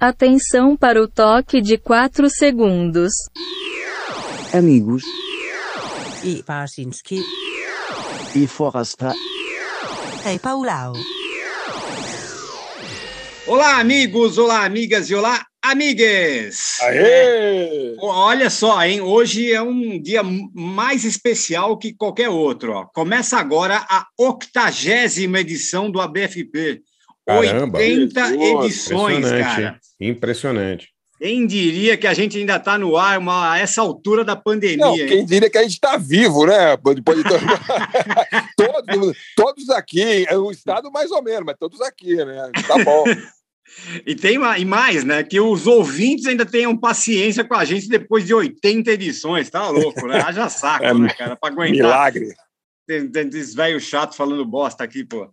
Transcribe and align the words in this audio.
Atenção 0.00 0.76
para 0.76 1.02
o 1.02 1.08
toque 1.08 1.60
de 1.60 1.76
4 1.76 2.30
segundos. 2.30 3.10
Amigos 4.54 5.02
e 6.22 6.40
Parsinski 6.44 7.20
e 8.32 8.46
Forrasta. 8.46 9.12
Ei 10.24 10.38
Paulau. 10.38 10.92
Olá, 13.48 13.80
amigos, 13.80 14.38
olá, 14.38 14.64
amigas 14.64 15.10
e 15.10 15.16
olá, 15.16 15.44
amigues! 15.60 16.80
Aê! 16.82 17.96
Olha 17.98 18.50
só, 18.50 18.80
hein? 18.84 19.00
Hoje 19.00 19.50
é 19.50 19.60
um 19.60 20.00
dia 20.00 20.22
mais 20.22 21.04
especial 21.04 21.76
que 21.76 21.92
qualquer 21.92 22.28
outro. 22.28 22.72
Ó. 22.72 22.84
Começa 22.84 23.36
agora 23.36 23.84
a 23.90 24.06
octagésima 24.16 25.40
edição 25.40 25.90
do 25.90 26.00
ABFP. 26.00 26.82
Caramba, 27.28 27.78
80 27.78 28.34
edições, 28.34 29.30
cara. 29.30 29.78
Impressionante. 30.00 30.88
Quem 31.18 31.46
diria 31.46 31.96
que 31.96 32.06
a 32.06 32.14
gente 32.14 32.38
ainda 32.38 32.56
está 32.56 32.78
no 32.78 32.96
ar 32.96 33.18
uma, 33.18 33.52
a 33.52 33.58
essa 33.58 33.82
altura 33.82 34.24
da 34.24 34.36
pandemia? 34.36 34.78
Não, 34.78 34.94
quem 34.94 35.26
diria 35.26 35.50
que 35.50 35.58
a 35.58 35.62
gente 35.62 35.72
está 35.72 35.96
vivo, 35.96 36.46
né? 36.46 36.76
Depois 36.94 37.18
de... 37.18 37.24
todos, 38.56 39.16
todos 39.36 39.70
aqui, 39.70 40.24
é 40.28 40.38
o 40.38 40.50
Estado 40.50 40.90
mais 40.92 41.10
ou 41.10 41.22
menos, 41.22 41.42
mas 41.44 41.56
todos 41.58 41.80
aqui, 41.80 42.14
né? 42.14 42.50
Tá 42.66 42.82
bom. 42.82 43.04
E 44.06 44.14
tem 44.14 44.36
e 44.36 44.64
mais, 44.64 45.04
né? 45.04 45.22
Que 45.22 45.38
os 45.38 45.66
ouvintes 45.66 46.24
ainda 46.24 46.46
tenham 46.46 46.74
paciência 46.74 47.44
com 47.44 47.54
a 47.54 47.66
gente 47.66 47.86
depois 47.86 48.26
de 48.26 48.32
80 48.32 48.90
edições, 48.90 49.50
tá 49.50 49.68
louco, 49.68 50.06
né? 50.06 50.22
Haja 50.22 50.48
saco, 50.50 50.86
é, 50.86 50.94
né, 50.94 51.10
cara? 51.10 51.36
Para 51.36 51.52
aguentar. 51.52 51.72
Milagre. 51.72 52.34
Tem, 52.86 53.06
tem 53.06 53.28
esse 53.28 53.54
velho 53.54 53.78
chato 53.78 54.16
falando 54.16 54.42
bosta 54.46 54.82
aqui, 54.82 55.04
pô. 55.04 55.30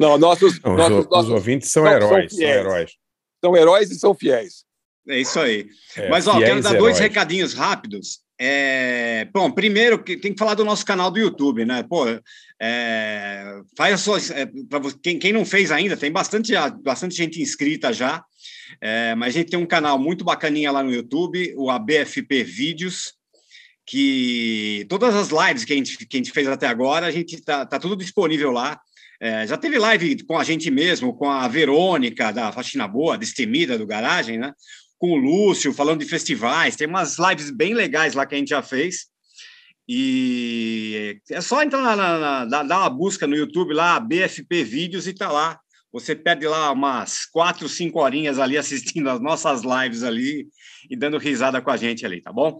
Não, 0.00 0.18
nossos, 0.18 0.60
Não, 0.60 0.76
nossos, 0.76 0.98
os, 0.98 1.10
nossos, 1.10 1.26
os 1.26 1.30
ouvintes 1.30 1.70
são, 1.70 1.86
heróis, 1.86 2.30
são, 2.32 2.38
são, 2.40 2.48
heróis. 2.48 2.92
São 3.44 3.56
heróis 3.56 3.90
e 3.90 3.98
são 3.98 4.14
fiéis. 4.14 4.64
É 5.08 5.18
isso 5.18 5.38
aí. 5.38 5.66
É, 5.96 6.08
Mas, 6.08 6.26
ó, 6.26 6.38
quero 6.38 6.62
dar 6.62 6.74
heróis. 6.74 6.82
dois 6.82 6.98
recadinhos 6.98 7.52
rápidos. 7.54 8.20
É... 8.38 9.28
Bom, 9.32 9.50
primeiro, 9.50 9.98
tem 9.98 10.32
que 10.32 10.38
falar 10.38 10.54
do 10.54 10.64
nosso 10.64 10.84
canal 10.84 11.10
do 11.10 11.18
YouTube, 11.18 11.64
né? 11.64 11.82
Pô, 11.82 12.06
é... 12.60 13.60
faz 13.76 13.94
a 13.94 13.98
sua. 13.98 14.18
É, 14.18 14.48
quem, 15.02 15.18
quem 15.18 15.32
não 15.32 15.44
fez 15.44 15.70
ainda, 15.70 15.96
tem 15.96 16.10
bastante, 16.10 16.52
bastante 16.82 17.14
gente 17.14 17.40
inscrita 17.40 17.92
já. 17.92 18.24
É, 18.80 19.14
mas 19.14 19.28
a 19.34 19.38
gente 19.38 19.50
tem 19.50 19.58
um 19.58 19.66
canal 19.66 19.98
muito 19.98 20.24
bacaninha 20.24 20.72
lá 20.72 20.82
no 20.82 20.92
YouTube, 20.92 21.54
o 21.56 21.70
ABFP 21.70 22.42
Vídeos 22.42 23.14
que 23.86 24.86
todas 24.88 25.14
as 25.14 25.28
lives 25.28 25.64
que 25.64 25.72
a 25.72 25.76
gente, 25.76 25.96
que 25.98 26.16
a 26.16 26.18
gente 26.18 26.32
fez 26.32 26.48
até 26.48 26.66
agora, 26.66 27.06
a 27.06 27.10
gente 27.10 27.40
tá, 27.42 27.66
tá 27.66 27.78
tudo 27.78 27.96
disponível 27.96 28.50
lá. 28.50 28.80
É, 29.20 29.46
já 29.46 29.56
teve 29.56 29.78
live 29.78 30.24
com 30.24 30.38
a 30.38 30.44
gente 30.44 30.70
mesmo, 30.70 31.14
com 31.14 31.30
a 31.30 31.46
Verônica, 31.48 32.32
da 32.32 32.52
Faxina 32.52 32.88
Boa, 32.88 33.18
Destemida, 33.18 33.78
do 33.78 33.86
Garagem, 33.86 34.38
né? 34.38 34.52
Com 34.98 35.12
o 35.12 35.16
Lúcio, 35.16 35.72
falando 35.72 36.00
de 36.00 36.06
festivais. 36.06 36.76
Tem 36.76 36.86
umas 36.86 37.18
lives 37.18 37.50
bem 37.50 37.74
legais 37.74 38.14
lá 38.14 38.26
que 38.26 38.34
a 38.34 38.38
gente 38.38 38.50
já 38.50 38.62
fez. 38.62 39.06
E 39.86 41.20
é 41.30 41.40
só 41.40 41.62
entrar 41.62 41.82
na, 41.82 41.96
na, 41.96 42.46
na 42.46 42.62
dar 42.62 42.78
uma 42.80 42.90
busca 42.90 43.26
no 43.26 43.36
YouTube 43.36 43.74
lá, 43.74 44.00
BFP 44.00 44.64
Vídeos, 44.64 45.06
e 45.06 45.12
tá 45.12 45.30
lá. 45.30 45.60
Você 45.92 46.16
perde 46.16 46.46
lá 46.48 46.72
umas 46.72 47.24
quatro, 47.26 47.68
cinco 47.68 48.00
horinhas 48.00 48.38
ali 48.38 48.58
assistindo 48.58 49.08
as 49.08 49.20
nossas 49.20 49.62
lives 49.62 50.02
ali 50.02 50.48
e 50.90 50.96
dando 50.96 51.18
risada 51.18 51.60
com 51.60 51.70
a 51.70 51.76
gente 51.76 52.04
ali, 52.04 52.20
tá 52.20 52.32
bom? 52.32 52.58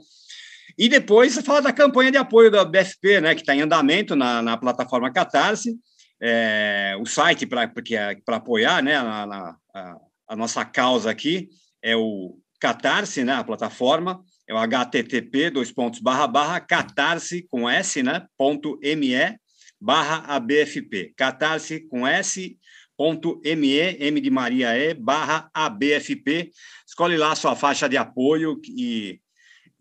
E 0.76 0.88
depois 0.88 1.38
fala 1.38 1.62
da 1.62 1.72
campanha 1.72 2.10
de 2.10 2.18
apoio 2.18 2.50
da 2.50 2.64
BFP, 2.64 3.20
né, 3.20 3.34
que 3.34 3.42
está 3.42 3.54
em 3.54 3.62
andamento 3.62 4.16
na, 4.16 4.42
na 4.42 4.56
plataforma 4.56 5.12
Catarse, 5.12 5.76
é, 6.20 6.96
o 7.00 7.06
site 7.06 7.46
para 7.46 7.64
é, 7.64 8.16
apoiar 8.28 8.82
né, 8.82 8.96
a, 8.96 9.56
a, 9.74 9.96
a, 10.28 10.36
nossa 10.36 10.64
causa 10.64 11.10
aqui 11.10 11.48
é 11.82 11.94
o 11.96 12.38
Catarse, 12.58 13.24
né, 13.24 13.34
a 13.34 13.44
plataforma, 13.44 14.24
é 14.48 14.54
o 14.54 14.58
http 14.58 15.50
dois 15.50 15.72
pontos 15.72 16.00
barra 16.00 16.26
barra 16.26 16.60
catarse 16.60 17.46
com 17.50 17.68
s 17.68 18.02
né 18.02 18.26
ponto 18.36 18.78
me 18.82 19.38
barra 19.80 20.36
abfp 20.36 21.14
catarse 21.16 21.80
com 21.88 22.06
s 22.06 22.56
ponto 22.96 23.40
me 23.42 23.78
m 23.78 24.20
de 24.20 24.30
Maria 24.30 24.76
e 24.76 24.92
barra 24.92 25.50
abfp 25.54 26.50
escolhe 26.86 27.16
lá 27.16 27.32
a 27.32 27.36
sua 27.36 27.56
faixa 27.56 27.88
de 27.88 27.96
apoio 27.96 28.60
e 28.68 29.18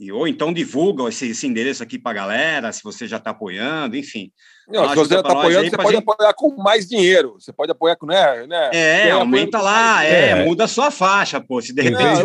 e, 0.03 0.11
ou 0.11 0.27
então 0.27 0.53
divulga 0.53 1.07
esse, 1.07 1.29
esse 1.29 1.47
endereço 1.47 1.81
aqui 1.81 1.97
para 1.97 2.11
a 2.11 2.15
galera, 2.15 2.71
se 2.71 2.83
você 2.83 3.07
já 3.07 3.17
está 3.17 3.31
apoiando, 3.31 3.95
enfim. 3.95 4.31
Não, 4.67 4.89
se 4.89 4.95
você 4.95 5.15
está 5.17 5.31
apoiando, 5.31 5.69
você 5.69 5.77
pode 5.77 5.95
gente... 5.95 6.09
apoiar 6.09 6.33
com 6.33 6.55
mais 6.57 6.87
dinheiro. 6.87 7.35
Você 7.39 7.53
pode 7.53 7.71
apoiar 7.71 7.95
com, 7.95 8.05
né? 8.05 8.45
né 8.47 8.69
é, 8.73 9.11
aumenta 9.11 9.61
lá, 9.61 10.03
é, 10.05 10.29
é, 10.29 10.45
muda 10.45 10.65
a 10.65 10.67
sua 10.67 10.91
faixa, 10.91 11.39
pô. 11.39 11.61
Se 11.61 11.73
de 11.73 11.81
repente. 11.81 12.23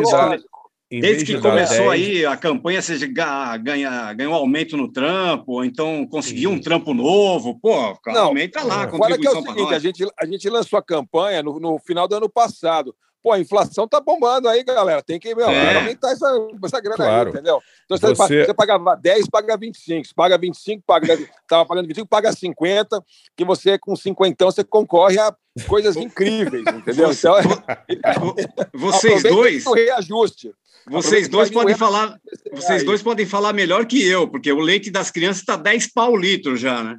Desde 0.91 1.27
que 1.27 1.39
começou 1.39 1.91
10... 1.91 1.91
aí 1.91 2.25
a 2.25 2.35
campanha, 2.35 2.81
você 2.81 2.97
ganha, 3.07 4.15
ganha 4.15 4.31
um 4.31 4.35
aumento 4.35 4.75
no 4.75 4.91
trampo, 4.91 5.53
ou 5.53 5.65
então 5.65 6.07
conseguiu 6.07 6.51
um 6.51 6.59
trampo 6.59 6.95
novo, 6.95 7.61
pô, 7.61 7.95
Não, 8.07 8.29
aumenta 8.29 8.63
lá 8.63 8.77
a 8.77 8.83
Agora 8.85 9.19
que 9.19 9.27
é 9.27 9.31
o 9.31 9.43
seguinte, 9.43 9.75
a 9.75 9.79
gente, 9.79 10.07
a 10.19 10.25
gente 10.25 10.49
lançou 10.49 10.79
a 10.79 10.83
campanha 10.83 11.43
no, 11.43 11.61
no 11.61 11.79
final 11.79 12.09
do 12.09 12.17
ano 12.17 12.29
passado. 12.29 12.95
Pô, 13.29 13.33
a 13.33 13.39
inflação 13.39 13.87
tá 13.87 14.01
bombando 14.01 14.49
aí, 14.49 14.65
galera. 14.65 15.03
Tem 15.03 15.21
que 15.21 15.35
meu, 15.35 15.51
é. 15.51 15.77
aumentar 15.77 16.13
essa, 16.13 16.27
essa 16.65 16.81
grana 16.81 16.97
claro. 16.97 17.29
aí, 17.29 17.35
entendeu? 17.35 17.61
Então, 17.85 17.99
você, 17.99 18.15
você... 18.15 18.47
você 18.47 18.55
pagava 18.55 18.97
10, 18.97 19.29
paga 19.29 19.55
25. 19.55 20.07
Se 20.07 20.15
paga 20.15 20.39
25, 20.39 20.83
paga, 20.87 21.19
tava 21.47 21.67
pagando 21.67 21.89
25, 21.89 22.09
paga 22.09 22.33
50, 22.33 23.05
que 23.37 23.45
você, 23.45 23.79
com 23.79 23.95
50, 23.95 24.43
você 24.47 24.65
concorre 24.65 25.19
a 25.19 25.35
coisas 25.67 25.95
incríveis, 25.97 26.65
entendeu? 26.67 27.11
Então, 27.13 28.35
vocês 28.73 29.23
dois. 29.23 29.67
O 29.67 29.75
reajuste. 29.75 30.55
Vocês 30.91 31.29
dois 31.29 31.51
podem 31.51 31.77
falar, 31.77 32.19
vocês 32.51 32.83
dois 32.83 33.03
podem 33.03 33.27
falar 33.27 33.53
melhor 33.53 33.85
que 33.85 34.03
eu, 34.09 34.27
porque 34.27 34.51
o 34.51 34.59
leite 34.59 34.91
das 34.91 35.11
crianças 35.11 35.41
está 35.41 35.55
10 35.55 35.93
pau 35.93 36.17
litro 36.17 36.57
já, 36.57 36.83
né? 36.83 36.99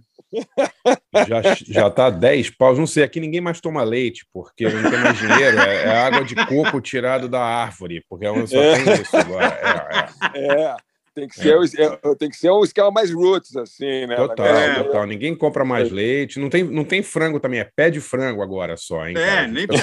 Já, 1.28 1.42
já 1.68 1.90
tá 1.90 2.10
10 2.10 2.52
paus. 2.52 2.78
Não 2.78 2.88
sei, 2.88 3.04
aqui 3.04 3.20
ninguém 3.20 3.42
mais 3.42 3.60
toma 3.60 3.84
leite, 3.84 4.26
porque 4.32 4.70
não 4.70 4.90
tem 4.90 5.00
mais 5.00 5.18
dinheiro. 5.18 5.60
É, 5.60 5.84
é 5.84 5.98
água 5.98 6.24
de 6.24 6.36
coco 6.48 6.80
tirado 6.82 7.28
da 7.28 7.42
árvore, 7.42 8.04
porque 8.08 8.26
é 8.26 8.48
só 8.48 8.58
é. 8.58 8.84
tem 8.84 9.02
isso 9.02 9.18
agora. 9.18 10.10
É, 10.34 10.40
é. 10.40 10.62
é. 10.62 10.76
Tem 11.16 11.28
que, 11.28 11.36
ser, 11.36 11.82
é. 11.82 12.16
tem 12.16 12.30
que 12.30 12.38
ser 12.38 12.50
um 12.50 12.64
esquema 12.64 12.92
mais 12.92 13.12
roots, 13.12 13.56
assim, 13.58 14.06
né? 14.08 14.16
Total, 14.16 14.46
é. 14.46 14.84
total. 14.84 15.06
Ninguém 15.06 15.36
compra 15.36 15.66
mais 15.66 15.92
leite. 15.92 16.40
Não 16.40 16.50
tem, 16.50 16.64
não 16.64 16.86
tem 16.86 17.04
frango 17.04 17.40
também, 17.40 17.60
é 17.60 17.70
pé 17.76 17.90
de 17.90 18.00
frango 18.00 18.42
agora 18.42 18.78
só, 18.78 19.06
hein? 19.06 19.18
É, 19.18 19.46
nem 19.48 19.68
pé. 19.68 19.76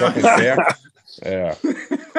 É. 1.22 1.56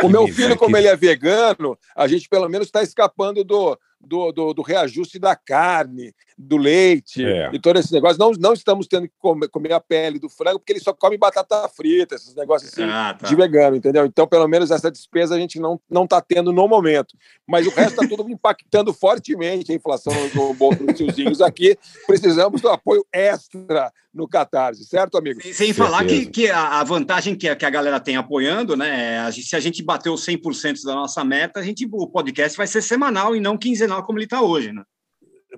O 0.03 0.09
meu 0.09 0.27
filho, 0.27 0.57
como 0.57 0.75
ele 0.77 0.87
é 0.87 0.95
vegano, 0.95 1.77
a 1.95 2.07
gente 2.07 2.29
pelo 2.29 2.47
menos 2.49 2.67
está 2.67 2.83
escapando 2.83 3.43
do, 3.43 3.77
do, 3.99 4.31
do, 4.31 4.53
do, 4.53 4.61
reajuste 4.61 5.19
da 5.19 5.35
carne, 5.35 6.13
do 6.37 6.57
leite 6.57 7.25
é. 7.25 7.49
e 7.53 7.59
todo 7.59 7.79
esse 7.79 7.91
negócio. 7.91 8.19
Não, 8.19 8.31
não 8.31 8.53
estamos 8.53 8.87
tendo 8.87 9.07
que 9.07 9.13
comer, 9.17 9.49
comer, 9.49 9.73
a 9.73 9.79
pele 9.79 10.19
do 10.19 10.29
frango, 10.29 10.59
porque 10.59 10.73
ele 10.73 10.79
só 10.79 10.93
come 10.93 11.17
batata 11.17 11.67
frita, 11.69 12.15
esses 12.15 12.35
negócios 12.35 12.71
assim 12.71 12.83
ah, 12.83 13.15
tá. 13.17 13.27
de 13.27 13.35
vegano, 13.35 13.75
entendeu? 13.75 14.05
Então, 14.05 14.27
pelo 14.27 14.47
menos 14.47 14.71
essa 14.71 14.91
despesa 14.91 15.35
a 15.35 15.39
gente 15.39 15.59
não 15.59 15.79
está 16.03 16.21
tendo 16.21 16.51
no 16.53 16.67
momento. 16.67 17.15
Mas 17.45 17.65
o 17.65 17.71
resto 17.71 18.01
está 18.01 18.07
tudo 18.07 18.29
impactando 18.31 18.93
fortemente 18.93 19.71
a 19.71 19.75
inflação 19.75 20.13
no 20.33 20.53
bolso 20.53 20.83
dos 20.83 20.95
tiozinhos 20.95 21.41
aqui. 21.41 21.77
Precisamos 22.05 22.61
do 22.61 22.69
apoio 22.69 23.05
extra 23.11 23.91
no 24.13 24.27
Catarse, 24.27 24.83
certo, 24.83 25.17
amigo? 25.17 25.41
Sem, 25.41 25.53
sem 25.53 25.73
falar 25.73 26.03
que, 26.03 26.25
que 26.25 26.49
a 26.49 26.83
vantagem 26.83 27.35
que 27.35 27.47
a, 27.47 27.55
que 27.55 27.65
a 27.65 27.69
galera 27.69 27.99
tem 27.99 28.15
apoiando, 28.17 28.75
né? 28.75 29.27
É 29.27 29.31
se 29.31 29.55
a 29.55 29.59
gente 29.59 29.83
bater 29.83 30.09
os 30.09 30.25
100% 30.25 30.83
da 30.83 30.95
nossa 30.95 31.23
meta, 31.23 31.59
a 31.59 31.63
gente, 31.63 31.87
o 31.91 32.07
podcast 32.07 32.57
vai 32.57 32.65
ser 32.65 32.81
semanal 32.81 33.35
e 33.35 33.39
não 33.39 33.57
quinzenal 33.57 33.96
como 34.03 34.17
ele 34.17 34.25
está 34.25 34.41
hoje, 34.41 34.71
né? 34.71 34.83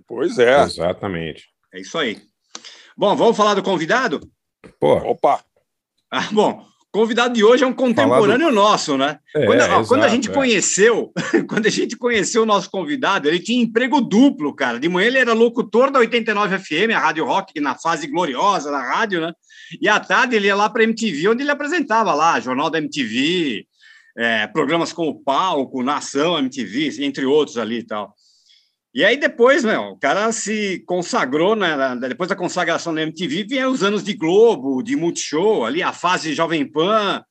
Pois 0.08 0.38
é. 0.40 0.64
Exatamente. 0.64 1.48
É 1.74 1.80
isso 1.80 1.98
aí. 1.98 2.22
Bom, 2.98 3.16
vamos 3.16 3.38
falar 3.38 3.54
do 3.54 3.64
convidado? 3.64 4.20
Pô. 4.80 4.96
Opa! 4.96 5.44
Ah, 6.12 6.28
bom, 6.32 6.66
convidado 6.92 7.34
de 7.34 7.44
hoje 7.44 7.64
é 7.64 7.68
um 7.68 7.74
contemporâneo 7.74 8.50
do... 8.50 8.56
nosso, 8.56 8.98
né? 8.98 9.20
É, 9.36 9.46
quando, 9.46 9.60
ó, 9.60 9.64
exato, 9.64 9.88
quando, 9.88 10.04
a 10.04 10.08
gente 10.08 10.30
é. 10.30 10.34
conheceu, 10.34 11.12
quando 11.48 11.68
a 11.68 11.70
gente 11.70 11.96
conheceu 11.96 12.44
o 12.44 12.46
nosso 12.46 12.70
convidado, 12.70 13.28
ele 13.28 13.40
tinha 13.40 13.62
emprego 13.62 14.02
duplo, 14.02 14.54
cara. 14.54 14.80
De 14.80 14.90
manhã 14.90 15.08
ele 15.08 15.20
era 15.20 15.34
locutor 15.34 15.92
da 15.92 16.00
89 16.00 16.60
FM, 16.60 16.94
a 16.96 17.00
Rádio 17.00 17.26
Rock, 17.26 17.60
na 17.60 17.76
fase 17.76 18.08
gloriosa 18.08 18.72
da 18.72 18.82
rádio, 18.82 19.22
né? 19.22 19.32
E 19.80 19.88
à 19.88 20.00
tarde 20.00 20.36
ele 20.36 20.48
ia 20.48 20.56
lá 20.56 20.70
para 20.70 20.82
a 20.82 20.86
MTV, 20.86 21.30
onde 21.30 21.44
ele 21.44 21.52
apresentava 21.52 22.14
lá, 22.14 22.40
Jornal 22.40 22.70
da 22.70 22.80
MTV, 22.80 23.66
é, 24.18 24.48
programas 24.48 24.92
como 24.92 25.24
Palco, 25.24 25.84
Nação, 25.84 26.40
MTV, 26.40 27.06
entre 27.06 27.26
outros 27.26 27.58
ali 27.58 27.80
e 27.80 27.84
tal. 27.84 28.14
E 28.94 29.06
aí 29.06 29.18
depois, 29.18 29.64
né, 29.64 29.78
o 29.78 29.96
cara 29.98 30.32
se 30.32 30.84
consagrou, 30.88 31.56
né, 31.56 31.96
depois 32.08 32.28
da 32.28 32.36
consagração 32.36 32.94
da 32.94 33.04
MTV, 33.04 33.44
vieram 33.44 33.72
os 33.72 33.84
anos 33.84 34.04
de 34.04 34.14
Globo, 34.14 34.82
de 34.82 34.96
Multishow, 34.96 35.64
ali 35.64 35.84
a 35.84 35.94
fase 35.94 36.34
Jovem 36.34 36.66
Pan. 36.66 37.24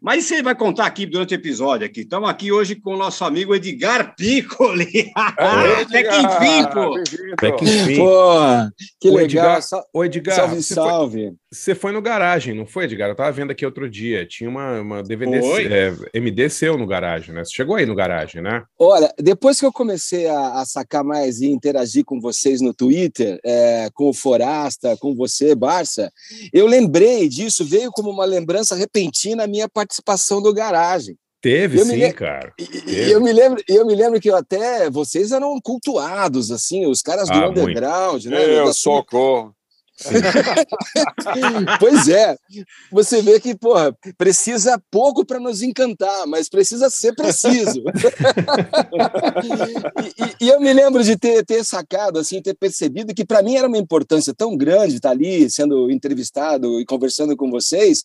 Mas 0.00 0.24
isso 0.24 0.34
ele 0.34 0.42
vai 0.42 0.54
contar 0.54 0.84
aqui 0.84 1.06
durante 1.06 1.32
o 1.32 1.34
episódio 1.34 1.86
aqui. 1.86 2.00
Estamos 2.00 2.28
aqui 2.28 2.52
hoje 2.52 2.76
com 2.76 2.92
o 2.92 2.96
nosso 2.96 3.24
amigo 3.24 3.54
Edgar 3.54 4.14
Piccoli. 4.14 5.10
Até 5.16 6.02
que 6.02 6.16
enfim, 6.16 6.70
pô. 6.72 6.94
Até 7.32 7.52
que 7.52 7.64
enfim. 7.64 7.96
Pô, 7.96 8.38
que 9.00 9.08
o 9.08 9.14
legal. 9.14 9.56
Edgar, 9.56 9.60
o 9.94 10.04
Edgar, 10.04 10.36
salve, 10.36 10.62
salve. 10.62 11.34
Você 11.54 11.72
foi 11.72 11.92
no 11.92 12.02
garagem, 12.02 12.52
não 12.52 12.66
foi, 12.66 12.84
Edgar? 12.84 13.08
Eu 13.08 13.14
tava 13.14 13.30
vendo 13.30 13.52
aqui 13.52 13.64
outro 13.64 13.88
dia. 13.88 14.26
Tinha 14.26 14.50
uma, 14.50 14.80
uma 14.80 15.02
DVD 15.04 15.36
é, 15.36 15.94
MD 16.12 16.50
seu 16.50 16.76
no 16.76 16.86
garagem, 16.86 17.32
né? 17.32 17.44
Você 17.44 17.52
chegou 17.54 17.76
aí 17.76 17.86
no 17.86 17.94
garagem, 17.94 18.42
né? 18.42 18.64
Olha, 18.76 19.14
depois 19.16 19.60
que 19.60 19.64
eu 19.64 19.72
comecei 19.72 20.26
a, 20.26 20.60
a 20.60 20.66
sacar 20.66 21.04
mais 21.04 21.40
e 21.40 21.46
interagir 21.46 22.04
com 22.04 22.20
vocês 22.20 22.60
no 22.60 22.74
Twitter, 22.74 23.38
é, 23.44 23.88
com 23.94 24.08
o 24.08 24.12
Forasta, 24.12 24.96
com 24.96 25.14
você, 25.14 25.54
Barça, 25.54 26.10
eu 26.52 26.66
lembrei 26.66 27.28
disso, 27.28 27.64
veio 27.64 27.92
como 27.92 28.10
uma 28.10 28.24
lembrança 28.24 28.74
repentina 28.74 29.44
a 29.44 29.48
minha 29.48 29.68
participação 29.68 30.40
no 30.40 30.52
garagem. 30.52 31.16
Teve, 31.40 31.78
eu 31.78 31.84
sim, 31.84 31.98
me... 31.98 32.12
cara. 32.12 32.52
E, 32.58 33.12
eu 33.12 33.20
me 33.20 33.32
lembro, 33.32 33.62
eu 33.68 33.86
me 33.86 33.94
lembro 33.94 34.18
que 34.18 34.30
eu 34.30 34.36
até 34.36 34.90
vocês 34.90 35.30
eram 35.30 35.60
cultuados, 35.60 36.50
assim, 36.50 36.86
os 36.86 37.00
caras 37.00 37.28
do 37.28 37.34
ah, 37.34 37.50
underground, 37.50 38.24
muito. 38.24 38.30
né? 38.30 38.58
Eu 38.58 38.72
socorro. 38.72 39.54
pois 41.78 42.08
é, 42.08 42.36
você 42.90 43.22
vê 43.22 43.38
que, 43.38 43.54
porra, 43.54 43.96
precisa 44.18 44.82
pouco 44.90 45.24
para 45.24 45.38
nos 45.38 45.62
encantar, 45.62 46.26
mas 46.26 46.48
precisa 46.48 46.90
ser 46.90 47.14
preciso. 47.14 47.80
e, 49.44 50.24
e, 50.24 50.46
e, 50.46 50.48
eu 50.48 50.60
me 50.60 50.72
lembro 50.72 51.04
de 51.04 51.16
ter, 51.16 51.44
ter 51.44 51.64
sacado, 51.64 52.18
assim, 52.18 52.42
ter 52.42 52.54
percebido 52.54 53.14
que 53.14 53.24
para 53.24 53.42
mim 53.42 53.54
era 53.54 53.68
uma 53.68 53.78
importância 53.78 54.34
tão 54.34 54.56
grande 54.56 54.96
estar 54.96 55.10
ali 55.10 55.48
sendo 55.48 55.90
entrevistado 55.90 56.80
e 56.80 56.84
conversando 56.84 57.36
com 57.36 57.48
vocês, 57.50 58.02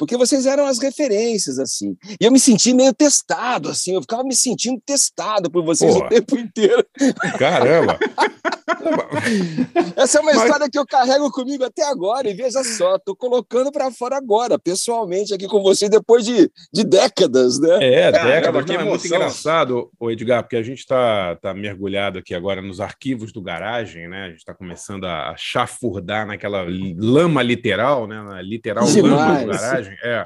porque 0.00 0.16
vocês 0.16 0.46
eram 0.46 0.64
as 0.64 0.78
referências, 0.78 1.58
assim. 1.58 1.94
E 2.18 2.24
eu 2.24 2.32
me 2.32 2.40
senti 2.40 2.72
meio 2.72 2.94
testado, 2.94 3.68
assim, 3.68 3.94
eu 3.94 4.00
ficava 4.00 4.24
me 4.24 4.34
sentindo 4.34 4.80
testado 4.80 5.50
por 5.50 5.62
vocês 5.62 5.92
Porra. 5.92 6.06
o 6.06 6.08
tempo 6.08 6.38
inteiro. 6.38 6.82
Caramba! 7.38 7.98
Essa 9.94 10.18
é 10.18 10.20
uma 10.22 10.32
Mas... 10.32 10.42
história 10.42 10.70
que 10.70 10.78
eu 10.78 10.86
carrego 10.86 11.30
comigo 11.30 11.64
até 11.64 11.84
agora, 11.84 12.30
e 12.30 12.32
veja 12.32 12.64
só, 12.64 12.98
tô 12.98 13.14
colocando 13.14 13.70
para 13.70 13.90
fora 13.90 14.16
agora, 14.16 14.58
pessoalmente, 14.58 15.34
aqui 15.34 15.46
com 15.46 15.62
vocês, 15.62 15.90
depois 15.90 16.24
de, 16.24 16.50
de 16.72 16.82
décadas, 16.82 17.60
né? 17.60 17.76
É, 17.82 18.10
décadas. 18.10 18.64
Não, 18.64 18.74
é 18.76 18.84
muito 18.84 19.06
engraçado, 19.06 19.90
o 20.00 20.10
Edgar, 20.10 20.42
porque 20.42 20.56
a 20.56 20.62
gente 20.62 20.78
está 20.78 21.36
tá 21.36 21.52
mergulhado 21.52 22.18
aqui 22.18 22.34
agora 22.34 22.62
nos 22.62 22.80
arquivos 22.80 23.32
do 23.32 23.42
garagem, 23.42 24.08
né? 24.08 24.24
A 24.24 24.28
gente 24.28 24.38
está 24.38 24.54
começando 24.54 25.04
a 25.04 25.34
chafurdar 25.36 26.26
naquela 26.26 26.64
lama 26.96 27.42
literal, 27.42 28.06
né? 28.06 28.22
Na 28.22 28.40
literal 28.40 28.86
Demais. 28.86 29.12
lama 29.12 29.40
do 29.40 29.46
garagem 29.50 29.89
imagem, 29.90 29.98
é. 30.02 30.24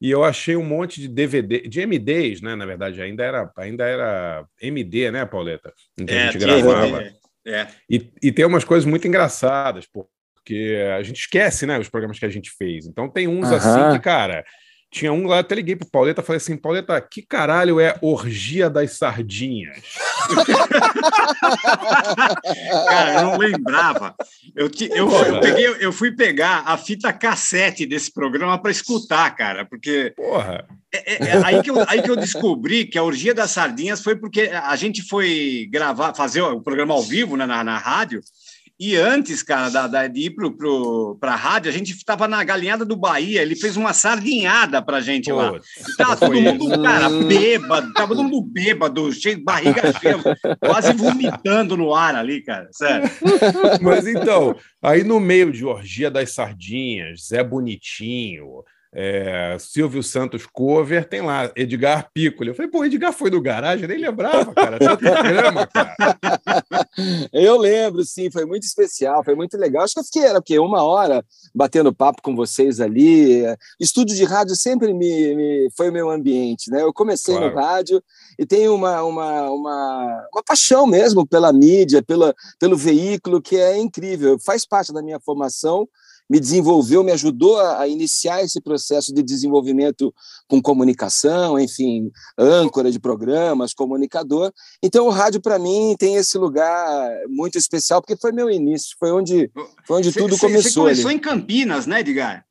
E 0.00 0.10
eu 0.10 0.22
achei 0.22 0.54
um 0.54 0.64
monte 0.64 1.00
de 1.00 1.08
DVD, 1.08 1.62
de 1.62 1.84
MDs, 1.84 2.40
né? 2.40 2.54
Na 2.54 2.64
verdade, 2.64 3.02
ainda 3.02 3.24
era, 3.24 3.50
ainda 3.56 3.84
era 3.84 4.46
MD, 4.60 5.10
né, 5.10 5.26
Pauleta? 5.26 5.72
Em 5.98 6.06
que 6.06 6.14
é, 6.14 6.28
a 6.28 6.30
gente 6.30 6.38
gravava. 6.38 7.02
É, 7.02 7.12
é. 7.46 7.68
E, 7.90 8.12
e 8.22 8.30
tem 8.30 8.44
umas 8.44 8.62
coisas 8.62 8.84
muito 8.84 9.08
engraçadas, 9.08 9.86
porque 9.86 10.78
a 10.96 11.02
gente 11.02 11.18
esquece, 11.18 11.66
né, 11.66 11.78
os 11.78 11.88
programas 11.88 12.18
que 12.18 12.26
a 12.26 12.30
gente 12.30 12.50
fez. 12.56 12.86
Então 12.86 13.08
tem 13.08 13.26
uns 13.26 13.48
uh 13.48 13.54
-huh. 13.54 13.56
assim 13.56 13.96
que, 13.96 14.04
cara, 14.04 14.44
tinha 14.90 15.12
um 15.12 15.26
lá, 15.26 15.40
até 15.40 15.54
liguei 15.54 15.76
pro 15.76 15.88
Pauleta, 15.88 16.22
falei 16.22 16.38
assim, 16.38 16.56
Pauleta, 16.56 16.98
que 17.00 17.20
caralho 17.20 17.78
é 17.78 17.94
Orgia 18.00 18.70
das 18.70 18.92
Sardinhas? 18.92 19.82
Cara, 22.86 23.14
eu 23.14 23.22
não 23.22 23.36
lembrava. 23.36 24.14
Eu, 24.56 24.70
eu, 24.90 25.10
eu, 25.10 25.40
peguei, 25.40 25.66
eu 25.66 25.92
fui 25.92 26.12
pegar 26.12 26.62
a 26.66 26.78
fita 26.78 27.12
cassete 27.12 27.84
desse 27.84 28.12
programa 28.12 28.60
para 28.60 28.70
escutar, 28.70 29.28
cara, 29.36 29.66
porque... 29.66 30.14
Porra! 30.16 30.66
É, 30.92 31.12
é, 31.12 31.28
é, 31.28 31.44
aí, 31.44 31.62
que 31.62 31.70
eu, 31.70 31.84
aí 31.86 32.00
que 32.00 32.10
eu 32.10 32.16
descobri 32.16 32.86
que 32.86 32.96
a 32.96 33.02
Orgia 33.02 33.34
das 33.34 33.50
Sardinhas 33.50 34.02
foi 34.02 34.16
porque 34.16 34.50
a 34.52 34.74
gente 34.74 35.02
foi 35.02 35.68
gravar, 35.70 36.14
fazer 36.14 36.40
o 36.40 36.62
programa 36.62 36.94
ao 36.94 37.02
vivo 37.02 37.36
né, 37.36 37.44
na, 37.44 37.62
na 37.62 37.76
rádio, 37.76 38.22
e 38.80 38.94
antes, 38.94 39.42
cara, 39.42 39.68
da, 39.70 39.86
da, 39.88 40.06
de 40.06 40.26
ir 40.26 40.30
pro, 40.30 40.56
pro, 40.56 41.16
pra 41.20 41.34
rádio, 41.34 41.68
a 41.68 41.72
gente 41.72 41.92
estava 41.92 42.28
na 42.28 42.44
galinhada 42.44 42.84
do 42.84 42.96
Bahia, 42.96 43.42
ele 43.42 43.56
fez 43.56 43.76
uma 43.76 43.92
sardinhada 43.92 44.80
pra 44.80 45.00
gente 45.00 45.30
Pô, 45.30 45.36
lá. 45.36 45.52
E 45.56 45.96
tava 45.96 46.16
todo 46.16 46.40
mundo, 46.40 46.82
cara, 46.82 47.08
bêbado, 47.08 47.92
tava 47.92 48.14
todo 48.14 48.22
mundo 48.22 48.40
bêbado, 48.40 49.12
cheio 49.12 49.36
de 49.36 49.42
barriga 49.42 49.92
cheia, 50.00 50.16
quase 50.60 50.92
vomitando 50.92 51.76
no 51.76 51.92
ar 51.92 52.14
ali, 52.14 52.40
cara, 52.40 52.68
sério. 52.70 53.10
Mas 53.82 54.06
então, 54.06 54.54
aí 54.80 55.02
no 55.02 55.18
meio 55.18 55.50
de 55.50 55.64
Orgia 55.64 56.08
das 56.08 56.30
Sardinhas, 56.32 57.26
Zé 57.26 57.42
Bonitinho, 57.42 58.62
é, 58.92 59.56
Silvio 59.58 60.02
Santos 60.02 60.46
cover, 60.46 61.06
tem 61.06 61.20
lá, 61.20 61.50
Edgar 61.54 62.10
Piccoli. 62.12 62.50
Eu 62.50 62.54
falei, 62.54 62.70
pô, 62.70 62.84
Edgar 62.84 63.12
foi 63.12 63.30
do 63.30 63.40
garagem, 63.40 63.86
nem 63.86 63.98
lembrava, 63.98 64.54
cara. 64.54 64.78
programa, 64.78 65.66
cara. 65.66 65.94
Eu 67.32 67.56
lembro, 67.56 68.04
sim, 68.04 68.30
foi 68.30 68.44
muito 68.44 68.64
especial, 68.64 69.22
foi 69.22 69.34
muito 69.34 69.56
legal. 69.56 69.84
Acho 69.84 69.94
que 69.94 70.00
eu 70.00 70.04
fiquei, 70.04 70.24
era 70.24 70.40
porque 70.40 70.58
uma 70.58 70.82
hora 70.82 71.24
batendo 71.54 71.94
papo 71.94 72.22
com 72.22 72.34
vocês 72.34 72.80
ali. 72.80 73.44
Estúdio 73.78 74.16
de 74.16 74.24
rádio 74.24 74.56
sempre 74.56 74.92
me, 74.92 75.34
me 75.34 75.68
foi 75.76 75.90
o 75.90 75.92
meu 75.92 76.10
ambiente, 76.10 76.70
né? 76.70 76.82
Eu 76.82 76.92
comecei 76.92 77.36
claro. 77.36 77.54
no 77.54 77.60
rádio 77.60 78.02
e 78.38 78.46
tenho 78.46 78.74
uma, 78.74 79.02
uma, 79.02 79.50
uma, 79.50 80.28
uma 80.32 80.42
paixão 80.44 80.86
mesmo 80.86 81.26
pela 81.26 81.52
mídia, 81.52 82.02
pela, 82.02 82.34
pelo 82.58 82.76
veículo, 82.76 83.40
que 83.40 83.56
é 83.56 83.78
incrível, 83.78 84.38
faz 84.38 84.66
parte 84.66 84.92
da 84.92 85.02
minha 85.02 85.20
formação 85.20 85.88
me 86.28 86.38
desenvolveu, 86.38 87.02
me 87.02 87.12
ajudou 87.12 87.58
a, 87.58 87.88
iniciar 87.88 88.42
esse 88.42 88.60
processo 88.60 89.14
de 89.14 89.22
desenvolvimento 89.22 90.14
com 90.46 90.60
comunicação, 90.60 91.58
enfim, 91.58 92.10
âncora 92.36 92.90
de 92.90 93.00
programas, 93.00 93.72
comunicador. 93.72 94.52
Então, 94.82 95.06
o 95.06 95.10
rádio, 95.10 95.40
para 95.40 95.58
mim, 95.58 95.96
tem 95.98 96.16
esse 96.16 96.36
lugar 96.36 97.10
muito 97.28 97.56
especial, 97.56 98.02
porque 98.02 98.16
foi 98.16 98.32
meu 98.32 98.50
início, 98.50 98.96
foi 98.98 99.10
onde, 99.10 99.50
foi 99.86 99.98
onde 99.98 100.12
cê, 100.12 100.18
tudo 100.18 100.34
cê, 100.34 100.40
começou. 100.40 100.84
Você 100.84 101.02
começou 101.02 101.08
ali. 101.08 101.16
em 101.16 101.20
Campinas, 101.20 101.86
né, 101.86 102.00
Edgar? 102.00 102.44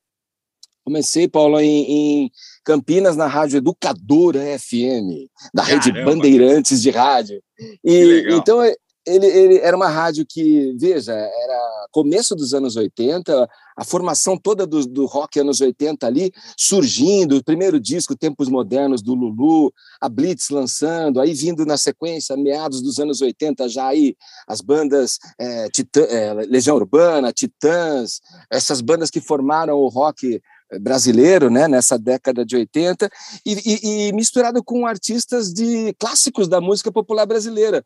Comecei, 0.83 1.27
Paulo, 1.27 1.59
em, 1.59 1.83
em, 1.91 2.31
Campinas, 2.63 3.17
na 3.17 3.27
Rádio 3.27 3.57
Educadora 3.57 4.39
FM, 4.57 5.27
da 5.53 5.63
Caramba. 5.63 5.83
Rede 5.83 6.05
Bandeirantes 6.05 6.81
de 6.81 6.89
Rádio. 6.89 7.43
E, 7.83 8.25
então, 8.31 8.61
ele, 9.07 9.25
ele, 9.25 9.57
era 9.59 9.75
uma 9.75 9.87
rádio 9.87 10.25
que, 10.27 10.75
veja, 10.77 11.13
era 11.13 11.87
começo 11.91 12.35
dos 12.35 12.53
anos 12.53 12.75
80, 12.75 13.49
a 13.75 13.83
formação 13.85 14.37
toda 14.37 14.67
do, 14.67 14.85
do 14.85 15.05
rock 15.05 15.39
anos 15.39 15.61
80 15.61 16.05
ali, 16.05 16.31
surgindo, 16.57 17.37
o 17.37 17.43
primeiro 17.43 17.79
disco, 17.79 18.17
Tempos 18.17 18.49
Modernos, 18.49 19.01
do 19.01 19.15
Lulu, 19.15 19.73
a 20.01 20.09
Blitz 20.09 20.49
lançando, 20.49 21.21
aí 21.21 21.33
vindo 21.33 21.65
na 21.65 21.77
sequência, 21.77 22.35
meados 22.35 22.81
dos 22.81 22.99
anos 22.99 23.21
80, 23.21 23.69
já 23.69 23.87
aí 23.87 24.15
as 24.45 24.59
bandas 24.59 25.17
é, 25.39 25.69
Titã, 25.69 26.01
é, 26.01 26.33
Legião 26.33 26.75
Urbana, 26.75 27.31
Titãs, 27.31 28.19
essas 28.51 28.81
bandas 28.81 29.09
que 29.09 29.21
formaram 29.21 29.77
o 29.77 29.87
rock 29.87 30.41
brasileiro, 30.81 31.49
né, 31.49 31.65
nessa 31.67 31.97
década 31.97 32.45
de 32.45 32.57
80, 32.57 33.09
e, 33.45 33.53
e, 33.53 34.07
e 34.09 34.13
misturado 34.13 34.61
com 34.61 34.85
artistas 34.85 35.53
de 35.53 35.93
clássicos 35.97 36.49
da 36.49 36.59
música 36.59 36.91
popular 36.91 37.25
brasileira 37.25 37.85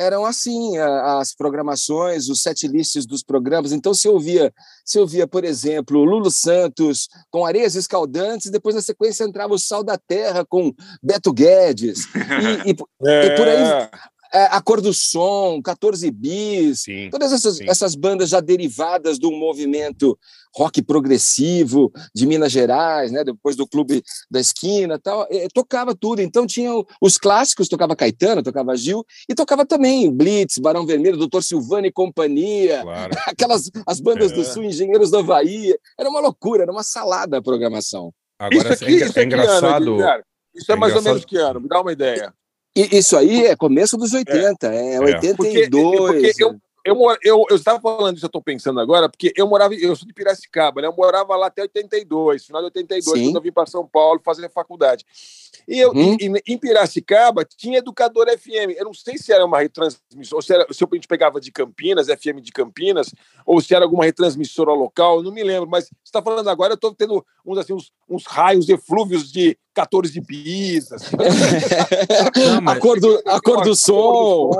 eram 0.00 0.24
assim 0.24 0.78
as 0.78 1.34
programações, 1.34 2.30
os 2.30 2.42
set 2.42 2.66
lists 2.66 3.04
dos 3.04 3.22
programas. 3.22 3.70
Então 3.70 3.92
se 3.92 4.08
ouvia, 4.08 4.52
se 4.84 4.98
ouvia, 4.98 5.26
por 5.26 5.44
exemplo, 5.44 6.02
Lulu 6.02 6.30
Santos 6.30 7.08
com 7.30 7.44
Areias 7.44 7.74
Escaldantes, 7.74 8.50
depois 8.50 8.74
na 8.74 8.80
sequência 8.80 9.24
entrava 9.24 9.52
o 9.52 9.58
Sal 9.58 9.84
da 9.84 9.98
Terra 9.98 10.44
com 10.44 10.72
Beto 11.02 11.32
Guedes 11.32 12.06
e, 12.64 12.70
e, 12.70 12.76
é. 13.06 13.26
e 13.28 13.36
por 13.36 13.46
aí 13.46 13.90
é 14.32 14.40
é, 14.40 14.44
A 14.50 14.60
Cor 14.60 14.80
do 14.80 14.94
Som, 14.94 15.60
14 15.62 16.10
Bis, 16.10 16.82
sim, 16.82 17.08
todas 17.10 17.32
essas, 17.32 17.60
essas 17.60 17.94
bandas 17.94 18.30
já 18.30 18.40
derivadas 18.40 19.18
do 19.18 19.30
movimento 19.30 20.18
rock 20.56 20.82
progressivo 20.82 21.92
de 22.14 22.26
Minas 22.26 22.50
Gerais, 22.50 23.12
né, 23.12 23.22
depois 23.22 23.54
do 23.54 23.68
Clube 23.68 24.02
da 24.30 24.40
Esquina 24.40 24.98
tal, 24.98 25.26
é, 25.30 25.46
tocava 25.52 25.94
tudo. 25.94 26.20
Então 26.22 26.46
tinha 26.46 26.70
os 27.00 27.18
clássicos, 27.18 27.68
tocava 27.68 27.94
Caetano, 27.94 28.42
tocava 28.42 28.76
Gil, 28.76 29.04
e 29.28 29.34
tocava 29.34 29.66
também 29.66 30.10
Blitz, 30.10 30.58
Barão 30.58 30.86
Vermelho, 30.86 31.16
Doutor 31.16 31.42
Silvano 31.42 31.86
e 31.86 31.92
companhia, 31.92 32.82
claro. 32.82 33.12
aquelas 33.26 33.70
as 33.86 34.00
bandas 34.00 34.32
é. 34.32 34.34
do 34.34 34.44
Sul, 34.44 34.64
Engenheiros 34.64 35.10
da 35.10 35.22
Bahia. 35.22 35.78
Era 35.98 36.08
uma 36.08 36.20
loucura, 36.20 36.62
era 36.62 36.72
uma 36.72 36.82
salada 36.82 37.38
a 37.38 37.42
programação. 37.42 38.12
Agora, 38.38 38.72
isso 38.72 38.84
aqui, 38.84 39.02
é, 39.02 39.06
isso 39.06 39.18
é 39.18 39.24
engraçado. 39.24 39.98
Isso 40.54 40.72
é, 40.72 40.76
mais 40.76 40.96
ou 40.96 41.02
menos 41.02 41.24
que 41.24 41.36
ano? 41.36 41.60
Me 41.60 41.68
dá 41.68 41.80
uma 41.80 41.92
ideia. 41.92 42.32
Isso 42.74 43.16
aí 43.16 43.46
é 43.46 43.56
começo 43.56 43.96
dos 43.96 44.12
80, 44.12 44.66
é, 44.72 44.94
é 44.94 45.00
82. 45.00 45.36
Porque, 45.36 45.68
porque 45.68 46.44
eu, 46.44 46.60
eu, 46.84 46.96
eu, 47.22 47.44
eu 47.50 47.56
estava 47.56 47.80
falando 47.80 48.16
isso, 48.16 48.24
eu 48.24 48.28
estou 48.28 48.42
pensando 48.42 48.80
agora, 48.80 49.08
porque 49.08 49.32
eu 49.36 49.46
morava, 49.46 49.74
eu 49.74 49.94
sou 49.94 50.06
de 50.06 50.14
Piracicaba, 50.14 50.80
né? 50.80 50.88
Eu 50.88 50.94
morava 50.96 51.36
lá 51.36 51.48
até 51.48 51.62
82, 51.62 52.46
final 52.46 52.62
de 52.62 52.66
82, 52.66 53.04
Sim. 53.04 53.26
quando 53.26 53.36
eu 53.36 53.42
vim 53.42 53.52
para 53.52 53.66
São 53.66 53.86
Paulo 53.86 54.20
fazer 54.24 54.48
faculdade. 54.50 55.04
E 55.68 55.78
eu, 55.78 55.90
uhum. 55.90 56.16
em, 56.18 56.34
em, 56.46 56.58
Piracicaba, 56.58 57.44
tinha 57.44 57.78
Educador 57.78 58.26
FM. 58.30 58.76
Eu 58.76 58.86
não 58.86 58.94
sei 58.94 59.18
se 59.18 59.32
era 59.32 59.44
uma 59.44 59.58
retransmissão, 59.58 60.36
ou 60.36 60.42
se, 60.42 60.54
era, 60.54 60.66
se 60.72 60.82
a 60.82 60.88
gente 60.94 61.06
pegava 61.06 61.40
de 61.40 61.52
Campinas, 61.52 62.06
FM 62.06 62.40
de 62.40 62.50
Campinas, 62.50 63.14
ou 63.44 63.60
se 63.60 63.74
era 63.74 63.84
alguma 63.84 64.04
retransmissora 64.04 64.72
local, 64.72 65.22
não 65.22 65.32
me 65.32 65.42
lembro. 65.42 65.68
Mas 65.68 65.84
você 65.84 65.94
está 66.04 66.22
falando 66.22 66.48
agora, 66.48 66.72
eu 66.72 66.76
estou 66.76 66.94
tendo 66.94 67.24
uns, 67.44 67.58
assim, 67.58 67.74
uns, 67.74 67.92
uns 68.08 68.24
raios 68.26 68.68
eflúvios 68.68 69.30
de 69.30 69.56
14 69.74 70.20
bis. 70.20 70.92
Assim. 70.92 71.16
Não, 72.36 72.60
mas... 72.60 72.76
a, 72.76 72.80
cor 72.80 73.00
do, 73.00 73.22
a 73.26 73.40
cor 73.40 73.62
do 73.62 73.74
som. 73.74 74.50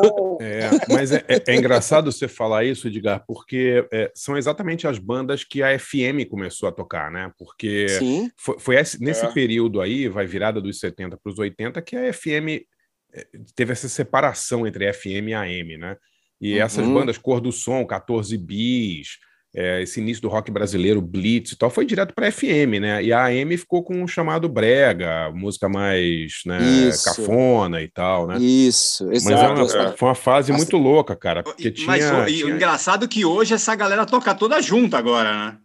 É, 0.40 0.70
mas 0.88 1.12
é, 1.12 1.24
é, 1.28 1.42
é, 1.46 1.56
engraçado 1.56 2.10
você 2.10 2.28
falar 2.28 2.64
isso, 2.64 2.88
Edgar, 2.88 3.24
porque 3.26 3.86
é, 3.92 4.10
são 4.14 4.36
exatamente 4.36 4.86
as 4.86 4.98
bandas 4.98 5.44
que 5.44 5.62
a 5.62 5.78
FM 5.78 6.28
começou 6.28 6.68
a 6.68 6.72
tocar, 6.72 7.10
né? 7.10 7.32
Porque 7.38 7.88
Sim. 7.88 8.30
foi, 8.36 8.58
foi 8.58 8.76
esse, 8.76 9.02
nesse 9.02 9.24
é. 9.24 9.32
período 9.32 9.80
aí, 9.80 10.08
vai 10.08 10.26
virada 10.26 10.60
dos 10.60 10.78
70 10.78 11.16
para 11.16 11.32
os 11.32 11.38
80, 11.38 11.82
que 11.82 11.96
a 11.96 12.12
FM 12.12 12.64
é, 13.12 13.26
teve 13.54 13.72
essa 13.72 13.88
separação 13.88 14.66
entre 14.66 14.92
FM 14.92 15.28
e 15.28 15.34
AM, 15.34 15.78
né? 15.78 15.96
E 16.40 16.54
uhum. 16.54 16.64
essas 16.64 16.86
bandas 16.86 17.18
Cor 17.18 17.40
do 17.40 17.52
Som, 17.52 17.84
14 17.84 18.36
Bis, 18.38 19.18
é, 19.54 19.82
esse 19.82 20.00
início 20.00 20.22
do 20.22 20.28
rock 20.28 20.50
brasileiro, 20.50 21.02
Blitz 21.02 21.52
e 21.52 21.58
tal, 21.58 21.70
foi 21.70 21.84
direto 21.84 22.14
para 22.14 22.30
FM, 22.30 22.78
né? 22.80 23.02
E 23.02 23.12
a 23.12 23.24
AM 23.26 23.56
ficou 23.56 23.82
com 23.82 24.02
um 24.02 24.06
chamado 24.06 24.48
brega, 24.48 25.30
música 25.34 25.68
mais 25.68 26.40
né, 26.46 26.58
cafona 27.04 27.82
e 27.82 27.88
tal, 27.88 28.28
né? 28.28 28.38
Isso, 28.38 29.10
exato. 29.12 29.58
Mas 29.58 29.74
é 29.74 29.78
uma, 29.80 29.92
foi 29.92 30.08
uma 30.08 30.14
fase 30.14 30.52
muito 30.52 30.76
louca, 30.76 31.16
cara. 31.16 31.42
Porque 31.42 31.70
tinha, 31.70 31.86
Mas 31.86 32.04
o, 32.04 32.24
tinha... 32.26 32.46
o 32.46 32.50
engraçado 32.50 33.04
é 33.04 33.08
que 33.08 33.24
hoje 33.24 33.54
essa 33.54 33.74
galera 33.74 34.06
toca 34.06 34.34
toda 34.34 34.62
junta 34.62 34.98
agora, 34.98 35.32
né? 35.32 35.56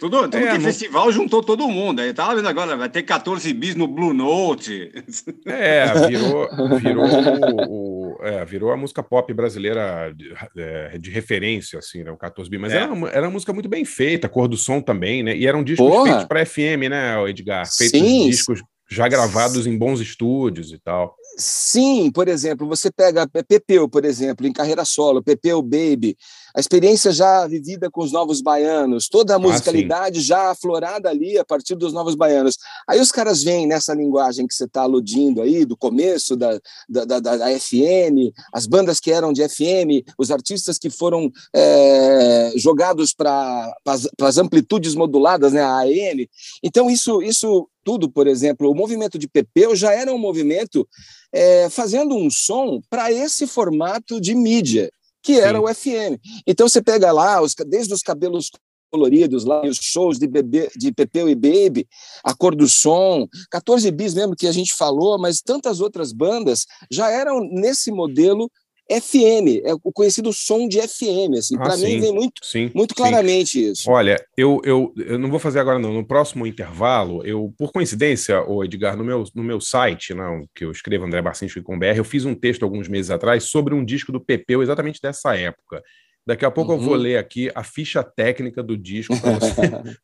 Tudo, 0.00 0.22
tudo 0.22 0.36
é, 0.36 0.52
que 0.52 0.58
no... 0.58 0.64
festival 0.64 1.10
juntou 1.10 1.42
todo 1.42 1.68
mundo. 1.68 2.00
Aí 2.00 2.14
tava 2.14 2.36
vendo 2.36 2.48
agora, 2.48 2.76
vai 2.76 2.88
ter 2.88 3.02
14 3.02 3.52
bis 3.52 3.74
no 3.74 3.88
Blue 3.88 4.14
Note. 4.14 4.92
É, 5.44 5.86
virou, 6.06 6.48
virou, 6.78 7.04
o, 7.68 7.97
o, 7.97 7.97
é, 8.22 8.44
virou 8.44 8.72
a 8.72 8.76
música 8.76 9.02
pop 9.02 9.32
brasileira 9.32 10.12
de, 10.14 10.32
é, 10.56 10.98
de 10.98 11.10
referência, 11.10 11.78
assim, 11.78 12.02
né? 12.02 12.10
O 12.10 12.16
14 12.16 12.48
bis. 12.50 12.60
Mas 12.60 12.72
é. 12.72 12.76
era, 12.76 12.92
uma, 12.92 13.08
era 13.10 13.26
uma 13.26 13.32
música 13.32 13.52
muito 13.52 13.68
bem 13.68 13.84
feita, 13.84 14.28
cor 14.28 14.48
do 14.48 14.56
som 14.56 14.80
também, 14.80 15.22
né? 15.22 15.36
E 15.36 15.46
eram 15.46 15.62
discos 15.62 15.86
Porra. 15.88 16.04
feitos 16.04 16.24
para 16.24 16.44
FM, 16.44 16.88
né, 16.90 17.28
Edgar? 17.28 17.66
Feitos 17.70 18.00
Sim. 18.00 18.30
discos 18.30 18.62
já 18.90 19.06
gravados 19.06 19.66
em 19.66 19.76
bons 19.76 20.00
estúdios 20.00 20.72
e 20.72 20.78
tal. 20.78 21.14
Sim, 21.36 22.10
por 22.10 22.26
exemplo, 22.26 22.66
você 22.66 22.90
pega 22.90 23.28
Pepeu, 23.46 23.88
por 23.88 24.04
exemplo, 24.04 24.46
em 24.46 24.52
carreira 24.52 24.84
solo, 24.84 25.22
Pepeu 25.22 25.62
Baby, 25.62 26.16
a 26.54 26.60
experiência 26.60 27.12
já 27.12 27.46
vivida 27.46 27.90
com 27.90 28.02
os 28.02 28.12
novos 28.12 28.40
baianos, 28.40 29.08
toda 29.08 29.34
a 29.34 29.36
ah, 29.36 29.38
musicalidade 29.38 30.18
ah, 30.18 30.22
já 30.22 30.50
aflorada 30.50 31.08
ali 31.08 31.38
a 31.38 31.44
partir 31.44 31.74
dos 31.74 31.92
novos 31.92 32.14
baianos. 32.14 32.56
Aí 32.86 33.00
os 33.00 33.12
caras 33.12 33.42
vêm 33.42 33.66
nessa 33.66 33.94
linguagem 33.94 34.46
que 34.46 34.54
você 34.54 34.64
está 34.64 34.82
aludindo 34.82 35.42
aí, 35.42 35.64
do 35.64 35.76
começo 35.76 36.36
da, 36.36 36.58
da, 36.88 37.04
da, 37.04 37.20
da, 37.20 37.58
FM, 37.58 38.32
as 38.52 38.66
bandas 38.66 39.00
que 39.00 39.10
eram 39.10 39.32
de 39.32 39.46
FM, 39.48 40.04
os 40.16 40.30
artistas 40.30 40.78
que 40.78 40.90
foram 40.90 41.30
é, 41.54 42.52
jogados 42.56 43.12
para 43.12 43.72
as 44.20 44.38
amplitudes 44.38 44.94
moduladas, 44.94 45.52
né, 45.52 45.62
a 45.62 45.80
AM. 45.80 46.28
Então, 46.62 46.90
isso, 46.90 47.22
isso 47.22 47.68
tudo, 47.84 48.10
por 48.10 48.26
exemplo, 48.26 48.70
o 48.70 48.74
movimento 48.74 49.18
de 49.18 49.28
Pepeu 49.28 49.74
já 49.74 49.92
era 49.92 50.12
um 50.12 50.18
movimento 50.18 50.86
é, 51.32 51.68
fazendo 51.70 52.14
um 52.14 52.30
som 52.30 52.80
para 52.90 53.10
esse 53.12 53.46
formato 53.46 54.20
de 54.20 54.34
mídia 54.34 54.90
que 55.22 55.38
era 55.40 55.58
Sim. 55.58 55.64
o 55.64 55.74
FM. 55.74 56.20
Então 56.46 56.68
você 56.68 56.82
pega 56.82 57.12
lá, 57.12 57.40
os, 57.40 57.54
desde 57.66 57.92
os 57.92 58.02
cabelos 58.02 58.50
coloridos 58.90 59.44
lá, 59.44 59.62
os 59.66 59.76
shows 59.76 60.18
de, 60.18 60.26
bebê, 60.26 60.70
de 60.76 60.92
Pepeu 60.92 61.28
e 61.28 61.34
Baby, 61.34 61.86
a 62.24 62.34
cor 62.34 62.54
do 62.54 62.68
som, 62.68 63.26
14 63.50 63.90
bis 63.90 64.14
mesmo 64.14 64.34
que 64.34 64.46
a 64.46 64.52
gente 64.52 64.74
falou, 64.74 65.18
mas 65.18 65.40
tantas 65.40 65.80
outras 65.80 66.12
bandas 66.12 66.66
já 66.90 67.10
eram 67.10 67.40
nesse 67.40 67.90
modelo 67.90 68.50
FM, 68.90 69.62
é 69.64 69.74
o 69.74 69.92
conhecido 69.92 70.32
som 70.32 70.66
de 70.66 70.80
FM, 70.80 71.36
assim, 71.38 71.56
ah, 71.56 71.62
para 71.62 71.76
mim 71.76 72.00
vem 72.00 72.12
muito, 72.12 72.44
sim, 72.44 72.70
muito 72.74 72.94
claramente 72.94 73.50
sim. 73.50 73.70
isso. 73.70 73.90
Olha, 73.90 74.24
eu, 74.36 74.60
eu, 74.64 74.94
eu 74.96 75.18
não 75.18 75.30
vou 75.30 75.38
fazer 75.38 75.60
agora 75.60 75.78
não, 75.78 75.92
no 75.92 76.06
próximo 76.06 76.46
intervalo, 76.46 77.24
eu, 77.24 77.52
por 77.58 77.70
coincidência, 77.70 78.42
o 78.42 78.64
Edgar, 78.64 78.96
no 78.96 79.04
meu, 79.04 79.24
no 79.34 79.42
meu 79.42 79.60
site, 79.60 80.14
não, 80.14 80.46
que 80.54 80.64
eu 80.64 80.72
escrevo 80.72 81.04
André 81.04 81.20
Barcinski 81.20 81.60
com 81.60 81.78
BR, 81.78 81.96
eu 81.96 82.04
fiz 82.04 82.24
um 82.24 82.34
texto 82.34 82.62
alguns 82.62 82.88
meses 82.88 83.10
atrás 83.10 83.44
sobre 83.44 83.74
um 83.74 83.84
disco 83.84 84.10
do 84.10 84.20
Pepeu 84.20 84.62
exatamente 84.62 85.00
dessa 85.02 85.36
época. 85.36 85.82
Daqui 86.26 86.44
a 86.44 86.50
pouco 86.50 86.72
uhum. 86.72 86.78
eu 86.78 86.84
vou 86.84 86.94
uhum. 86.94 87.00
ler 87.00 87.16
aqui 87.16 87.50
a 87.54 87.64
ficha 87.64 88.02
técnica 88.02 88.62
do 88.62 88.76
disco 88.76 89.14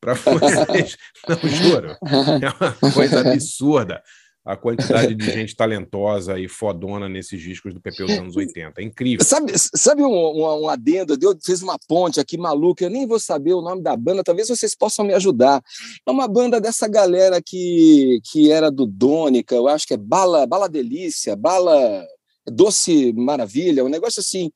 para 0.00 0.14
você, 0.14 0.64
vocês. 0.64 0.96
Não, 1.28 1.50
juro. 1.50 1.90
É 1.90 2.82
uma 2.82 2.92
coisa 2.92 3.20
absurda 3.20 4.02
a 4.44 4.56
quantidade 4.56 5.14
de 5.14 5.24
gente 5.24 5.56
talentosa 5.56 6.38
e 6.38 6.48
fodona 6.48 7.08
nesses 7.08 7.40
discos 7.40 7.72
do 7.72 7.80
PP 7.80 8.04
dos 8.04 8.18
anos 8.18 8.36
80. 8.36 8.80
É 8.80 8.84
incrível. 8.84 9.24
Sabe, 9.24 9.52
sabe 9.56 10.02
um, 10.02 10.12
um, 10.12 10.64
um 10.64 10.68
adendo? 10.68 11.16
Eu 11.20 11.36
fiz 11.42 11.62
uma 11.62 11.78
ponte 11.88 12.20
aqui 12.20 12.36
maluca, 12.36 12.84
eu 12.84 12.90
nem 12.90 13.06
vou 13.06 13.18
saber 13.18 13.54
o 13.54 13.62
nome 13.62 13.82
da 13.82 13.96
banda, 13.96 14.22
talvez 14.22 14.48
vocês 14.48 14.74
possam 14.74 15.04
me 15.04 15.14
ajudar. 15.14 15.62
É 16.06 16.10
uma 16.10 16.28
banda 16.28 16.60
dessa 16.60 16.86
galera 16.86 17.40
que, 17.40 18.20
que 18.30 18.52
era 18.52 18.70
do 18.70 18.84
Dônica, 18.84 19.54
eu 19.54 19.66
acho 19.66 19.86
que 19.86 19.94
é 19.94 19.98
Bala, 19.98 20.46
Bala 20.46 20.68
Delícia, 20.68 21.34
Bala 21.34 22.06
Doce 22.46 23.14
Maravilha, 23.14 23.84
um 23.84 23.88
negócio 23.88 24.20
assim. 24.20 24.50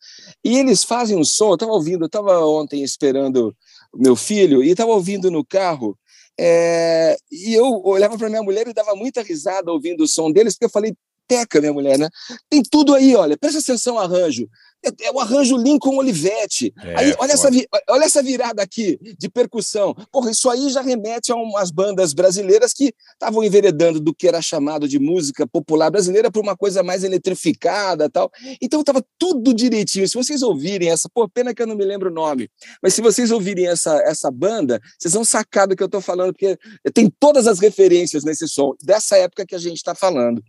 E 0.44 0.58
eles 0.58 0.84
fazem 0.84 1.16
um 1.16 1.24
som, 1.24 1.48
eu 1.48 1.54
estava 1.54 1.72
ouvindo, 1.72 2.02
eu 2.02 2.06
estava 2.06 2.44
ontem 2.44 2.82
esperando 2.82 3.56
meu 3.94 4.14
filho 4.14 4.62
e 4.62 4.70
estava 4.70 4.90
ouvindo 4.90 5.30
no 5.30 5.42
carro 5.42 5.98
é, 6.38 7.16
e 7.30 7.54
eu 7.54 7.82
olhava 7.84 8.16
para 8.16 8.28
minha 8.28 8.42
mulher 8.42 8.68
e 8.68 8.72
dava 8.72 8.94
muita 8.94 9.22
risada 9.22 9.72
ouvindo 9.72 10.04
o 10.04 10.08
som 10.08 10.30
deles, 10.30 10.54
porque 10.54 10.66
eu 10.66 10.70
falei, 10.70 10.94
peca, 11.28 11.60
minha 11.60 11.72
mulher, 11.72 11.98
né? 11.98 12.08
Tem 12.48 12.62
tudo 12.62 12.94
aí, 12.94 13.14
olha, 13.14 13.36
presta 13.36 13.60
atenção 13.60 13.98
ao 13.98 14.04
arranjo. 14.04 14.48
É, 14.84 15.06
é 15.06 15.12
o 15.12 15.18
arranjo 15.18 15.56
Lincoln 15.56 15.96
Olivetti. 15.96 16.72
É, 16.82 16.96
aí, 16.96 17.14
olha, 17.18 17.32
essa, 17.32 17.48
olha 17.90 18.04
essa 18.04 18.22
virada 18.22 18.62
aqui 18.62 18.98
de 19.18 19.28
percussão. 19.28 19.94
Porra, 20.12 20.30
isso 20.30 20.48
aí 20.48 20.70
já 20.70 20.80
remete 20.80 21.32
a 21.32 21.36
umas 21.36 21.70
bandas 21.70 22.12
brasileiras 22.12 22.72
que 22.72 22.94
estavam 23.12 23.42
enveredando 23.42 24.00
do 24.00 24.14
que 24.14 24.28
era 24.28 24.40
chamado 24.40 24.88
de 24.88 24.98
música 24.98 25.46
popular 25.46 25.90
brasileira 25.90 26.30
para 26.30 26.40
uma 26.40 26.56
coisa 26.56 26.82
mais 26.82 27.02
eletrificada 27.02 28.08
tal. 28.08 28.30
Então 28.62 28.80
estava 28.80 29.04
tudo 29.18 29.52
direitinho. 29.52 30.08
Se 30.08 30.14
vocês 30.14 30.42
ouvirem 30.42 30.90
essa, 30.90 31.08
pô, 31.12 31.28
pena 31.28 31.52
que 31.52 31.60
eu 31.60 31.66
não 31.66 31.74
me 31.74 31.84
lembro 31.84 32.10
o 32.10 32.14
nome, 32.14 32.48
mas 32.82 32.94
se 32.94 33.02
vocês 33.02 33.30
ouvirem 33.30 33.66
essa, 33.66 34.00
essa 34.02 34.30
banda, 34.30 34.80
vocês 34.98 35.14
vão 35.14 35.24
sacar 35.24 35.66
do 35.66 35.74
que 35.74 35.82
eu 35.82 35.86
estou 35.86 36.00
falando, 36.00 36.32
porque 36.32 36.56
tem 36.94 37.12
todas 37.18 37.46
as 37.48 37.58
referências 37.58 38.22
nesse 38.22 38.46
som, 38.46 38.74
dessa 38.82 39.16
época 39.16 39.44
que 39.44 39.54
a 39.54 39.58
gente 39.58 39.78
está 39.78 39.94
falando. 39.94 40.42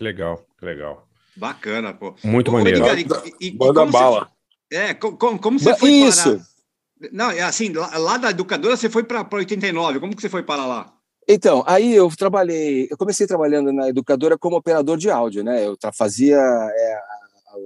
Que 0.00 0.04
legal, 0.04 0.42
que 0.58 0.64
legal. 0.64 1.06
Bacana, 1.36 1.92
pô. 1.92 2.14
Muito 2.24 2.50
Ô, 2.50 2.54
maneiro. 2.54 2.78
Edgar, 2.86 3.22
e, 3.38 3.48
e, 3.48 3.54
Manda 3.54 3.84
bala. 3.84 4.30
Você, 4.72 4.78
é, 4.78 4.94
como, 4.94 5.38
como 5.38 5.58
você 5.58 5.76
foi 5.76 5.90
Isso. 5.90 6.38
Parar? 6.38 7.10
Não, 7.12 7.30
é 7.30 7.42
assim, 7.42 7.70
lá, 7.74 7.98
lá 7.98 8.16
da 8.16 8.30
educadora 8.30 8.78
você 8.78 8.88
foi 8.88 9.04
para 9.04 9.28
89. 9.30 10.00
Como 10.00 10.16
que 10.16 10.22
você 10.22 10.30
foi 10.30 10.42
para 10.42 10.64
lá? 10.64 10.90
Então, 11.28 11.62
aí 11.66 11.94
eu 11.94 12.08
trabalhei, 12.16 12.88
eu 12.90 12.96
comecei 12.96 13.26
trabalhando 13.26 13.74
na 13.74 13.90
educadora 13.90 14.38
como 14.38 14.56
operador 14.56 14.96
de 14.96 15.10
áudio, 15.10 15.44
né? 15.44 15.66
Eu 15.66 15.76
fazia 15.92 16.38
é, 16.38 17.00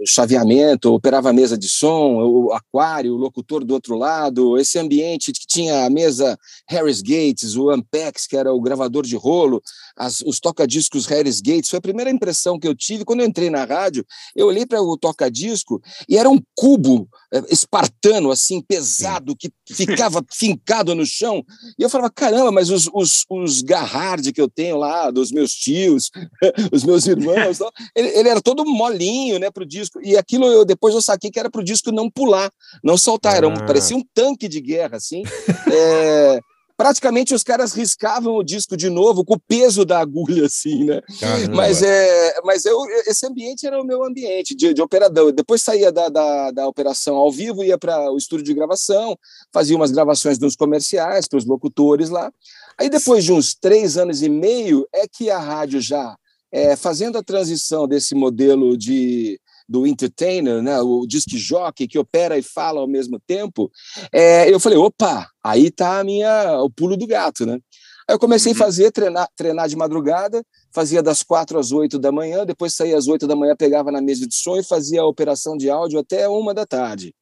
o 0.00 0.07
chaveamento, 0.07 0.93
operava 0.93 1.31
a 1.31 1.33
mesa 1.33 1.57
de 1.59 1.69
som, 1.69 2.17
o 2.17 2.53
aquário, 2.53 3.14
o 3.14 3.19
locutor 3.19 3.64
do 3.64 3.75
outro 3.75 3.97
lado, 3.97 4.59
esse 4.59 4.79
ambiente 4.79 5.33
que 5.33 5.47
tinha 5.47 5.85
a 5.85 5.91
mesa 5.91 6.38
Harris 6.69 7.03
Gates, 7.03 7.57
o 7.57 7.71
Ampex, 7.71 8.26
que 8.26 8.37
era 8.37 8.53
o 8.53 8.61
gravador 8.61 9.05
de 9.05 9.17
rolo, 9.17 9.62
as, 9.97 10.21
os 10.23 10.41
toca-discos 10.41 11.07
Harris 11.07 11.41
Gates. 11.41 11.69
Foi 11.69 11.79
a 11.79 11.83
primeira 11.83 12.11
impressão 12.11 12.59
que 12.59 12.67
eu 12.67 12.75
tive 12.75 13.05
quando 13.05 13.21
eu 13.21 13.26
entrei 13.26 13.50
na 13.50 13.64
rádio. 13.64 14.05
Eu 14.35 14.47
olhei 14.47 14.67
para 14.67 14.81
o 14.81 14.97
toca-disco 14.97 15.81
e 16.09 16.17
era 16.17 16.29
um 16.29 16.41
cubo 16.55 17.09
é, 17.33 17.43
espartano, 17.50 18.31
assim, 18.31 18.61
pesado, 18.61 19.37
que 19.37 19.50
ficava 19.69 20.25
fincado 20.33 20.95
no 20.95 21.05
chão. 21.05 21.45
E 21.79 21.83
eu 21.83 21.91
falava, 21.91 22.11
caramba, 22.11 22.50
mas 22.50 22.71
os, 22.71 22.88
os, 22.93 23.25
os 23.31 23.62
Garhard 23.62 24.33
que 24.33 24.41
eu 24.41 24.49
tenho 24.49 24.76
lá, 24.76 25.11
dos 25.11 25.31
meus 25.31 25.53
tios, 25.53 26.11
os 26.73 26.85
meus 26.85 27.07
irmãos, 27.07 27.59
ele, 27.95 28.09
ele 28.09 28.29
era 28.29 28.41
todo 28.41 28.64
molinho, 28.64 29.38
né, 29.38 29.50
pro 29.50 29.67
disco. 29.75 30.00
E 30.02 30.16
aquilo 30.16 30.47
eu 30.47 30.64
depois 30.64 30.95
eu 30.95 31.02
saquei 31.02 31.31
que 31.31 31.38
era 31.38 31.50
pro 31.50 31.64
disco 31.64 31.90
não 31.90 32.11
pular, 32.11 32.50
não 32.83 32.97
soltar. 32.97 33.37
Era 33.37 33.49
um, 33.49 33.54
ah. 33.54 33.66
parecia 33.66 33.97
um 33.97 34.04
tanque 34.14 34.49
de 34.49 34.61
guerra, 34.61 34.97
assim. 34.97 35.23
É, 35.76 36.40
praticamente 36.76 37.35
os 37.35 37.43
caras 37.43 37.73
riscavam 37.73 38.37
o 38.37 38.45
disco 38.45 38.76
de 38.76 38.88
novo 38.88 39.25
com 39.25 39.35
o 39.35 39.40
peso 39.40 39.85
da 39.85 39.99
agulha, 39.99 40.47
assim, 40.47 40.85
né? 40.85 41.00
Caramba. 41.19 41.57
Mas, 41.57 41.83
é, 41.83 42.40
mas 42.45 42.64
eu, 42.64 42.78
esse 43.07 43.26
ambiente 43.26 43.66
era 43.66 43.81
o 43.81 43.85
meu 43.85 44.04
ambiente 44.04 44.54
de, 44.54 44.73
de 44.73 44.83
operador. 44.83 45.33
Depois 45.33 45.62
saía 45.62 45.90
da, 45.90 46.09
da, 46.09 46.50
da 46.50 46.69
operação 46.69 47.16
ao 47.16 47.33
vivo, 47.33 47.64
ia 47.64 47.78
para 47.78 48.11
o 48.12 48.16
estúdio 48.16 48.45
de 48.45 48.54
gravação, 48.54 49.16
fazia 49.52 49.75
umas 49.75 49.90
gravações 49.90 50.38
dos 50.38 50.54
comerciais 50.54 51.26
para 51.26 51.38
os 51.38 51.47
locutores 51.47 52.09
lá. 52.11 52.33
Aí 52.78 52.88
depois 52.88 53.25
de 53.25 53.33
uns 53.33 53.54
três 53.54 53.97
anos 53.97 54.23
e 54.23 54.28
meio 54.28 54.87
é 54.93 55.07
que 55.09 55.31
a 55.31 55.38
rádio 55.38 55.81
já 55.81 56.16
é, 56.54 56.76
fazendo 56.76 57.19
a 57.19 57.23
transição 57.23 57.88
desse 57.88 58.14
modelo 58.14 58.76
de 58.76 59.40
do 59.68 59.87
entertainer, 59.87 60.62
né, 60.62 60.80
o 60.80 61.06
disc 61.06 61.28
jockey 61.30 61.88
que 61.88 61.99
opera 61.99 62.37
e 62.38 62.42
fala 62.42 62.80
ao 62.80 62.87
mesmo 62.87 63.21
tempo, 63.26 63.71
é, 64.12 64.52
eu 64.52 64.61
falei, 64.61 64.78
opa, 64.78 65.28
aí 65.42 65.71
tá 65.71 66.00
a 66.00 66.04
minha, 66.04 66.61
o 66.62 66.71
pulo 66.71 66.97
do 66.97 67.06
gato, 67.06 67.47
né? 67.47 67.59
Aí 68.06 68.14
eu 68.14 68.18
comecei 68.18 68.52
a 68.52 68.54
uhum. 68.54 68.59
fazer, 68.59 68.90
treinar, 68.92 69.28
treinar 69.35 69.66
de 69.66 69.76
madrugada, 69.76 70.44
fazia 70.73 71.02
das 71.02 71.23
quatro 71.23 71.59
às 71.59 71.73
oito 71.73 71.99
da 71.99 72.12
manhã, 72.12 72.44
depois 72.44 72.75
saía 72.75 72.99
às 72.99 73.09
oito 73.09 73.26
da 73.26 73.35
manhã, 73.35 73.56
pegava 73.56 73.90
na 73.90 74.02
mesa 74.02 74.26
de 74.26 74.35
som 74.35 74.59
e 74.59 74.62
fazia 74.62 75.00
a 75.00 75.06
operação 75.06 75.56
de 75.56 75.71
áudio 75.71 75.99
até 75.99 76.28
uma 76.28 76.52
da 76.52 76.66
tarde. 76.66 77.14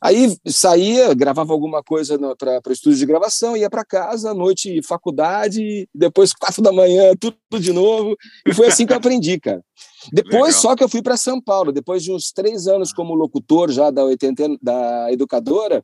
Aí 0.00 0.36
saía, 0.46 1.14
gravava 1.14 1.52
alguma 1.52 1.82
coisa 1.82 2.18
para 2.36 2.60
o 2.68 2.72
estúdio 2.72 2.98
de 2.98 3.06
gravação, 3.06 3.56
ia 3.56 3.70
para 3.70 3.84
casa, 3.84 4.30
à 4.30 4.34
noite 4.34 4.82
faculdade, 4.82 5.88
depois 5.94 6.32
quatro 6.32 6.62
da 6.62 6.72
manhã, 6.72 7.12
tudo, 7.18 7.36
de 7.58 7.72
novo. 7.72 8.16
E 8.46 8.52
foi 8.52 8.68
assim 8.68 8.86
que 8.86 8.92
eu 8.92 8.96
aprendi, 8.96 9.38
cara. 9.38 9.62
Depois 10.12 10.56
Legal. 10.56 10.60
só 10.60 10.76
que 10.76 10.84
eu 10.84 10.88
fui 10.88 11.00
para 11.00 11.16
São 11.16 11.40
Paulo, 11.40 11.72
depois 11.72 12.02
de 12.02 12.12
uns 12.12 12.30
três 12.30 12.66
anos 12.66 12.92
como 12.92 13.14
locutor 13.14 13.70
já 13.70 13.90
da, 13.90 14.04
80, 14.04 14.58
da 14.60 15.10
educadora, 15.10 15.82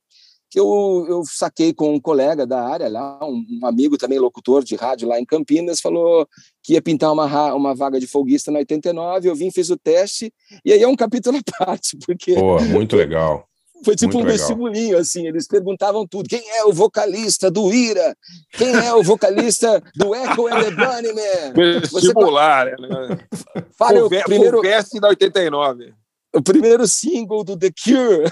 que 0.50 0.58
eu, 0.58 1.06
eu 1.08 1.22
saquei 1.24 1.72
com 1.72 1.94
um 1.94 2.00
colega 2.00 2.44
da 2.44 2.60
área 2.60 2.88
lá, 2.88 3.18
um, 3.22 3.44
um, 3.62 3.66
amigo 3.66 3.96
também 3.96 4.18
locutor 4.18 4.64
de 4.64 4.74
rádio 4.74 5.08
lá 5.08 5.18
em 5.18 5.24
Campinas, 5.24 5.80
falou 5.80 6.28
que 6.62 6.74
ia 6.74 6.82
pintar 6.82 7.12
uma, 7.12 7.54
uma 7.54 7.74
vaga 7.74 8.00
de 8.00 8.06
folguista 8.06 8.50
na 8.50 8.58
89, 8.58 9.28
eu 9.28 9.34
vim, 9.34 9.50
fiz 9.50 9.70
o 9.70 9.76
teste, 9.76 10.32
e 10.64 10.72
aí 10.72 10.82
é 10.82 10.88
um 10.88 10.96
capítulo 10.96 11.38
à 11.38 11.40
parte, 11.64 11.96
porque... 12.04 12.34
Pô, 12.34 12.60
muito 12.64 12.96
legal. 12.96 13.48
Foi 13.84 13.96
tipo 13.96 14.14
Muito 14.14 14.24
um 14.24 14.30
legal. 14.30 14.38
vestibulinho, 14.38 14.98
assim, 14.98 15.26
eles 15.26 15.46
perguntavam 15.46 16.06
tudo. 16.06 16.28
Quem 16.28 16.42
é 16.56 16.64
o 16.64 16.72
vocalista 16.72 17.50
do 17.50 17.72
Ira? 17.72 18.14
Quem 18.52 18.74
é 18.74 18.92
o 18.92 19.02
vocalista 19.02 19.82
do 19.96 20.14
Echo 20.14 20.46
and 20.48 20.62
the 20.62 20.70
Bunnyman? 20.70 21.80
Vestibular, 21.80 22.70
Você... 22.70 22.86
né? 22.86 23.18
Fale 23.78 24.00
o 24.00 24.08
primeiro... 24.08 24.58
Converse 24.58 25.00
da 25.00 25.08
89 25.08 25.94
o 26.32 26.40
primeiro 26.40 26.86
single 26.86 27.42
do 27.42 27.56
The 27.56 27.70
Cure. 27.70 28.30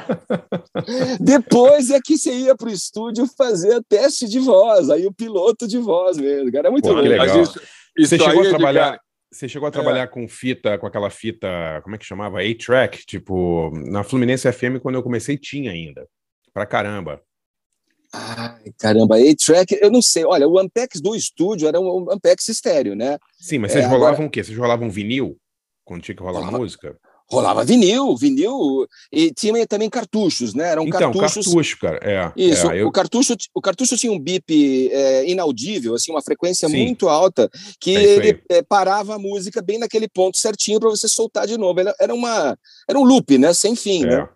Depois 1.20 1.90
é 1.90 2.00
que 2.02 2.16
você 2.16 2.32
ia 2.32 2.56
para 2.56 2.68
o 2.68 2.72
estúdio 2.72 3.26
fazer 3.36 3.82
teste 3.88 4.26
de 4.26 4.38
voz, 4.38 4.88
aí 4.88 5.06
o 5.06 5.12
piloto 5.12 5.68
de 5.68 5.78
voz 5.78 6.16
mesmo. 6.16 6.50
Cara, 6.50 6.68
é 6.68 6.70
muito 6.70 6.88
Pô, 6.88 6.94
legal. 6.94 7.26
Isso, 7.42 7.60
isso 7.96 8.16
você 8.16 8.18
chegou 8.18 8.42
a 8.42 8.46
é 8.46 8.48
trabalhar. 8.48 9.00
Você 9.30 9.48
chegou 9.48 9.66
a 9.68 9.72
trabalhar 9.72 10.02
é. 10.02 10.06
com 10.06 10.26
fita, 10.28 10.78
com 10.78 10.86
aquela 10.86 11.10
fita, 11.10 11.48
como 11.82 11.94
é 11.94 11.98
que 11.98 12.04
chamava? 12.04 12.40
A-Track, 12.40 13.04
tipo, 13.04 13.70
na 13.74 14.02
Fluminense 14.04 14.50
FM, 14.50 14.78
quando 14.80 14.94
eu 14.94 15.02
comecei, 15.02 15.36
tinha 15.36 15.72
ainda. 15.72 16.06
Pra 16.54 16.64
caramba. 16.64 17.20
Ai, 18.12 18.72
caramba, 18.78 19.16
A-Track, 19.16 19.78
eu 19.80 19.90
não 19.90 20.00
sei. 20.00 20.24
Olha, 20.24 20.48
o 20.48 20.58
Ampex 20.58 21.00
do 21.00 21.14
estúdio 21.14 21.68
era 21.68 21.80
um 21.80 22.10
Ampex 22.10 22.48
estéreo, 22.48 22.94
né? 22.94 23.18
Sim, 23.38 23.58
mas 23.58 23.72
vocês 23.72 23.84
é, 23.84 23.88
rolavam 23.88 24.14
agora... 24.14 24.28
o 24.28 24.30
quê? 24.30 24.42
Vocês 24.42 24.56
rolavam 24.56 24.88
vinil? 24.88 25.36
Quando 25.84 26.02
tinha 26.02 26.16
que 26.16 26.22
rolar 26.22 26.40
rolava, 26.40 26.58
música? 26.58 26.96
Rolava 27.28 27.64
vinil, 27.64 28.16
vinil, 28.16 28.86
e 29.10 29.32
tinha 29.32 29.66
também 29.66 29.90
cartuchos, 29.90 30.54
né? 30.54 30.70
Eram 30.70 30.84
então, 30.84 31.12
cartuchos. 31.12 31.46
cartucho, 31.46 31.78
cara. 31.80 31.98
É, 32.02 32.32
Isso, 32.36 32.70
é, 32.70 32.82
eu... 32.82 32.86
o, 32.86 32.92
cartucho, 32.92 33.34
o 33.52 33.60
cartucho 33.60 33.96
tinha 33.96 34.12
um 34.12 34.18
bip 34.18 34.88
é, 34.92 35.28
inaudível, 35.28 35.96
assim, 35.96 36.12
uma 36.12 36.22
frequência 36.22 36.68
Sim. 36.68 36.84
muito 36.84 37.08
alta, 37.08 37.50
que 37.80 37.96
é 37.96 38.02
ele 38.02 38.40
é, 38.48 38.62
parava 38.62 39.16
a 39.16 39.18
música 39.18 39.60
bem 39.60 39.78
naquele 39.78 40.06
ponto 40.06 40.36
certinho 40.38 40.78
para 40.78 40.88
você 40.88 41.08
soltar 41.08 41.48
de 41.48 41.58
novo. 41.58 41.80
Era, 41.98 42.14
uma, 42.14 42.56
era 42.88 42.98
um 42.98 43.04
loop, 43.04 43.36
né? 43.38 43.52
Sem 43.52 43.74
fim, 43.74 44.04
né? 44.04 44.20
É. 44.20 44.28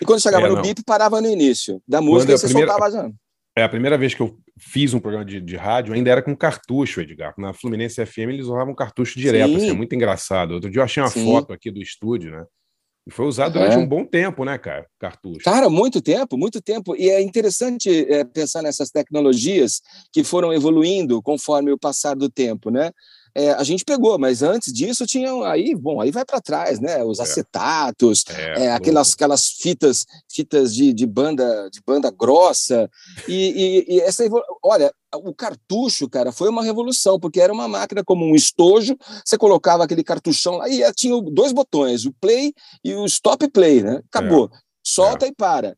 E 0.00 0.06
quando 0.06 0.22
chegava 0.22 0.48
no 0.48 0.56
não. 0.56 0.62
bip, 0.62 0.82
parava 0.82 1.20
no 1.20 1.28
início 1.28 1.82
da 1.86 2.00
música 2.00 2.32
e 2.32 2.38
você 2.38 2.46
primeira... 2.46 2.72
soltava 2.72 2.90
já. 2.90 3.10
É 3.56 3.62
a 3.62 3.68
primeira 3.68 3.98
vez 3.98 4.14
que 4.14 4.22
eu 4.22 4.38
fiz 4.58 4.94
um 4.94 5.00
programa 5.00 5.24
de, 5.24 5.40
de 5.40 5.56
rádio, 5.56 5.92
ainda 5.92 6.10
era 6.10 6.22
com 6.22 6.36
cartucho, 6.36 7.00
Edgar. 7.00 7.34
Na 7.36 7.52
Fluminense 7.52 8.04
FM 8.04 8.28
eles 8.28 8.46
usavam 8.46 8.74
cartucho 8.74 9.18
direto, 9.18 9.56
assim, 9.56 9.70
é 9.70 9.72
muito 9.72 9.94
engraçado. 9.94 10.52
Outro 10.52 10.70
dia 10.70 10.80
eu 10.80 10.84
achei 10.84 11.02
uma 11.02 11.10
Sim. 11.10 11.24
foto 11.24 11.52
aqui 11.52 11.70
do 11.70 11.80
estúdio, 11.80 12.30
né? 12.30 12.44
E 13.06 13.12
foi 13.12 13.26
usado 13.26 13.54
durante 13.54 13.74
é. 13.74 13.78
um 13.78 13.86
bom 13.86 14.04
tempo, 14.04 14.44
né, 14.44 14.58
cara? 14.58 14.86
Cartucho. 14.98 15.42
Cara, 15.42 15.68
muito 15.70 16.00
tempo, 16.00 16.36
muito 16.36 16.60
tempo. 16.60 16.94
E 16.94 17.08
é 17.08 17.20
interessante 17.20 17.88
é, 18.12 18.24
pensar 18.24 18.62
nessas 18.62 18.90
tecnologias 18.90 19.80
que 20.12 20.22
foram 20.22 20.52
evoluindo 20.52 21.20
conforme 21.22 21.72
o 21.72 21.78
passar 21.78 22.14
do 22.14 22.30
tempo, 22.30 22.70
né? 22.70 22.92
É, 23.34 23.52
a 23.52 23.62
gente 23.62 23.84
pegou, 23.84 24.18
mas 24.18 24.42
antes 24.42 24.72
disso 24.72 25.06
tinham 25.06 25.42
aí, 25.44 25.74
bom, 25.74 26.00
aí 26.00 26.10
vai 26.10 26.24
para 26.24 26.40
trás, 26.40 26.80
né? 26.80 27.02
Os 27.04 27.18
é. 27.18 27.22
acetatos, 27.22 28.24
é, 28.28 28.64
é, 28.64 28.72
aquelas, 28.72 29.12
aquelas 29.12 29.48
fitas, 29.48 30.06
fitas 30.28 30.74
de, 30.74 30.92
de 30.92 31.06
banda, 31.06 31.68
de 31.70 31.80
banda 31.86 32.10
grossa 32.10 32.90
e, 33.28 33.86
e, 33.88 33.96
e 33.96 34.00
essa, 34.00 34.24
olha, 34.62 34.92
o 35.14 35.34
cartucho, 35.34 36.08
cara, 36.08 36.32
foi 36.32 36.48
uma 36.48 36.62
revolução, 36.62 37.18
porque 37.18 37.40
era 37.40 37.52
uma 37.52 37.68
máquina 37.68 38.04
como 38.04 38.24
um 38.24 38.34
estojo, 38.34 38.96
você 39.24 39.36
colocava 39.36 39.84
aquele 39.84 40.04
cartuchão 40.04 40.56
lá 40.56 40.68
e 40.68 40.80
tinha 40.92 41.20
dois 41.20 41.52
botões, 41.52 42.04
o 42.04 42.12
play 42.20 42.52
e 42.84 42.94
o 42.94 43.04
stop 43.06 43.48
play, 43.48 43.82
né? 43.82 44.00
Acabou. 44.12 44.50
É. 44.52 44.58
Solta 44.82 45.26
e 45.26 45.34
para. 45.34 45.76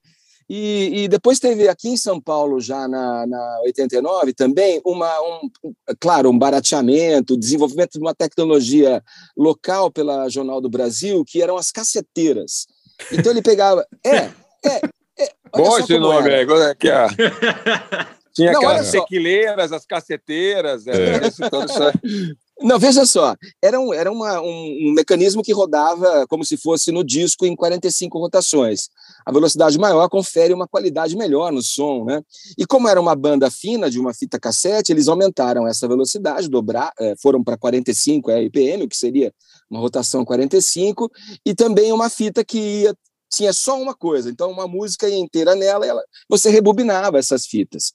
E, 0.55 1.05
e, 1.05 1.09
depois 1.09 1.39
teve 1.39 1.67
aqui 1.67 1.89
em 1.89 1.97
São 1.97 2.21
Paulo, 2.21 2.61
já 2.61 2.87
na, 2.87 3.27
na 3.27 3.61
89, 3.63 4.35
também, 4.35 4.83
uma, 4.85 5.11
um, 5.23 5.51
claro, 5.99 6.29
um 6.29 6.39
barateamento, 6.39 7.39
desenvolvimento 7.39 7.93
de 7.93 8.01
uma 8.01 8.15
tecnologia 8.15 9.03
local 9.35 9.91
pela 9.91 10.29
Jornal 10.29 10.61
do 10.61 10.69
Brasil, 10.69 11.25
que 11.27 11.41
eram 11.41 11.57
as 11.57 11.73
caceteiras. 11.73 12.67
Então 13.11 13.33
ele 13.33 13.41
pegava. 13.41 13.87
É, 14.05 14.31
é. 14.69 14.81
é 15.25 15.33
Bom 15.57 15.79
esse 15.79 15.99
nome 15.99 16.33
aí, 16.33 16.47
que 16.77 16.89
é. 16.89 17.07
Tinha 18.35 18.53
Não, 18.53 18.61
aquelas 18.61 18.91
tequileiras, 18.91 19.73
as 19.73 19.85
caceteiras, 19.85 20.87
é. 20.87 20.93
é. 20.93 21.27
Isso, 21.27 21.43
isso 21.43 22.37
não, 22.61 22.79
veja 22.79 23.05
só, 23.05 23.37
era, 23.61 23.79
um, 23.79 23.93
era 23.93 24.11
uma, 24.11 24.41
um, 24.41 24.89
um, 24.89 24.93
mecanismo 24.95 25.43
que 25.43 25.53
rodava 25.53 26.27
como 26.29 26.45
se 26.45 26.57
fosse 26.57 26.91
no 26.91 27.05
disco 27.05 27.45
em 27.45 27.55
45 27.55 28.19
rotações. 28.19 28.89
A 29.25 29.33
velocidade 29.33 29.79
maior 29.79 30.09
confere 30.09 30.53
uma 30.53 30.67
qualidade 30.69 31.17
melhor 31.17 31.53
no 31.53 31.63
som, 31.63 32.05
né? 32.05 32.23
E 32.59 32.67
como 32.67 32.89
era 32.89 33.01
uma 33.01 33.15
banda 33.15 33.51
fina 33.51 33.91
de 33.91 33.99
uma 33.99 34.13
fita 34.15 34.39
cassete, 34.39 34.93
eles 34.93 35.09
aumentaram 35.09 35.67
essa 35.67 35.87
velocidade, 35.89 36.49
dobrar, 36.49 36.93
é, 36.99 37.15
foram 37.21 37.43
para 37.43 37.57
45 37.57 38.31
RPM, 38.31 38.85
o 38.85 38.89
que 38.89 38.97
seria 38.97 39.33
uma 39.71 39.81
rotação 39.81 40.25
45, 40.25 41.11
e 41.47 41.55
também 41.55 41.93
uma 41.93 42.11
fita 42.11 42.45
que 42.45 42.59
ia 42.59 42.95
tinha 43.33 43.53
só 43.53 43.81
uma 43.81 43.95
coisa, 43.95 44.29
então 44.29 44.51
uma 44.51 44.69
música 44.69 45.09
inteira 45.09 45.55
nela, 45.55 45.87
ela, 45.87 46.03
você 46.29 46.51
rebobinava 46.51 47.19
essas 47.19 47.47
fitas. 47.47 47.91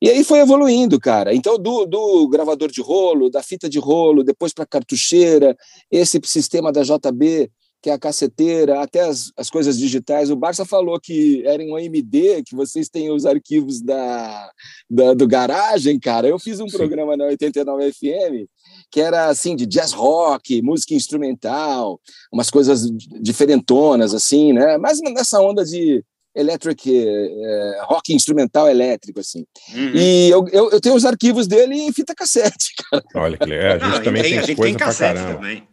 E 0.00 0.08
aí 0.08 0.24
foi 0.24 0.38
evoluindo, 0.38 0.98
cara. 0.98 1.34
Então, 1.34 1.58
do, 1.58 1.84
do 1.84 2.26
gravador 2.28 2.70
de 2.70 2.80
rolo, 2.80 3.28
da 3.28 3.42
fita 3.42 3.68
de 3.68 3.78
rolo, 3.78 4.24
depois 4.24 4.54
para 4.54 4.64
cartucheira, 4.64 5.54
esse 5.90 6.18
sistema 6.24 6.72
da 6.72 6.82
JB, 6.82 7.50
que 7.82 7.90
é 7.90 7.92
a 7.92 7.98
caceteira, 7.98 8.80
até 8.80 9.00
as, 9.00 9.30
as 9.36 9.48
coisas 9.48 9.78
digitais. 9.78 10.30
O 10.30 10.36
Barça 10.36 10.64
falou 10.64 10.98
que 11.00 11.42
era 11.46 11.62
em 11.62 11.70
um 11.70 11.76
AMD, 11.76 12.42
que 12.44 12.54
vocês 12.54 12.88
têm 12.88 13.10
os 13.10 13.24
arquivos 13.24 13.80
da, 13.80 14.50
da 14.90 15.14
do 15.14 15.26
garagem, 15.26 15.98
cara. 15.98 16.26
Eu 16.26 16.38
fiz 16.38 16.60
um 16.60 16.68
Sim. 16.68 16.76
programa 16.76 17.16
na 17.16 17.26
89 17.26 17.92
FM 17.92 18.48
que 18.90 19.00
era 19.00 19.26
assim 19.26 19.54
de 19.54 19.66
jazz 19.66 19.92
rock, 19.92 20.62
música 20.62 20.94
instrumental, 20.94 22.00
umas 22.32 22.50
coisas 22.50 22.90
diferentonas 23.20 24.14
assim, 24.14 24.52
né? 24.52 24.78
Mas 24.78 24.98
nessa 25.00 25.40
onda 25.40 25.64
de 25.64 26.02
electric 26.34 26.90
é, 26.90 27.80
rock 27.82 28.14
instrumental 28.14 28.68
elétrico 28.68 29.20
assim. 29.20 29.44
Uhum. 29.74 29.92
E 29.94 30.30
eu, 30.30 30.46
eu, 30.52 30.70
eu, 30.70 30.80
tenho 30.80 30.94
os 30.94 31.04
arquivos 31.04 31.46
dele 31.46 31.74
em 31.74 31.92
fita 31.92 32.14
cassete, 32.14 32.74
cara. 32.90 33.04
Olha 33.14 33.36
que 33.36 33.46
legal. 33.46 33.72
A 33.72 33.78
gente 33.78 33.96
Não, 33.96 34.02
também 34.02 34.22
tem, 34.22 34.30
tem 34.32 34.38
a 34.38 34.42
gente 34.42 34.56
coisa 34.56 34.78
tem 34.78 34.86
cassete 34.86 35.20
também. 35.20 35.67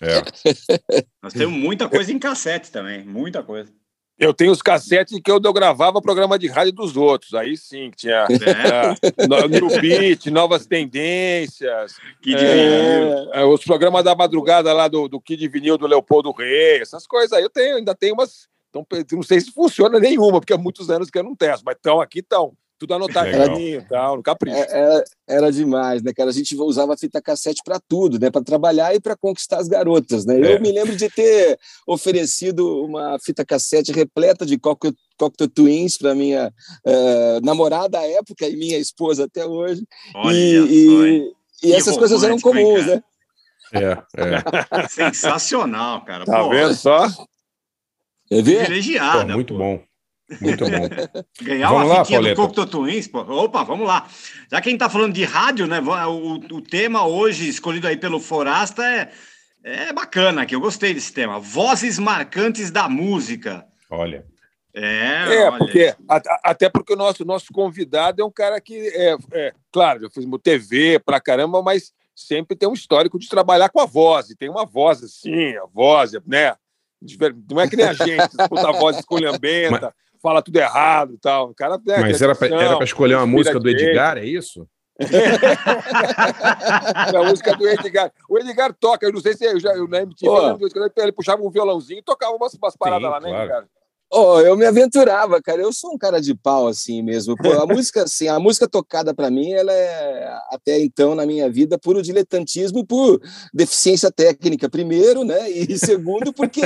É. 0.00 0.22
Nós 1.22 1.32
temos 1.32 1.58
muita 1.58 1.88
coisa 1.88 2.12
em 2.12 2.18
cassete 2.18 2.70
também, 2.70 3.04
muita 3.04 3.42
coisa. 3.42 3.70
Eu 4.20 4.34
tenho 4.34 4.52
os 4.52 4.60
cassetes 4.60 5.18
que 5.18 5.30
eu, 5.30 5.40
gravava 5.40 6.02
programa 6.02 6.38
de 6.38 6.46
rádio 6.46 6.74
dos 6.74 6.94
outros. 6.94 7.32
Aí 7.32 7.56
sim, 7.56 7.90
tinha 7.96 8.26
é. 8.28 8.90
uh, 9.24 9.48
New 9.48 9.80
Beat, 9.80 10.26
Novas 10.26 10.66
Tendências, 10.66 11.96
Kid 12.20 12.36
é, 12.36 13.42
os 13.44 13.64
programas 13.64 14.04
da 14.04 14.14
madrugada 14.14 14.74
lá 14.74 14.88
do, 14.88 15.08
do 15.08 15.18
Kid 15.18 15.48
Vinil 15.48 15.78
do 15.78 15.86
Leopoldo 15.86 16.32
Rei, 16.32 16.82
essas 16.82 17.06
coisas 17.06 17.32
aí 17.32 17.42
eu 17.42 17.48
tenho, 17.48 17.76
ainda 17.76 17.94
tenho 17.94 18.12
umas. 18.12 18.46
Então, 18.68 18.86
não 19.12 19.22
sei 19.22 19.40
se 19.40 19.50
funciona 19.50 19.98
nenhuma, 19.98 20.38
porque 20.38 20.52
há 20.52 20.58
muitos 20.58 20.90
anos 20.90 21.08
que 21.08 21.18
eu 21.18 21.24
não 21.24 21.34
testo, 21.34 21.64
mas 21.64 21.76
estão 21.76 21.98
aqui, 21.98 22.18
estão 22.18 22.52
tudo 22.80 22.94
anotadinho 22.94 23.78
e 23.78 23.82
tal, 23.82 24.16
no 24.16 24.22
capricho. 24.22 24.56
É, 24.56 24.66
era, 24.70 25.04
era, 25.28 25.52
demais, 25.52 26.02
né, 26.02 26.14
cara? 26.14 26.30
A 26.30 26.32
gente 26.32 26.56
usava 26.56 26.96
fita 26.96 27.20
cassete 27.20 27.60
para 27.62 27.78
tudo, 27.78 28.18
né? 28.18 28.30
Para 28.30 28.42
trabalhar 28.42 28.94
e 28.94 29.00
para 29.00 29.14
conquistar 29.14 29.58
as 29.58 29.68
garotas, 29.68 30.24
né? 30.24 30.40
É. 30.40 30.56
Eu 30.56 30.60
me 30.62 30.72
lembro 30.72 30.96
de 30.96 31.10
ter 31.10 31.58
oferecido 31.86 32.82
uma 32.82 33.18
fita 33.22 33.44
cassete 33.44 33.92
repleta 33.92 34.46
de 34.46 34.58
Cocteau, 34.58 34.94
Cocteau 35.18 35.46
Twins 35.46 35.98
para 35.98 36.14
minha 36.14 36.50
uh, 36.86 37.44
namorada 37.44 37.98
à 37.98 38.06
época 38.06 38.48
e 38.48 38.56
minha 38.56 38.78
esposa 38.78 39.26
até 39.26 39.44
hoje. 39.44 39.86
Olha, 40.14 40.34
e, 40.34 41.32
e, 41.62 41.68
e 41.68 41.72
essas 41.74 41.98
coisas 41.98 42.22
eram 42.22 42.40
comuns, 42.40 42.86
né? 42.86 43.02
É, 43.72 44.02
é. 44.16 44.88
Sensacional, 44.88 46.04
cara. 46.04 46.24
Tá 46.24 46.42
Pô, 46.42 46.50
vendo 46.50 46.74
só? 46.74 47.06
É 48.28 48.42
Privilegiada. 48.42 49.26
Pô, 49.26 49.32
muito 49.34 49.54
pô. 49.54 49.58
bom. 49.60 49.89
Muito 50.40 50.64
bom. 50.64 50.88
Ganhar 51.42 51.68
vamos 51.68 51.86
uma 51.86 51.94
lá, 51.94 52.04
fitinha 52.04 52.18
Pauleta. 52.18 52.34
do 52.34 52.46
Cocteau 52.46 52.66
Twins, 52.66 53.08
pô. 53.08 53.20
Opa, 53.20 53.64
vamos 53.64 53.86
lá. 53.86 54.06
Já 54.50 54.60
que 54.60 54.68
a 54.68 54.70
gente 54.70 54.80
tá 54.80 54.90
falando 54.90 55.12
de 55.12 55.24
rádio, 55.24 55.66
né? 55.66 55.80
O, 55.80 56.34
o 56.34 56.60
tema 56.60 57.06
hoje 57.06 57.48
escolhido 57.48 57.86
aí 57.86 57.96
pelo 57.96 58.20
Forasta 58.20 58.84
é, 58.84 59.10
é 59.64 59.92
bacana, 59.92 60.46
que 60.46 60.54
eu 60.54 60.60
gostei 60.60 60.94
desse 60.94 61.12
tema. 61.12 61.38
Vozes 61.38 61.98
marcantes 61.98 62.70
da 62.70 62.88
música. 62.88 63.66
Olha. 63.90 64.24
É, 64.72 65.34
é 65.34 65.48
olha. 65.48 65.58
porque 65.58 65.94
até 66.44 66.68
porque 66.68 66.92
o 66.92 66.96
nosso, 66.96 67.24
nosso 67.24 67.52
convidado 67.52 68.22
é 68.22 68.24
um 68.24 68.30
cara 68.30 68.60
que 68.60 68.88
é, 68.94 69.16
é 69.32 69.52
claro, 69.72 70.00
já 70.02 70.10
fiz 70.10 70.24
TV 70.42 71.00
pra 71.00 71.20
caramba, 71.20 71.60
mas 71.60 71.92
sempre 72.14 72.56
tem 72.56 72.68
um 72.68 72.74
histórico 72.74 73.18
de 73.18 73.28
trabalhar 73.28 73.68
com 73.68 73.80
a 73.80 73.86
voz, 73.86 74.30
e 74.30 74.36
tem 74.36 74.48
uma 74.48 74.64
voz 74.64 75.02
assim, 75.02 75.56
a 75.56 75.66
voz, 75.66 76.12
né? 76.26 76.54
Não 77.50 77.60
é 77.60 77.68
que 77.68 77.76
nem 77.76 77.86
a 77.86 77.94
gente, 77.94 78.20
escuta 78.38 78.68
a 78.68 78.72
voz 78.72 78.98
esculhambenta, 78.98 79.80
Mas... 79.86 80.09
fala 80.22 80.42
tudo 80.42 80.56
errado 80.56 81.14
e 81.14 81.18
tal. 81.18 81.50
O 81.50 81.54
cara, 81.54 81.78
né, 81.84 81.98
Mas 81.98 82.22
era 82.22 82.34
para 82.34 82.84
escolher 82.84 83.16
uma 83.16 83.26
música 83.26 83.58
do 83.58 83.68
Edgar, 83.68 84.18
é 84.18 84.24
isso? 84.24 84.66
a 87.16 87.22
música 87.24 87.56
do 87.56 87.66
Edgar. 87.66 88.12
O 88.28 88.38
Edgar 88.38 88.72
toca, 88.74 89.06
eu 89.06 89.12
não 89.12 89.20
sei 89.20 89.34
se 89.34 89.44
eu 89.44 89.58
já 89.58 89.74
eu 89.74 89.88
na 89.88 90.02
MTV, 90.02 90.30
ele 90.98 91.12
puxava 91.12 91.42
um 91.42 91.50
violãozinho 91.50 92.00
e 92.00 92.02
tocava 92.02 92.34
umas, 92.34 92.52
umas 92.54 92.76
paradas 92.76 93.04
Sim, 93.04 93.10
lá, 93.10 93.20
né, 93.20 93.46
claro. 93.46 93.66
Oh, 94.12 94.40
eu 94.40 94.56
me 94.56 94.66
aventurava, 94.66 95.40
cara. 95.40 95.62
Eu 95.62 95.72
sou 95.72 95.94
um 95.94 95.98
cara 95.98 96.20
de 96.20 96.34
pau 96.34 96.66
assim 96.66 97.00
mesmo. 97.00 97.36
Pô, 97.36 97.52
a 97.52 97.64
música, 97.66 98.02
assim, 98.02 98.26
a 98.26 98.40
música 98.40 98.68
tocada 98.68 99.14
para 99.14 99.30
mim, 99.30 99.52
ela 99.52 99.72
é 99.72 100.36
até 100.50 100.80
então 100.80 101.14
na 101.14 101.24
minha 101.24 101.48
vida 101.48 101.78
puro 101.78 102.02
diletantismo 102.02 102.84
por 102.84 103.20
deficiência 103.54 104.10
técnica, 104.10 104.68
primeiro, 104.68 105.22
né? 105.22 105.48
E 105.48 105.78
segundo 105.78 106.32
porque 106.32 106.60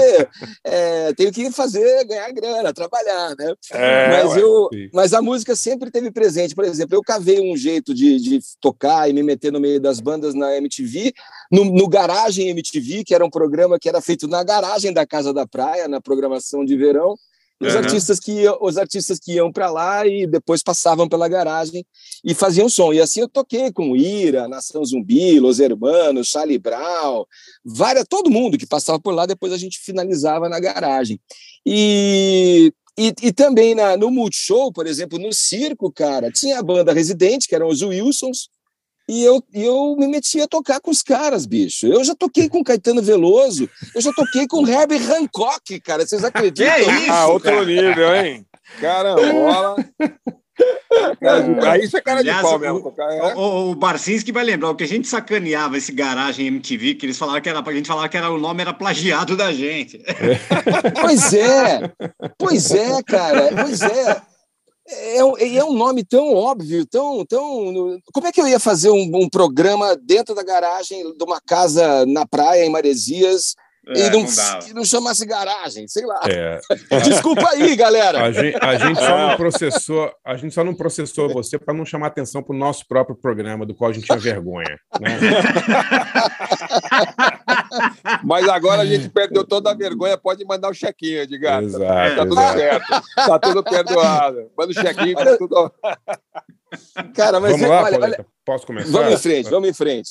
é, 0.65 1.13
tenho 1.13 1.31
que 1.31 1.51
fazer, 1.51 2.07
ganhar 2.07 2.33
grana, 2.33 2.73
trabalhar, 2.73 3.37
né? 3.37 3.55
É, 3.73 4.09
mas 4.09 4.33
ué, 4.33 4.41
eu, 4.41 4.69
sim. 4.73 4.89
mas 4.95 5.13
a 5.13 5.21
música 5.21 5.55
sempre 5.55 5.91
teve 5.91 6.11
presente. 6.11 6.55
Por 6.55 6.65
exemplo, 6.65 6.97
eu 6.97 7.03
cavei 7.03 7.41
um 7.41 7.55
jeito 7.55 7.93
de, 7.93 8.19
de 8.21 8.39
tocar 8.59 9.11
e 9.11 9.13
me 9.13 9.23
meter 9.23 9.53
no 9.53 9.61
meio 9.61 9.79
das 9.79 10.01
bandas 10.01 10.35
na 10.35 10.57
MTV, 10.57 11.13
no, 11.53 11.67
no 11.67 11.87
Garagem 11.89 12.49
MTV, 12.49 13.05
que 13.05 13.15
era 13.15 13.25
um 13.25 13.31
programa 13.31 13.79
que 13.79 13.89
era 13.89 14.01
feito 14.01 14.27
na 14.27 14.43
garagem 14.43 14.95
da 14.95 15.07
casa 15.07 15.31
da 15.35 15.47
praia, 15.47 15.87
na 15.87 16.01
programação 16.01 16.65
de 16.65 16.75
verão. 16.75 17.15
Os, 17.67 17.73
uhum. 17.73 17.79
artistas 17.79 18.21
que 18.21 18.33
iam, 18.33 18.59
os 18.61 18.77
artistas 18.77 19.19
que 19.19 19.33
iam 19.33 19.53
para 19.53 19.71
lá 19.71 20.07
e 20.07 20.27
depois 20.27 20.63
passavam 20.63 21.09
pela 21.09 21.29
garagem 21.29 21.85
e 22.25 22.35
faziam 22.35 22.69
som. 22.69 22.93
E 22.93 23.01
assim 23.01 23.21
eu 23.21 23.29
toquei 23.29 23.73
com 23.73 23.97
Ira, 23.97 24.49
Nação 24.49 24.85
Zumbi, 24.85 25.39
Los 25.41 25.59
Hermanos, 25.61 26.29
Charlie 26.29 26.59
Brown, 26.59 27.25
várias, 27.65 28.05
todo 28.09 28.31
mundo 28.31 28.59
que 28.59 28.67
passava 28.67 28.99
por 29.01 29.15
lá, 29.15 29.27
depois 29.27 29.53
a 29.53 29.59
gente 29.59 29.79
finalizava 29.79 30.49
na 30.49 30.61
garagem. 30.61 31.21
E, 31.67 32.73
e, 32.99 33.13
e 33.23 33.33
também 33.33 33.75
na, 33.75 33.97
no 33.97 34.11
Multishow, 34.11 34.73
por 34.73 34.87
exemplo, 34.87 35.19
no 35.19 35.33
circo, 35.33 35.93
cara, 35.93 36.31
tinha 36.31 36.59
a 36.59 36.63
banda 36.63 36.93
residente, 36.93 37.49
que 37.49 37.55
eram 37.55 37.69
os 37.69 37.83
Wilsons, 37.83 38.49
e 39.09 39.23
eu, 39.23 39.43
eu 39.53 39.97
me 39.99 40.07
meti 40.07 40.41
a 40.41 40.49
tocar 40.49 40.81
com 40.81 40.91
os 40.91 41.03
caras, 41.03 41.47
bicho. 41.47 41.87
Eu 41.87 42.03
já 42.05 42.15
toquei 42.15 42.49
com 42.49 42.65
Caetano 42.65 43.03
Veloso, 43.03 43.69
eu 43.95 44.01
já 44.01 44.13
toquei 44.13 44.47
com 44.47 44.67
Herbie 44.67 44.97
Hancock, 44.97 45.81
cara. 45.81 46.07
Vocês 46.07 46.25
acreditam? 46.25 46.75
Que 46.75 46.91
é 46.91 46.99
isso? 47.03 47.13
Ah, 47.13 47.27
outro 47.27 47.51
cara. 47.51 47.65
nível, 47.65 48.15
hein? 48.17 48.47
Carambola. 48.81 49.77
Aí 51.67 51.85
isso 51.85 51.97
é 51.97 52.01
cara 52.01 52.21
Aliás, 52.21 52.39
de 52.39 52.45
pau 52.45 52.59
mesmo. 52.59 52.95
O, 53.37 53.41
o, 53.41 53.71
o 53.71 53.75
Barcinski 53.75 54.31
vai 54.31 54.45
lembrar, 54.45 54.71
o 54.71 54.77
que 54.77 54.85
a 54.85 54.89
gente 54.89 55.09
sacaneava 55.09 55.77
esse 55.77 55.93
garagem 55.93 56.47
MTV, 56.47 56.95
que 56.95 57.07
eles 57.07 57.19
falaram 57.19 57.41
que 57.41 57.49
era, 57.49 57.61
a 57.61 57.73
gente 57.73 57.89
falava 57.89 58.09
que 58.09 58.17
era, 58.17 58.31
o 58.31 58.39
nome 58.39 58.63
era 58.63 58.73
plagiado 58.73 59.37
da 59.37 59.53
gente. 59.53 60.01
Pois 61.01 61.33
é, 61.35 61.93
pois 62.39 62.71
é, 62.71 63.03
cara, 63.03 63.51
pois 63.63 63.83
é. 63.83 64.23
É, 64.87 65.19
é 65.19 65.65
um 65.65 65.73
nome 65.73 66.05
tão 66.05 66.35
óbvio, 66.35 66.87
tão, 66.87 67.25
tão. 67.25 67.99
Como 68.13 68.27
é 68.27 68.33
que 68.33 68.41
eu 68.41 68.47
ia 68.47 68.61
fazer 68.61 68.91
um, 68.91 69.11
um 69.15 69.29
programa 69.29 69.97
dentro 69.97 70.35
da 70.35 70.43
garagem 70.43 71.17
de 71.17 71.25
uma 71.25 71.41
casa 71.41 72.05
na 72.07 72.27
praia, 72.27 72.65
em 72.65 72.71
Maresias, 72.71 73.55
é, 73.87 74.07
e 74.07 74.11
não, 74.11 74.21
não, 74.21 74.75
não, 74.77 74.85
chamasse 74.85 75.27
garagem, 75.27 75.87
sei 75.87 76.07
lá. 76.07 76.21
É. 76.27 76.59
Desculpa 77.05 77.51
aí, 77.51 77.77
galera. 77.77 78.23
A 78.23 78.33
gente, 78.33 78.57
a 78.61 78.77
gente, 78.77 78.99
só 78.99 79.19
não 79.19 79.37
processou, 79.37 80.11
a 80.25 80.37
gente 80.37 80.55
só 80.55 80.65
não 80.65 80.75
processou 80.75 81.29
você 81.29 81.59
para 81.59 81.75
não 81.75 81.85
chamar 81.85 82.07
atenção 82.07 82.43
para 82.43 82.55
o 82.55 82.59
nosso 82.59 82.87
próprio 82.89 83.15
programa, 83.15 83.67
do 83.67 83.75
qual 83.75 83.91
a 83.91 83.93
gente 83.93 84.07
tinha 84.07 84.19
vergonha. 84.19 84.79
Né? 85.01 85.19
Mas 88.25 88.49
agora 88.49 88.83
a 88.83 88.87
gente 88.87 89.09
perdeu 89.09 89.45
toda 89.45 89.71
a 89.71 89.75
vergonha, 89.75 90.17
pode 90.17 90.45
mandar 90.45 90.69
o 90.69 90.71
um 90.71 90.75
chequinho, 90.75 91.19
Edgar. 91.19 91.63
Exato, 91.63 92.17
tá, 92.17 92.23
tudo 92.23 92.41
exato. 92.41 92.59
certo. 92.59 93.03
Tá 93.15 93.39
tudo 93.39 93.65
perdoado. 93.65 94.51
Manda 94.57 94.69
o 94.69 94.71
um 94.71 94.83
chequinho, 94.83 95.17
tá 95.17 95.37
tudo. 95.37 95.73
Cara, 97.15 97.41
mas 97.41 97.53
vamos 97.53 97.67
é, 97.67 97.69
lá, 97.69 97.83
olha, 97.83 98.01
olha, 98.01 98.27
posso 98.45 98.67
começar? 98.67 98.91
Vamos 98.91 99.13
em 99.13 99.19
frente, 99.19 99.51
vamos 99.51 99.69
em 99.69 99.73
frente. 99.73 100.11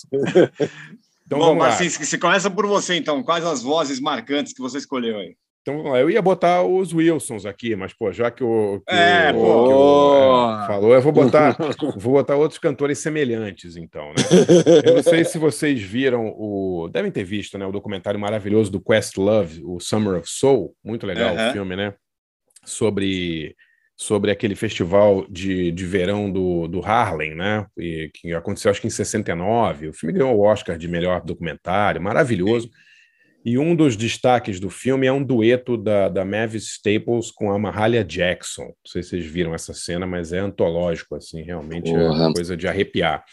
Então, 1.26 1.40
Bom, 1.40 1.56
Marcinski, 1.56 2.04
assim, 2.04 2.12
se 2.12 2.18
começa 2.18 2.50
por 2.52 2.68
você, 2.68 2.96
então. 2.96 3.24
Quais 3.24 3.46
as 3.46 3.64
vozes 3.64 4.00
marcantes 4.00 4.54
que 4.54 4.62
você 4.62 4.78
escolheu 4.78 5.18
aí? 5.18 5.36
Então, 5.64 5.78
vamos 5.78 5.94
lá. 5.94 6.00
Eu 6.00 6.10
ia 6.10 6.22
botar 6.22 6.62
os 6.62 6.94
Wilsons 6.94 7.46
aqui, 7.46 7.74
mas, 7.74 7.94
pô, 7.94 8.12
já 8.12 8.30
que 8.30 8.44
o, 8.44 8.82
que 8.86 8.94
é, 8.94 9.32
o, 9.32 9.34
pô. 9.34 9.68
Que 9.68 9.74
o 9.74 10.64
é, 10.64 10.68
falou, 10.68 10.94
eu 10.94 11.02
vou 11.02 11.14
botar, 11.14 11.56
vou 11.96 12.14
botar 12.14 12.36
outros 12.36 12.60
cantores 12.60 13.00
semelhantes, 13.00 13.78
então, 13.78 14.10
né? 14.10 14.16
Eu 14.86 14.96
não 14.96 15.04
sei 15.04 15.24
se 15.24 15.38
vocês 15.38 15.82
viram 15.82 16.28
o... 16.38 16.90
Devem 16.92 17.10
ter 17.10 17.24
visto, 17.24 17.58
né? 17.58 17.66
O 17.66 17.72
documentário 17.72 18.20
maravilhoso 18.20 18.70
do 18.70 18.82
Quest 18.82 19.16
Love, 19.16 19.64
o 19.64 19.80
Summer 19.80 20.20
of 20.20 20.30
Soul. 20.30 20.76
Muito 20.84 21.08
legal 21.08 21.34
o 21.34 21.54
filme, 21.54 21.78
né? 21.78 21.94
Sobre 22.66 23.56
sobre 23.96 24.32
aquele 24.32 24.56
festival 24.56 25.26
de, 25.30 25.72
de 25.72 25.86
verão 25.86 26.30
do, 26.30 26.68
do 26.68 26.84
Harlem, 26.84 27.36
né? 27.36 27.66
E, 27.78 28.10
que 28.14 28.34
aconteceu 28.34 28.70
acho 28.72 28.82
que 28.82 28.88
em 28.88 28.90
69. 28.90 29.90
O 29.90 29.94
filme 29.94 30.18
ganhou 30.18 30.36
o 30.36 30.42
Oscar 30.42 30.78
de 30.78 30.88
melhor 30.88 31.22
documentário, 31.22 32.02
maravilhoso. 32.02 32.70
E 33.46 33.58
um 33.58 33.76
dos 33.76 33.98
destaques 33.98 34.60
do 34.60 34.70
filme 34.70 35.06
é 35.06 35.12
um 35.12 35.24
dueto 35.24 35.76
da, 35.76 36.08
da 36.08 36.24
Mavis 36.24 36.64
Staples 36.64 37.30
com 37.30 37.52
a 37.52 37.60
Mahalia 37.60 38.04
Jackson. 38.04 38.64
Não 38.64 38.74
sei 38.86 39.04
se 39.04 39.10
vocês 39.10 39.26
viram 39.26 39.54
essa 39.54 39.74
cena, 39.74 40.08
mas 40.08 40.32
é 40.32 40.40
antológico, 40.40 41.16
assim, 41.16 41.42
realmente 41.42 41.92
uhum. 41.92 42.00
é 42.00 42.10
uma 42.10 42.34
coisa 42.34 42.56
de 42.56 42.68
arrepiar. 42.68 43.24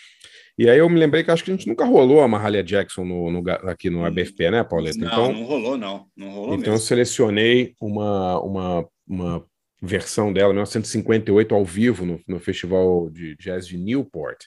E 0.59 0.69
aí 0.69 0.79
eu 0.79 0.89
me 0.91 0.99
lembrei 0.99 1.23
que 1.23 1.31
acho 1.31 1.45
que 1.45 1.51
a 1.51 1.55
gente 1.55 1.69
nunca 1.69 1.85
rolou 1.85 2.21
a 2.21 2.29
Mahalia 2.29 2.63
Jackson 2.63 3.05
no, 3.05 3.31
no 3.31 3.51
aqui 3.69 3.89
no 3.89 4.05
ABFP, 4.05 4.51
né, 4.51 4.65
Pauleta? 4.65 4.99
Não, 4.99 5.07
então, 5.07 5.33
não 5.33 5.45
rolou, 5.45 5.79
não. 5.79 6.07
não 6.17 6.29
rolou 6.29 6.49
então 6.49 6.59
mesmo. 6.59 6.75
eu 6.75 6.79
selecionei 6.79 7.75
uma, 7.81 8.41
uma, 8.41 8.89
uma 9.07 9.47
versão 9.81 10.33
dela, 10.33 10.53
1958, 10.53 11.55
ao 11.55 11.65
vivo, 11.65 12.05
no, 12.05 12.21
no 12.29 12.41
Festival 12.41 13.09
de 13.09 13.37
Jazz 13.37 13.67
de 13.67 13.79
Newport. 13.79 14.39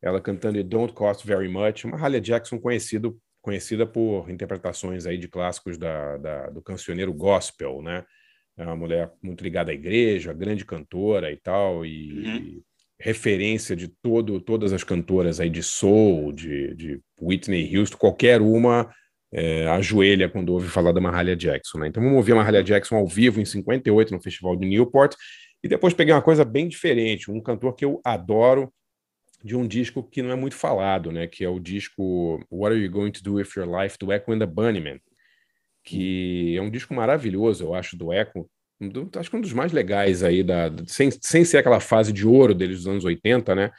Ela 0.00 0.20
cantando 0.20 0.56
It 0.56 0.68
Don't 0.68 0.94
Cost 0.94 1.26
Very 1.26 1.48
Much, 1.48 1.84
uma 1.84 1.98
Halle 1.98 2.20
Jackson 2.20 2.58
conhecido, 2.58 3.18
conhecida 3.40 3.86
por 3.86 4.30
interpretações 4.30 5.06
aí 5.06 5.16
de 5.16 5.28
clássicos 5.28 5.78
da, 5.78 6.16
da, 6.18 6.50
do 6.50 6.62
cancioneiro 6.62 7.12
gospel, 7.12 7.82
né? 7.82 8.04
É 8.56 8.64
uma 8.64 8.76
mulher 8.76 9.10
muito 9.22 9.42
ligada 9.42 9.70
à 9.70 9.74
igreja, 9.74 10.32
grande 10.32 10.64
cantora 10.64 11.32
e 11.32 11.36
tal, 11.36 11.84
e, 11.86 12.12
uhum. 12.12 12.36
e 12.36 12.62
referência 13.00 13.74
de 13.74 13.88
todo, 13.88 14.38
todas 14.40 14.72
as 14.72 14.84
cantoras 14.84 15.40
aí 15.40 15.48
de 15.48 15.62
soul, 15.62 16.32
de, 16.32 16.74
de 16.74 17.00
Whitney 17.20 17.74
Houston, 17.76 17.96
qualquer 17.96 18.42
uma 18.42 18.92
é, 19.32 19.66
ajoelha 19.68 20.28
quando 20.28 20.50
ouve 20.52 20.68
falar 20.68 20.92
da 20.92 21.00
Mahalia 21.00 21.36
Jackson. 21.36 21.78
Né? 21.78 21.88
Então 21.88 22.02
vamos 22.02 22.18
ouvir 22.18 22.32
a 22.32 22.36
Mahalia 22.36 22.62
Jackson 22.62 22.96
ao 22.96 23.06
vivo 23.06 23.40
em 23.40 23.44
58 23.44 24.12
no 24.12 24.20
Festival 24.20 24.56
de 24.56 24.66
Newport. 24.66 25.14
E 25.62 25.68
depois 25.68 25.94
peguei 25.94 26.12
uma 26.12 26.22
coisa 26.22 26.44
bem 26.44 26.68
diferente, 26.68 27.30
um 27.30 27.40
cantor 27.40 27.74
que 27.74 27.84
eu 27.84 28.00
adoro, 28.04 28.72
de 29.42 29.56
um 29.56 29.66
disco 29.66 30.02
que 30.02 30.22
não 30.22 30.30
é 30.30 30.34
muito 30.34 30.54
falado, 30.54 31.10
né? 31.10 31.26
Que 31.26 31.44
é 31.44 31.48
o 31.48 31.58
disco 31.58 32.44
What 32.50 32.74
Are 32.74 32.82
You 32.82 32.90
Going 32.90 33.12
to 33.12 33.22
Do 33.22 33.34
With 33.34 33.48
Your 33.56 33.80
Life, 33.80 33.96
do 33.98 34.12
Echo 34.12 34.32
and 34.32 34.38
the 34.38 34.46
Bunnymen, 34.46 35.00
que 35.84 36.56
é 36.56 36.62
um 36.62 36.70
disco 36.70 36.94
maravilhoso, 36.94 37.64
eu 37.64 37.74
acho, 37.74 37.96
do 37.96 38.12
Echo. 38.12 38.48
acho 39.16 39.30
que 39.30 39.36
um 39.36 39.40
dos 39.40 39.52
mais 39.52 39.72
legais 39.72 40.22
aí, 40.22 40.42
da, 40.42 40.70
sem, 40.86 41.10
sem 41.20 41.44
ser 41.44 41.58
aquela 41.58 41.80
fase 41.80 42.12
de 42.12 42.26
ouro 42.26 42.54
deles 42.54 42.78
dos 42.78 42.88
anos 42.88 43.04
80, 43.04 43.54
né? 43.54 43.70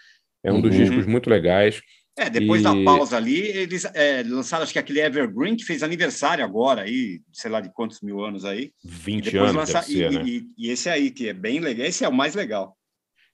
É 0.43 0.51
um 0.51 0.55
uhum. 0.55 0.61
dos 0.61 0.75
discos 0.75 1.05
muito 1.05 1.29
legais. 1.29 1.81
É, 2.17 2.29
depois 2.29 2.61
e... 2.61 2.63
da 2.63 2.75
pausa 2.83 3.15
ali, 3.15 3.39
eles 3.39 3.85
é, 3.93 4.21
lançaram, 4.23 4.63
acho 4.63 4.73
que 4.73 4.79
aquele 4.79 4.99
Evergreen, 4.99 5.55
que 5.55 5.63
fez 5.63 5.81
aniversário 5.81 6.43
agora, 6.43 6.81
aí, 6.81 7.21
sei 7.31 7.49
lá 7.49 7.61
de 7.61 7.71
quantos 7.71 8.01
mil 8.01 8.23
anos 8.23 8.43
aí. 8.43 8.71
20 8.83 9.37
anos. 9.37 9.55
Lança... 9.55 9.81
Ser, 9.83 10.11
e, 10.11 10.17
né? 10.17 10.23
e, 10.25 10.43
e, 10.57 10.71
esse 10.71 10.89
aí, 10.89 11.09
que 11.09 11.29
é 11.29 11.33
bem 11.33 11.59
legal, 11.59 11.85
esse 11.85 12.03
é 12.03 12.09
o 12.09 12.13
mais 12.13 12.35
legal. 12.35 12.75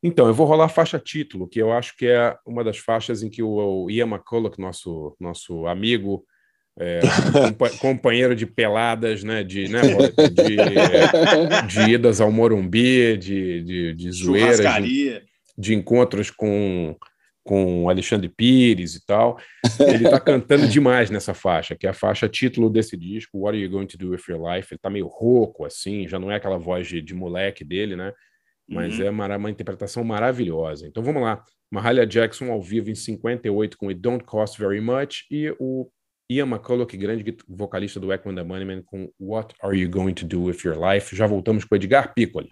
Então, 0.03 0.27
eu 0.27 0.33
vou 0.33 0.45
rolar 0.45 0.65
a 0.65 0.69
faixa 0.69 0.99
título, 0.99 1.47
que 1.47 1.59
eu 1.59 1.71
acho 1.71 1.95
que 1.97 2.05
é 2.05 2.35
uma 2.45 2.63
das 2.63 2.77
faixas 2.77 3.23
em 3.23 3.29
que 3.29 3.41
o, 3.41 3.85
o 3.85 3.91
Ian 3.91 4.07
McCulloch, 4.07 4.59
nosso, 4.59 5.15
nosso 5.19 5.65
amigo, 5.65 6.23
é, 6.79 6.99
companheiro 7.81 8.35
de 8.35 8.45
peladas, 8.45 9.23
né, 9.23 9.43
de, 9.43 9.67
né, 9.67 9.81
de, 9.81 10.57
de 11.67 11.91
idas 11.91 12.21
ao 12.21 12.31
Morumbi, 12.31 13.17
de, 13.17 13.63
de, 13.63 13.93
de 13.93 14.11
zoeiras, 14.11 14.83
de, 14.83 15.21
de 15.57 15.73
encontros 15.73 16.29
com 16.29 16.95
com 17.47 17.89
Alexandre 17.89 18.27
Pires 18.27 18.93
e 18.93 19.05
tal. 19.05 19.39
Ele 19.79 20.03
está 20.03 20.19
cantando 20.19 20.67
demais 20.67 21.09
nessa 21.09 21.33
faixa, 21.33 21.75
que 21.75 21.87
é 21.87 21.89
a 21.89 21.93
faixa 21.93 22.27
título 22.27 22.69
desse 22.69 22.97
disco, 22.97 23.39
What 23.39 23.55
Are 23.55 23.63
You 23.63 23.71
Going 23.71 23.87
to 23.87 23.97
Do 23.97 24.09
With 24.09 24.21
Your 24.27 24.51
Life? 24.51 24.67
Ele 24.69 24.77
está 24.77 24.89
meio 24.89 25.07
rouco, 25.07 25.63
assim, 25.63 26.05
já 26.07 26.19
não 26.19 26.29
é 26.29 26.35
aquela 26.35 26.57
voz 26.57 26.87
de, 26.87 27.01
de 27.01 27.15
moleque 27.15 27.63
dele, 27.63 27.95
né? 27.95 28.11
Mas 28.67 28.99
uhum. 28.99 29.05
é 29.05 29.09
uma, 29.09 29.37
uma, 29.37 29.49
interpretação 29.49 30.03
maravilhosa. 30.03 30.87
Então 30.87 31.01
vamos 31.01 31.21
lá. 31.21 31.43
Mahalia 31.71 32.05
Jackson 32.05 32.51
ao 32.51 32.61
vivo 32.61 32.89
em 32.89 32.95
58 32.95 33.77
com 33.77 33.89
It 33.89 33.99
Don't 33.99 34.23
Cost 34.23 34.59
Very 34.59 34.81
Much 34.81 35.25
e 35.31 35.53
o 35.59 35.89
Ian 36.29 36.47
McCulloch, 36.47 36.95
grande 36.97 37.37
vocalista 37.47 37.99
do 37.99 38.11
Echo 38.11 38.29
and 38.29 38.35
the 38.35 38.43
Moneyman, 38.43 38.81
com 38.83 39.09
What 39.19 39.55
Are 39.61 39.77
You 39.77 39.89
Going 39.89 40.13
to 40.15 40.25
Do 40.25 40.43
With 40.43 40.57
Your 40.65 40.77
Life? 40.77 41.15
Já 41.15 41.25
voltamos 41.25 41.63
com 41.63 41.75
Edgar 41.75 42.13
Piccoli. 42.13 42.49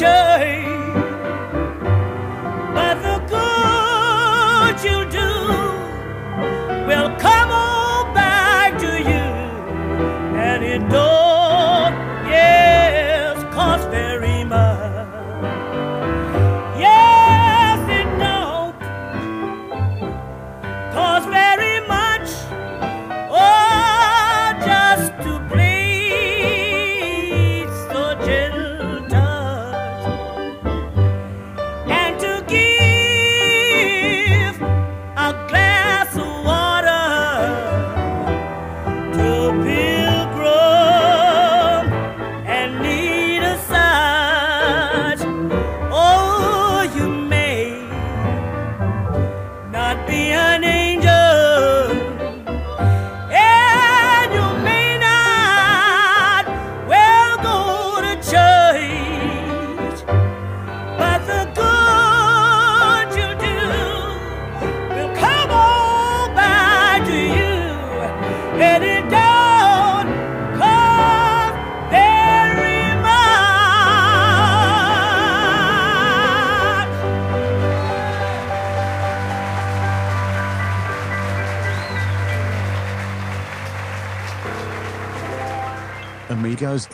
chơi 0.00 0.65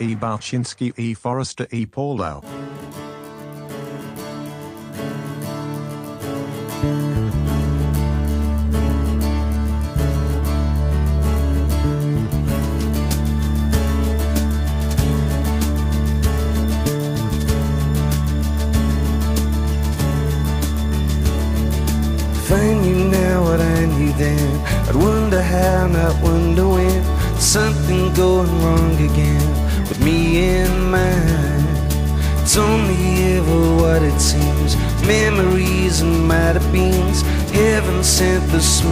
E. 0.03 0.15
Balchinski 0.15 0.93
E. 0.97 1.15
Forrester 1.15 1.67
E. 1.71 1.85
Paulo. 1.85 2.41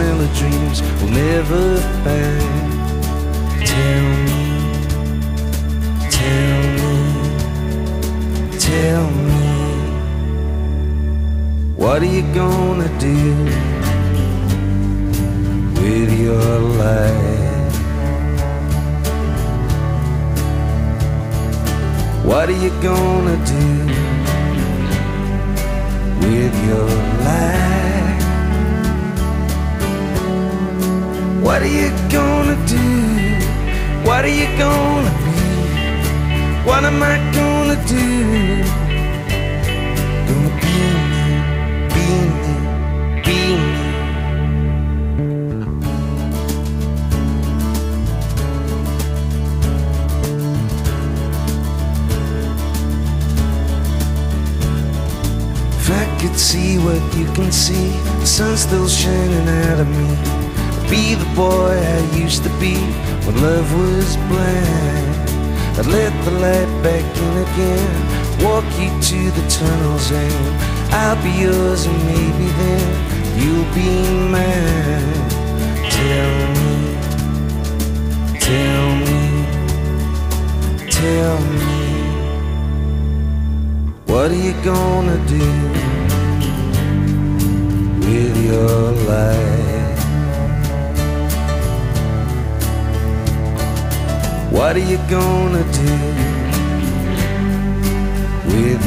vanilla 0.02 0.26
dreams 0.34 0.82
will 1.00 1.10
never 1.10 1.71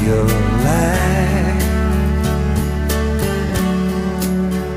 your 0.06 0.24
life. 0.24 1.64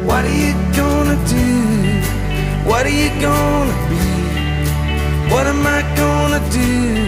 What 0.06 0.24
are 0.24 0.38
you 0.44 0.54
gonna 0.74 1.18
do? 1.28 1.48
What 2.68 2.86
are 2.86 2.96
you 3.02 3.10
gonna 3.20 3.76
be? 3.90 4.04
What 5.32 5.46
am 5.46 5.66
I 5.66 5.82
gonna 5.96 6.40
do? 6.50 7.07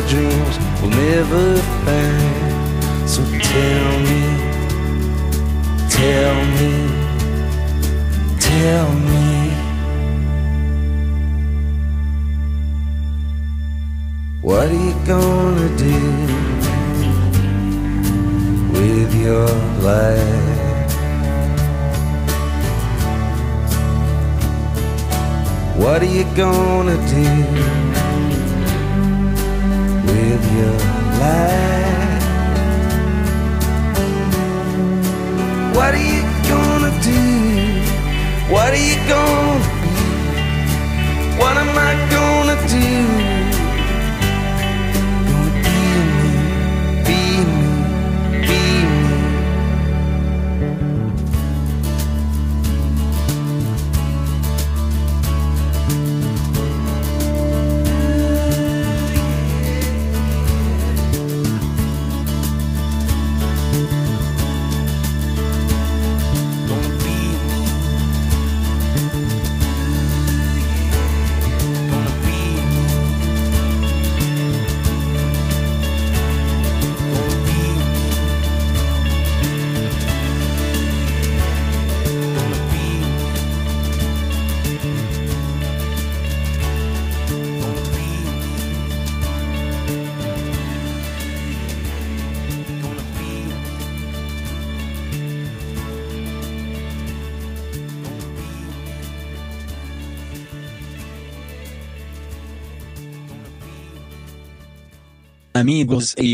Smell 0.00 0.04
of 0.04 0.10
dreams 0.10 0.58
we'll 0.80 0.90
never 0.90 1.56
find. 1.84 2.09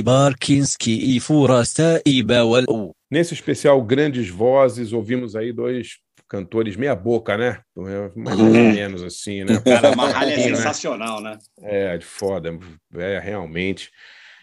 Barkinski 0.02 0.92
e 0.92 1.20
e. 2.06 2.24
Nesse 3.10 3.34
especial 3.34 3.82
Grandes 3.82 4.28
Vozes, 4.28 4.92
ouvimos 4.92 5.36
aí 5.36 5.52
dois 5.52 5.98
cantores 6.28 6.76
meia 6.76 6.94
boca, 6.94 7.36
né? 7.36 7.60
Mais 8.16 8.38
ou 8.38 8.46
menos 8.46 9.02
assim, 9.02 9.44
né? 9.44 9.60
Cara, 9.64 9.92
a 9.92 9.96
Marralha 9.96 10.34
é 10.34 10.40
sensacional, 10.40 11.20
né? 11.20 11.38
É, 11.62 11.96
de 11.96 12.04
foda, 12.04 12.58
é 12.96 13.18
realmente. 13.18 13.90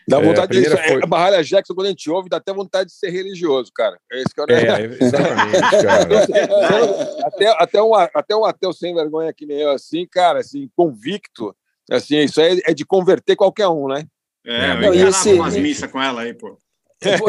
Dá 0.07 0.19
vontade 0.19 0.57
é, 0.57 0.59
a, 0.59 0.75
de, 0.75 0.87
foi... 0.87 1.03
a 1.03 1.07
Barralha 1.07 1.43
Jackson, 1.43 1.73
quando 1.73 1.87
a 1.87 1.89
gente 1.89 2.09
ouve, 2.09 2.29
dá 2.29 2.37
até 2.37 2.53
vontade 2.53 2.89
de 2.89 2.95
ser 2.95 3.09
religioso, 3.09 3.71
cara. 3.73 3.97
É 4.11 4.17
isso 4.17 4.29
que 4.33 4.41
eu 4.41 4.45
é, 4.49 4.83
exatamente, 4.83 5.81
cara. 5.81 7.27
até, 7.27 7.47
até, 7.63 7.81
um, 7.81 7.93
até 7.95 8.35
um 8.35 8.45
ateu 8.45 8.73
sem 8.73 8.93
vergonha 8.93 9.33
que 9.33 9.45
nem 9.45 9.59
eu, 9.59 9.71
assim, 9.71 10.05
cara, 10.09 10.39
assim, 10.39 10.69
convicto, 10.75 11.55
assim, 11.89 12.17
isso 12.17 12.41
aí 12.41 12.61
é 12.65 12.73
de 12.73 12.85
converter 12.85 13.35
qualquer 13.35 13.67
um, 13.67 13.87
né? 13.87 14.05
É, 14.45 14.71
eu 14.71 14.81
não, 14.81 15.09
esse, 15.09 15.33
umas 15.33 15.55
missas 15.55 15.89
com 15.89 16.01
ela 16.01 16.21
aí, 16.21 16.33
pô. 16.33 16.57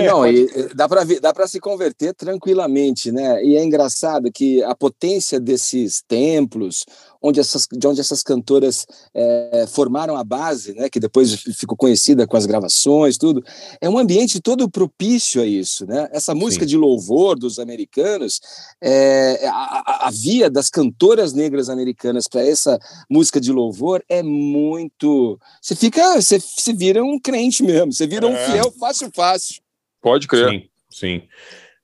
Não, 0.04 0.26
e 0.26 0.46
dá 0.74 0.88
para 0.88 1.04
dá 1.20 1.34
para 1.34 1.46
se 1.46 1.58
converter 1.58 2.14
tranquilamente, 2.14 3.10
né? 3.10 3.42
E 3.44 3.56
é 3.56 3.64
engraçado 3.64 4.30
que 4.32 4.62
a 4.62 4.74
potência 4.74 5.40
desses 5.40 6.02
templos, 6.06 6.84
onde 7.24 7.40
essas, 7.40 7.66
de 7.72 7.86
onde 7.86 8.02
essas 8.02 8.22
cantoras 8.22 8.86
é, 9.14 9.64
formaram 9.66 10.14
a 10.14 10.22
base, 10.22 10.74
né? 10.74 10.90
Que 10.90 11.00
depois 11.00 11.34
ficou 11.56 11.74
conhecida 11.74 12.26
com 12.26 12.36
as 12.36 12.44
gravações, 12.44 13.16
tudo, 13.16 13.42
é 13.80 13.88
um 13.88 13.96
ambiente 13.96 14.42
todo 14.42 14.70
propício 14.70 15.40
a 15.40 15.46
isso, 15.46 15.86
né? 15.86 16.06
Essa 16.12 16.34
música 16.34 16.66
Sim. 16.66 16.68
de 16.68 16.76
louvor 16.76 17.38
dos 17.38 17.58
americanos, 17.58 18.42
é, 18.78 19.40
a, 19.46 20.08
a, 20.08 20.10
via 20.10 20.50
das 20.50 20.68
cantoras 20.68 21.32
negras 21.32 21.70
americanas 21.70 22.28
para 22.28 22.46
essa 22.46 22.78
música 23.08 23.40
de 23.40 23.50
louvor 23.50 24.04
é 24.06 24.22
muito, 24.22 25.40
você 25.62 25.74
fica, 25.74 26.20
você, 26.20 26.38
você 26.38 26.74
vira 26.74 27.02
um 27.02 27.18
crente 27.18 27.62
mesmo, 27.62 27.90
você 27.90 28.06
vira 28.06 28.26
um 28.26 28.36
é. 28.36 28.50
fiel 28.50 28.70
fácil 28.72 29.10
fácil. 29.14 29.62
Pode 30.02 30.28
crer. 30.28 30.50
Sim, 30.50 30.68
sim. 30.90 31.22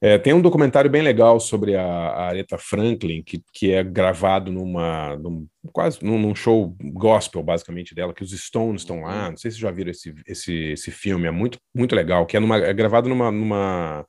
É, 0.02 0.16
tem 0.16 0.32
um 0.32 0.40
documentário 0.40 0.90
bem 0.90 1.02
legal 1.02 1.38
sobre 1.38 1.76
a, 1.76 1.84
a 1.84 2.28
Aretha 2.28 2.56
Franklin, 2.56 3.22
que, 3.22 3.42
que 3.52 3.70
é 3.70 3.84
gravado 3.84 4.50
numa, 4.50 5.14
num, 5.18 5.46
quase 5.72 6.02
num, 6.02 6.18
num, 6.18 6.34
show 6.34 6.74
gospel, 6.80 7.42
basicamente, 7.42 7.94
dela, 7.94 8.14
que 8.14 8.22
os 8.22 8.30
Stones 8.30 8.80
estão 8.80 9.02
lá. 9.02 9.28
Não 9.28 9.36
sei 9.36 9.50
se 9.50 9.58
já 9.58 9.70
viram 9.70 9.90
esse, 9.90 10.14
esse, 10.26 10.54
esse 10.72 10.90
filme, 10.90 11.26
é 11.26 11.30
muito, 11.30 11.58
muito 11.74 11.94
legal, 11.94 12.24
que 12.24 12.34
é, 12.34 12.40
numa, 12.40 12.56
é 12.56 12.72
gravado 12.72 13.10
numa, 13.10 13.30
numa, 13.30 14.06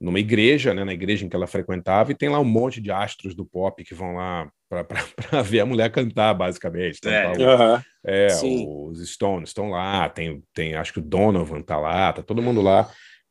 numa 0.00 0.18
igreja, 0.18 0.72
né, 0.72 0.82
na 0.82 0.94
igreja 0.94 1.26
em 1.26 1.28
que 1.28 1.36
ela 1.36 1.46
frequentava, 1.46 2.10
e 2.10 2.14
tem 2.14 2.30
lá 2.30 2.40
um 2.40 2.44
monte 2.44 2.80
de 2.80 2.90
astros 2.90 3.34
do 3.34 3.44
pop 3.44 3.84
que 3.84 3.94
vão 3.94 4.14
lá 4.14 4.50
para 4.66 4.86
ver 5.44 5.60
a 5.60 5.66
mulher 5.66 5.90
cantar, 5.90 6.32
basicamente. 6.32 7.00
Então, 7.00 7.12
é, 7.12 7.32
tá, 7.34 7.84
é 8.02 8.28
os 8.42 9.06
Stones 9.06 9.50
estão 9.50 9.68
lá, 9.68 10.08
tem, 10.08 10.42
tem 10.54 10.74
acho 10.74 10.94
que 10.94 11.00
o 11.00 11.04
Donovan 11.04 11.60
tá 11.60 11.76
lá, 11.76 12.14
tá 12.14 12.22
todo 12.22 12.40
mundo 12.40 12.62
lá 12.62 12.88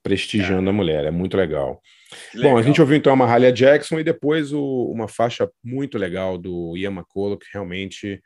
prestigiando 0.07 0.69
a 0.69 0.73
mulher. 0.73 1.05
É 1.05 1.11
muito 1.11 1.35
legal. 1.35 1.81
legal. 2.33 2.51
Bom, 2.51 2.57
a 2.57 2.61
gente 2.61 2.79
ouviu 2.79 2.95
então 2.95 3.11
a 3.11 3.15
Mahalia 3.15 3.51
Jackson 3.51 3.99
e 3.99 4.03
depois 4.03 4.53
o, 4.53 4.91
uma 4.91 5.07
faixa 5.07 5.49
muito 5.63 5.97
legal 5.97 6.37
do 6.37 6.75
Ian 6.77 6.91
McCulloch, 6.91 7.43
que 7.45 7.51
realmente. 7.53 8.21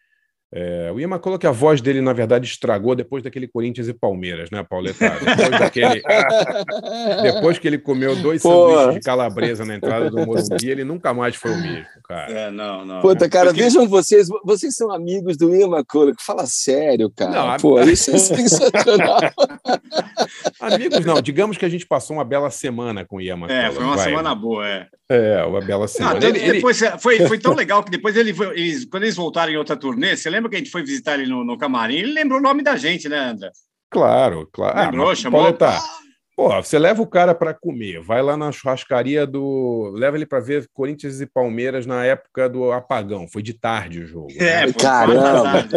É, 0.54 0.92
o 0.94 1.00
Ian 1.00 1.08
McCulloch, 1.08 1.48
a 1.48 1.52
voz 1.52 1.80
dele, 1.80 2.02
na 2.02 2.12
verdade, 2.12 2.46
estragou 2.46 2.94
depois 2.94 3.24
daquele 3.24 3.48
Corinthians 3.48 3.88
e 3.88 3.94
Palmeiras, 3.94 4.52
né, 4.52 4.62
Pauleta? 4.70 5.10
Depois, 5.10 5.60
daquele, 5.60 6.02
depois 7.24 7.58
que 7.58 7.68
ele 7.70 7.78
comeu 7.78 8.18
dois 8.18 8.42
Pô. 8.42 8.68
sanduíches 8.70 8.96
de 8.96 9.00
calabresa 9.00 9.64
na 9.64 9.76
entrada 9.76 10.10
do 10.10 10.26
Morumbi, 10.26 10.70
ele 10.70 10.84
nunca 10.84 11.14
mais 11.14 11.38
foi 11.38 11.52
o 11.52 11.58
mesmo, 11.58 11.86
cara. 12.04 12.32
É, 12.32 12.52
não, 12.52 12.84
não. 12.86 13.00
Puta, 13.00 13.30
cara, 13.30 13.48
Porque... 13.48 13.64
vejam 13.64 13.88
vocês, 13.88 14.28
vocês 14.44 14.76
são 14.76 14.92
amigos 14.92 15.38
do 15.38 15.56
Ian 15.56 15.70
McCulloch, 15.70 16.22
fala 16.22 16.46
sério, 16.46 17.10
cara. 17.10 17.32
Não, 17.32 17.58
Pô, 17.58 17.78
a... 17.78 17.86
isso 17.86 18.12
é 18.12 18.18
sensacional. 18.18 19.20
Amigos, 20.60 21.06
não, 21.06 21.22
digamos 21.22 21.58
que 21.58 21.66
a 21.66 21.70
gente 21.70 21.88
passou 21.88 22.18
uma 22.18 22.26
bela 22.26 22.50
semana 22.50 23.06
com 23.06 23.18
o 23.18 23.22
Ian 23.22 23.36
McCulloch. 23.36 23.66
É, 23.66 23.72
foi 23.72 23.84
uma 23.84 23.96
vai. 23.96 24.06
semana 24.06 24.36
boa, 24.36 24.68
é. 24.68 24.88
É, 25.12 25.44
uma 25.44 25.60
bela 25.60 25.90
semana. 25.90 26.22
Não, 26.22 26.28
ele, 26.30 26.54
depois, 26.54 26.82
ele... 26.82 26.98
foi, 26.98 27.28
foi 27.28 27.38
tão 27.38 27.54
legal 27.54 27.84
que 27.84 27.92
depois 27.92 28.16
ele 28.16 28.34
foi, 28.34 28.58
eles, 28.58 28.86
quando 28.86 29.04
eles 29.04 29.18
voltaram 29.18 29.52
em 29.52 29.58
outra 29.58 29.76
turnê, 29.76 30.16
você 30.16 30.30
lembra 30.30 30.41
que 30.50 30.56
a 30.56 30.60
gente 30.60 30.72
foi 30.72 30.84
visitar 30.84 31.20
ele 31.20 31.30
no, 31.30 31.44
no 31.44 31.58
camarim? 31.58 31.98
Ele 31.98 32.14
lembrou 32.14 32.40
o 32.40 32.44
nome 32.44 32.64
da 32.64 32.76
gente, 32.76 33.08
né, 33.10 33.18
André? 33.18 33.52
Claro, 33.90 34.48
claro. 34.52 34.92
Lembrou, 34.92 35.10
ah, 35.10 35.16
chamou. 35.16 35.54
Tá. 35.54 35.82
Pô, 36.36 36.50
você 36.50 36.80
leva 36.80 37.02
o 37.02 37.08
cara 37.08 37.36
para 37.36 37.54
comer, 37.54 38.02
vai 38.02 38.22
lá 38.22 38.36
na 38.38 38.52
churrascaria 38.52 39.28
do. 39.28 39.92
Leva 39.94 40.18
ele 40.18 40.26
para 40.26 40.40
ver 40.40 40.68
Corinthians 40.74 41.20
e 41.22 41.26
Palmeiras 41.26 41.86
na 41.86 42.06
época 42.06 42.50
do 42.50 42.72
apagão. 42.72 43.28
Foi 43.28 43.44
de 43.44 43.54
tarde 43.54 44.00
o 44.00 44.08
jogo. 44.08 44.32
É, 44.38 44.66
né? 44.66 44.74
caramba! 44.74 45.68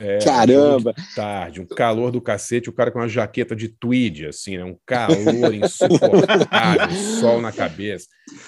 É, 0.00 0.18
Caramba! 0.18 0.94
Tarde, 1.16 1.60
um 1.60 1.66
calor 1.66 2.12
do 2.12 2.20
cacete, 2.20 2.70
o 2.70 2.72
cara 2.72 2.92
com 2.92 3.00
uma 3.00 3.08
jaqueta 3.08 3.56
de 3.56 3.68
tweed, 3.68 4.26
assim, 4.26 4.56
né? 4.56 4.62
Um 4.62 4.76
calor 4.86 5.52
insuportável, 5.52 6.94
sol 7.20 7.40
na 7.40 7.50
cabeça. 7.50 8.06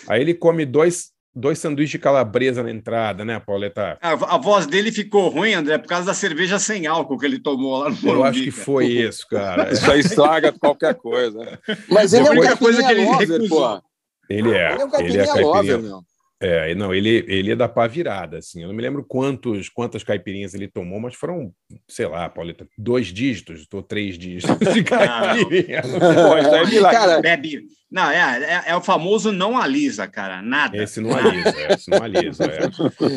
Aí 0.09 0.21
ele 0.21 0.33
come 0.33 0.65
dois, 0.65 1.11
dois 1.35 1.59
sanduíches 1.59 1.93
de 1.93 1.99
calabresa 1.99 2.63
na 2.63 2.71
entrada, 2.71 3.25
né, 3.25 3.41
Pauleta? 3.41 3.99
A, 4.01 4.13
a, 4.13 4.39
voz 4.39 4.67
dele 4.67 4.91
ficou 4.91 5.29
ruim, 5.29 5.55
André, 5.55 5.79
por 5.79 5.89
causa 5.89 6.07
da 6.07 6.15
cerveja 6.15 6.59
sem 6.59 6.87
álcool 6.87 7.19
que 7.19 7.27
ele 7.27 7.39
tomou 7.39 7.79
lá 7.79 7.91
no 7.91 7.97
Morumbi. 7.97 8.19
Eu 8.19 8.25
acho 8.25 8.43
que 8.43 8.51
foi 8.51 8.87
isso, 8.87 9.27
cara. 9.29 9.73
Isso 9.73 9.91
aí 9.91 10.01
estraga 10.01 10.53
qualquer 10.53 10.95
coisa. 10.95 11.59
Mas 11.89 12.13
ele 12.13 12.29
é 12.29 12.31
um 12.31 12.57
coisa 12.57 12.83
que 12.83 12.93
ele 12.93 13.05
lover, 13.05 13.49
pô. 13.49 13.83
Ele 14.29 14.51
é. 14.51 14.73
Ele 14.73 14.83
é 14.83 14.85
um 14.85 15.01
ele 15.01 15.19
é 15.19 15.35
lover, 15.35 15.83
meu. 15.83 16.10
É, 16.43 16.75
não, 16.75 16.95
ele, 16.95 17.23
ele 17.29 17.49
ia 17.51 17.57
dar 17.57 17.69
pá 17.69 17.87
virada, 17.87 18.39
assim. 18.39 18.63
Eu 18.63 18.69
não 18.69 18.75
me 18.75 18.81
lembro 18.81 19.05
quantos, 19.07 19.69
quantas 19.69 20.03
caipirinhas 20.03 20.55
ele 20.55 20.67
tomou, 20.67 20.99
mas 20.99 21.15
foram, 21.15 21.53
sei 21.87 22.07
lá, 22.07 22.31
Pauleta, 22.31 22.67
dois 22.79 23.09
dígitos 23.09 23.67
ou 23.71 23.83
três 23.83 24.17
dígitos 24.17 24.73
de 24.73 24.83
caipirinha. 24.83 25.83
Não, 26.01 26.39
é 26.39 26.93
cara, 26.93 27.21
bebe. 27.21 27.61
Não, 27.91 28.09
é, 28.09 28.43
é, 28.67 28.71
é, 28.71 28.77
o 28.77 28.81
famoso 28.81 29.33
não 29.33 29.59
alisa, 29.59 30.07
cara. 30.07 30.41
Nada. 30.41 30.81
Esse 30.81 31.01
não 31.01 31.13
alisa, 31.13 31.49
é, 31.59 31.73
esse 31.75 31.91
não 31.91 32.01
alisa. 32.01 32.45
É. 32.45 32.61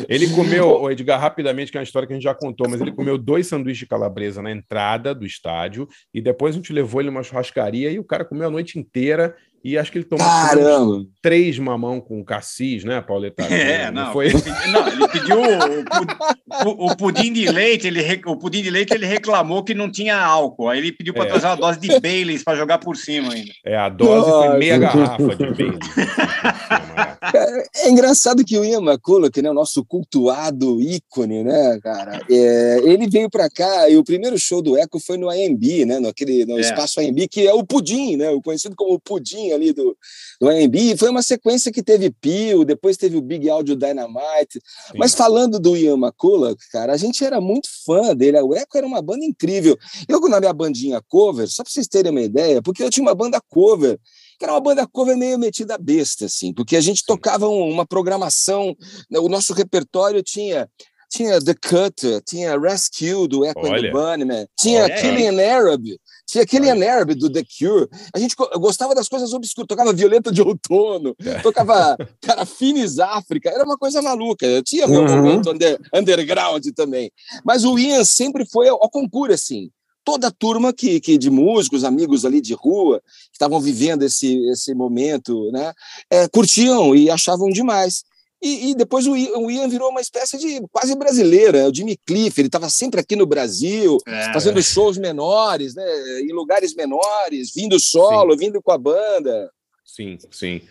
Ele 0.08 0.28
comeu, 0.30 0.82
o 0.82 0.90
Edgar, 0.90 1.20
rapidamente, 1.20 1.70
que 1.70 1.78
é 1.78 1.80
uma 1.80 1.84
história 1.84 2.08
que 2.08 2.12
a 2.12 2.16
gente 2.16 2.24
já 2.24 2.34
contou, 2.34 2.68
mas 2.68 2.80
ele 2.80 2.90
comeu 2.90 3.16
dois 3.16 3.46
sanduíches 3.46 3.80
de 3.80 3.86
calabresa 3.86 4.42
na 4.42 4.50
entrada 4.50 5.14
do 5.14 5.24
estádio 5.24 5.88
e 6.12 6.20
depois 6.20 6.54
a 6.54 6.58
gente 6.58 6.72
levou 6.72 7.00
ele 7.00 7.10
numa 7.10 7.22
churrascaria 7.22 7.90
e 7.92 8.00
o 8.00 8.04
cara 8.04 8.24
comeu 8.24 8.48
a 8.48 8.50
noite 8.50 8.76
inteira 8.76 9.36
e 9.64 9.78
acho 9.78 9.90
que 9.90 9.96
ele 9.96 10.04
tomou 10.04 10.26
Caramba. 10.26 11.06
três 11.22 11.58
mamão 11.58 11.98
com 11.98 12.22
cassis, 12.22 12.84
né, 12.84 13.00
Pauleta? 13.00 13.42
É, 13.44 13.90
não, 13.90 14.04
não, 14.04 14.12
foi... 14.12 14.28
não, 14.70 14.86
ele 14.86 15.08
pediu 15.08 15.38
o, 15.40 16.68
o, 16.68 16.86
o, 16.90 16.96
pudim 16.96 17.32
de 17.32 17.50
leite, 17.50 17.86
ele, 17.86 18.02
o 18.26 18.36
pudim 18.36 18.62
de 18.62 18.68
leite 18.68 18.92
ele 18.92 19.06
reclamou 19.06 19.64
que 19.64 19.72
não 19.72 19.90
tinha 19.90 20.18
álcool. 20.18 20.68
Aí 20.68 20.80
ele 20.80 20.92
pediu 20.92 21.14
para 21.14 21.24
é. 21.24 21.28
trazer 21.28 21.46
uma 21.46 21.56
dose 21.56 21.80
de 21.80 21.98
Baileys 21.98 22.44
para 22.44 22.58
jogar 22.58 22.76
por 22.76 22.94
cima 22.94 23.32
ainda. 23.32 23.52
É, 23.64 23.74
a 23.74 23.88
dose 23.88 24.30
foi 24.30 24.58
meia 24.58 24.76
garrafa 24.76 25.34
de 25.34 25.50
Baileys. 25.50 25.78
É, 27.32 27.86
é 27.86 27.90
engraçado 27.90 28.44
que 28.44 28.58
o 28.58 28.64
Ian 28.64 28.82
McCulloch, 28.82 29.40
né, 29.40 29.50
o 29.50 29.54
nosso 29.54 29.84
cultuado 29.84 30.80
ícone, 30.80 31.42
né, 31.42 31.78
cara, 31.82 32.20
é, 32.30 32.80
ele 32.84 33.08
veio 33.08 33.30
para 33.30 33.48
cá 33.48 33.88
e 33.88 33.96
o 33.96 34.04
primeiro 34.04 34.38
show 34.38 34.60
do 34.60 34.76
Eco 34.76 35.00
foi 35.00 35.16
no 35.16 35.30
AMB, 35.30 35.86
né, 35.86 35.98
no, 35.98 36.08
aquele, 36.08 36.44
no 36.44 36.58
é. 36.58 36.60
espaço 36.60 37.00
AMB, 37.00 37.26
que 37.28 37.46
é 37.46 37.54
o 37.54 37.64
Pudim, 37.64 38.16
né, 38.16 38.30
o 38.30 38.42
conhecido 38.42 38.76
como 38.76 39.00
Pudim 39.00 39.53
ali 39.54 39.72
do, 39.72 39.96
do 40.40 40.48
AMB. 40.48 40.96
Foi 40.98 41.08
uma 41.08 41.22
sequência 41.22 41.72
que 41.72 41.82
teve 41.82 42.10
Pio, 42.10 42.64
depois 42.64 42.96
teve 42.96 43.16
o 43.16 43.22
Big 43.22 43.48
Audio 43.48 43.76
Dynamite. 43.76 44.60
Sim. 44.90 44.98
Mas 44.98 45.14
falando 45.14 45.58
do 45.58 45.76
Ian 45.76 45.96
McCulloch, 45.96 46.58
cara, 46.70 46.92
a 46.92 46.96
gente 46.96 47.24
era 47.24 47.40
muito 47.40 47.68
fã 47.86 48.14
dele. 48.14 48.40
O 48.40 48.54
Echo 48.54 48.66
era 48.74 48.86
uma 48.86 49.00
banda 49.00 49.24
incrível. 49.24 49.78
Eu, 50.08 50.20
na 50.28 50.40
minha 50.40 50.52
bandinha 50.52 51.00
cover, 51.08 51.48
só 51.48 51.62
para 51.62 51.72
vocês 51.72 51.86
terem 51.86 52.10
uma 52.10 52.22
ideia, 52.22 52.60
porque 52.60 52.82
eu 52.82 52.90
tinha 52.90 53.04
uma 53.04 53.14
banda 53.14 53.40
cover 53.48 53.98
que 54.38 54.44
era 54.44 54.52
uma 54.52 54.60
banda 54.60 54.86
cover 54.86 55.16
meio 55.16 55.38
metida 55.38 55.78
besta, 55.78 56.26
assim, 56.26 56.52
porque 56.52 56.76
a 56.76 56.80
gente 56.80 57.04
tocava 57.06 57.48
uma 57.48 57.86
programação, 57.86 58.76
o 59.12 59.28
nosso 59.28 59.52
repertório 59.52 60.22
tinha 60.22 60.68
tinha 61.14 61.40
The 61.40 61.54
Cutter, 61.54 62.20
tinha 62.26 62.58
Rescue 62.58 63.28
do 63.28 63.44
Echo 63.44 63.60
Olha. 63.60 63.76
and 63.76 63.82
the 63.82 63.90
Bunnymen, 63.92 64.48
tinha 64.58 64.82
Olha. 64.82 65.00
Killing 65.00 65.40
Arab, 65.40 65.84
tinha 66.26 66.42
aquele 66.42 66.68
Arab 66.70 67.14
do 67.14 67.30
The 67.30 67.44
Cure. 67.44 67.88
A 68.12 68.18
gente 68.18 68.34
gostava 68.58 68.96
das 68.96 69.08
coisas 69.08 69.32
obscuras, 69.32 69.68
tocava 69.68 69.92
Violeta 69.92 70.32
de 70.32 70.42
Outono, 70.42 71.14
é. 71.24 71.38
tocava 71.38 71.96
cara, 72.20 72.44
Finis 72.44 72.98
África, 72.98 73.48
era 73.48 73.64
uma 73.64 73.78
coisa 73.78 74.02
maluca. 74.02 74.60
Tinha 74.64 74.88
uhum. 74.88 75.06
momento 75.06 75.50
under, 75.50 75.78
underground 75.94 76.66
também. 76.74 77.12
Mas 77.44 77.64
o 77.64 77.78
Ian 77.78 78.04
sempre 78.04 78.44
foi 78.44 78.68
ao, 78.68 78.82
ao 78.82 78.90
concurso, 78.90 79.34
assim 79.34 79.70
toda 80.06 80.26
a 80.26 80.30
turma 80.30 80.70
que, 80.70 81.00
que 81.00 81.16
de 81.16 81.30
músicos, 81.30 81.82
amigos 81.82 82.26
ali 82.26 82.38
de 82.38 82.52
rua, 82.52 83.00
que 83.00 83.36
estavam 83.36 83.58
vivendo 83.58 84.02
esse, 84.02 84.36
esse 84.50 84.74
momento, 84.74 85.50
né, 85.50 85.72
é, 86.10 86.28
curtiam 86.28 86.94
e 86.94 87.08
achavam 87.08 87.48
demais. 87.48 88.04
E, 88.44 88.70
e, 88.70 88.74
depois 88.74 89.06
o 89.06 89.16
Ian, 89.16 89.68
virou 89.68 89.88
uma 89.88 90.02
espécie 90.02 90.36
de 90.36 90.60
quase 90.70 90.94
brasileira, 90.94 91.66
o 91.66 91.74
Jimmy 91.74 91.96
Cliff, 91.96 92.38
ele 92.38 92.48
estava 92.48 92.68
sempre 92.68 93.00
aqui 93.00 93.16
no 93.16 93.24
Brasil, 93.24 93.96
é. 94.06 94.34
fazendo 94.34 94.62
shows 94.62 94.98
menores, 94.98 95.74
né, 95.74 96.20
em 96.20 96.30
lugares 96.30 96.74
menores, 96.74 97.52
vindo 97.54 97.80
solo, 97.80 98.32
Sim. 98.32 98.40
vindo 98.40 98.62
com 98.62 98.70
a 98.70 98.76
banda. 98.76 99.50
Sim, 99.84 100.16
sim. 100.30 100.62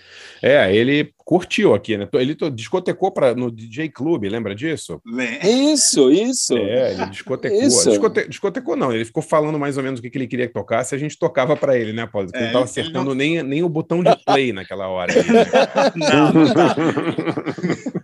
É, 0.42 0.76
ele 0.76 1.14
curtiu 1.18 1.76
aqui, 1.76 1.96
né? 1.96 2.10
Ele 2.14 2.36
discotecou 2.52 3.12
pra, 3.12 3.36
no 3.36 3.52
DJ 3.52 3.90
Clube, 3.90 4.28
lembra 4.28 4.56
disso? 4.56 5.00
Isso, 5.42 6.12
isso. 6.12 6.58
É, 6.58 6.94
ele 6.94 7.06
discotecou. 7.06 7.62
Isso. 7.62 7.90
Discote, 7.90 8.28
discotecou 8.28 8.76
não, 8.76 8.92
ele 8.92 9.06
ficou 9.06 9.22
falando 9.22 9.60
mais 9.60 9.78
ou 9.78 9.84
menos 9.84 10.00
o 10.00 10.04
que, 10.04 10.10
que 10.10 10.18
ele 10.18 10.28
queria 10.28 10.48
que 10.48 10.54
tocasse, 10.54 10.96
a 10.96 10.98
gente 10.98 11.18
tocava 11.18 11.56
para 11.56 11.78
ele, 11.78 11.94
né, 11.94 12.08
Paulo? 12.08 12.28
Porque 12.28 12.40
é, 12.40 12.42
ele 12.42 12.54
não 12.54 12.62
estava 12.62 12.66
acertando 12.66 13.10
não... 13.10 13.16
nem, 13.16 13.44
nem 13.44 13.64
o 13.64 13.70
botão 13.70 14.04
de 14.04 14.16
play 14.26 14.52
naquela 14.52 14.88
hora. 14.88 15.14
Aí, 15.14 15.32
né? 15.32 15.46
não, 15.96 16.34
não 16.34 16.54
tá. 16.54 16.76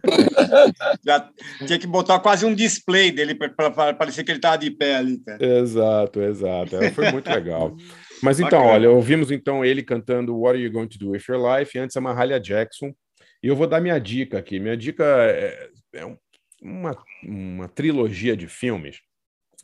Já 1.04 1.30
tinha 1.66 1.80
que 1.80 1.88
botar 1.88 2.20
quase 2.20 2.46
um 2.46 2.54
display 2.54 3.12
dele 3.12 3.36
para 3.36 3.72
parecer 3.94 4.24
que 4.24 4.32
ele 4.32 4.38
estava 4.38 4.58
de 4.58 4.72
pé 4.72 4.98
ali, 4.98 5.18
cara. 5.18 5.44
Exato, 5.44 6.22
exato. 6.22 6.78
É, 6.78 6.92
foi 6.92 7.12
muito 7.12 7.30
legal. 7.30 7.76
Mas 8.22 8.40
então, 8.40 8.60
Bacana. 8.60 8.74
olha, 8.74 8.92
ouvimos 8.92 9.32
então 9.32 9.64
ele 9.64 9.84
cantando 9.84 10.38
What 10.38 10.58
Are 10.58 10.64
You 10.64 10.72
Going 10.72 10.88
to 10.88 11.00
Do 11.00 11.12
With 11.12 11.24
Your 11.30 11.40
Life, 11.40 11.78
antes 11.78 11.96
a 11.96 12.02
Mahalia 12.02 12.40
Jackson. 12.40 12.94
E 13.42 13.48
eu 13.48 13.56
vou 13.56 13.68
dar 13.68 13.82
minha 13.82 14.00
dica 14.00 14.38
aqui. 14.38 14.60
Minha 14.60 14.76
dica 14.76 15.04
é, 15.06 15.70
é 15.94 16.18
uma, 16.62 16.98
uma 17.24 17.68
trilogia 17.68 18.36
de 18.36 18.48
filmes. 18.48 19.00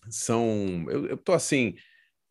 São. 0.10 0.86
Eu, 0.90 1.08
eu 1.08 1.18
tô 1.18 1.34
assim, 1.34 1.76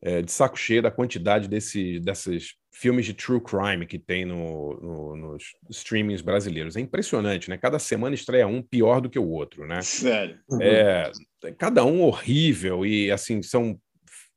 é, 0.02 0.22
de 0.22 0.30
saco 0.30 0.56
cheio 0.56 0.82
da 0.82 0.90
quantidade 0.90 1.48
desse, 1.48 1.98
desses 2.00 2.54
filmes 2.72 3.06
de 3.06 3.14
true 3.14 3.40
crime 3.40 3.86
que 3.86 3.98
tem 3.98 4.24
no, 4.24 4.74
no, 4.80 5.16
nos 5.16 5.44
streamings 5.70 6.20
brasileiros. 6.20 6.76
É 6.76 6.80
impressionante, 6.80 7.48
né? 7.48 7.56
Cada 7.56 7.78
semana 7.78 8.14
estreia 8.14 8.46
um 8.46 8.62
pior 8.62 9.00
do 9.00 9.08
que 9.08 9.18
o 9.18 9.28
outro, 9.28 9.66
né? 9.66 9.80
Sério. 9.80 10.38
É, 10.60 11.10
cada 11.56 11.84
um 11.84 12.02
horrível 12.02 12.84
e 12.84 13.10
assim 13.10 13.42
são 13.42 13.78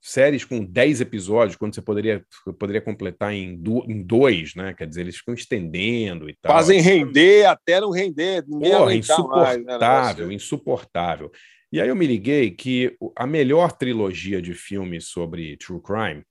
séries 0.02 0.45
com 0.45 0.64
10 0.64 1.02
episódios, 1.02 1.56
quando 1.56 1.76
você 1.76 1.82
poderia, 1.82 2.24
poderia 2.60 2.82
completar 2.82 3.34
em, 3.34 3.58
do, 3.58 3.84
em 3.89 4.02
dois, 4.02 4.56
né? 4.56 4.74
Quer 4.74 4.88
dizer, 4.88 5.02
eles 5.02 5.18
ficam 5.18 5.34
estendendo 5.34 6.30
e 6.30 6.36
tal. 6.41 6.54
Fazem 6.54 6.80
render 6.80 7.45
até 7.45 7.82
não 7.82 7.91
render. 7.91 8.43
Porra, 8.43 8.95
insuportável, 8.95 9.66
mais, 9.66 10.18
né? 10.18 10.34
insuportável. 10.34 11.32
E 11.72 11.82
aí 11.82 11.89
eu 11.89 11.95
me 11.95 12.08
liguei 12.08 12.52
que 12.52 12.95
a 13.16 13.28
melhor 13.28 13.74
trilogia 13.74 14.41
de 14.41 14.54
filmes 14.54 15.08
sobre 15.10 15.58
true 15.58 15.82
crime 15.82 16.24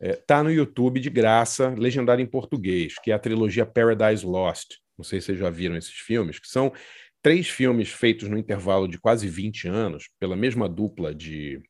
está 0.00 0.38
é, 0.38 0.42
no 0.42 0.50
YouTube 0.50 1.00
de 1.00 1.10
graça, 1.10 1.74
legendado 1.76 2.22
em 2.22 2.26
português, 2.26 2.94
que 3.02 3.10
é 3.10 3.14
a 3.14 3.18
trilogia 3.18 3.66
Paradise 3.66 4.24
Lost. 4.24 4.76
Não 4.96 5.04
sei 5.04 5.20
se 5.20 5.26
vocês 5.26 5.38
já 5.38 5.50
viram 5.50 5.76
esses 5.76 5.92
filmes, 5.92 6.38
que 6.38 6.48
são 6.48 6.72
três 7.22 7.48
filmes 7.48 7.90
feitos 7.90 8.28
no 8.28 8.38
intervalo 8.38 8.88
de 8.88 8.98
quase 8.98 9.28
20 9.28 9.68
anos, 9.68 10.08
pela 10.18 10.36
mesma 10.36 10.68
dupla 10.68 11.14
de 11.14 11.60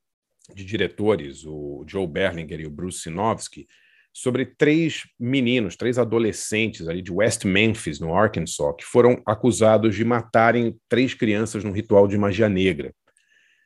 de 0.55 0.65
diretores, 0.65 1.45
o 1.45 1.85
Joe 1.87 2.07
Berlinger 2.07 2.61
e 2.61 2.67
o 2.67 2.71
Bruce 2.71 3.01
Sinofsky, 3.01 3.67
sobre 4.13 4.47
três 4.47 5.05
meninos, 5.19 5.77
três 5.77 5.99
adolescentes 5.99 6.89
ali 6.89 7.01
de 7.01 7.13
West 7.13 7.45
Memphis, 7.45 8.01
no 8.01 8.15
Arkansas, 8.15 8.75
que 8.77 8.85
foram 8.85 9.23
acusados 9.25 9.95
de 9.95 10.05
matarem 10.05 10.77
três 10.89 11.15
crianças 11.15 11.63
num 11.63 11.73
ritual 11.73 12.09
de 12.09 12.19
magia 12.19 12.49
negra. 12.49 12.93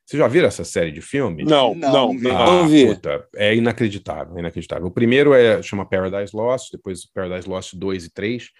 Vocês 0.04 0.18
já 0.18 0.28
viram 0.28 0.48
essa 0.48 0.64
série 0.64 0.90
de 0.90 1.00
filmes? 1.00 1.46
Não, 1.46 1.74
não, 1.74 2.12
não. 2.12 2.36
Ah, 2.36 2.46
não 2.46 2.68
vi. 2.68 2.86
Puta, 2.86 3.26
é 3.36 3.54
inacreditável, 3.54 4.36
é 4.36 4.40
inacreditável. 4.40 4.86
O 4.86 4.90
primeiro 4.90 5.32
é 5.32 5.62
chama 5.62 5.88
Paradise 5.88 6.36
Lost, 6.36 6.72
depois 6.72 7.06
Paradise 7.06 7.48
Lost 7.48 7.74
2 7.74 8.06
e 8.06 8.12
3, 8.12 8.50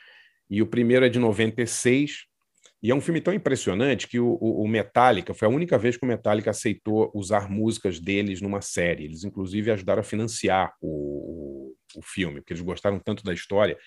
e 0.48 0.62
o 0.62 0.66
primeiro 0.66 1.04
é 1.04 1.08
de 1.08 1.18
96, 1.18 2.26
e 2.82 2.90
é 2.90 2.94
um 2.94 3.00
filme 3.00 3.20
tão 3.20 3.32
impressionante 3.32 4.08
que 4.08 4.18
o, 4.18 4.34
o, 4.34 4.66
Metallica 4.66 5.32
foi 5.32 5.46
a 5.46 5.50
única 5.50 5.78
vez 5.78 5.96
que 5.96 6.04
o 6.04 6.08
Metallica 6.08 6.50
aceitou 6.50 7.12
usar 7.14 7.48
músicas 7.48 8.00
deles 8.00 8.40
numa 8.40 8.60
série. 8.60 9.04
Eles, 9.04 9.22
inclusive, 9.22 9.70
ajudaram 9.70 10.00
a 10.00 10.04
financiar 10.04 10.74
o, 10.80 11.72
o 11.94 12.02
filme, 12.02 12.40
porque 12.40 12.52
eles 12.52 12.62
gostaram 12.62 12.98
tanto 12.98 13.22
da 13.22 13.32
história. 13.32 13.78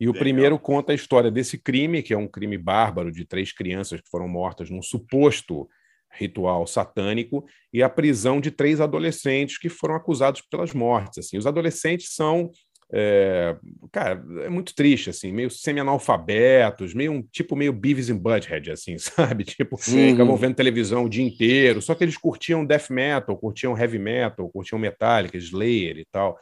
E 0.00 0.06
o 0.06 0.12
Legal. 0.12 0.22
primeiro 0.22 0.58
conta 0.58 0.92
a 0.92 0.94
história 0.94 1.30
desse 1.30 1.58
crime, 1.58 2.02
que 2.02 2.14
é 2.14 2.16
um 2.16 2.26
crime 2.26 2.56
bárbaro 2.56 3.12
de 3.12 3.26
três 3.26 3.52
crianças 3.52 4.00
que 4.00 4.08
foram 4.08 4.26
mortas 4.26 4.70
num 4.70 4.80
suposto 4.80 5.68
ritual 6.10 6.66
satânico, 6.66 7.44
e 7.70 7.82
a 7.82 7.88
prisão 7.88 8.40
de 8.40 8.50
três 8.50 8.80
adolescentes 8.80 9.58
que 9.58 9.68
foram 9.68 9.94
acusados 9.94 10.40
pelas 10.40 10.72
mortes. 10.72 11.18
Assim, 11.18 11.36
os 11.36 11.46
adolescentes 11.46 12.14
são 12.14 12.50
é, 12.90 13.54
cara, 13.92 14.24
é 14.40 14.48
muito 14.48 14.74
triste, 14.74 15.10
assim, 15.10 15.30
meio 15.30 15.50
semi-analfabetos, 15.50 16.94
meio 16.94 17.12
um 17.12 17.22
tipo 17.22 17.54
meio 17.54 17.72
Beavis 17.72 18.08
and 18.08 18.16
Butthead, 18.16 18.70
assim, 18.70 18.96
sabe? 18.98 19.44
Tipo, 19.44 19.76
Sim. 19.76 20.12
ficavam 20.12 20.36
vendo 20.36 20.54
televisão 20.54 21.04
o 21.04 21.08
dia 21.08 21.24
inteiro, 21.24 21.82
só 21.82 21.94
que 21.94 22.02
eles 22.02 22.16
curtiam 22.16 22.64
death 22.64 22.88
metal, 22.90 23.36
curtiam 23.36 23.76
heavy 23.76 23.98
metal, 23.98 24.48
curtiam 24.48 24.78
Metallica, 24.78 25.36
Slayer 25.36 25.98
e 25.98 26.06
tal. 26.10 26.38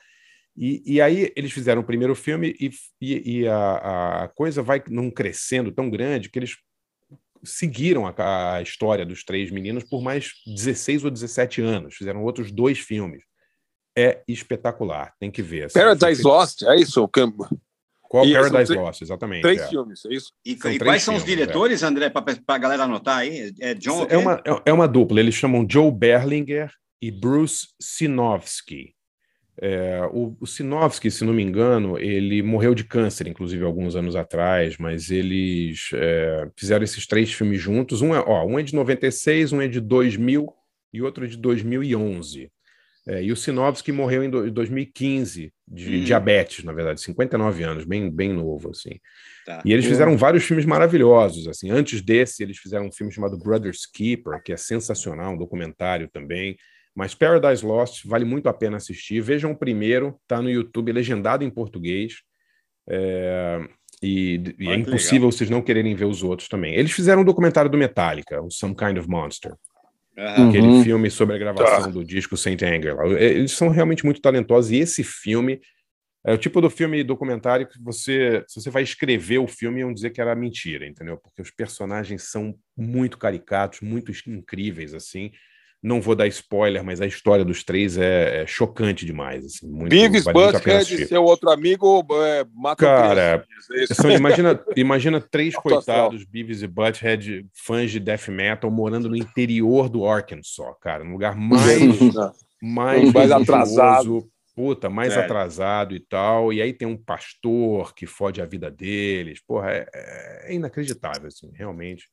E, 0.56 0.82
e 0.86 1.00
aí 1.00 1.32
eles 1.36 1.52
fizeram 1.52 1.82
o 1.82 1.84
primeiro 1.84 2.14
filme 2.14 2.54
e, 2.58 2.70
e, 3.00 3.40
e 3.40 3.48
a, 3.48 4.22
a, 4.22 4.28
coisa 4.28 4.62
vai 4.62 4.82
num 4.88 5.10
crescendo 5.10 5.70
tão 5.70 5.90
grande 5.90 6.30
que 6.30 6.38
eles 6.38 6.56
seguiram 7.44 8.06
a, 8.06 8.54
a 8.54 8.62
história 8.62 9.04
dos 9.04 9.22
três 9.22 9.50
meninos 9.50 9.84
por 9.84 10.00
mais 10.00 10.30
16 10.46 11.04
ou 11.04 11.10
17 11.10 11.60
anos, 11.60 11.96
fizeram 11.96 12.24
outros 12.24 12.50
dois 12.50 12.78
filmes 12.78 13.22
é 13.96 14.22
espetacular, 14.28 15.14
tem 15.18 15.30
que 15.30 15.42
ver. 15.42 15.64
Assim, 15.64 15.78
Paradise 15.78 16.22
Lost, 16.22 16.62
é 16.62 16.76
isso? 16.76 17.08
Qual 18.02 18.24
e 18.24 18.32
Paradise 18.32 18.74
Lost, 18.74 19.02
exatamente. 19.02 19.42
Três 19.42 19.62
é. 19.62 19.68
filmes, 19.68 20.04
é 20.04 20.14
isso? 20.14 20.32
E, 20.44 20.52
e 20.52 20.78
quais 20.78 21.02
são 21.02 21.16
os 21.16 21.24
diretores, 21.24 21.82
é. 21.82 21.86
André, 21.86 22.10
para 22.10 22.36
a 22.46 22.58
galera 22.58 22.84
anotar 22.84 23.18
aí? 23.18 23.52
É 23.60 23.74
John. 23.74 24.06
É 24.08 24.16
uma, 24.16 24.42
é 24.64 24.72
uma 24.72 24.86
dupla, 24.86 25.18
eles 25.18 25.34
chamam 25.34 25.66
Joe 25.68 25.90
Berlinger 25.90 26.70
e 27.00 27.10
Bruce 27.10 27.68
Sinofsky. 27.80 28.94
É, 29.58 30.06
o, 30.12 30.36
o 30.38 30.46
Sinovsky, 30.46 31.10
se 31.10 31.24
não 31.24 31.32
me 31.32 31.42
engano, 31.42 31.98
ele 31.98 32.42
morreu 32.42 32.74
de 32.74 32.84
câncer, 32.84 33.26
inclusive, 33.26 33.64
alguns 33.64 33.96
anos 33.96 34.14
atrás, 34.14 34.76
mas 34.76 35.10
eles 35.10 35.88
é, 35.94 36.48
fizeram 36.54 36.84
esses 36.84 37.06
três 37.06 37.32
filmes 37.32 37.60
juntos. 37.60 38.02
Um 38.02 38.14
é, 38.14 38.20
ó, 38.20 38.44
um 38.44 38.58
é 38.58 38.62
de 38.62 38.74
96, 38.74 39.52
um 39.52 39.62
é 39.62 39.68
de 39.68 39.80
2000 39.80 40.52
e 40.92 41.02
outro 41.02 41.24
é 41.24 41.28
de 41.28 41.38
2011. 41.38 42.50
É, 43.08 43.22
e 43.22 43.30
o 43.30 43.36
Sinovsky 43.36 43.92
morreu 43.92 44.24
em, 44.24 44.30
do, 44.30 44.50
2015, 44.50 45.52
de 45.68 45.96
hum. 45.96 46.04
diabetes, 46.04 46.64
na 46.64 46.72
verdade, 46.72 47.00
59 47.00 47.62
anos, 47.62 47.84
bem, 47.84 48.10
bem 48.10 48.32
novo, 48.32 48.70
assim. 48.70 48.98
Tá. 49.44 49.62
E 49.64 49.72
eles 49.72 49.86
fizeram 49.86 50.16
vários 50.16 50.44
filmes 50.44 50.64
maravilhosos, 50.64 51.46
assim. 51.46 51.70
Antes 51.70 52.02
desse, 52.02 52.42
eles 52.42 52.58
fizeram 52.58 52.86
um 52.86 52.92
filme 52.92 53.12
chamado 53.12 53.38
Brothers 53.38 53.86
Keeper, 53.86 54.42
que 54.42 54.52
é 54.52 54.56
sensacional, 54.56 55.34
um 55.34 55.38
documentário 55.38 56.08
também. 56.08 56.56
Mas 56.96 57.14
Paradise 57.14 57.64
Lost 57.64 58.04
vale 58.06 58.24
muito 58.24 58.48
a 58.48 58.54
pena 58.54 58.78
assistir. 58.78 59.20
Vejam 59.20 59.52
o 59.52 59.56
primeiro, 59.56 60.18
tá 60.26 60.42
no 60.42 60.50
YouTube, 60.50 60.90
legendado 60.90 61.44
em 61.44 61.50
português. 61.50 62.22
É, 62.88 63.60
e, 64.02 64.40
e 64.58 64.68
é 64.68 64.74
impossível 64.74 65.26
legal. 65.26 65.32
vocês 65.32 65.50
não 65.50 65.62
quererem 65.62 65.94
ver 65.94 66.06
os 66.06 66.22
outros 66.22 66.48
também. 66.48 66.74
Eles 66.74 66.92
fizeram 66.92 67.22
um 67.22 67.24
documentário 67.24 67.70
do 67.70 67.78
Metallica, 67.78 68.42
Some 68.50 68.74
Kind 68.74 68.98
of 68.98 69.08
Monster. 69.08 69.54
Uhum. 70.16 70.48
Aquele 70.48 70.82
filme 70.82 71.10
sobre 71.10 71.36
a 71.36 71.38
gravação 71.38 71.84
tá. 71.84 71.90
do 71.90 72.02
disco 72.02 72.36
Saint 72.36 72.62
Anger. 72.62 72.96
Eles 73.18 73.52
são 73.52 73.68
realmente 73.68 74.04
muito 74.04 74.20
talentosos 74.20 74.70
e 74.70 74.76
esse 74.76 75.04
filme 75.04 75.60
é 76.26 76.32
o 76.32 76.38
tipo 76.38 76.60
do 76.60 76.68
filme 76.68 77.04
documentário 77.04 77.68
que 77.68 77.80
você, 77.80 78.42
se 78.48 78.60
você 78.60 78.68
vai 78.68 78.82
escrever 78.82 79.38
o 79.38 79.46
filme, 79.46 79.80
iam 79.80 79.92
dizer 79.92 80.10
que 80.10 80.20
era 80.20 80.34
mentira, 80.34 80.84
entendeu? 80.84 81.18
Porque 81.18 81.40
os 81.40 81.52
personagens 81.52 82.24
são 82.24 82.58
muito 82.76 83.16
caricatos, 83.16 83.80
muito 83.80 84.10
incríveis, 84.26 84.92
assim. 84.92 85.30
Não 85.86 86.00
vou 86.00 86.16
dar 86.16 86.26
spoiler, 86.26 86.82
mas 86.82 87.00
a 87.00 87.06
história 87.06 87.44
dos 87.44 87.62
três 87.62 87.96
é, 87.96 88.42
é 88.42 88.46
chocante 88.46 89.06
demais. 89.06 89.44
Assim, 89.44 89.68
muito, 89.68 89.88
Beavis 89.88 90.24
vale 90.24 90.36
Butthead, 90.36 91.06
seu 91.06 91.22
outro 91.22 91.48
amigo, 91.48 92.04
é, 92.24 92.44
mata 92.52 92.84
Cara, 92.84 93.46
é 93.72 93.94
são, 93.94 94.10
imagina, 94.10 94.60
imagina 94.76 95.20
três 95.30 95.54
coitados, 95.54 96.24
Beavis 96.24 96.60
e 96.62 96.66
Butthead, 96.66 97.46
fãs 97.54 97.92
de 97.92 98.00
death 98.00 98.26
metal, 98.26 98.68
morando 98.68 99.08
no 99.08 99.14
interior 99.14 99.88
do 99.88 100.04
Arkansas, 100.04 100.74
cara, 100.80 101.04
no 101.04 101.12
lugar 101.12 101.36
mais, 101.38 102.00
mais, 102.60 103.12
mais 103.12 103.30
atrasado. 103.30 104.28
Puta, 104.56 104.90
mais 104.90 105.12
é. 105.12 105.20
atrasado 105.20 105.94
e 105.94 106.00
tal. 106.00 106.52
E 106.52 106.60
aí 106.60 106.72
tem 106.72 106.88
um 106.88 106.96
pastor 106.96 107.94
que 107.94 108.06
fode 108.06 108.40
a 108.40 108.46
vida 108.46 108.70
deles. 108.70 109.38
Porra, 109.46 109.70
é, 109.70 109.86
é 110.46 110.54
inacreditável, 110.54 111.28
assim, 111.28 111.52
realmente. 111.54 112.08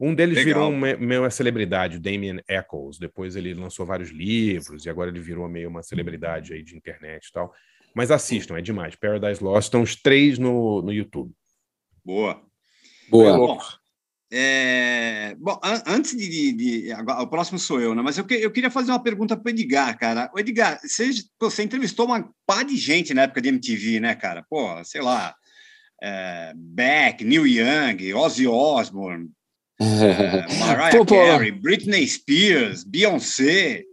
Um 0.00 0.14
deles 0.14 0.36
Legal. 0.36 0.70
virou 0.70 0.70
uma, 0.70 0.96
meio 0.96 1.22
uma 1.22 1.30
celebridade, 1.30 1.96
o 1.96 2.00
Damien 2.00 2.40
Eccles. 2.48 2.98
Depois 2.98 3.34
ele 3.34 3.52
lançou 3.52 3.84
vários 3.84 4.10
livros 4.10 4.86
e 4.86 4.90
agora 4.90 5.10
ele 5.10 5.20
virou 5.20 5.48
meio 5.48 5.68
uma 5.68 5.82
celebridade 5.82 6.52
aí 6.52 6.62
de 6.62 6.76
internet 6.76 7.26
e 7.26 7.32
tal. 7.32 7.52
Mas 7.94 8.10
assistam, 8.10 8.56
é 8.56 8.62
demais. 8.62 8.94
Paradise 8.94 9.42
Lost, 9.42 9.66
estão 9.66 9.82
os 9.82 9.96
três 9.96 10.38
no, 10.38 10.82
no 10.82 10.92
YouTube. 10.92 11.32
Boa. 12.04 12.40
Boa. 13.10 13.36
Bom, 13.36 13.58
é... 14.30 15.34
Bom 15.38 15.58
an 15.62 15.82
antes 15.86 16.16
de, 16.16 16.28
de, 16.28 16.52
de, 16.52 16.92
Agora, 16.92 17.22
o 17.22 17.26
próximo 17.26 17.58
sou 17.58 17.80
eu, 17.80 17.94
né? 17.94 18.02
Mas 18.02 18.18
eu, 18.18 18.24
que, 18.24 18.34
eu 18.34 18.50
queria 18.50 18.70
fazer 18.70 18.90
uma 18.92 19.02
pergunta 19.02 19.36
para 19.36 19.48
o 19.48 19.50
Edgar, 19.50 19.98
cara. 19.98 20.30
O 20.34 20.38
Edgar, 20.38 20.78
você, 20.80 21.10
você 21.40 21.62
entrevistou 21.62 22.06
uma 22.06 22.30
pá 22.46 22.62
de 22.62 22.76
gente 22.76 23.14
na 23.14 23.22
época 23.22 23.40
de 23.40 23.48
MTV, 23.48 24.00
né, 24.00 24.14
cara? 24.14 24.44
Pô, 24.48 24.82
sei 24.84 25.00
lá. 25.00 25.34
É, 26.00 26.52
Beck, 26.54 27.24
Neil 27.24 27.46
Young, 27.46 28.14
Ozzy 28.14 28.46
Osbourne, 28.46 29.30
Mariah 30.58 30.96
pô, 30.96 31.06
Carey. 31.06 31.52
Britney 31.52 32.06
Spears, 32.06 32.84
Beyoncé. 32.84 33.84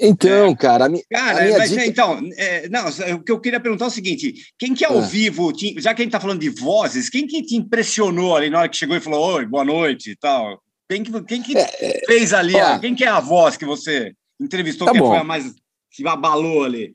Então, 0.00 0.50
é. 0.50 0.56
cara, 0.56 0.86
a, 0.86 0.88
mi, 0.88 1.02
cara, 1.10 1.40
a 1.40 1.44
minha 1.44 1.58
mas, 1.58 1.70
dica... 1.70 1.84
então, 1.84 2.20
é, 2.36 2.68
não, 2.68 2.86
o 3.16 3.22
que 3.22 3.32
eu 3.32 3.40
queria 3.40 3.58
perguntar 3.58 3.86
é 3.86 3.88
o 3.88 3.90
seguinte: 3.90 4.32
quem 4.56 4.72
que 4.72 4.84
ao 4.84 4.98
é. 4.98 5.06
vivo, 5.06 5.52
já 5.76 5.92
que 5.92 6.02
a 6.02 6.04
gente 6.04 6.08
está 6.08 6.20
falando 6.20 6.40
de 6.40 6.50
vozes, 6.50 7.10
quem 7.10 7.26
que 7.26 7.42
te 7.42 7.56
impressionou 7.56 8.36
ali 8.36 8.48
na 8.48 8.60
hora 8.60 8.68
que 8.68 8.76
chegou 8.76 8.96
e 8.96 9.00
falou 9.00 9.34
oi, 9.34 9.44
boa 9.44 9.64
noite 9.64 10.12
e 10.12 10.16
tal? 10.16 10.62
Quem 10.88 11.02
que, 11.02 11.22
quem 11.24 11.42
que 11.42 11.58
é, 11.58 11.68
é, 11.80 12.06
fez 12.06 12.32
ali? 12.32 12.54
Ó, 12.54 12.78
quem 12.78 12.94
que 12.94 13.04
é 13.04 13.08
a 13.08 13.20
voz 13.20 13.56
que 13.56 13.66
você 13.66 14.14
entrevistou 14.40 14.86
tá 14.86 14.92
que 14.92 15.00
bom. 15.00 15.08
foi 15.08 15.18
a 15.18 15.24
mais 15.24 15.52
que 15.90 16.06
abalou 16.06 16.64
ali? 16.64 16.94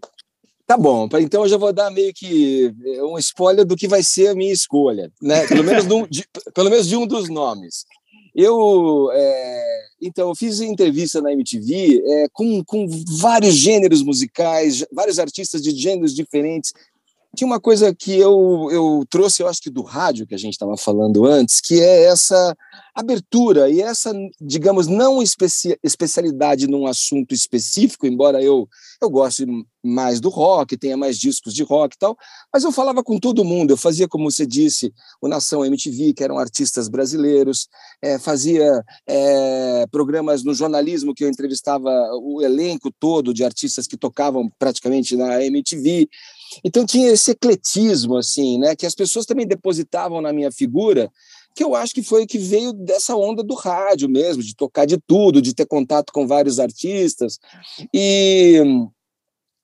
Tá 0.66 0.78
bom, 0.78 1.10
então 1.20 1.44
eu 1.44 1.50
já 1.50 1.58
vou 1.58 1.74
dar 1.74 1.92
meio 1.92 2.14
que 2.14 2.74
um 3.02 3.18
spoiler 3.18 3.66
do 3.66 3.76
que 3.76 3.88
vai 3.88 4.02
ser 4.02 4.30
a 4.30 4.36
minha 4.36 4.54
escolha, 4.54 5.12
né? 5.22 5.46
Pelo 5.46 5.64
menos, 5.64 5.86
de, 6.10 6.26
pelo 6.56 6.70
menos 6.70 6.88
de 6.88 6.96
um 6.96 7.06
dos 7.06 7.30
nomes. 7.30 7.86
Eu, 8.36 9.10
é, 9.14 9.86
então, 10.02 10.30
eu 10.30 10.36
fiz 10.36 10.60
entrevista 10.60 11.22
na 11.22 11.32
MTV 11.32 12.04
é, 12.06 12.28
com, 12.34 12.64
com 12.64 12.88
vários 13.20 13.56
gêneros 13.56 14.04
musicais, 14.04 14.86
vários 14.92 15.20
artistas 15.20 15.62
de 15.62 15.72
gêneros 15.72 16.14
diferentes. 16.14 16.74
Tinha 17.36 17.48
uma 17.48 17.60
coisa 17.60 17.94
que 17.96 18.16
eu, 18.16 18.70
eu 18.72 19.04
trouxe, 19.10 19.42
eu 19.42 19.48
acho 19.48 19.60
que 19.60 19.72
do 19.72 19.82
rádio 19.82 20.28
que 20.28 20.36
a 20.36 20.38
gente 20.38 20.54
estava 20.54 20.78
falando 20.78 21.26
antes, 21.26 21.60
que 21.60 21.82
é 21.82 22.04
essa 22.04 22.56
abertura 22.94 23.70
e 23.72 23.82
essa, 23.82 24.14
digamos, 24.40 24.86
não 24.86 25.22
especi 25.22 25.76
especialidade 25.82 26.68
num 26.68 26.86
assunto 26.86 27.34
específico, 27.34 28.06
embora 28.06 28.42
eu, 28.42 28.70
eu 29.02 29.10
goste 29.10 29.48
mais 29.84 30.22
do 30.22 30.30
rock, 30.30 30.78
tenha 30.78 30.96
mais 30.96 31.18
discos 31.18 31.54
de 31.54 31.64
rock 31.64 31.96
e 31.96 32.00
tal, 32.00 32.16
mas 32.54 32.64
eu 32.64 32.72
falava 32.72 33.04
com 33.04 33.20
todo 33.20 33.44
mundo, 33.44 33.72
eu 33.72 33.78
fazia, 33.78 34.08
como 34.08 34.32
você 34.32 34.46
disse, 34.46 34.94
o 35.22 35.28
Nação 35.28 35.66
MTV, 35.66 36.14
que 36.14 36.24
eram 36.24 36.38
artistas 36.38 36.88
brasileiros, 36.88 37.68
é, 38.02 38.18
fazia 38.18 38.84
é, 39.08 39.86
programas 39.92 40.44
no 40.44 40.54
jornalismo 40.54 41.14
que 41.14 41.24
eu 41.24 41.30
entrevistava 41.30 41.90
o 42.22 42.42
elenco 42.42 42.92
todo 42.98 43.34
de 43.34 43.44
artistas 43.44 43.88
que 43.88 43.98
tocavam 43.98 44.50
praticamente 44.58 45.18
na 45.18 45.44
MTV, 45.44 46.08
então 46.64 46.86
tinha 46.86 47.12
esse 47.12 47.32
ecletismo, 47.32 48.18
assim, 48.18 48.58
né, 48.58 48.76
que 48.76 48.86
as 48.86 48.96
pessoas 48.96 49.26
também 49.26 49.48
depositavam 49.48 50.22
na 50.22 50.34
minha 50.34 50.52
figura, 50.52 51.12
que 51.56 51.64
eu 51.64 51.76
acho 51.76 51.94
que 51.94 52.02
foi 52.02 52.24
o 52.24 52.28
que 52.28 52.38
veio 52.38 52.74
dessa 52.74 53.16
onda 53.16 53.44
do 53.44 53.54
rádio 53.54 54.10
mesmo, 54.10 54.42
de 54.42 54.56
tocar 54.56 54.86
de 54.86 54.98
tudo, 54.98 55.42
de 55.42 55.54
ter 55.54 55.66
contato 55.66 56.12
com 56.12 56.26
vários 56.26 56.60
artistas. 56.60 57.40
E 57.94 58.60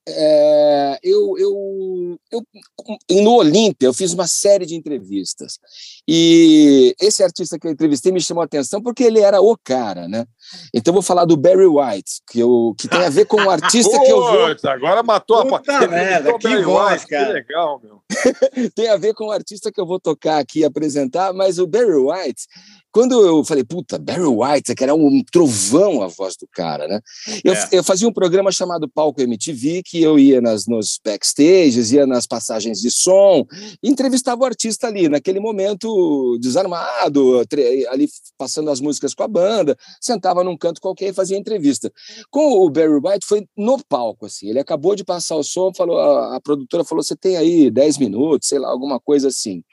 é, 0.08 1.00
eu, 1.04 1.38
eu, 1.38 2.20
eu, 2.32 3.22
no 3.22 3.36
Olímpia, 3.36 3.88
eu 3.88 3.94
fiz 3.94 4.14
uma 4.14 4.28
série 4.28 4.66
de 4.66 4.76
entrevistas. 4.76 5.60
E 6.08 6.96
esse 7.00 7.24
artista 7.24 7.60
que 7.60 7.68
eu 7.68 7.72
entrevistei 7.72 8.12
me 8.12 8.22
chamou 8.22 8.42
a 8.42 8.46
atenção 8.46 8.82
porque 8.82 9.04
ele 9.04 9.20
era 9.20 9.42
o 9.42 9.58
cara, 9.58 10.08
né? 10.08 10.26
Então, 10.74 10.94
vou 10.94 11.04
falar 11.04 11.26
do 11.26 11.38
Barry 11.38 11.68
White, 11.68 12.22
que, 12.30 12.40
eu, 12.40 12.74
que 12.78 12.88
tem 12.88 13.06
a 13.06 13.10
ver 13.10 13.26
com 13.26 13.38
o 13.38 13.50
artista 13.52 14.00
que 14.00 14.12
eu 14.12 14.22
vou. 14.22 14.56
Agora 14.72 15.04
matou 15.04 15.38
a 15.38 15.46
Puta 15.46 15.88
merda, 15.88 16.38
que 16.38 16.62
voz, 16.62 17.06
cara. 17.06 17.28
Que 17.28 17.34
legal, 17.34 17.82
meu. 17.84 18.02
tem 18.76 18.90
a 18.90 18.98
ver 18.98 19.14
com 19.14 19.26
o 19.26 19.32
artista 19.32 19.72
que 19.72 19.80
eu 19.80 19.86
vou 19.86 20.00
tocar 20.00 20.40
aqui 20.40 20.60
e 20.60 20.66
apresentar, 20.66 21.34
mas 21.34 21.60
o 21.60 21.68
Barry 21.68 21.96
White, 21.96 22.48
quando 22.92 23.26
eu 23.26 23.44
falei, 23.44 23.64
puta, 23.64 24.00
Barry 24.00 24.24
White, 24.24 24.74
que 24.74 24.84
era 24.84 24.96
um 24.96 25.24
trovão 25.32 26.02
a 26.02 26.08
voz 26.08 26.36
do 26.36 26.48
cara, 26.52 26.88
né? 26.88 27.00
Eu, 27.44 27.54
é. 27.54 27.70
eu 27.74 27.84
fazia 27.84 28.08
um 28.08 28.14
programa 28.14 28.52
chamado 28.52 28.90
Palco 28.90 29.22
MTV, 29.22 29.84
que 29.86 30.02
eu 30.02 30.18
ia 30.18 30.42
nas, 30.42 30.66
nos 30.66 31.00
backstages, 31.04 31.92
ia 31.92 32.08
nas 32.08 32.26
passagens 32.26 32.82
de 32.82 32.90
som, 32.90 33.46
e 33.84 33.90
entrevistava 33.90 34.42
o 34.42 34.46
artista 34.46 34.88
ali, 34.88 35.08
naquele 35.08 35.40
momento 35.40 36.38
desarmado, 36.40 37.42
ali 37.90 38.10
passando 38.38 38.72
as 38.72 38.82
músicas 38.82 39.14
com 39.14 39.24
a 39.24 39.28
banda, 39.28 39.78
sentava 40.02 40.44
num 40.44 40.58
canto 40.58 40.82
qualquer 40.82 41.10
e 41.10 41.14
fazia 41.14 41.38
entrevista. 41.38 41.92
Com 42.32 42.54
o 42.54 42.70
Barry 42.70 43.00
White 43.04 43.26
foi 43.26 43.46
no 43.56 43.78
palco, 43.84 44.26
assim, 44.26 44.50
ele 44.50 44.60
acabou 44.60 44.96
de 44.96 45.04
passar 45.04 45.36
o 45.36 45.44
som, 45.44 45.72
falou, 45.76 46.00
a, 46.00 46.38
a 46.38 46.42
produtora 46.42 46.84
falou, 46.84 47.04
você 47.04 47.16
tem 47.16 47.38
aí 47.38 47.70
10 47.70 47.98
minutos, 48.00 48.48
sei 48.50 48.58
lá, 48.58 48.70
alguma 48.70 49.00
coisa 49.00 49.28
assim. 49.28 49.64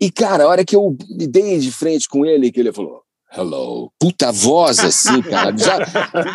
E, 0.00 0.10
cara, 0.10 0.44
a 0.44 0.48
hora 0.48 0.64
que 0.64 0.74
eu 0.74 0.96
me 1.10 1.26
dei 1.26 1.58
de 1.58 1.70
frente 1.70 2.08
com 2.08 2.24
ele, 2.24 2.50
que 2.50 2.58
ele 2.58 2.72
falou, 2.72 3.02
hello, 3.36 3.92
puta 3.98 4.32
voz 4.32 4.80
assim, 4.80 5.22
cara, 5.22 5.56
já 5.56 5.78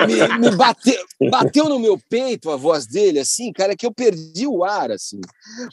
me, 0.08 0.38
me, 0.50 0.56
bateu, 0.56 1.04
bateu 1.30 1.68
no 1.68 1.78
meu 1.78 2.00
peito 2.10 2.50
a 2.50 2.56
voz 2.56 2.86
dele, 2.86 3.20
assim, 3.20 3.52
cara, 3.52 3.76
que 3.76 3.86
eu 3.86 3.94
perdi 3.94 4.48
o 4.48 4.64
ar, 4.64 4.92
assim. 4.92 5.20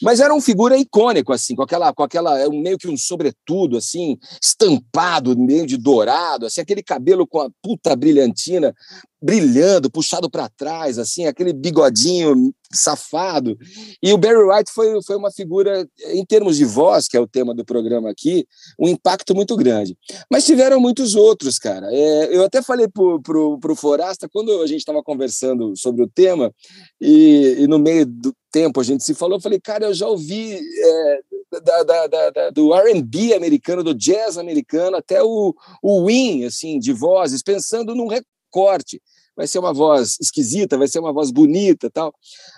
Mas 0.00 0.20
era 0.20 0.34
um 0.34 0.40
figura 0.40 0.76
icônico, 0.76 1.32
assim, 1.32 1.54
com 1.54 1.62
aquela, 1.62 1.92
com 1.92 2.02
aquela, 2.02 2.48
meio 2.50 2.78
que 2.78 2.88
um 2.88 2.96
sobretudo, 2.96 3.76
assim, 3.76 4.18
estampado, 4.42 5.38
meio 5.38 5.66
de 5.66 5.76
dourado, 5.76 6.46
assim, 6.46 6.60
aquele 6.60 6.82
cabelo 6.82 7.26
com 7.26 7.40
a 7.40 7.50
puta 7.62 7.94
brilhantina, 7.94 8.74
brilhando, 9.22 9.90
puxado 9.90 10.28
para 10.28 10.48
trás, 10.48 10.98
assim, 10.98 11.26
aquele 11.26 11.52
bigodinho 11.52 12.52
safado. 12.72 13.56
E 14.02 14.12
o 14.12 14.18
Barry 14.18 14.42
White 14.42 14.72
foi, 14.72 15.00
foi 15.02 15.16
uma 15.16 15.30
figura, 15.30 15.86
em 16.06 16.24
termos 16.24 16.56
de 16.56 16.64
voz, 16.64 17.06
que 17.06 17.16
é 17.16 17.20
o 17.20 17.26
tema 17.26 17.54
do 17.54 17.64
programa 17.64 18.10
aqui, 18.10 18.46
um 18.78 18.88
impacto 18.88 19.34
muito 19.34 19.54
grande. 19.56 19.96
Mas 20.30 20.44
tiveram 20.44 20.80
muitos 20.80 21.14
outros, 21.14 21.58
cara. 21.58 21.86
É, 21.92 22.36
eu 22.36 22.44
até 22.44 22.60
falei 22.62 22.88
pro, 22.88 23.22
pro, 23.22 23.58
pro 23.60 23.76
Forasta, 23.76 24.28
quando 24.28 24.60
a 24.60 24.66
gente 24.66 24.80
estava 24.80 25.02
conversando 25.02 25.76
sobre 25.76 26.02
o 26.02 26.08
tema, 26.08 26.52
e, 27.00 27.56
e, 27.60 27.66
no 27.66 27.78
meio 27.78 28.04
do 28.06 28.34
tempo 28.50 28.80
a 28.80 28.84
gente 28.84 29.04
se 29.04 29.14
falou, 29.14 29.36
eu 29.36 29.42
falei, 29.42 29.60
cara, 29.60 29.86
eu 29.86 29.94
já 29.94 30.06
ouvi 30.08 30.54
é, 30.54 31.20
da, 31.60 31.82
da, 31.82 32.06
da, 32.06 32.50
do 32.50 32.74
R&B 32.74 33.34
americano, 33.34 33.84
do 33.84 33.94
jazz 33.94 34.36
americano, 34.36 34.96
até 34.96 35.22
o, 35.22 35.54
o 35.82 36.06
Win, 36.06 36.44
assim, 36.44 36.78
de 36.78 36.92
vozes, 36.92 37.42
pensando 37.42 37.94
num 37.94 38.08
recorte 38.08 39.00
vai 39.36 39.46
ser 39.46 39.58
uma 39.58 39.72
voz 39.72 40.16
esquisita, 40.20 40.78
vai 40.78 40.88
ser 40.88 40.98
uma 40.98 41.12
voz 41.12 41.30
bonita 41.30 41.88
tal. 41.90 42.14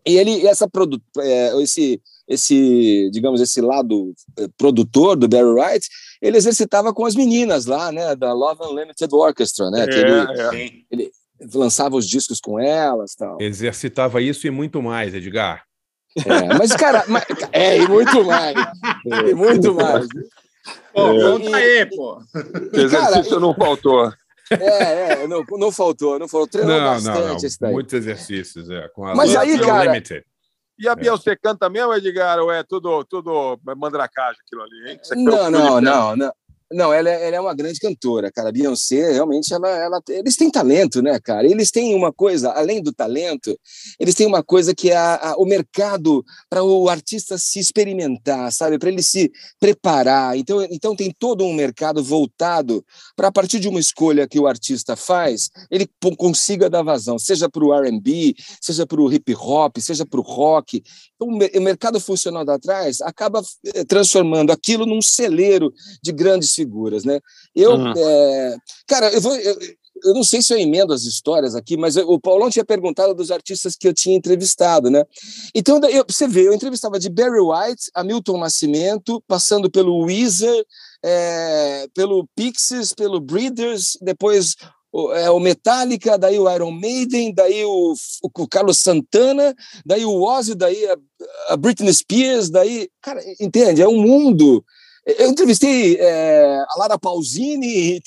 E 0.07 0.17
ele, 0.17 0.47
essa 0.47 0.67
produ... 0.67 0.99
É, 1.19 1.63
esse, 1.63 2.01
esse, 2.31 3.11
digamos, 3.13 3.41
esse 3.41 3.61
lado 3.61 4.15
eh, 4.39 4.47
produtor 4.57 5.17
do 5.17 5.29
Barry 5.29 5.49
Wright, 5.49 5.89
ele 6.23 6.37
exercitava 6.37 6.95
com 6.95 7.05
as 7.05 7.17
meninas 7.17 7.67
lá, 7.67 7.91
né, 7.91 8.15
da 8.15 8.33
Love 8.33 8.63
Unlimited 8.63 9.13
Orchestra, 9.13 9.69
né, 9.69 9.85
que 9.89 9.97
ele, 9.97 10.13
é. 10.13 10.83
ele 10.93 11.11
lançava 11.53 11.97
os 11.97 12.09
discos 12.09 12.39
com 12.41 12.61
elas, 12.61 13.17
tal. 13.17 13.37
Exercitava 13.41 14.23
isso 14.23 14.47
e 14.47 14.51
muito 14.51 14.81
mais, 14.81 15.13
Edgar. 15.13 15.65
É, 16.25 16.55
mas 16.57 16.73
cara, 16.73 17.05
mas, 17.09 17.25
é 17.51 17.79
e 17.79 17.89
muito 17.89 18.25
mais, 18.25 18.55
e 19.29 19.35
muito 19.35 19.75
mais. 19.75 20.07
Pô, 20.93 21.09
conta 21.15 21.57
aí, 21.57 21.87
pô. 21.87 22.23
Exercício 22.73 23.31
cara, 23.31 23.41
não 23.41 23.55
faltou. 23.55 24.13
É, 24.51 25.23
é, 25.23 25.29
não, 25.29 25.45
não 25.53 25.71
faltou, 25.71 26.19
não 26.19 26.27
faltou. 26.27 26.61
Treinou 26.61 26.81
não, 26.81 26.95
bastante 26.95 27.61
não, 27.61 27.69
não. 27.69 27.73
Muitos 27.73 27.95
exercícios, 27.95 28.69
é. 28.69 28.89
Com 28.89 29.07
a 29.07 29.15
Mas 29.15 29.35
aí, 29.37 29.59
cara, 29.59 29.89
Unlimited. 29.91 30.25
E 30.81 30.89
a 30.89 30.95
Beyoncé 30.95 31.33
é. 31.33 31.37
canta 31.37 31.69
mesmo, 31.69 31.93
Edgar, 31.93 32.39
ou 32.39 32.51
é 32.51 32.63
tudo, 32.63 33.05
tudo 33.05 33.61
mandracagem 33.77 34.41
aquilo 34.41 34.63
ali, 34.63 34.93
hein? 34.93 35.01
Não, 35.17 35.51
não, 35.51 35.81
não, 35.81 36.17
não. 36.17 36.33
Não, 36.73 36.93
ela, 36.93 37.11
é, 37.11 37.27
ela 37.27 37.37
é 37.37 37.41
uma 37.41 37.55
grande 37.55 37.81
cantora, 37.81 38.31
cara. 38.31 38.51
A 38.51 38.53
Beyoncé, 38.53 39.13
realmente, 39.13 39.53
ela, 39.53 39.69
ela, 39.69 40.01
eles 40.09 40.37
têm 40.37 40.49
talento, 40.49 41.03
né, 41.03 41.19
cara? 41.19 41.45
Eles 41.45 41.73
têm 41.73 41.97
uma 41.97 42.13
coisa, 42.13 42.51
além 42.53 42.81
do 42.81 42.93
talento, 42.93 43.59
eles 43.99 44.15
têm 44.15 44.25
uma 44.25 44.41
coisa 44.41 44.73
que 44.73 44.91
é 44.91 44.97
a, 44.97 45.31
a, 45.31 45.37
o 45.37 45.45
mercado 45.45 46.25
para 46.49 46.63
o 46.63 46.89
artista 46.89 47.37
se 47.37 47.59
experimentar, 47.59 48.53
sabe? 48.53 48.79
Para 48.79 48.89
ele 48.89 49.03
se 49.03 49.33
preparar. 49.59 50.37
Então, 50.37 50.63
então, 50.71 50.95
tem 50.95 51.13
todo 51.19 51.45
um 51.45 51.53
mercado 51.53 52.05
voltado 52.05 52.85
para, 53.17 53.29
a 53.29 53.33
partir 53.33 53.59
de 53.59 53.67
uma 53.67 53.81
escolha 53.81 54.29
que 54.29 54.39
o 54.39 54.47
artista 54.47 54.95
faz, 54.95 55.51
ele 55.73 55.89
consiga 56.17 56.71
dar 56.71 56.83
vazão, 56.83 57.19
seja 57.19 57.49
para 57.49 57.65
o 57.65 57.73
RB, 57.73 58.37
seja 58.61 58.87
para 58.87 59.01
o 59.01 59.13
hip 59.13 59.35
hop, 59.35 59.77
seja 59.79 60.07
para 60.07 60.21
o 60.21 60.23
rock. 60.23 60.85
Então, 61.17 61.29
o 61.29 61.61
mercado 61.61 61.99
funcional 61.99 62.45
da 62.45 62.61
trás 62.61 63.01
acaba 63.01 63.43
eh, 63.75 63.85
transformando 63.85 64.53
aquilo 64.53 64.87
num 64.87 65.03
celeiro 65.03 65.73
de 66.01 66.13
grandes 66.13 66.60
figuras, 66.61 67.05
né? 67.05 67.21
Eu, 67.55 67.73
uhum. 67.73 67.93
é, 67.97 68.57
cara, 68.87 69.11
eu 69.13 69.21
vou, 69.21 69.35
eu, 69.35 69.59
eu, 70.05 70.15
não 70.15 70.23
sei 70.23 70.43
se 70.43 70.53
eu 70.53 70.59
emendo 70.59 70.93
as 70.93 71.03
histórias 71.03 71.55
aqui, 71.55 71.77
mas 71.77 71.97
eu, 71.97 72.07
o 72.09 72.21
Paulão 72.21 72.51
tinha 72.51 72.65
perguntado 72.65 73.15
dos 73.15 73.31
artistas 73.31 73.77
que 73.77 73.89
eu 73.89 73.95
tinha 73.95 74.17
entrevistado, 74.17 74.91
né? 74.91 75.05
Então, 75.55 75.81
eu, 75.89 76.05
você 76.07 76.29
vê, 76.29 76.47
eu 76.47 76.53
entrevistava 76.53 76.99
de 76.99 77.09
Barry 77.09 77.41
White 77.41 77.91
a 77.95 78.05
Milton 78.05 78.39
Nascimento, 78.39 79.23
passando 79.27 79.71
pelo 79.71 80.05
Weezer, 80.05 80.65
é, 81.03 81.87
pelo 81.95 82.29
Pixies, 82.37 82.93
pelo 82.93 83.21
Breeders, 83.21 83.97
depois 84.03 84.55
o, 84.93 85.13
é, 85.13 85.31
o 85.31 85.41
Metallica, 85.41 86.19
daí 86.19 86.39
o 86.39 86.53
Iron 86.53 86.73
Maiden, 86.73 87.33
daí 87.33 87.65
o, 87.65 87.95
o, 88.23 88.49
Carlos 88.49 88.79
Santana, 88.79 89.55
daí 89.87 90.05
o 90.05 90.23
Ozzy, 90.23 90.55
daí 90.55 90.87
a, 90.87 90.97
a 91.49 91.57
Britney 91.57 91.95
Spears, 91.95 92.51
daí, 92.51 92.89
cara, 93.01 93.23
entende? 93.41 93.81
É 93.81 93.89
um 93.89 94.03
mundo 94.03 94.65
eu 95.19 95.29
entrevistei 95.29 95.97
é, 95.99 96.65
a 96.69 96.79
Lara 96.79 96.99
Pausini 96.99 98.03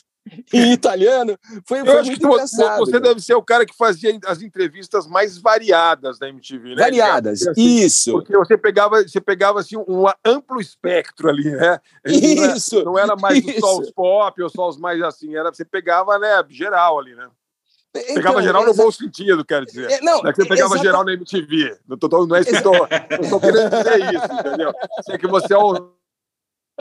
em 0.54 0.72
italiano. 0.74 1.38
Foi, 1.66 1.82
eu 1.82 2.00
acho 2.00 2.12
que 2.12 2.26
engraçado, 2.26 2.80
você 2.80 3.00
deve 3.00 3.20
ser 3.22 3.36
o 3.36 3.44
cara 3.44 3.66
que 3.66 3.76
fazia 3.76 4.18
as 4.26 4.42
entrevistas 4.42 5.06
mais 5.08 5.38
variadas 5.38 6.18
da 6.18 6.30
MTV, 6.30 6.76
né? 6.76 6.84
Variadas, 6.84 7.46
assim, 7.48 7.62
isso. 7.62 8.12
Porque 8.12 8.36
você 8.38 8.58
pegava, 8.58 9.02
você 9.04 9.20
pegava 9.20 9.60
assim, 9.60 9.78
um 9.78 10.06
amplo 10.26 10.60
espectro 10.60 11.30
ali, 11.30 11.50
né? 11.52 11.80
Isso. 12.06 12.84
Não 12.84 12.98
era, 12.98 13.08
não 13.08 13.14
era 13.14 13.16
mais 13.16 13.46
isso. 13.46 13.60
só 13.60 13.80
os 13.80 13.92
pop 13.92 14.42
ou 14.42 14.50
só 14.50 14.70
os 14.70 14.78
mais 14.78 15.02
assim, 15.02 15.36
era 15.36 15.54
você 15.54 15.66
pegava, 15.66 16.18
né, 16.18 16.44
geral 16.50 17.00
ali, 17.00 17.16
né? 17.16 17.28
Então, 17.96 18.16
pegava 18.16 18.42
geral 18.42 18.66
no 18.66 18.74
bom 18.74 18.92
sentido, 18.92 19.46
quero 19.46 19.68
dizer. 19.68 19.92
É, 19.92 20.02
não, 20.02 20.24
não 20.24 20.30
é 20.30 20.34
que 20.34 20.42
você 20.42 20.50
pegava 20.50 20.78
geral 20.80 21.06
na 21.06 21.14
MTV. 21.14 21.78
Não, 21.88 21.96
tô, 21.96 22.26
não 22.26 22.36
é 22.36 22.42
isso 22.42 22.50
que 22.50 22.56
eu 22.56 22.88
estou 23.22 23.40
querendo 23.40 23.70
dizer 23.70 24.16
isso, 24.16 24.34
entendeu? 24.34 24.74
Sei 25.04 25.18
que 25.20 25.28
você 25.28 25.54
é 25.54 25.58
um 25.60 25.92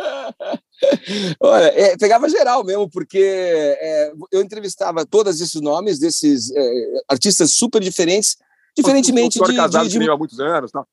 Olha, 1.41 1.67
é, 1.67 1.97
pegava 1.97 2.29
geral 2.29 2.65
mesmo, 2.65 2.89
porque 2.91 3.19
é, 3.19 4.13
eu 4.31 4.43
entrevistava 4.43 5.07
todos 5.07 5.41
esses 5.41 5.61
nomes 5.61 5.99
desses 5.99 6.51
é, 6.55 7.03
artistas 7.09 7.53
super 7.53 7.81
diferentes, 7.81 8.37
diferentemente 8.77 9.41
o, 9.41 9.45
o, 9.45 9.47
de, 9.47 9.57
casado 9.57 9.89
de, 9.89 9.99
de... 9.99 10.11
há 10.11 10.17
muitos 10.17 10.41
anos, 10.41 10.71
tá? 10.71 10.85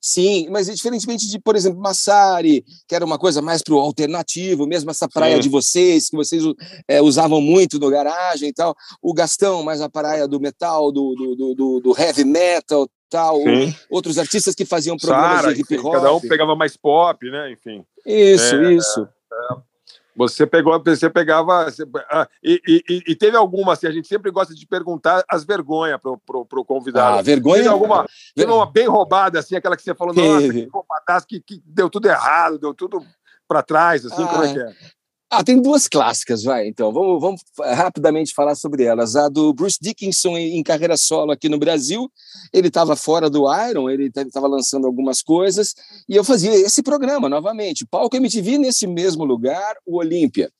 Sim, 0.00 0.48
mas 0.48 0.66
diferentemente 0.66 1.28
de, 1.28 1.40
por 1.40 1.56
exemplo, 1.56 1.80
Massari, 1.80 2.64
que 2.86 2.94
era 2.94 3.04
uma 3.04 3.18
coisa 3.18 3.42
mais 3.42 3.62
para 3.62 3.74
o 3.74 3.80
alternativo, 3.80 4.64
mesmo 4.64 4.90
essa 4.90 5.08
praia 5.08 5.36
Sim. 5.36 5.42
de 5.42 5.48
vocês, 5.48 6.08
que 6.08 6.16
vocês 6.16 6.42
é, 6.86 7.02
usavam 7.02 7.40
muito 7.40 7.80
no 7.80 7.90
garagem 7.90 8.50
e 8.50 8.52
tal. 8.52 8.76
O 9.02 9.12
Gastão, 9.12 9.64
mais 9.64 9.80
a 9.80 9.88
praia 9.88 10.28
do 10.28 10.38
metal, 10.38 10.92
do, 10.92 11.14
do, 11.16 11.54
do, 11.54 11.80
do 11.80 12.00
heavy 12.00 12.24
metal 12.24 12.88
tal. 13.08 13.38
Outros 13.90 14.18
artistas 14.18 14.54
que 14.54 14.64
faziam 14.64 14.96
programas 14.96 15.40
Sarah, 15.40 15.54
de 15.54 15.60
hip 15.60 15.78
hop. 15.78 15.92
Cada 15.94 16.14
um 16.14 16.20
pegava 16.20 16.54
mais 16.56 16.76
pop, 16.76 17.30
né? 17.30 17.50
Enfim. 17.50 17.84
Isso, 18.04 18.54
é, 18.54 18.72
isso. 18.72 19.08
É. 19.32 19.68
Você 20.18 20.44
pegou, 20.44 20.82
você 20.82 21.08
pegava. 21.08 21.70
Você, 21.70 21.84
ah, 22.10 22.28
e, 22.42 22.60
e, 22.66 23.02
e, 23.06 23.14
teve 23.14 23.36
alguma, 23.36 23.74
assim, 23.74 23.86
a 23.86 23.92
gente 23.92 24.08
sempre 24.08 24.32
gosta 24.32 24.52
de 24.52 24.66
perguntar 24.66 25.24
as 25.28 25.44
vergonhas 25.44 26.00
para 26.00 26.10
o 26.10 26.64
convidado. 26.64 27.18
Ah, 27.18 27.22
vergonha. 27.22 27.58
Teve 27.62 27.68
alguma, 27.68 28.04
teve 28.34 28.50
uma 28.50 28.66
bem 28.66 28.88
roubada, 28.88 29.38
assim, 29.38 29.54
aquela 29.54 29.76
que 29.76 29.82
você 29.82 29.94
falou, 29.94 30.12
nossa, 30.12 31.24
que, 31.24 31.40
que, 31.40 31.40
que 31.40 31.62
deu 31.64 31.88
tudo 31.88 32.08
errado, 32.08 32.58
deu 32.58 32.74
tudo 32.74 33.00
para 33.46 33.62
trás, 33.62 34.04
assim, 34.04 34.24
ah, 34.24 34.26
como 34.26 34.42
é 34.42 34.52
que 34.52 34.58
é? 34.58 34.74
Ah, 35.30 35.44
tem 35.44 35.60
duas 35.60 35.86
clássicas, 35.86 36.42
vai. 36.42 36.66
Então, 36.68 36.90
vamos, 36.90 37.20
vamos 37.20 37.42
rapidamente 37.76 38.32
falar 38.32 38.54
sobre 38.54 38.84
elas. 38.84 39.14
A 39.14 39.28
do 39.28 39.52
Bruce 39.52 39.76
Dickinson 39.78 40.38
em 40.38 40.62
carreira 40.62 40.96
solo 40.96 41.32
aqui 41.32 41.50
no 41.50 41.58
Brasil. 41.58 42.10
Ele 42.50 42.68
estava 42.68 42.96
fora 42.96 43.28
do 43.28 43.44
Iron, 43.68 43.90
ele 43.90 44.10
estava 44.16 44.46
lançando 44.46 44.86
algumas 44.86 45.20
coisas, 45.20 45.74
e 46.08 46.16
eu 46.16 46.24
fazia 46.24 46.54
esse 46.54 46.82
programa 46.82 47.28
novamente. 47.28 47.86
Palco 47.86 48.16
MTV 48.16 48.56
nesse 48.56 48.86
mesmo 48.86 49.22
lugar, 49.22 49.76
o 49.84 49.98
Olímpia. 49.98 50.50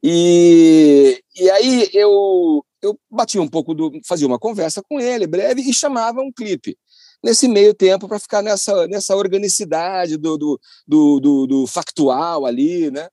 E, 0.00 1.20
e 1.34 1.50
aí 1.50 1.90
eu, 1.92 2.64
eu 2.80 2.96
batia 3.10 3.42
um 3.42 3.48
pouco 3.48 3.74
do. 3.74 3.90
fazia 4.06 4.26
uma 4.26 4.38
conversa 4.38 4.80
com 4.88 5.00
ele, 5.00 5.26
breve, 5.26 5.62
e 5.62 5.74
chamava 5.74 6.20
um 6.20 6.30
clipe 6.30 6.76
nesse 7.24 7.48
meio 7.48 7.74
tempo 7.74 8.06
para 8.06 8.18
ficar 8.18 8.42
nessa, 8.42 8.86
nessa 8.88 9.16
organicidade 9.16 10.16
do, 10.16 10.36
do, 10.36 10.60
do, 10.86 11.20
do, 11.20 11.46
do 11.46 11.66
factual 11.66 12.46
ali, 12.46 12.90
né? 12.90 13.08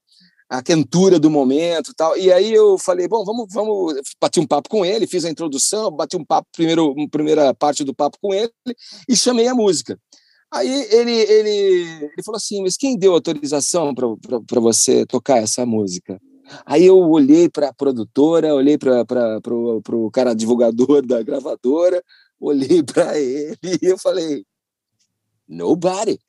A 0.49 0.63
quentura 0.63 1.19
do 1.19 1.29
momento 1.29 1.93
tal. 1.95 2.17
E 2.17 2.33
aí 2.33 2.51
eu 2.51 2.77
falei, 2.77 3.07
bom, 3.07 3.23
vamos, 3.23 3.47
vamos, 3.53 4.01
bati 4.19 4.39
um 4.39 4.47
papo 4.47 4.67
com 4.67 4.83
ele, 4.83 5.05
fiz 5.05 5.23
a 5.23 5.29
introdução, 5.29 5.91
bati 5.91 6.17
um 6.17 6.25
papo, 6.25 6.47
primeiro, 6.51 6.95
primeira 7.11 7.53
parte 7.53 7.83
do 7.83 7.93
papo 7.93 8.17
com 8.19 8.33
ele 8.33 8.51
e 9.07 9.15
chamei 9.15 9.47
a 9.47 9.53
música. 9.53 9.99
Aí 10.51 10.67
ele, 10.91 11.11
ele, 11.11 11.49
ele 12.01 12.23
falou 12.25 12.37
assim, 12.37 12.63
mas 12.63 12.75
quem 12.75 12.97
deu 12.97 13.13
autorização 13.13 13.93
para 13.93 14.59
você 14.59 15.05
tocar 15.05 15.37
essa 15.37 15.63
música? 15.63 16.19
Aí 16.65 16.83
eu 16.83 16.97
olhei 16.97 17.47
para 17.47 17.69
a 17.69 17.73
produtora, 17.73 18.55
olhei 18.55 18.75
para 18.75 19.05
o 19.91 20.09
cara 20.09 20.33
divulgador 20.33 21.05
da 21.05 21.21
gravadora, 21.21 22.03
olhei 22.39 22.81
para 22.81 23.19
ele 23.19 23.57
e 23.63 23.85
eu 23.85 23.97
falei, 23.99 24.43
Nobody. 25.49 26.19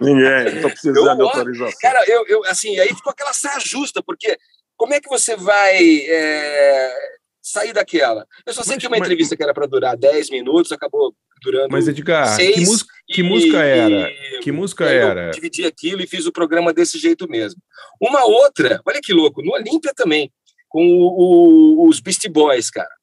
Ninguém, 0.00 0.46
estou 0.54 0.70
precisando 0.70 1.16
de 1.16 1.22
autorização. 1.22 1.78
Cara, 1.80 2.04
eu, 2.06 2.24
eu, 2.28 2.44
assim, 2.44 2.78
aí 2.78 2.94
ficou 2.94 3.10
aquela 3.10 3.32
saia 3.32 3.58
justa, 3.58 4.00
porque 4.00 4.38
como 4.76 4.94
é 4.94 5.00
que 5.00 5.08
você 5.08 5.34
vai 5.34 5.76
é, 6.08 6.94
sair 7.42 7.72
daquela? 7.72 8.24
Eu 8.46 8.52
só 8.52 8.62
sei 8.62 8.74
mas, 8.74 8.80
que 8.82 8.86
uma 8.86 8.98
mas, 8.98 9.00
entrevista 9.00 9.36
que 9.36 9.42
era 9.42 9.52
para 9.52 9.66
durar 9.66 9.96
10 9.96 10.30
minutos 10.30 10.70
acabou 10.70 11.12
durando. 11.42 11.72
Mas, 11.72 11.88
Edgar, 11.88 12.36
seis, 12.36 12.54
que, 12.54 12.60
música, 12.64 12.94
que 13.08 13.22
música 13.24 13.64
era? 13.64 14.10
E, 14.10 14.38
que 14.40 14.52
música 14.52 14.84
era? 14.84 15.26
Eu 15.26 15.32
dividi 15.32 15.66
aquilo 15.66 16.02
e 16.02 16.06
fiz 16.06 16.24
o 16.24 16.32
programa 16.32 16.72
desse 16.72 16.98
jeito 16.98 17.28
mesmo. 17.28 17.60
Uma 18.00 18.24
outra, 18.24 18.80
olha 18.86 19.00
que 19.02 19.12
louco, 19.12 19.42
no 19.42 19.52
Olímpia 19.54 19.92
também, 19.92 20.30
com 20.68 20.86
o, 20.86 21.82
o, 21.82 21.88
os 21.88 21.98
Beastie 21.98 22.30
Boys, 22.30 22.70
cara. 22.70 23.01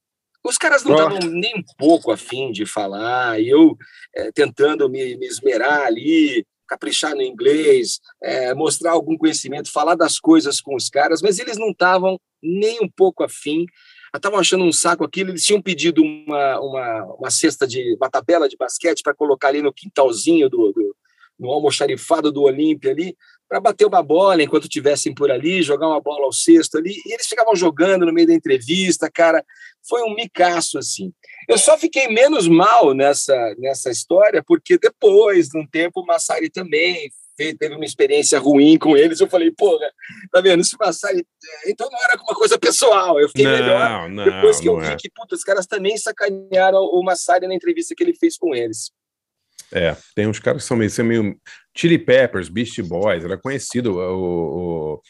Os 0.49 0.57
caras 0.57 0.83
não 0.83 0.93
estavam 0.93 1.19
nem 1.29 1.53
um 1.55 1.63
pouco 1.77 2.11
afim 2.11 2.51
de 2.51 2.65
falar, 2.65 3.39
e 3.39 3.47
eu 3.47 3.77
é, 4.15 4.31
tentando 4.31 4.89
me, 4.89 5.15
me, 5.15 5.27
esmerar 5.27 5.81
ali, 5.81 6.43
caprichar 6.67 7.13
no 7.13 7.21
inglês, 7.21 7.99
é, 8.21 8.51
mostrar 8.55 8.91
algum 8.91 9.15
conhecimento, 9.15 9.71
falar 9.71 9.93
das 9.93 10.19
coisas 10.19 10.59
com 10.59 10.75
os 10.75 10.89
caras, 10.89 11.21
mas 11.21 11.37
eles 11.37 11.55
não 11.55 11.69
estavam 11.69 12.19
nem 12.41 12.79
um 12.81 12.89
pouco 12.89 13.23
afim. 13.23 13.67
Estavam 14.15 14.39
achando 14.39 14.63
um 14.63 14.73
saco 14.73 15.03
aquilo, 15.03 15.29
eles 15.29 15.45
tinham 15.45 15.61
pedido 15.61 16.01
uma, 16.01 16.59
uma, 16.59 17.15
uma 17.19 17.29
cesta 17.29 17.67
de 17.67 17.95
uma 17.95 18.09
tabela 18.09 18.49
de 18.49 18.57
basquete 18.57 19.03
para 19.03 19.13
colocar 19.13 19.49
ali 19.49 19.61
no 19.61 19.71
quintalzinho 19.71 20.49
do, 20.49 20.71
do 20.71 20.95
no 21.39 21.49
almoxarifado 21.51 22.31
do 22.31 22.41
Olímpia 22.41 22.91
ali, 22.91 23.15
para 23.49 23.59
bater 23.59 23.85
uma 23.85 24.03
bola 24.03 24.43
enquanto 24.43 24.69
tivessem 24.69 25.13
por 25.13 25.31
ali, 25.31 25.63
jogar 25.63 25.87
uma 25.87 25.99
bola 25.99 26.25
ao 26.25 26.31
cesto 26.31 26.77
ali, 26.77 27.01
e 27.03 27.13
eles 27.13 27.25
ficavam 27.25 27.55
jogando 27.55 28.05
no 28.05 28.13
meio 28.13 28.27
da 28.27 28.33
entrevista, 28.33 29.09
cara, 29.11 29.43
foi 29.87 30.03
um 30.03 30.13
micaço 30.13 30.77
assim. 30.77 31.11
Eu 31.47 31.57
só 31.57 31.75
fiquei 31.75 32.07
menos 32.07 32.47
mal 32.47 32.93
nessa 32.93 33.55
nessa 33.57 33.89
história 33.89 34.43
porque 34.45 34.77
depois, 34.77 35.49
de 35.49 35.57
um 35.57 35.65
tempo, 35.65 36.01
o 36.01 36.05
Massari 36.05 36.49
também 36.49 37.11
teve 37.57 37.73
uma 37.73 37.85
experiência 37.85 38.37
ruim 38.37 38.77
com 38.77 38.97
eles, 38.97 39.19
eu 39.19 39.27
falei, 39.27 39.49
pô, 39.49 39.79
tá 40.31 40.41
vendo, 40.41 40.63
se 40.63 40.77
passar, 40.77 41.09
então 41.65 41.89
não 41.89 42.03
era 42.03 42.21
uma 42.21 42.35
coisa 42.35 42.59
pessoal, 42.59 43.17
eu 43.17 43.29
fiquei 43.29 43.45
não, 43.45 43.51
melhor 43.53 44.09
não, 44.09 44.25
depois 44.25 44.59
que 44.59 44.67
eu 44.67 44.77
vi 44.77 44.87
é. 44.87 44.97
que, 44.97 45.09
puta, 45.09 45.35
os 45.35 45.43
caras 45.43 45.65
também 45.65 45.97
sacanearam 45.97 46.79
o 46.79 47.01
Massari 47.01 47.47
na 47.47 47.55
entrevista 47.55 47.95
que 47.95 48.03
ele 48.03 48.13
fez 48.13 48.37
com 48.37 48.53
eles. 48.53 48.91
É, 49.71 49.95
tem 50.15 50.27
uns 50.27 50.39
caras 50.39 50.63
que 50.63 50.67
são 50.67 50.75
meio, 50.75 50.89
são 50.89 51.05
meio 51.05 51.39
Chili 51.79 51.97
Peppers, 51.97 52.49
Beast 52.49 52.81
Boys, 52.81 53.23
era 53.23 53.37
conhecido 53.37 53.95
o, 53.95 54.95
o, 54.95 55.01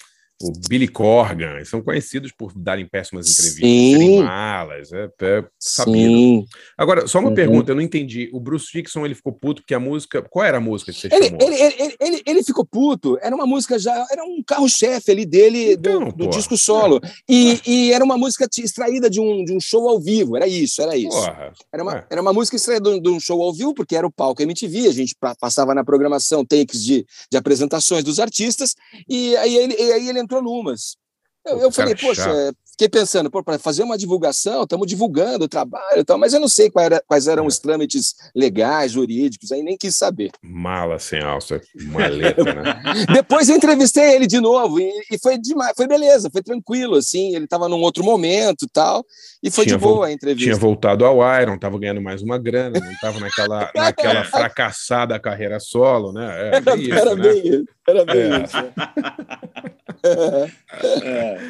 o 0.42 0.52
Billy 0.70 0.88
Corgan, 0.88 1.64
são 1.66 1.82
conhecidos 1.82 2.32
por 2.32 2.54
darem 2.56 2.86
péssimas 2.88 3.30
entrevistas, 3.30 3.62
Sim. 3.70 3.92
serem 3.92 4.24
malas, 4.24 4.92
é, 4.94 5.10
é 5.22 5.44
sabido. 5.60 5.98
Sim. 5.98 6.46
Agora, 6.78 7.08
só 7.08 7.20
uma 7.20 7.30
Uhum. 7.30 7.36
pergunta, 7.36 7.72
eu 7.72 7.76
não 7.76 7.82
entendi. 7.82 8.30
O 8.32 8.40
Bruce 8.40 8.68
Dixon, 8.72 9.06
ele 9.06 9.16
ficou 9.16 9.34
puto 9.34 9.62
porque 9.62 9.74
a 9.74 9.80
música... 9.80 10.22
Qual 10.22 10.46
era 10.46 10.58
a 10.58 10.62
música 10.62 10.94
que 10.94 11.00
você 11.00 11.10
Ele, 11.12 11.26
chamou? 11.26 11.42
ele, 11.42 11.56
ele, 11.56 11.96
ele, 12.00 12.22
ele, 12.26 12.44
ficou 12.44 12.66
puto, 12.66 13.18
era 13.22 13.36
uma 13.36 13.46
música 13.46 13.78
já, 13.78 14.06
era 14.12 14.24
um 14.24 14.42
carro-chefe 14.46 15.12
ali 15.12 15.26
dele 15.26 15.76
do, 15.76 15.90
Então, 15.90 16.10
do 16.12 16.28
disco 16.30 16.58
solo. 16.58 17.02
E, 17.28 17.60
e 17.68 17.92
era 17.92 18.04
uma 18.04 18.18
música 18.18 18.48
extraída 18.58 19.10
de 19.10 19.20
um, 19.20 19.44
de 19.44 19.52
um 19.54 19.60
show 19.60 19.90
ao 19.90 20.00
vivo, 20.00 20.36
era 20.38 20.48
isso, 20.48 20.82
era 20.82 20.96
isso. 20.96 21.10
Porra, 21.10 21.54
Era 21.74 21.84
uma, 21.84 21.92
ué. 21.94 22.06
era 22.10 22.22
uma 22.22 22.32
música 22.34 22.56
extraída 22.56 23.00
de 23.00 23.10
um 23.10 23.20
show 23.20 23.42
ao 23.42 23.54
vivo, 23.54 23.74
porque 23.74 23.96
era 23.96 24.08
o 24.08 24.12
palco 24.12 24.42
MTV, 24.42 24.88
a 24.88 24.92
gente 24.94 25.16
pa- 25.20 25.36
passava 25.40 25.76
na 25.76 25.84
programação 25.84 26.46
takes 26.46 26.84
de, 26.84 27.06
de 27.32 27.38
apresentações 27.38 28.04
dos 28.04 28.20
artistas, 28.20 28.74
e 29.08 29.36
aí 29.38 29.56
ele, 29.56 29.74
aí 29.76 30.08
ele 30.10 30.20
entrou 30.30 30.42
numas. 30.42 30.96
Eu, 31.44 31.60
eu 31.60 31.72
falei, 31.72 31.96
poxa, 31.96 32.24
chato. 32.24 32.36
é, 32.36 32.52
fiquei 32.80 32.88
pensando, 32.88 33.30
pô, 33.30 33.44
para 33.44 33.60
fazer 33.60 33.84
uma 33.84 33.98
divulgação, 33.98 34.64
estamos 34.64 34.88
divulgando 34.88 35.44
o 35.44 35.50
trabalho 35.50 36.00
e 36.00 36.04
tal, 36.06 36.18
mas 36.18 36.34
eu 36.34 36.40
não 36.40 36.48
sei 36.48 36.72
era- 36.78 37.04
quais 37.06 37.28
eram 37.28 37.44
É. 37.44 37.48
os 37.48 37.60
trâmites 37.60 38.16
legais, 38.34 38.94
jurídicos, 38.94 39.52
aí 39.52 39.62
nem 39.62 39.76
quis 39.76 39.98
saber. 39.98 40.32
Mala 40.42 40.98
sem 40.98 41.22
alça, 41.22 41.60
maleta, 41.76 42.42
né? 42.46 42.82
Depois 43.22 43.50
eu 43.50 43.58
entrevistei 43.58 44.16
ele 44.16 44.26
de 44.26 44.40
novo 44.40 44.80
e, 44.80 44.90
e 45.12 45.20
foi 45.22 45.38
demais, 45.38 45.74
foi 45.76 45.88
beleza, 45.88 46.30
foi 46.32 46.42
tranquilo, 46.42 46.96
assim, 46.96 47.36
ele 47.36 47.44
estava 47.44 47.68
num 47.68 47.82
outro 47.82 48.02
momento 48.02 48.64
e 48.64 48.70
tal, 48.70 49.06
e 49.44 49.52
foi 49.52 49.66
Tinha 49.66 49.76
de 49.78 49.84
boa 49.84 50.08
a 50.08 50.12
entrevista. 50.14 50.46
Tinha 50.50 50.56
voltado 50.56 51.04
ao 51.04 51.18
Iron, 51.42 51.58
tava 51.60 51.78
ganhando 51.78 52.02
mais 52.02 52.22
uma 52.22 52.38
grana, 52.38 52.80
não 52.80 52.96
tava 53.02 53.20
naquela, 53.20 53.70
naquela 53.76 54.24
fracassada 54.24 55.20
carreira 55.20 55.60
solo, 55.60 56.14
né? 56.14 56.30
É, 56.30 56.48
Era, 56.56 56.62
bem 56.62 56.82
isso, 56.82 56.94
era 56.94 57.16
né? 57.16 57.22
bem 57.24 57.40
isso, 57.46 57.66
era 57.86 58.06
bem 58.06 58.22
É. 58.22 58.44
isso. 58.46 58.56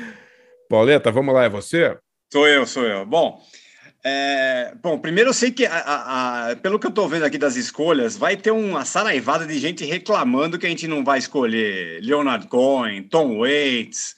Pauleta, 0.73 1.11
vamos 1.11 1.33
lá, 1.33 1.45
é 1.45 1.49
você? 1.49 1.97
Sou 2.31 2.47
eu, 2.47 2.63
sou 2.67 2.83
eu. 2.85 3.03
Bom, 3.03 3.41
é, 4.05 4.71
bom, 4.83 4.99
primeiro 4.99 5.31
eu 5.31 5.33
sei 5.33 5.49
que, 5.49 5.65
a- 5.65 5.73
a- 5.73 6.51
a- 6.51 6.55
pelo 6.57 6.77
que 6.77 6.85
eu 6.85 6.89
estou 6.91 7.09
vendo 7.09 7.25
aqui 7.25 7.39
das 7.39 7.55
escolhas, 7.55 8.15
vai 8.15 8.37
ter 8.37 8.51
uma 8.51 8.85
saraivada 8.85 9.47
de 9.47 9.57
gente 9.57 9.83
reclamando 9.83 10.59
que 10.59 10.67
a 10.67 10.69
gente 10.69 10.87
não 10.87 11.03
vai 11.03 11.17
escolher 11.17 11.99
Leonard 12.03 12.47
Cohen, 12.47 13.01
Tom 13.01 13.39
Waits, 13.39 14.13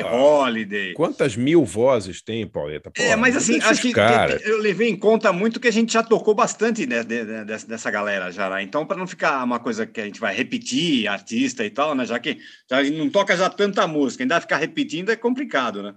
Porra. 0.00 0.14
Holiday. 0.16 0.92
Quantas 0.94 1.34
mil 1.36 1.64
vozes 1.64 2.22
tem, 2.22 2.46
Pauleta? 2.46 2.90
É, 2.96 3.04
Porra, 3.04 3.16
mas 3.16 3.34
não 3.34 3.40
assim, 3.40 3.60
acho 3.60 3.82
que 3.82 3.92
cara. 3.92 4.40
eu 4.44 4.58
levei 4.58 4.88
em 4.88 4.96
conta 4.96 5.32
muito 5.32 5.58
que 5.58 5.66
a 5.66 5.72
gente 5.72 5.92
já 5.92 6.02
tocou 6.02 6.34
bastante 6.34 6.86
né, 6.86 7.02
de- 7.02 7.24
de- 7.24 7.44
dessa- 7.44 7.66
dessa 7.66 7.90
galera 7.90 8.30
já, 8.30 8.48
né? 8.48 8.62
Então, 8.62 8.86
para 8.86 8.96
não 8.96 9.06
ficar 9.06 9.42
uma 9.42 9.58
coisa 9.58 9.84
que 9.86 10.00
a 10.00 10.04
gente 10.04 10.20
vai 10.20 10.34
repetir, 10.34 11.08
artista 11.08 11.64
e 11.64 11.70
tal, 11.70 11.94
né? 11.94 12.04
Já 12.06 12.18
que 12.18 12.38
já 12.70 12.82
não 12.84 13.10
toca 13.10 13.36
já 13.36 13.50
tanta 13.50 13.86
música, 13.86 14.22
ainda 14.22 14.40
ficar 14.40 14.58
repetindo 14.58 15.10
é 15.10 15.16
complicado, 15.16 15.82
né? 15.82 15.94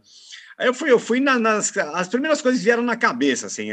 Aí 0.59 0.67
eu 0.67 0.73
fui, 0.73 0.91
eu 0.91 0.99
fui 0.99 1.21
na- 1.21 1.39
nas. 1.39 1.75
As 1.93 2.09
primeiras 2.09 2.41
coisas 2.41 2.61
vieram 2.61 2.83
na 2.83 2.97
cabeça, 2.97 3.47
assim. 3.47 3.69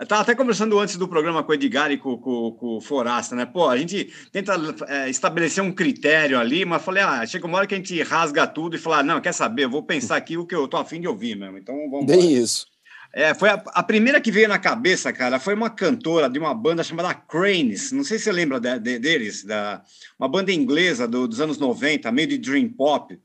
Eu 0.00 0.06
tava 0.06 0.22
até 0.22 0.34
conversando 0.34 0.78
antes 0.78 0.96
do 0.96 1.06
programa 1.06 1.42
com 1.42 1.52
o 1.52 1.54
Edgar 1.54 1.90
e 1.92 1.98
com, 1.98 2.16
com, 2.16 2.52
com 2.52 2.66
o 2.78 2.80
Forasta, 2.80 3.36
né? 3.36 3.44
Pô, 3.44 3.68
a 3.68 3.76
gente 3.76 4.10
tenta 4.32 4.54
é, 4.88 5.10
estabelecer 5.10 5.62
um 5.62 5.70
critério 5.70 6.38
ali, 6.38 6.64
mas 6.64 6.82
falei, 6.82 7.02
ah, 7.02 7.26
chega 7.26 7.46
uma 7.46 7.58
hora 7.58 7.66
que 7.66 7.74
a 7.74 7.76
gente 7.78 8.02
rasga 8.02 8.46
tudo 8.46 8.74
e 8.74 8.78
fala, 8.78 9.00
ah, 9.00 9.02
não, 9.02 9.20
quer 9.20 9.32
saber, 9.34 9.64
eu 9.64 9.70
vou 9.70 9.82
pensar 9.82 10.16
aqui 10.16 10.38
o 10.38 10.46
que 10.46 10.54
eu 10.54 10.66
tô 10.66 10.78
afim 10.78 10.98
de 11.00 11.06
ouvir 11.06 11.36
mesmo. 11.36 11.58
Então 11.58 11.74
vamos 11.90 12.04
embora. 12.04 12.18
Bem 12.18 12.32
isso. 12.32 12.66
É, 13.12 13.34
foi 13.34 13.48
a, 13.50 13.62
a 13.74 13.82
primeira 13.82 14.20
que 14.20 14.30
veio 14.30 14.48
na 14.48 14.58
cabeça, 14.58 15.12
cara, 15.12 15.38
foi 15.40 15.52
uma 15.52 15.68
cantora 15.68 16.30
de 16.30 16.38
uma 16.38 16.54
banda 16.54 16.82
chamada 16.84 17.12
Cranes. 17.12 17.90
Não 17.92 18.04
sei 18.04 18.18
se 18.18 18.24
você 18.24 18.32
lembra 18.32 18.60
de- 18.60 18.78
de- 18.78 18.98
deles, 18.98 19.44
da, 19.44 19.82
uma 20.18 20.28
banda 20.28 20.52
inglesa 20.52 21.06
do- 21.08 21.26
dos 21.28 21.40
anos 21.40 21.58
90, 21.58 22.10
meio 22.12 22.28
de 22.28 22.38
dream 22.38 22.68
pop, 22.68 23.18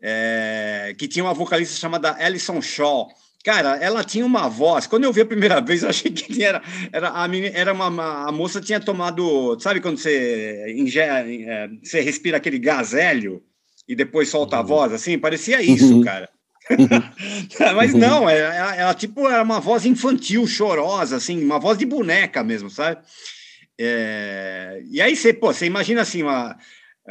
é, 0.00 0.94
que 0.98 1.08
tinha 1.08 1.24
uma 1.24 1.34
vocalista 1.34 1.78
chamada 1.78 2.12
Alison 2.24 2.60
Shaw. 2.62 3.08
Cara, 3.44 3.76
ela 3.76 4.02
tinha 4.04 4.26
uma 4.26 4.48
voz. 4.48 4.86
Quando 4.86 5.04
eu 5.04 5.12
vi 5.12 5.20
a 5.22 5.26
primeira 5.26 5.60
vez, 5.62 5.82
eu 5.82 5.88
achei 5.88 6.10
que 6.10 6.42
era, 6.42 6.60
era, 6.92 7.08
a, 7.10 7.26
menina, 7.28 7.56
era 7.56 7.72
uma, 7.72 7.86
uma- 7.88 8.28
a 8.28 8.32
moça 8.32 8.60
tinha 8.60 8.80
tomado. 8.80 9.58
Sabe 9.60 9.80
quando 9.80 9.96
você, 9.98 10.74
ingere, 10.76 11.44
é, 11.48 11.68
você 11.82 12.00
respira 12.00 12.36
aquele 12.36 12.58
gás 12.58 12.94
hélio 12.94 13.42
e 13.88 13.94
depois 13.94 14.28
solta 14.28 14.58
a 14.58 14.62
voz? 14.62 14.92
Assim, 14.92 15.18
parecia 15.18 15.62
isso, 15.62 15.94
Uhum. 15.98 16.02
cara. 16.02 16.28
Mas 17.74 17.94
não, 17.94 18.28
ela, 18.28 18.54
ela, 18.54 18.76
ela, 18.76 18.94
tipo 18.94 19.26
era 19.26 19.42
uma 19.42 19.58
voz 19.60 19.86
infantil, 19.86 20.46
chorosa, 20.46 21.16
assim, 21.16 21.42
uma 21.42 21.58
voz 21.58 21.78
de 21.78 21.86
boneca 21.86 22.44
mesmo, 22.44 22.68
sabe? 22.68 23.00
É, 23.78 24.82
e 24.90 25.00
aí 25.00 25.14
você, 25.16 25.32
pô, 25.32 25.52
você 25.52 25.64
imagina 25.64 26.02
assim, 26.02 26.22
uma, 26.22 26.58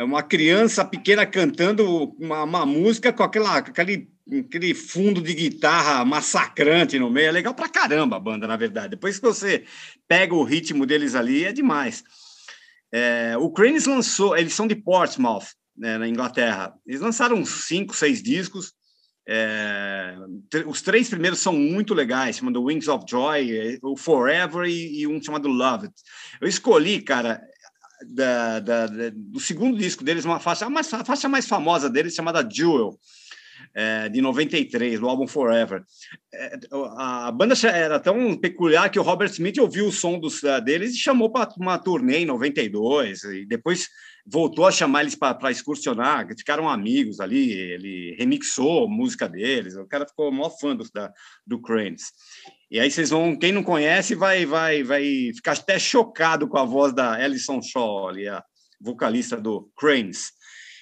uma 0.03 0.21
criança 0.21 0.85
pequena 0.85 1.25
cantando 1.25 2.15
uma, 2.19 2.43
uma 2.43 2.65
música 2.65 3.11
com 3.11 3.23
aquela, 3.23 3.57
aquele, 3.57 4.07
aquele 4.45 4.73
fundo 4.73 5.21
de 5.21 5.33
guitarra 5.33 6.05
massacrante 6.05 6.99
no 6.99 7.09
meio. 7.09 7.29
É 7.29 7.31
legal 7.31 7.53
pra 7.53 7.67
caramba 7.67 8.17
a 8.17 8.19
banda, 8.19 8.47
na 8.47 8.55
verdade. 8.55 8.89
Depois 8.89 9.17
que 9.17 9.25
você 9.25 9.65
pega 10.07 10.35
o 10.35 10.43
ritmo 10.43 10.85
deles 10.85 11.15
ali, 11.15 11.45
é 11.45 11.51
demais. 11.51 12.03
É, 12.91 13.35
o 13.37 13.49
Cranes 13.49 13.85
lançou, 13.85 14.37
eles 14.37 14.53
são 14.53 14.67
de 14.67 14.75
Portsmouth, 14.75 15.47
né, 15.75 15.97
na 15.97 16.07
Inglaterra. 16.07 16.73
Eles 16.85 17.01
lançaram 17.01 17.43
cinco, 17.45 17.95
seis 17.95 18.21
discos. 18.21 18.73
É, 19.29 20.15
os 20.65 20.81
três 20.81 21.09
primeiros 21.09 21.39
são 21.39 21.51
muito 21.51 21.93
legais, 21.93 22.37
chamado 22.37 22.63
Wings 22.63 22.87
of 22.87 23.03
Joy, 23.09 23.77
o 23.83 23.97
Forever 23.97 24.65
e, 24.65 25.01
e 25.01 25.07
um 25.07 25.21
chamado 25.21 25.49
Love 25.49 25.87
It. 25.87 25.95
Eu 26.39 26.47
escolhi, 26.47 27.01
cara, 27.01 27.41
da, 28.05 28.59
da, 28.59 28.87
do 29.13 29.39
segundo 29.39 29.77
disco 29.77 30.03
deles, 30.03 30.25
uma 30.25 30.39
faixa, 30.39 30.65
a, 30.65 30.69
mais, 30.69 30.91
a 30.93 31.03
faixa 31.03 31.27
mais 31.27 31.47
famosa 31.47 31.89
deles, 31.89 32.13
chamada 32.13 32.47
Jewel, 32.49 32.97
é, 33.73 34.09
de 34.09 34.21
93, 34.21 34.99
do 34.99 35.07
álbum 35.07 35.27
Forever. 35.27 35.83
É, 36.33 36.59
a 36.97 37.31
banda 37.31 37.55
era 37.67 37.99
tão 37.99 38.35
peculiar 38.37 38.89
que 38.89 38.99
o 38.99 39.03
Robert 39.03 39.29
Smith 39.29 39.57
ouviu 39.57 39.87
o 39.87 39.91
som 39.91 40.19
dos, 40.19 40.41
uh, 40.43 40.61
deles 40.61 40.93
e 40.93 40.97
chamou 40.97 41.29
para 41.29 41.53
uma 41.57 41.77
turnê 41.77 42.19
em 42.19 42.25
92, 42.25 43.23
e 43.23 43.45
depois 43.45 43.87
voltou 44.25 44.65
a 44.65 44.71
chamar 44.71 45.01
eles 45.01 45.15
para 45.15 45.51
excursionar, 45.51 46.27
ficaram 46.37 46.69
amigos 46.69 47.19
ali, 47.19 47.51
ele 47.51 48.15
remixou 48.19 48.85
a 48.85 48.89
música 48.89 49.27
deles, 49.27 49.75
o 49.75 49.85
cara 49.85 50.05
ficou 50.05 50.31
maior 50.31 50.49
fã 50.49 50.75
do, 50.75 50.85
da, 50.91 51.11
do 51.45 51.61
Cranes. 51.61 52.11
E 52.69 52.79
aí 52.79 52.91
vocês 52.91 53.09
vão, 53.09 53.37
quem 53.37 53.51
não 53.51 53.63
conhece 53.63 54.13
vai 54.13 54.45
vai 54.45 54.83
vai 54.83 55.31
ficar 55.33 55.53
até 55.53 55.79
chocado 55.79 56.47
com 56.47 56.57
a 56.57 56.65
voz 56.65 56.93
da 56.93 57.13
Alison 57.13 57.61
Shaw, 57.61 58.09
ali, 58.09 58.27
a 58.27 58.43
vocalista 58.79 59.37
do 59.37 59.71
Cranes. 59.77 60.31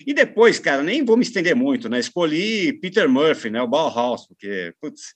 E 0.06 0.14
depois, 0.14 0.60
cara, 0.60 0.84
nem 0.84 1.06
vou 1.06 1.16
me 1.16 1.24
estender 1.24 1.56
muito, 1.56 1.88
né? 1.88 2.00
Escolhi 2.00 2.74
Peter 2.80 3.08
Murphy, 3.08 3.50
né? 3.50 3.62
O 3.62 3.68
Bauhaus, 3.68 4.28
porque, 4.28 4.74
putz, 4.82 5.14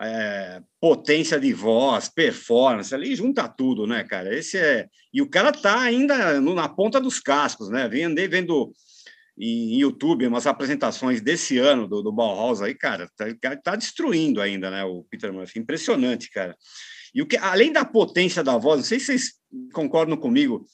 é, 0.00 0.60
potência 0.80 1.38
de 1.40 1.52
voz, 1.52 2.08
performance, 2.08 2.94
ali 2.94 3.14
junta 3.16 3.48
tudo, 3.48 3.86
né, 3.86 4.04
cara? 4.04 4.36
Esse 4.36 4.58
é. 4.58 4.86
E 5.12 5.22
o 5.22 5.28
cara 5.28 5.52
tá 5.52 5.80
ainda 5.80 6.40
no, 6.40 6.54
na 6.54 6.68
ponta 6.68 7.00
dos 7.00 7.18
cascos, 7.18 7.70
né? 7.70 7.88
Vem, 7.88 8.04
andei 8.04 8.28
vendo 8.28 8.72
em 9.38 9.80
YouTube 9.80 10.26
umas 10.26 10.46
apresentações 10.46 11.20
desse 11.20 11.58
ano 11.58 11.88
do, 11.88 12.02
do 12.02 12.12
Bauhaus 12.12 12.62
aí, 12.62 12.74
cara, 12.74 13.08
tá, 13.16 13.56
tá 13.56 13.76
destruindo 13.76 14.40
ainda, 14.40 14.70
né? 14.70 14.84
O 14.84 15.04
Peter 15.10 15.32
Murphy. 15.32 15.58
Impressionante, 15.58 16.30
cara. 16.30 16.56
E 17.14 17.22
o 17.22 17.26
que, 17.26 17.36
além 17.36 17.72
da 17.72 17.84
potência 17.84 18.42
da 18.42 18.56
voz, 18.56 18.78
não 18.78 18.84
sei 18.84 18.98
se 18.98 19.06
vocês 19.06 19.32
concordam 19.72 20.16
comigo, 20.16 20.66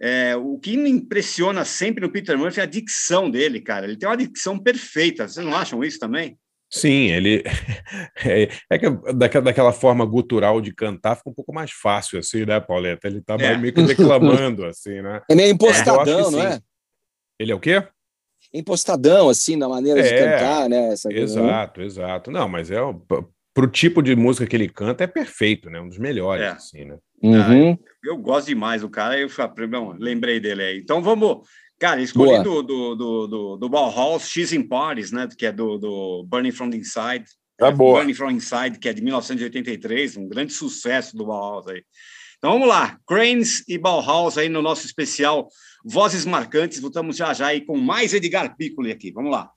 é, 0.00 0.34
o 0.36 0.58
que 0.58 0.76
me 0.76 0.90
impressiona 0.90 1.64
sempre 1.64 2.04
no 2.04 2.10
Peter 2.10 2.36
Murphy 2.36 2.60
é 2.60 2.64
a 2.64 2.66
dicção 2.66 3.30
dele, 3.30 3.60
cara. 3.60 3.86
Ele 3.86 3.96
tem 3.96 4.08
uma 4.08 4.16
dicção 4.16 4.58
perfeita. 4.58 5.28
Vocês 5.28 5.44
não 5.44 5.54
acham 5.54 5.84
isso 5.84 5.98
também? 5.98 6.36
Sim, 6.70 7.10
ele 7.10 7.44
é, 8.24 8.48
é 8.70 8.78
que 8.78 8.90
daquela, 9.14 9.44
daquela 9.44 9.72
forma 9.72 10.06
gutural 10.06 10.58
de 10.60 10.74
cantar 10.74 11.16
fica 11.16 11.28
um 11.28 11.34
pouco 11.34 11.52
mais 11.52 11.70
fácil, 11.70 12.18
assim, 12.18 12.46
né, 12.46 12.58
Pauleta? 12.58 13.06
Ele 13.06 13.20
tá 13.20 13.36
é. 13.38 13.56
meio 13.58 13.74
que 13.74 13.82
declamando, 13.82 14.64
assim, 14.64 15.02
né? 15.02 15.20
É 15.30 15.34
meio 15.34 15.52
impostadão, 15.52 16.30
não 16.30 16.42
é? 16.42 16.58
Ele 17.38 17.52
é 17.52 17.54
o 17.54 17.60
quê? 17.60 17.86
Impostadão, 18.52 19.28
assim, 19.28 19.56
na 19.56 19.68
maneira 19.68 20.00
é, 20.00 20.02
de 20.02 20.10
cantar, 20.10 20.68
né? 20.68 20.88
Essa 20.88 21.12
exato, 21.12 21.80
coisa, 21.80 22.02
exato. 22.02 22.30
Não, 22.30 22.48
mas 22.48 22.70
é 22.70 22.78
pro 23.54 23.66
tipo 23.66 24.02
de 24.02 24.14
música 24.16 24.46
que 24.46 24.56
ele 24.56 24.68
canta 24.68 25.04
é 25.04 25.06
perfeito, 25.06 25.70
né? 25.70 25.80
Um 25.80 25.88
dos 25.88 25.98
melhores, 25.98 26.44
é. 26.44 26.48
assim, 26.48 26.84
né? 26.84 26.96
Uhum. 27.22 27.72
Ah, 27.72 27.78
eu 28.04 28.18
gosto 28.18 28.48
demais 28.48 28.82
do 28.82 28.90
cara, 28.90 29.18
eu 29.18 29.28
lembrei 29.98 30.40
dele 30.40 30.62
aí. 30.62 30.78
Então 30.78 31.02
vamos 31.02 31.46
Cara, 31.82 32.00
escolhi 32.00 32.40
do, 32.44 32.62
do, 32.62 32.94
do, 32.94 33.26
do, 33.26 33.56
do 33.56 33.68
Bauhaus 33.68 34.28
X 34.28 34.52
in 34.52 34.62
Paris, 34.62 35.10
né? 35.10 35.26
Que 35.36 35.46
é 35.46 35.50
do, 35.52 35.78
do 35.78 36.22
Burning 36.28 36.52
from 36.52 36.70
the 36.70 36.76
Inside. 36.76 37.24
Tá 37.58 37.66
é, 37.66 37.72
boa. 37.72 37.98
Burning 37.98 38.14
from 38.14 38.30
Inside, 38.30 38.78
que 38.78 38.88
é 38.88 38.92
de 38.92 39.02
1983, 39.02 40.16
um 40.16 40.28
grande 40.28 40.52
sucesso 40.52 41.16
do 41.16 41.26
Bauhaus 41.26 41.66
aí. 41.66 41.82
Então 42.42 42.54
vamos 42.54 42.66
lá, 42.66 42.98
Cranes 43.06 43.62
e 43.68 43.78
Bauhaus 43.78 44.36
aí 44.36 44.48
no 44.48 44.60
nosso 44.60 44.84
especial 44.84 45.48
Vozes 45.84 46.26
Marcantes. 46.26 46.80
Voltamos 46.80 47.16
já 47.16 47.32
já 47.32 47.46
aí 47.46 47.60
com 47.60 47.78
mais 47.78 48.12
Edgar 48.12 48.56
Piccoli 48.56 48.90
aqui. 48.90 49.12
Vamos 49.12 49.30
lá. 49.30 49.48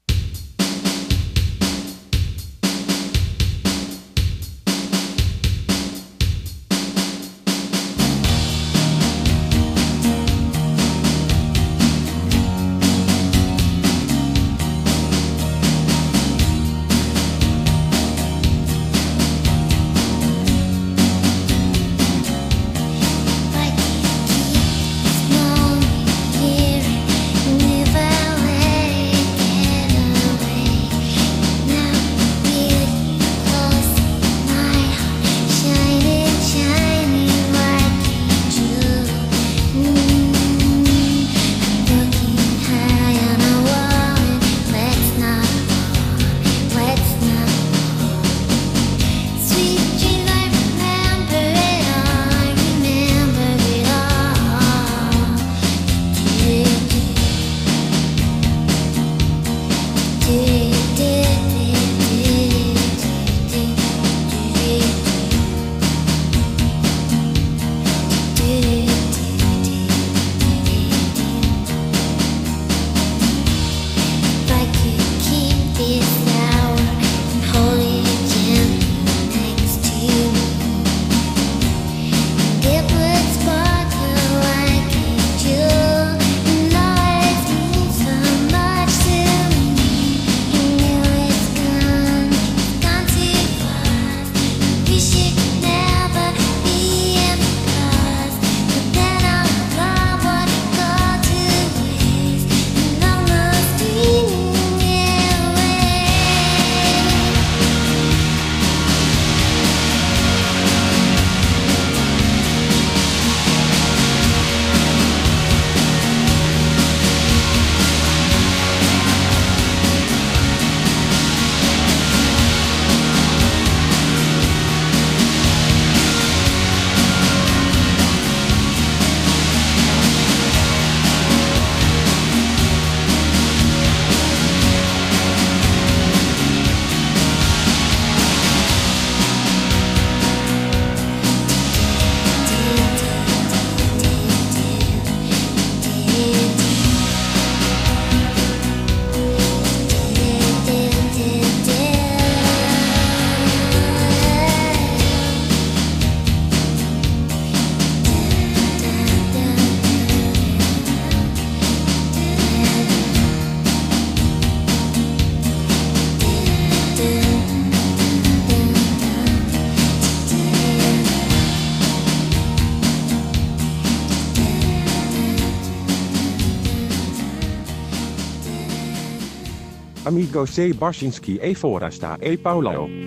Amigo 180.36 180.46
C. 180.46 180.74
Barsinski 180.74 181.40
e 181.42 181.56
Forasta 181.56 182.18
e 182.20 182.38
Paulo. 182.38 183.05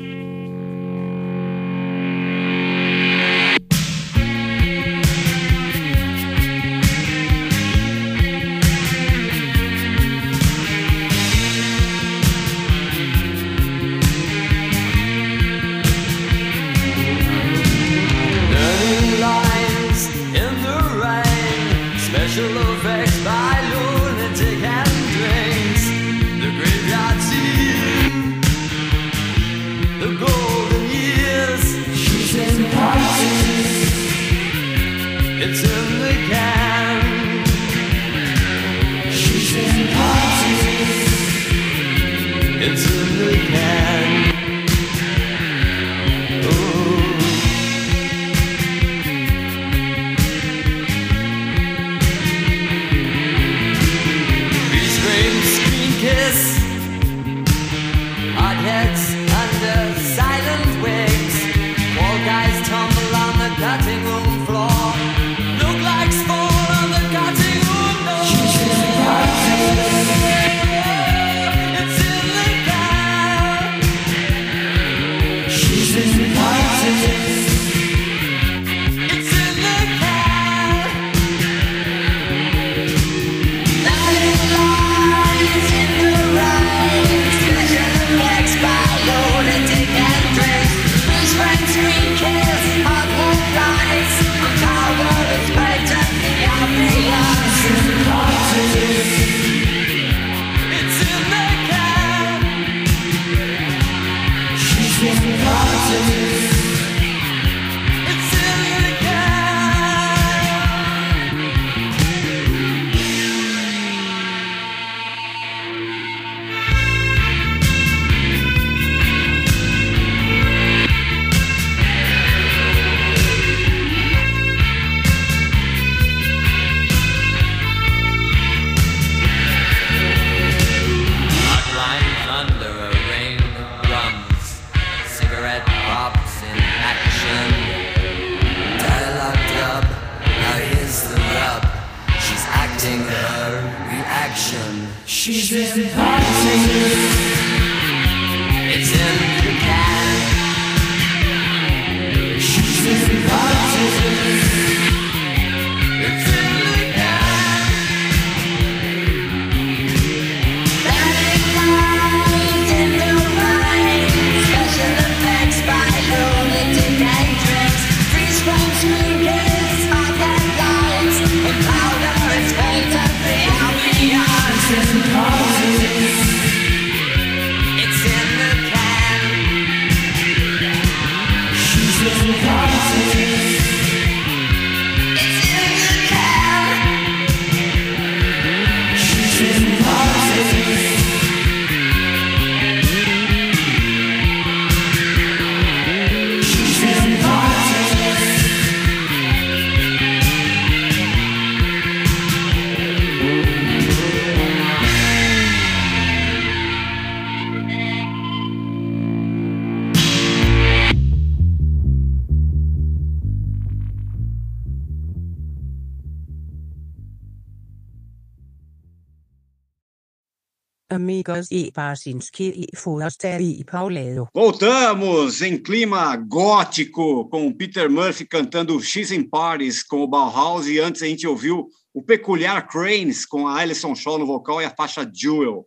Amigos 221.39 221.49
e 221.51 221.71
Barcinski 221.75 222.67
e 222.73 222.77
Foraster 222.77 223.41
e 223.41 223.65
Paulero. 223.65 224.29
Voltamos 224.35 225.41
em 225.41 225.57
clima 225.57 226.17
gótico 226.17 227.29
com 227.29 227.53
Peter 227.53 227.89
Murphy 227.89 228.27
cantando 228.27 228.81
X 228.83 229.13
in 229.13 229.23
Parties 229.23 229.83
com 229.83 230.03
o 230.03 230.09
Bauhaus 230.09 230.67
e 230.67 230.79
antes 230.79 231.03
a 231.03 231.07
gente 231.07 231.27
ouviu 231.27 231.69
o 231.95 232.03
peculiar 232.03 232.67
Cranes 232.67 233.25
com 233.25 233.47
a 233.47 233.61
Alison 233.61 233.95
Shaw 233.95 234.19
no 234.19 234.27
vocal 234.27 234.61
e 234.61 234.65
a 234.65 234.75
faixa 234.75 235.09
Jewel. 235.13 235.67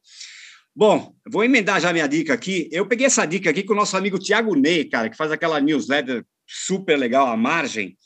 Bom, 0.76 1.14
vou 1.30 1.44
emendar 1.44 1.82
já 1.82 1.92
minha 1.92 2.08
dica 2.08 2.34
aqui. 2.34 2.70
Eu 2.72 2.86
peguei 2.86 3.06
essa 3.06 3.26
dica 3.26 3.50
aqui 3.50 3.64
com 3.64 3.74
o 3.74 3.78
nosso 3.78 3.96
amigo 3.98 4.20
Tiago 4.20 4.56
Ney, 4.56 4.86
cara, 4.86 5.10
que 5.10 5.18
faz 5.18 5.32
aquela 5.32 5.60
newsletter 5.60 6.26
super 6.48 6.98
legal, 6.98 7.28
a 7.28 7.38
margem. 7.38 7.98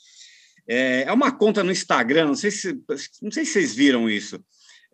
É, 0.68 1.04
é 1.04 1.12
uma 1.12 1.30
conta 1.30 1.62
no 1.62 1.70
Instagram, 1.70 2.26
não 2.26 2.34
sei 2.34 2.50
se, 2.50 2.76
não 3.22 3.30
sei 3.30 3.44
se 3.44 3.52
vocês 3.52 3.74
viram 3.74 4.10
isso. 4.10 4.40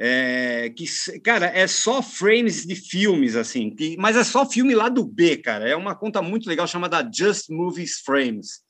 É, 0.04 0.68
que, 0.70 0.84
cara, 1.20 1.46
é 1.46 1.64
só 1.68 2.02
frames 2.02 2.66
de 2.66 2.74
filmes, 2.74 3.36
assim, 3.36 3.70
que, 3.70 3.96
mas 3.98 4.16
é 4.16 4.24
só 4.24 4.44
filme 4.44 4.74
lá 4.74 4.88
do 4.88 5.04
B, 5.04 5.36
cara. 5.36 5.68
É 5.68 5.76
uma 5.76 5.94
conta 5.94 6.20
muito 6.20 6.48
legal 6.48 6.66
chamada 6.66 7.08
Just 7.08 7.48
Movies 7.48 8.00
Frames. 8.00 8.62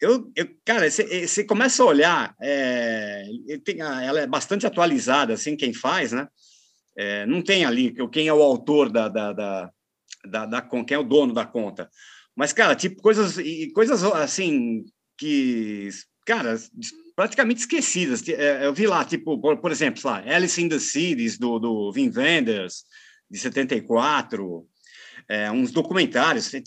Eu, 0.00 0.32
eu 0.34 0.48
cara, 0.64 0.90
você 0.90 1.44
começa 1.44 1.82
a 1.82 1.86
olhar, 1.86 2.34
é, 2.40 3.26
tem, 3.66 3.82
ela 3.82 4.20
é 4.20 4.26
bastante 4.26 4.66
atualizada, 4.66 5.34
assim, 5.34 5.58
quem 5.58 5.74
faz, 5.74 6.12
né? 6.12 6.26
É, 6.96 7.26
não 7.26 7.42
tem 7.42 7.66
ali 7.66 7.94
quem 8.10 8.26
é 8.26 8.32
o 8.32 8.42
autor 8.42 8.90
da, 8.90 9.10
da, 9.10 9.34
da, 9.34 9.70
da, 10.24 10.46
da 10.46 10.62
quem 10.62 10.94
é 10.94 10.98
o 10.98 11.04
dono 11.04 11.34
da 11.34 11.44
conta. 11.44 11.90
Mas, 12.34 12.54
cara, 12.54 12.74
tipo, 12.74 13.02
coisas, 13.02 13.36
coisas 13.74 14.02
assim, 14.02 14.86
que, 15.18 15.90
cara, 16.24 16.56
praticamente 17.16 17.60
esquecidas. 17.60 18.22
É, 18.28 18.66
eu 18.66 18.74
vi 18.74 18.86
lá, 18.86 19.04
tipo, 19.04 19.40
por, 19.40 19.56
por 19.56 19.72
exemplo, 19.72 20.00
lá, 20.04 20.22
Alice 20.26 20.62
in 20.62 20.68
the 20.68 20.78
Cities, 20.78 21.38
do, 21.38 21.58
do 21.58 21.90
Wim 21.90 22.12
Wenders, 22.14 22.84
de 23.28 23.38
74, 23.38 24.64
é, 25.28 25.50
uns 25.50 25.72
documentários. 25.72 26.52
É, 26.52 26.60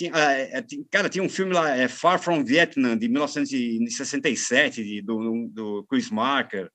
é 0.57 0.65
cara, 0.89 1.07
tinha 1.07 1.23
um 1.23 1.29
filme 1.29 1.53
lá, 1.53 1.77
é, 1.77 1.87
Far 1.87 2.19
From 2.19 2.43
Vietnam, 2.43 2.97
de 2.97 3.07
1967, 3.07 4.83
de, 4.83 5.01
do, 5.03 5.47
do 5.53 5.85
Chris 5.87 6.09
Marker. 6.09 6.69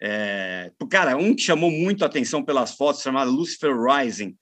É, 0.00 0.70
cara, 0.88 1.16
um 1.16 1.34
que 1.34 1.42
chamou 1.42 1.70
muito 1.70 2.04
a 2.04 2.06
atenção 2.06 2.42
pelas 2.42 2.74
fotos, 2.74 3.02
chamado 3.02 3.30
Lucifer 3.30 3.74
Rising, 3.76 4.34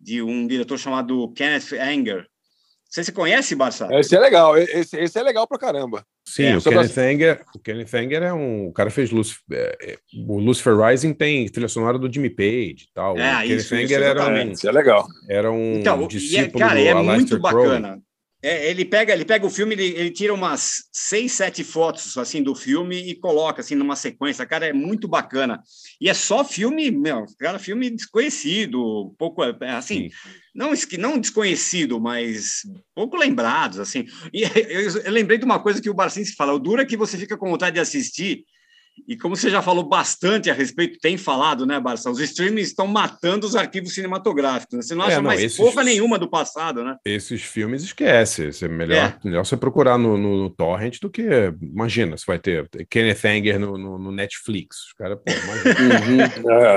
de 0.00 0.22
um 0.22 0.46
diretor 0.46 0.78
chamado 0.78 1.30
Kenneth 1.32 1.72
Anger. 1.74 2.26
Você 2.92 3.04
se 3.04 3.12
conhece, 3.12 3.54
Barça? 3.54 3.88
Esse 3.92 4.14
é 4.14 4.20
legal, 4.20 4.54
esse, 4.58 4.98
esse 4.98 5.18
é 5.18 5.22
legal 5.22 5.48
pra 5.48 5.56
caramba. 5.56 6.04
Sim, 6.28 6.44
é, 6.44 6.56
o, 6.58 6.62
Kenneth 6.62 6.98
Anger, 6.98 7.42
o 7.56 7.58
Kenneth 7.58 7.94
Anger 7.94 8.22
é 8.22 8.34
um. 8.34 8.66
O 8.66 8.72
cara 8.72 8.90
fez 8.90 9.10
Lucifer, 9.10 9.40
é, 9.80 9.96
o 10.28 10.38
Lucifer 10.38 10.78
Rising 10.78 11.14
tem 11.14 11.48
trilha 11.48 11.68
sonora 11.68 11.98
do 11.98 12.12
Jimmy 12.12 12.28
Page 12.28 12.88
e 12.90 12.92
tal. 12.94 13.16
É, 13.16 13.38
o 13.38 13.44
isso, 13.44 13.70
Kenneth 13.70 13.84
Anger 13.84 14.02
era 14.02 14.26
um. 14.28 14.52
Isso 14.52 14.68
é 14.68 14.72
legal. 14.72 15.06
Era 15.26 15.50
um 15.50 15.78
então, 15.78 16.06
discípulo 16.06 16.62
é, 16.62 16.68
cara, 16.68 16.80
do 16.80 16.86
é 16.86 16.94
muito 17.16 17.38
bacana. 17.38 17.98
É, 18.42 18.68
ele 18.68 18.84
pega, 18.84 19.12
ele 19.12 19.24
pega 19.24 19.46
o 19.46 19.50
filme, 19.50 19.74
ele, 19.74 19.86
ele, 19.96 20.10
tira 20.10 20.34
umas 20.34 20.88
seis, 20.90 21.30
sete 21.30 21.62
fotos 21.62 22.18
assim 22.18 22.42
do 22.42 22.56
filme 22.56 22.96
e 22.96 23.14
coloca 23.14 23.60
assim 23.60 23.76
numa 23.76 23.94
sequência. 23.94 24.44
Cara, 24.44 24.66
é 24.66 24.72
muito 24.72 25.06
bacana. 25.06 25.62
E 26.00 26.08
é 26.08 26.14
só 26.14 26.44
filme, 26.44 26.90
meu, 26.90 27.24
cara, 27.38 27.60
filme 27.60 27.88
desconhecido, 27.88 29.14
pouco 29.16 29.44
é, 29.44 29.54
assim, 29.70 30.08
Sim. 30.08 30.16
não 30.52 30.72
não 30.98 31.20
desconhecido, 31.20 32.00
mas 32.00 32.62
pouco 32.96 33.16
lembrados 33.16 33.78
assim. 33.78 34.04
E 34.32 34.42
eu, 34.58 35.04
eu 35.04 35.12
lembrei 35.12 35.38
de 35.38 35.44
uma 35.44 35.60
coisa 35.60 35.80
que 35.80 35.90
o 35.90 35.94
Barcinski 35.94 36.34
fala: 36.34 36.52
o 36.52 36.58
dura 36.58 36.82
é 36.82 36.86
que 36.86 36.96
você 36.96 37.16
fica 37.16 37.36
com 37.36 37.48
vontade 37.48 37.74
de 37.74 37.80
assistir 37.80 38.44
e 39.06 39.16
como 39.16 39.34
você 39.34 39.50
já 39.50 39.60
falou 39.60 39.84
bastante 39.84 40.50
a 40.50 40.54
respeito, 40.54 40.98
tem 41.00 41.16
falado, 41.16 41.66
né, 41.66 41.80
Barça? 41.80 42.10
Os 42.10 42.20
streamings 42.20 42.68
estão 42.68 42.86
matando 42.86 43.46
os 43.46 43.56
arquivos 43.56 43.94
cinematográficos. 43.94 44.76
Né? 44.76 44.82
Você 44.82 44.94
não 44.94 45.04
acha 45.04 45.14
é, 45.14 45.16
não, 45.16 45.24
mais 45.24 45.42
esses, 45.42 45.56
porra 45.56 45.82
nenhuma 45.82 46.18
do 46.18 46.28
passado, 46.28 46.84
né? 46.84 46.96
Esses 47.04 47.42
filmes 47.42 47.82
esquece. 47.82 48.50
É 48.62 48.68
melhor, 48.68 48.96
é. 48.96 49.18
melhor 49.28 49.44
você 49.44 49.56
procurar 49.56 49.98
no, 49.98 50.16
no, 50.16 50.36
no, 50.42 50.50
Torrent 50.50 50.98
do 51.00 51.10
que. 51.10 51.22
Imagina, 51.60 52.16
você 52.16 52.24
vai 52.26 52.38
ter 52.38 52.68
Kenneth 52.88 53.24
Anger 53.24 53.58
no, 53.58 53.76
no, 53.76 53.98
no 53.98 54.12
Netflix. 54.12 54.88
Os 54.88 54.92
caras, 54.92 55.18
pô, 55.18 55.32
imagina. 55.32 56.32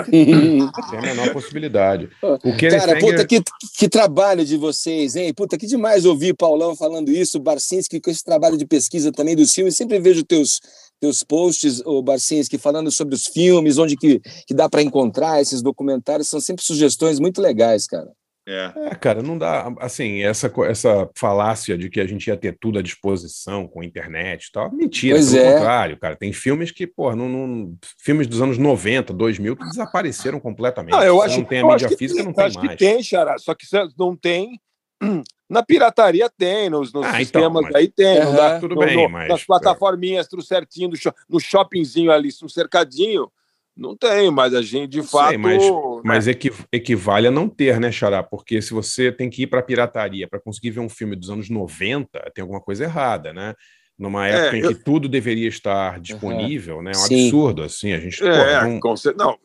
Uhum. 0.07 0.71
tem 0.89 0.99
a 0.99 1.01
menor 1.01 1.33
possibilidade. 1.33 2.09
O 2.45 2.55
Kenneth 2.55 2.79
Cara, 2.79 2.97
Anger... 2.97 3.01
puta, 3.01 3.25
que, 3.25 3.41
que 3.77 3.89
trabalho 3.89 4.45
de 4.45 4.57
vocês, 4.57 5.15
hein? 5.15 5.33
Puta, 5.33 5.57
que 5.57 5.65
demais 5.65 6.05
ouvir 6.05 6.35
Paulão 6.35 6.75
falando 6.75 7.09
isso, 7.09 7.39
Barcinski 7.39 7.99
com 7.99 8.09
esse 8.09 8.23
trabalho 8.23 8.57
de 8.57 8.65
pesquisa 8.65 9.11
também 9.11 9.35
dos 9.35 9.53
filmes. 9.53 9.75
Sempre 9.75 9.99
vejo 9.99 10.23
teus 10.23 10.59
teus 10.99 11.23
posts, 11.23 11.81
o 11.85 12.01
Barcinski, 12.01 12.57
falando 12.57 12.91
sobre 12.91 13.15
os 13.15 13.25
filmes, 13.27 13.77
onde 13.77 13.95
que, 13.95 14.19
que 14.47 14.53
dá 14.53 14.69
para 14.69 14.81
encontrar 14.81 15.41
esses 15.41 15.61
documentários, 15.61 16.27
são 16.27 16.39
sempre 16.39 16.63
sugestões 16.63 17.19
muito 17.19 17.41
legais, 17.41 17.85
cara. 17.87 18.11
É. 18.47 18.71
é. 18.75 18.95
cara, 18.95 19.23
não 19.23 19.37
dá. 19.37 19.73
Assim, 19.79 20.21
essa, 20.21 20.51
essa 20.67 21.09
falácia 21.17 21.75
de 21.75 21.89
que 21.89 21.99
a 21.99 22.05
gente 22.05 22.27
ia 22.27 22.37
ter 22.37 22.55
tudo 22.59 22.77
à 22.77 22.81
disposição 22.81 23.67
com 23.67 23.83
internet 23.83 24.45
e 24.45 24.51
tal, 24.51 24.71
mentira, 24.71 25.15
pois 25.15 25.31
pelo 25.31 25.43
é. 25.43 25.53
contrário, 25.53 25.99
cara. 25.99 26.15
Tem 26.15 26.31
filmes 26.31 26.71
que, 26.71 26.85
pô, 26.85 27.15
não, 27.15 27.27
não, 27.27 27.75
filmes 27.99 28.27
dos 28.27 28.41
anos 28.41 28.59
90, 28.59 29.13
2000 29.13 29.55
que 29.55 29.65
desapareceram 29.65 30.39
completamente. 30.39 30.93
Não, 30.93 31.03
eu 31.03 31.21
acho, 31.21 31.39
não 31.39 31.45
tem 31.45 31.59
a 31.59 31.67
mídia 31.67 31.89
física, 31.89 32.17
tem, 32.17 32.25
não 32.25 32.33
tem 32.33 32.45
acho 32.45 32.59
mais. 32.59 32.69
que 32.69 32.77
tem, 32.77 33.01
Xará, 33.01 33.35
só 33.39 33.55
que 33.55 33.65
não 33.97 34.15
tem 34.15 34.59
na 35.49 35.63
pirataria 35.63 36.29
tem, 36.29 36.69
nos, 36.69 36.91
nos 36.91 37.05
ah, 37.05 37.09
então, 37.09 37.19
sistemas 37.19 37.65
então, 37.65 37.79
aí 37.79 37.87
tem. 37.87 38.19
Uhum. 38.25 38.35
Dá, 38.35 38.59
tudo 38.59 38.75
no, 38.75 38.81
bem, 38.81 38.95
no, 38.95 39.09
mas... 39.09 39.29
Nas 39.29 39.43
plataforminhas, 39.43 40.27
tudo 40.27 40.41
certinho, 40.41 40.89
no, 40.89 40.95
no 41.29 41.39
shoppingzinho 41.39 42.11
ali, 42.11 42.29
no 42.41 42.49
cercadinho, 42.49 43.31
não 43.75 43.95
tem, 43.95 44.31
mas 44.31 44.53
a 44.53 44.61
gente, 44.61 44.91
de 44.91 44.97
não 44.99 45.05
fato... 45.05 45.29
Sei, 45.29 45.37
mas, 45.37 45.63
né? 45.63 46.01
mas 46.03 46.27
equivale 46.71 47.27
a 47.27 47.31
não 47.31 47.49
ter, 47.49 47.79
né, 47.79 47.91
Xará? 47.91 48.23
Porque 48.23 48.61
se 48.61 48.73
você 48.73 49.11
tem 49.11 49.29
que 49.29 49.43
ir 49.43 49.47
para 49.47 49.61
pirataria 49.61 50.27
para 50.27 50.39
conseguir 50.39 50.71
ver 50.71 50.79
um 50.79 50.89
filme 50.89 51.15
dos 51.15 51.29
anos 51.29 51.49
90, 51.49 52.31
tem 52.33 52.41
alguma 52.41 52.61
coisa 52.61 52.85
errada, 52.85 53.33
né? 53.33 53.53
Numa 53.97 54.27
é, 54.27 54.31
época 54.31 54.55
é, 54.55 54.59
em 54.59 54.67
que 54.67 54.75
tudo 54.75 55.07
deveria 55.07 55.47
estar 55.47 55.99
disponível, 55.99 56.77
uhum. 56.77 56.81
né? 56.81 56.91
É 56.93 56.97
um 56.97 57.01
Sim. 57.01 57.25
absurdo, 57.25 57.63
assim, 57.63 57.93
a 57.93 57.99
gente... 57.99 58.21
É, 58.25 58.59
pô, 58.59 58.65
não... 58.65 58.79
Com, 58.79 58.95
não, 59.17 59.39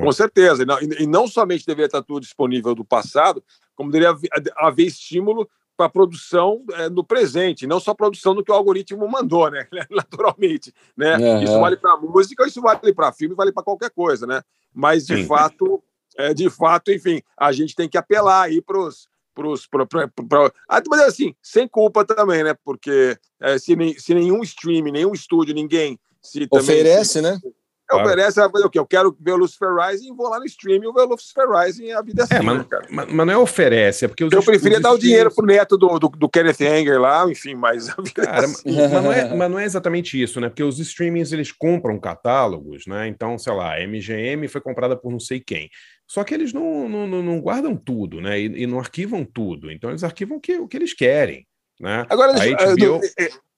com 0.00 0.12
certeza, 0.12 0.62
e 0.62 0.66
não, 0.66 0.78
e 0.80 1.06
não 1.06 1.26
somente 1.26 1.66
deveria 1.66 1.86
estar 1.86 2.02
tudo 2.02 2.20
disponível 2.20 2.74
do 2.74 2.84
passado, 2.84 3.42
como 3.74 3.90
deveria 3.90 4.10
haver, 4.10 4.30
haver 4.56 4.86
estímulo 4.86 5.48
para 5.76 5.86
a 5.86 5.90
produção 5.90 6.64
é, 6.72 6.88
no 6.88 7.04
presente, 7.04 7.66
não 7.66 7.78
só 7.78 7.92
produção 7.92 8.34
do 8.34 8.42
que 8.42 8.50
o 8.50 8.54
algoritmo 8.54 9.06
mandou, 9.08 9.50
né? 9.50 9.66
Naturalmente, 9.90 10.72
né? 10.96 11.16
Uhum. 11.16 11.42
Isso 11.42 11.60
vale 11.60 11.76
para 11.76 11.96
música, 11.96 12.46
isso 12.46 12.62
vale 12.62 12.94
para 12.94 13.12
filme, 13.12 13.34
vale 13.34 13.52
para 13.52 13.62
qualquer 13.62 13.90
coisa, 13.90 14.26
né? 14.26 14.40
Mas 14.72 15.06
de 15.06 15.16
Sim. 15.16 15.26
fato, 15.26 15.82
é, 16.16 16.32
de 16.32 16.48
fato, 16.48 16.90
enfim, 16.90 17.20
a 17.36 17.52
gente 17.52 17.74
tem 17.74 17.88
que 17.88 17.98
apelar 17.98 18.42
aí 18.42 18.62
para 18.62 18.78
os 18.78 19.06
pros, 19.36 19.66
pra, 19.66 19.84
pra, 19.84 20.08
pra, 20.08 20.52
ah, 20.66 20.82
mas 20.88 21.00
assim, 21.02 21.34
sem 21.42 21.68
culpa 21.68 22.04
também, 22.06 22.42
né? 22.42 22.56
Porque 22.64 23.16
é, 23.38 23.58
se, 23.58 23.76
se 23.98 24.14
nenhum 24.14 24.42
stream, 24.42 24.84
nenhum 24.84 25.12
estúdio, 25.12 25.54
ninguém 25.54 25.98
se 26.22 26.48
oferece, 26.50 27.12
se, 27.12 27.22
né? 27.22 27.38
Claro. 27.88 28.04
Oferece 28.04 28.40
o 28.40 28.70
que 28.70 28.78
eu 28.78 28.86
quero 28.86 29.16
ver 29.20 29.32
o 29.32 29.36
Lucifer 29.36 29.68
Rising, 29.72 30.14
vou 30.14 30.28
lá 30.28 30.40
no 30.40 30.44
stream 30.46 30.78
e 30.78 30.92
ver 30.92 31.02
o 31.02 31.04
Lucifer 31.04 31.48
Rising 31.48 31.92
a 31.92 32.02
vida 32.02 32.22
é, 32.22 32.24
assim, 32.24 32.44
mas, 32.44 32.58
né, 32.58 32.66
cara. 32.68 32.86
Mas, 32.90 33.12
mas, 33.12 33.26
não 33.26 33.32
é 33.32 33.38
oferece, 33.38 34.04
é 34.04 34.08
porque 34.08 34.24
os 34.24 34.32
Eu 34.32 34.42
preferia 34.42 34.80
dar 34.80 34.90
o 34.90 34.98
dinheiro 34.98 35.32
pro 35.32 35.46
neto 35.46 35.78
do, 35.78 35.98
do, 35.98 36.08
do, 36.08 36.28
Kenneth 36.28 36.62
Anger 36.62 37.00
lá, 37.00 37.30
enfim, 37.30 37.54
mas 37.54 37.88
a 37.88 38.02
vida 38.02 38.22
é 38.22 38.24
cara, 38.24 38.42
é 38.42 38.44
assim. 38.44 38.62
mas, 38.66 39.04
não 39.04 39.12
é, 39.12 39.34
mas 39.34 39.50
não 39.50 39.58
é 39.58 39.64
exatamente 39.64 40.20
isso, 40.20 40.40
né? 40.40 40.48
Porque 40.48 40.64
os 40.64 40.80
streamings 40.80 41.32
eles 41.32 41.52
compram 41.52 41.98
catálogos, 42.00 42.86
né? 42.88 43.06
Então, 43.06 43.38
sei 43.38 43.52
lá, 43.52 43.74
a 43.74 43.86
MGM 43.86 44.48
foi 44.48 44.60
comprada 44.60 44.96
por 44.96 45.12
não 45.12 45.20
sei 45.20 45.38
quem. 45.38 45.70
Só 46.08 46.24
que 46.24 46.34
eles 46.34 46.52
não, 46.52 46.88
não, 46.88 47.06
não 47.06 47.40
guardam 47.40 47.76
tudo, 47.76 48.20
né? 48.20 48.40
E, 48.40 48.62
e, 48.62 48.66
não 48.66 48.80
arquivam 48.80 49.24
tudo. 49.24 49.70
Então 49.70 49.90
eles 49.90 50.02
arquivam 50.02 50.38
o 50.38 50.40
que, 50.40 50.56
o 50.58 50.66
que 50.66 50.76
eles 50.76 50.92
querem. 50.92 51.46
Né? 51.80 52.06
Agora, 52.08 52.32
HBO... 52.32 53.00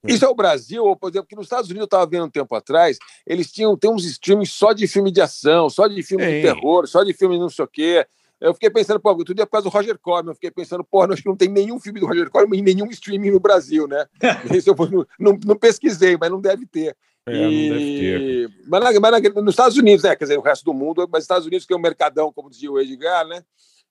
Isso 0.06 0.24
é 0.24 0.28
o 0.28 0.34
Brasil, 0.34 0.84
ou, 0.84 0.96
por 0.96 1.10
exemplo, 1.10 1.26
que 1.26 1.34
nos 1.34 1.46
Estados 1.46 1.66
Unidos 1.66 1.82
eu 1.82 1.86
estava 1.86 2.06
vendo 2.06 2.26
um 2.26 2.30
tempo 2.30 2.54
atrás, 2.54 2.98
eles 3.26 3.50
tinham 3.50 3.76
tem 3.76 3.90
uns 3.90 4.04
streams 4.04 4.52
só 4.52 4.72
de 4.72 4.86
filme 4.86 5.10
de 5.10 5.20
ação, 5.20 5.68
só 5.68 5.88
de 5.88 6.02
filme 6.02 6.24
de 6.24 6.42
terror, 6.42 6.86
só 6.86 7.02
de 7.02 7.12
filme 7.12 7.38
não 7.38 7.48
sei 7.48 7.64
o 7.64 7.68
quê. 7.68 8.06
Eu 8.40 8.54
fiquei 8.54 8.70
pensando, 8.70 9.00
pô, 9.00 9.12
tudo 9.24 9.42
é 9.42 9.44
por 9.44 9.50
causa 9.52 9.68
do 9.68 9.72
Roger 9.72 9.98
Corman. 9.98 10.30
Eu 10.30 10.34
fiquei 10.34 10.50
pensando, 10.50 10.84
pô, 10.84 11.02
acho 11.02 11.22
que 11.22 11.28
não 11.28 11.36
tem 11.36 11.48
nenhum 11.48 11.80
filme 11.80 11.98
do 11.98 12.06
Roger 12.06 12.30
Corman 12.30 12.60
em 12.60 12.62
nenhum 12.62 12.86
streaming 12.90 13.32
no 13.32 13.40
Brasil, 13.40 13.88
né? 13.88 14.06
Isso 14.54 14.70
eu 14.70 14.76
não, 14.76 15.06
não, 15.18 15.38
não 15.44 15.56
pesquisei, 15.56 16.16
mas 16.16 16.30
não 16.30 16.40
deve 16.40 16.64
ter. 16.64 16.96
É, 17.26 17.34
e... 17.34 17.68
não 17.68 17.76
deve 17.76 18.00
ter. 18.00 18.64
Mas, 18.68 18.84
na, 18.84 19.00
mas 19.00 19.22
na, 19.22 19.42
nos 19.42 19.52
Estados 19.52 19.76
Unidos, 19.76 20.04
né? 20.04 20.14
Quer 20.14 20.24
dizer, 20.24 20.38
o 20.38 20.42
resto 20.42 20.64
do 20.64 20.72
mundo, 20.72 21.08
mas 21.10 21.18
nos 21.18 21.24
Estados 21.24 21.46
Unidos, 21.46 21.66
que 21.66 21.72
é 21.72 21.76
um 21.76 21.80
mercadão, 21.80 22.32
como 22.32 22.48
dizia 22.48 22.70
o 22.70 22.78
Edgar, 22.78 23.26
né? 23.26 23.42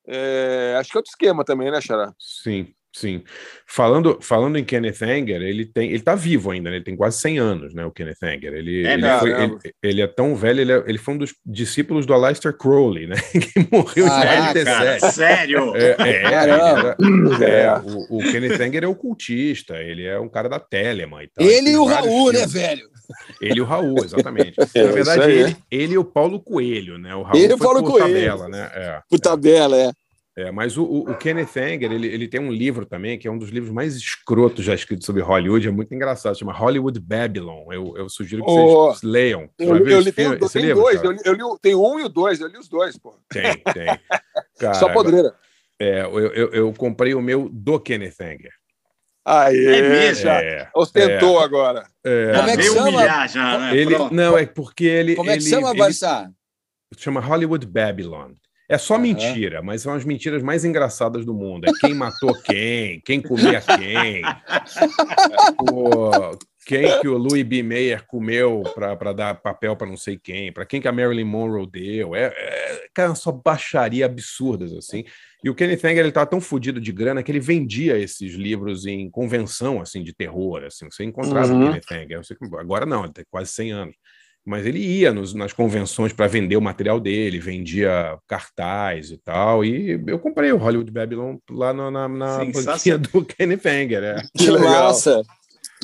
É, 0.08 0.78
acho 0.80 0.91
que 0.91 0.97
é 0.97 0.99
outro 0.99 1.10
esquema 1.10 1.43
também, 1.43 1.70
né, 1.70 1.82
Xará? 1.82 2.14
Sim. 2.18 2.74
Sim. 2.98 3.22
Falando, 3.68 4.18
falando 4.22 4.58
em 4.58 4.66
Kenneth 4.66 5.04
Anger, 5.04 5.39
ele 5.39 5.66
tem, 5.66 5.91
ele 5.91 6.02
tá 6.02 6.16
vivo 6.16 6.50
ainda, 6.50 6.72
né? 6.72 6.78
Ele 6.78 6.84
tem 6.84 6.95
quase 6.95 7.20
100 7.20 7.38
anos, 7.38 7.74
né, 7.76 7.86
o 7.86 7.91
Kenneth 7.91 8.24
Anger. 8.24 8.56
Ele 8.56 8.88
é, 8.88 8.93
ele, 8.93 9.20
foi, 9.20 9.32
ele, 9.32 9.58
ele, 9.84 10.02
é 10.02 10.08
tão 10.08 10.36
velho, 10.36 10.62
ele, 10.62 10.72
é, 10.72 10.84
ele 10.88 10.98
foi 10.98 11.14
um 11.14 11.18
dos 11.20 11.36
discípulos 11.45 12.08
do 12.08 12.14
Aleister 12.16 12.58
Crowley, 12.58 13.06
né? 13.06 13.16
que 13.30 13.68
morreu 13.72 14.08
ah, 14.10 14.36
em 14.36 14.48
97. 14.48 15.14
sério? 15.14 15.76
É, 15.76 15.95
é, 16.00 16.24
era, 16.24 16.98
é, 17.39 17.80
o, 17.86 18.18
o, 18.18 18.32
Kenneth 18.32 18.60
Anger 18.60 18.84
é 18.84 18.88
ocultista, 18.88 19.76
ele 19.76 20.04
é 20.04 20.20
um 20.20 20.28
cara 20.28 20.50
da 20.50 20.60
Telema 20.60 21.24
e 21.24 21.28
tal. 21.28 21.45
Ele 21.45 21.70
e 21.70 21.78
o 21.78 21.86
Raul, 21.86 22.32
né, 22.32 22.39
filmes. 22.39 22.54
né, 22.56 22.68
velho? 22.68 22.89
Ele 23.39 23.60
e 23.60 23.62
o 23.62 23.66
Raul, 23.66 24.04
exatamente. 24.04 24.56
Na 24.76 24.91
verdade, 24.91 25.32
ele, 25.32 25.58
ele 25.70 25.93
e 25.93 25.98
o 26.00 26.04
Paulo 26.04 26.41
Coelho, 26.41 26.98
né? 26.98 27.14
O 27.14 27.22
Raul 27.22 27.38
ele 27.38 27.54
e 27.54 27.56
o 27.56 27.60
Paulo 27.60 27.84
Coelho. 27.84 28.08
tabela, 28.08 28.50
né? 28.50 28.72
É, 28.74 29.02
por 29.08 29.20
tabela, 29.20 29.78
é. 29.78 29.91
É, 30.38 30.52
mas 30.52 30.78
o, 30.78 30.84
o, 30.84 31.16
Kenneth 31.16 31.58
Anger, 31.58 31.92
ele, 31.92 32.06
ele 32.06 32.28
tem 32.28 32.40
um 32.40 32.52
livro 32.52 32.86
também, 32.86 33.18
que 33.18 33.28
é 33.28 33.32
um 33.32 33.40
dos 33.40 33.50
livros 33.50 33.72
mais 33.72 33.96
escrotos 33.96 34.64
já 34.64 34.76
escritos 34.76 35.04
sobre 35.04 35.24
Hollywood, 35.24 35.68
é 35.68 35.72
muito 35.72 35.96
engraçado, 35.96 36.38
chama 36.38 36.54
Hollywood 36.54 37.00
Babylon. 37.00 37.66
Eu, 37.74 37.98
eu 37.98 38.08
sugiro 38.08 38.46
que 38.46 38.52
oh, 38.52 38.92
vocês 38.92 39.02
leiam. 39.02 39.50
Eu, 39.58 39.78
eu, 39.78 39.88
eu 39.88 40.00
li, 40.00 40.12
tem, 40.12 40.38
tem 40.38 40.62
livro, 40.62 40.84
dois, 40.84 41.04
eu 41.04 41.12
li, 41.12 41.20
eu 41.26 41.34
li, 41.34 41.42
tem 41.60 41.74
um 41.74 42.00
e 42.00 42.04
o 42.04 42.10
dois, 42.10 42.40
eu 42.40 42.48
li 42.48 42.56
os 42.60 42.70
dois, 42.70 42.96
pô. 43.00 43.16
Tem, 43.28 43.58
tem. 43.74 43.88
Cara, 44.60 44.76
Só 44.76 44.94
podreira. 44.94 45.34
É, 45.80 46.02
eu, 46.02 46.20
eu, 46.20 46.50
eu, 46.50 46.74
comprei 46.74 47.16
o 47.16 47.22
meu 47.22 47.50
do 47.52 47.80
Kenneth 47.80 48.22
Anger. 48.22 48.54
Aí, 49.26 49.66
é 49.66 49.90
mesmo? 49.90 50.30
É, 50.30 50.70
ostentou 50.76 51.42
é, 51.42 51.44
agora. 51.46 51.88
É, 52.04 52.34
Como 52.36 52.50
é 52.50 52.58
que 52.58 52.64
chama? 52.64 53.28
Já, 53.28 53.58
né? 53.58 53.76
ele, 53.76 53.96
não, 54.12 54.38
é 54.38 54.46
porque 54.46 54.86
ele... 54.86 55.16
Como 55.16 55.32
é 55.32 55.38
que 55.38 55.43
ele, 55.43 55.50
chama, 55.50 55.74
Barça? 55.74 56.32
Chama 56.96 57.20
Hollywood 57.22 57.66
Babylon. 57.66 58.34
É 58.70 58.78
só 58.78 58.96
uhum. 58.96 59.02
mentira, 59.02 59.62
mas 59.62 59.82
são 59.82 59.94
as 59.94 60.04
mentiras 60.04 60.44
mais 60.44 60.66
engraçadas 60.66 61.26
do 61.26 61.34
mundo. 61.34 61.66
É 61.66 61.72
quem 61.80 61.94
matou 61.94 62.34
quem, 62.44 63.00
quem 63.02 63.22
comia 63.22 63.62
quem, 63.62 64.22
o, 65.72 66.38
quem 66.66 67.00
que 67.00 67.08
o 67.08 67.18
Louis 67.18 67.44
B. 67.44 67.64
Mayer 67.64 68.06
comeu 68.06 68.64
para 68.76 69.14
dar 69.14 69.36
papel 69.36 69.74
para 69.78 69.88
não 69.88 69.96
sei 69.96 70.20
quem, 70.22 70.52
para 70.52 70.66
quem 70.66 70.82
que 70.82 70.88
a 70.88 70.92
Marilyn 70.92 71.24
Monroe 71.24 71.66
deu. 71.66 72.14
É, 72.14 72.26
é 72.26 72.88
cara, 72.94 73.16
só 73.16 73.32
baixaria 73.32 74.06
absurdas 74.06 74.74
assim. 74.74 75.06
E 75.42 75.50
o 75.50 75.56
Kenneth 75.56 75.86
Anger 75.86 76.00
ele 76.00 76.12
tava 76.12 76.26
tão 76.26 76.42
fodido 76.42 76.82
de 76.82 76.92
grana 76.92 77.24
que 77.24 77.32
ele 77.32 77.39
vendia 77.39 77.98
esses 77.98 78.34
livros 78.34 78.86
em 78.86 79.10
convenção 79.10 79.80
assim 79.80 80.04
de 80.04 80.14
terror, 80.14 80.66
assim. 80.66 80.89
Você 80.92 81.06
encontrava 81.06 81.54
uhum. 81.54 81.62
o 81.62 81.68
Kenneth 81.68 82.04
Anger. 82.04 82.22
Agora 82.60 82.86
não, 82.86 83.06
ele 83.06 83.14
tem 83.14 83.26
quase 83.32 83.52
100 83.52 83.72
anos 83.72 83.96
mas 84.47 84.65
ele 84.65 84.79
ia 84.79 85.11
nos, 85.11 85.33
nas 85.33 85.51
convenções 85.51 86.13
para 86.13 86.25
vender 86.25 86.55
o 86.55 86.61
material 86.61 87.01
dele, 87.01 87.37
vendia 87.37 88.17
cartaz 88.25 89.11
e 89.11 89.17
tal, 89.17 89.65
e 89.65 90.01
eu 90.07 90.17
comprei 90.17 90.53
o 90.53 90.57
Hollywood 90.57 90.89
Babylon 90.89 91.36
lá 91.51 91.74
na, 91.74 91.91
na, 91.91 92.07
na 92.07 92.45
banquinha 92.45 92.97
do 92.97 93.25
Kenny 93.25 93.57
Fanger. 93.57 94.03
É. 94.03 94.21
Que 94.37 94.49
massa! 94.51 95.21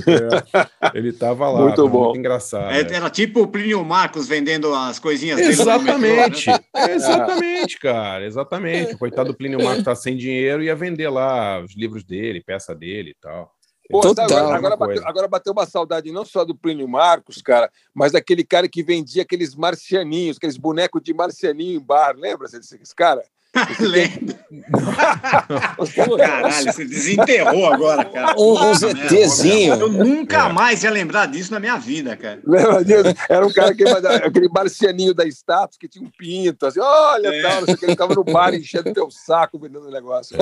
É, 0.07 0.97
ele 0.97 1.09
estava 1.09 1.49
lá, 1.49 1.61
muito 1.61 1.89
bom, 1.89 2.05
muito 2.05 2.19
engraçado. 2.19 2.71
É, 2.71 2.95
era 2.95 3.09
tipo 3.09 3.41
o 3.41 3.47
Plínio 3.47 3.83
Marcos 3.83 4.27
vendendo 4.27 4.73
as 4.73 4.97
coisinhas 4.97 5.39
Exatamente, 5.39 6.49
metrô, 6.49 6.65
né? 6.73 6.95
exatamente, 6.95 7.79
cara, 7.79 8.25
exatamente. 8.25 8.95
O 8.95 8.97
coitado 8.97 9.33
do 9.33 9.37
Plínio 9.37 9.59
Marcos 9.61 9.79
está 9.79 9.93
sem 9.93 10.15
dinheiro 10.15 10.63
e 10.63 10.67
ia 10.67 10.75
vender 10.75 11.09
lá 11.09 11.59
os 11.59 11.75
livros 11.75 12.03
dele, 12.05 12.41
peça 12.41 12.73
dele 12.73 13.11
e 13.11 13.15
tal. 13.21 13.53
Pô, 13.89 13.99
Total, 13.99 14.25
agora, 14.25 14.55
agora, 14.55 14.75
bateu, 14.77 15.07
agora, 15.07 15.27
bateu, 15.27 15.53
uma 15.53 15.65
saudade 15.65 16.11
não 16.11 16.23
só 16.23 16.45
do 16.45 16.55
Plínio 16.55 16.87
Marcos, 16.87 17.41
cara, 17.41 17.69
mas 17.93 18.13
daquele 18.13 18.43
cara 18.43 18.67
que 18.67 18.81
vendia 18.81 19.23
aqueles 19.23 19.55
marcianinhos, 19.55 20.37
aqueles 20.37 20.57
bonecos 20.57 21.01
de 21.03 21.13
marcianinho 21.13 21.77
em 21.77 21.83
bar. 21.83 22.15
Lembra-se 22.15 22.59
desse 22.59 22.95
cara? 22.95 23.23
Lembro. 23.79 24.35
Caralho, 26.17 26.73
você 26.73 26.85
desenterrou 26.85 27.71
agora, 27.71 28.05
cara. 28.05 28.35
Um, 28.39 28.69
um 28.69 28.73
ZTzinho. 28.73 29.75
Eu 29.75 29.89
nunca 29.89 30.49
é. 30.49 30.51
mais 30.51 30.83
ia 30.83 30.89
lembrar 30.89 31.27
disso 31.27 31.51
na 31.51 31.59
minha 31.59 31.77
vida, 31.77 32.17
cara. 32.17 32.41
Lembra 32.45 32.83
disso? 32.83 33.15
Era 33.29 33.45
um 33.45 33.53
cara 33.53 33.75
que 33.75 33.83
aquele 34.25 34.49
marcianinho 34.49 35.13
da 35.13 35.25
status 35.25 35.77
que 35.77 35.87
tinha 35.87 36.03
um 36.03 36.09
pinto, 36.17 36.65
assim, 36.65 36.79
olha, 36.79 37.27
é. 37.27 37.41
tal, 37.41 37.59
não 37.59 37.65
sei 37.65 37.75
o 37.75 37.77
que, 37.77 37.85
ele 37.85 37.91
ficava 37.91 38.15
no 38.15 38.23
bar 38.23 38.55
enchendo 38.55 38.93
teu 38.93 39.11
saco 39.11 39.59
vendendo 39.59 39.87
o 39.87 39.91
negócio. 39.91 40.35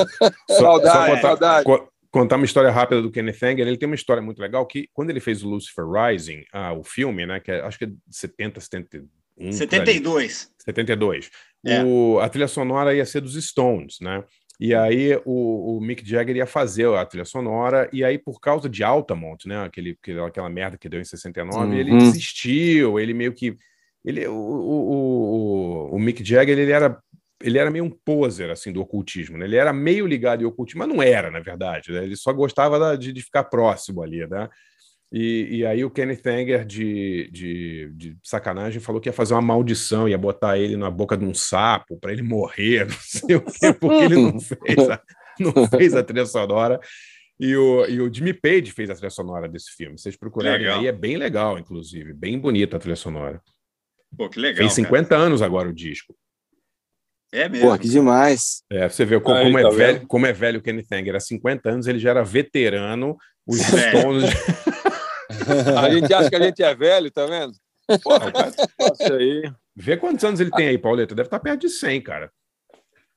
Saudade, 0.47 1.21
saudade 1.21 1.65
contar 2.11 2.35
uma 2.35 2.45
história 2.45 2.69
rápida 2.69 3.01
do 3.01 3.09
Kenneth 3.09 3.41
Anger. 3.41 3.65
Ele 3.65 3.77
tem 3.77 3.87
uma 3.87 3.95
história 3.95 4.21
muito 4.21 4.39
legal 4.39 4.65
que, 4.65 4.89
quando 4.93 5.09
ele 5.09 5.21
fez 5.21 5.43
o 5.43 5.49
Lucifer 5.49 5.85
Rising, 5.87 6.43
ah, 6.51 6.73
o 6.73 6.83
filme, 6.83 7.25
né, 7.25 7.39
que 7.39 7.51
é, 7.51 7.61
acho 7.61 7.77
que 7.77 7.85
é 7.85 7.87
de 7.87 7.97
70, 8.09 8.59
71. 8.59 9.51
72. 9.53 10.51
72. 10.59 11.31
É. 11.65 11.83
O, 11.83 12.19
a 12.19 12.29
trilha 12.29 12.47
sonora 12.47 12.93
ia 12.93 13.05
ser 13.05 13.21
dos 13.21 13.41
Stones, 13.43 13.99
né? 14.01 14.23
E 14.59 14.75
aí 14.75 15.19
o, 15.25 15.77
o, 15.77 15.81
Mick 15.81 16.07
Jagger 16.07 16.35
ia 16.35 16.45
fazer 16.45 16.87
a 16.93 17.03
trilha 17.03 17.25
sonora, 17.25 17.89
e 17.91 18.03
aí 18.03 18.19
por 18.19 18.39
causa 18.39 18.69
de 18.69 18.83
Altamont, 18.83 19.47
né, 19.47 19.63
aquele, 19.63 19.97
aquela 20.27 20.49
merda 20.49 20.77
que 20.77 20.87
deu 20.87 21.01
em 21.01 21.03
69, 21.03 21.65
uhum. 21.65 21.73
ele 21.73 21.97
desistiu, 21.97 22.99
ele 22.99 23.13
meio 23.13 23.33
que... 23.33 23.57
Ele, 24.05 24.27
o, 24.27 24.33
o, 24.33 25.89
o, 25.91 25.95
o 25.95 25.99
Mick 25.99 26.23
Jagger 26.23 26.59
ele 26.59 26.71
era 26.71 27.01
ele 27.43 27.57
era 27.57 27.71
meio 27.71 27.83
um 27.83 27.89
poser 27.89 28.49
assim 28.49 28.71
do 28.71 28.81
ocultismo, 28.81 29.37
né? 29.37 29.45
Ele 29.45 29.55
era 29.55 29.73
meio 29.73 30.05
ligado 30.05 30.41
em 30.41 30.45
ocultismo, 30.45 30.79
mas 30.79 30.87
não 30.87 31.01
era, 31.01 31.29
na 31.29 31.39
verdade. 31.39 31.91
Né? 31.91 32.03
Ele 32.03 32.15
só 32.15 32.31
gostava 32.31 32.97
de, 32.97 33.11
de, 33.11 33.21
ficar 33.21 33.45
próximo 33.45 34.01
ali, 34.01 34.25
né? 34.27 34.49
E, 35.11 35.57
e 35.57 35.65
aí 35.65 35.83
o 35.83 35.91
Kenneth 35.91 36.25
Anger, 36.25 36.65
de, 36.65 37.29
de, 37.31 37.91
de, 37.95 38.17
sacanagem, 38.23 38.79
falou 38.79 39.01
que 39.01 39.09
ia 39.09 39.13
fazer 39.13 39.33
uma 39.33 39.41
maldição, 39.41 40.07
ia 40.07 40.17
botar 40.17 40.57
ele 40.57 40.77
na 40.77 40.89
boca 40.89 41.17
de 41.17 41.25
um 41.25 41.33
sapo 41.33 41.97
para 41.99 42.13
ele 42.13 42.23
morrer, 42.23 42.87
não 42.89 42.97
sei 42.99 43.35
o 43.35 43.41
quê, 43.41 43.73
porque 43.73 44.03
ele 44.05 44.15
não 44.15 44.39
fez 44.39 44.89
a, 44.89 45.01
não 45.39 45.67
fez 45.67 45.93
a 45.93 46.03
trilha 46.03 46.25
sonora. 46.25 46.79
E 47.37 47.55
o, 47.55 47.85
e 47.87 47.99
o 47.99 48.13
Jimmy 48.13 48.33
Page 48.33 48.71
fez 48.71 48.89
a 48.89 48.93
trilha 48.93 49.09
sonora 49.09 49.49
desse 49.49 49.71
filme. 49.75 49.97
Vocês 49.97 50.15
procurarem 50.15 50.67
aí, 50.67 50.87
é 50.87 50.91
bem 50.91 51.17
legal, 51.17 51.57
inclusive. 51.57 52.13
Bem 52.13 52.39
bonita 52.39 52.77
a 52.77 52.79
trilha 52.79 52.95
sonora. 52.95 53.41
Pô, 54.15 54.29
que 54.29 54.39
legal. 54.39 54.57
Fez 54.57 54.73
50 54.73 55.09
cara. 55.09 55.21
anos 55.23 55.41
agora 55.41 55.67
o 55.67 55.73
disco. 55.73 56.15
É 57.31 57.47
mesmo. 57.47 57.69
Pô, 57.69 57.77
que 57.77 57.87
demais. 57.87 58.63
É, 58.69 58.89
você 58.89 59.05
vê 59.05 59.19
como, 59.19 59.35
Aí, 59.35 59.45
como 59.45 59.59
é, 59.59 59.69
velho, 59.69 60.07
como 60.07 60.25
é 60.25 60.33
velho 60.33 60.59
o 60.59 60.61
Kenny 60.61 60.85
Anger. 60.91 61.15
Há 61.15 61.19
50 61.19 61.69
anos 61.69 61.87
ele 61.87 61.99
já 61.99 62.09
era 62.09 62.23
veterano. 62.23 63.17
Os 63.47 63.61
é. 63.73 63.89
Stones. 63.89 64.29
a 65.77 65.89
gente 65.89 66.13
acha 66.13 66.29
que 66.29 66.35
a 66.35 66.43
gente 66.43 66.61
é 66.61 66.75
velho, 66.75 67.09
tá 67.09 67.25
vendo? 67.25 67.53
Isso 67.89 69.13
aí. 69.13 69.51
Vê 69.75 69.97
quantos 69.97 70.23
anos 70.25 70.39
ele 70.39 70.51
tem 70.51 70.67
aí, 70.67 70.77
Pauleta. 70.77 71.15
Deve 71.15 71.27
estar 71.27 71.39
perto 71.39 71.61
de 71.61 71.69
100, 71.69 72.01
cara. 72.01 72.31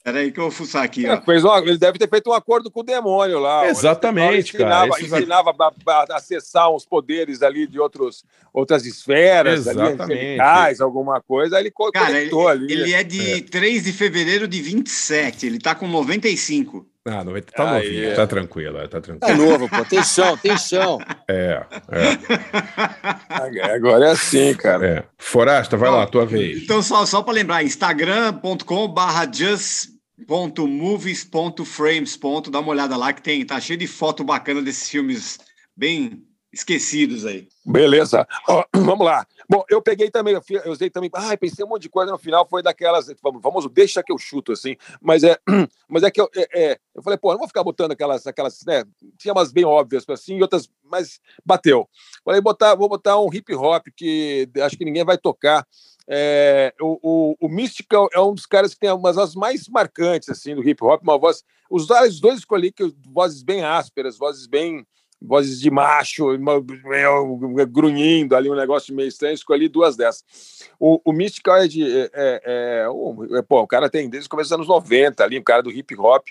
Peraí 0.04 0.30
que 0.30 0.38
eu 0.38 0.44
vou 0.44 0.50
fuçar 0.50 0.84
aqui. 0.84 1.06
É, 1.06 1.18
fez 1.22 1.42
uma, 1.42 1.58
ele 1.60 1.78
deve 1.78 1.98
ter 1.98 2.06
feito 2.06 2.28
um 2.28 2.34
acordo 2.34 2.70
com 2.70 2.80
o 2.80 2.82
demônio 2.82 3.38
lá. 3.38 3.66
Exatamente, 3.66 4.54
ensinava, 4.54 4.90
cara. 4.90 5.02
Ensinava 5.02 5.54
a, 5.58 5.92
a, 5.92 6.16
acessar 6.16 6.70
uns 6.70 6.84
poderes 6.84 7.42
ali 7.42 7.66
de 7.66 7.80
outros, 7.80 8.22
outras 8.52 8.84
esferas, 8.84 9.66
Exatamente. 9.66 10.38
ali, 10.38 10.76
alguma 10.82 11.22
coisa. 11.22 11.56
Aí 11.56 11.62
ele 11.62 11.72
cara, 11.90 12.06
conectou 12.08 12.52
ele, 12.52 12.64
ali. 12.64 12.72
Ele 12.82 12.92
é 12.92 13.02
de 13.02 13.32
é. 13.32 13.40
3 13.40 13.84
de 13.84 13.94
fevereiro 13.94 14.46
de 14.46 14.60
27, 14.60 15.46
ele 15.46 15.58
tá 15.58 15.74
com 15.74 15.88
95. 15.88 16.86
Ah, 17.06 17.24
90, 17.24 17.52
tá 17.52 17.62
ah, 17.62 17.74
novinho, 17.74 18.10
é. 18.10 18.14
tá 18.14 18.26
tranquilo, 18.26 18.88
tá 18.88 19.00
tranquilo. 19.00 19.20
Tá 19.20 19.34
novo, 19.34 19.68
pô, 19.70 19.84
tem 19.86 20.02
chão, 20.02 20.36
tem 20.36 20.56
chão. 20.58 20.98
É, 21.28 21.62
é. 21.90 23.74
Agora 23.74 24.06
é 24.06 24.10
assim, 24.10 24.54
cara. 24.54 24.86
É. 24.86 25.04
Forasta, 25.16 25.78
vai 25.78 25.88
então, 25.88 25.98
lá, 25.98 26.06
tua 26.06 26.26
vez. 26.26 26.62
Então, 26.62 26.82
só, 26.82 27.04
só 27.06 27.22
para 27.22 27.34
lembrar, 27.34 27.62
instagram.com 27.62 28.88
barra 28.88 29.30
just 29.30 29.93
ponto 30.26 30.66
movies 30.66 31.24
ponto 31.24 31.64
frames 31.64 32.16
ponto 32.16 32.50
dá 32.50 32.60
uma 32.60 32.70
olhada 32.70 32.96
lá 32.96 33.12
que 33.12 33.22
tem 33.22 33.44
tá 33.44 33.60
cheio 33.60 33.78
de 33.78 33.86
foto 33.86 34.22
bacana 34.22 34.62
desses 34.62 34.88
filmes 34.88 35.38
bem 35.76 36.24
esquecidos 36.54 37.26
aí. 37.26 37.48
Beleza. 37.66 38.26
Oh, 38.48 38.62
vamos 38.78 39.04
lá. 39.04 39.26
Bom 39.50 39.64
eu 39.68 39.82
peguei 39.82 40.08
também 40.10 40.34
eu 40.64 40.72
usei 40.72 40.88
também 40.88 41.10
ah 41.12 41.36
pensei 41.36 41.64
um 41.64 41.68
monte 41.68 41.82
de 41.82 41.88
coisa 41.88 42.12
no 42.12 42.18
final 42.18 42.46
foi 42.48 42.62
daquelas 42.62 43.12
vamos, 43.20 43.42
vamos 43.42 43.66
deixa 43.72 44.02
que 44.02 44.12
eu 44.12 44.18
chuto 44.18 44.52
assim. 44.52 44.76
Mas 45.02 45.24
é 45.24 45.36
mas 45.88 46.04
é 46.04 46.10
que 46.10 46.20
eu, 46.20 46.30
é, 46.36 46.48
é, 46.54 46.78
eu 46.94 47.02
falei 47.02 47.18
pô 47.18 47.32
não 47.32 47.38
vou 47.38 47.48
ficar 47.48 47.64
botando 47.64 47.90
aquelas 47.90 48.26
aquelas 48.26 48.64
né 48.64 48.84
tinha 49.18 49.34
umas 49.34 49.52
bem 49.52 49.64
óbvias 49.64 50.08
assim 50.08 50.40
outras 50.40 50.68
mas 50.84 51.20
bateu. 51.44 51.88
Falei 52.24 52.40
botar 52.40 52.76
vou 52.76 52.88
botar 52.88 53.18
um 53.18 53.32
hip 53.32 53.52
hop 53.54 53.88
que 53.96 54.48
acho 54.62 54.78
que 54.78 54.84
ninguém 54.84 55.04
vai 55.04 55.18
tocar 55.18 55.66
é, 56.08 56.74
o, 56.80 56.98
o, 57.02 57.36
o 57.40 57.48
Mystical 57.48 58.08
é 58.12 58.20
um 58.20 58.34
dos 58.34 58.46
caras 58.46 58.74
que 58.74 58.80
tem 58.80 58.90
umas 58.90 59.16
das 59.16 59.34
mais 59.34 59.68
marcantes 59.68 60.28
assim 60.28 60.54
do 60.54 60.66
hip 60.66 60.82
hop, 60.84 61.02
uma 61.02 61.18
voz. 61.18 61.42
Os 61.70 61.86
dois 61.86 62.38
escolhi 62.38 62.70
que 62.70 62.94
vozes 63.08 63.42
bem 63.42 63.64
ásperas, 63.64 64.18
vozes 64.18 64.46
bem 64.46 64.86
vozes 65.26 65.58
de 65.58 65.70
macho, 65.70 66.26
meio 66.38 67.66
grunhindo 67.66 68.36
ali, 68.36 68.50
um 68.50 68.54
negócio 68.54 68.94
meio 68.94 69.08
estranho, 69.08 69.34
escolhi 69.34 69.68
duas 69.68 69.96
dessas. 69.96 70.22
O, 70.78 71.00
o 71.04 71.12
Mystical 71.12 71.56
é 71.56 71.68
de. 71.68 71.82
É, 71.82 72.10
é, 72.12 72.42
é, 72.44 72.88
o, 72.88 73.42
pô, 73.48 73.62
o 73.62 73.66
cara 73.66 73.88
tem 73.88 74.08
desde 74.08 74.26
o 74.26 74.30
começo 74.30 74.50
dos 74.50 74.54
anos 74.54 74.68
90 74.68 75.24
ali, 75.24 75.38
um 75.38 75.42
cara 75.42 75.62
do 75.62 75.70
hip 75.70 75.96
hop, 75.98 76.26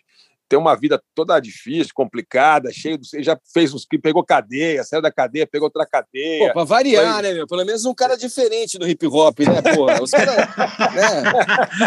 tem 0.53 0.59
uma 0.59 0.75
vida 0.75 1.01
toda 1.15 1.39
difícil, 1.39 1.91
complicada, 1.95 2.71
cheio 2.71 2.95
de. 2.95 3.23
Já 3.23 3.35
fez 3.51 3.73
uns 3.73 3.85
que 3.85 3.97
pegou 3.97 4.23
cadeia, 4.23 4.83
saiu 4.83 5.01
da 5.01 5.11
cadeia, 5.11 5.47
pegou 5.47 5.65
outra 5.65 5.83
cadeia. 5.83 6.49
Pô, 6.49 6.53
pra 6.53 6.63
variar, 6.63 7.13
Foi... 7.15 7.21
né, 7.23 7.33
meu? 7.33 7.47
Pelo 7.47 7.65
menos 7.65 7.85
um 7.85 7.93
cara 7.93 8.15
diferente 8.15 8.77
do 8.77 8.87
hip 8.87 9.07
hop, 9.07 9.39
né, 9.39 9.61
porra? 9.75 10.03
Os 10.03 10.11
caras. 10.11 10.35
né? 10.35 11.23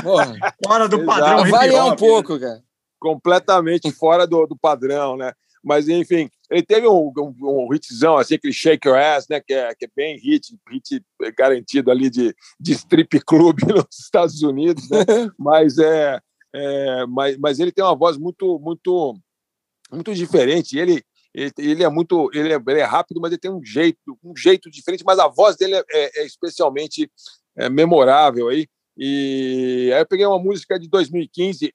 Fora 0.67 0.89
do 0.89 1.05
padrão. 1.05 1.43
Pra 1.43 1.51
variar 1.51 1.87
um 1.87 1.95
pouco, 1.95 2.35
né? 2.35 2.41
cara. 2.41 2.63
Completamente 2.99 3.93
fora 3.93 4.27
do, 4.27 4.47
do 4.47 4.57
padrão, 4.57 5.17
né? 5.17 5.33
Mas, 5.63 5.89
enfim, 5.89 6.29
ele 6.51 6.63
teve 6.63 6.89
um, 6.89 7.13
um, 7.17 7.35
um 7.41 7.75
hitzão, 7.75 8.17
assim, 8.17 8.35
aquele 8.35 8.53
Shake 8.53 8.89
Your 8.89 8.99
Ass, 8.99 9.27
né? 9.29 9.41
Que 9.41 9.55
é, 9.55 9.75
que 9.75 9.85
é 9.85 9.89
bem 9.95 10.19
hit, 10.19 10.57
hit 10.71 11.05
garantido 11.37 11.91
ali 11.91 12.11
de, 12.11 12.35
de 12.59 12.73
strip 12.73 13.21
club 13.21 13.61
nos 13.69 13.87
Estados 14.01 14.43
Unidos, 14.43 14.89
né? 14.91 15.05
Mas 15.39 15.79
é, 15.79 16.19
é, 16.57 17.07
mas, 17.07 17.37
mas 17.37 17.61
ele 17.61 17.71
tem 17.71 17.85
uma 17.85 17.95
voz 17.95 18.17
muito, 18.17 18.59
muito, 18.59 19.15
muito 19.93 20.15
diferente. 20.15 20.79
Ele, 20.79 21.03
ele, 21.35 21.53
ele 21.59 21.85
é 21.85 21.89
muito, 21.89 22.31
ele 22.33 22.53
é, 22.53 22.57
ele 22.67 22.81
é, 22.81 22.85
rápido, 22.85 23.21
mas 23.21 23.31
ele 23.31 23.41
tem 23.41 23.51
um 23.51 23.63
jeito, 23.63 24.19
um 24.25 24.35
jeito 24.35 24.71
diferente. 24.71 25.05
Mas 25.05 25.19
a 25.19 25.29
voz 25.29 25.55
dele 25.57 25.75
é, 25.75 25.85
é, 25.91 26.23
é 26.23 26.27
especialmente 26.27 27.11
é, 27.57 27.69
memorável 27.69 28.49
aí. 28.49 28.67
E 28.97 29.91
aí 29.93 30.01
eu 30.01 30.07
peguei 30.07 30.25
uma 30.25 30.39
música 30.39 30.79
de 30.79 30.89
2015, 30.89 31.71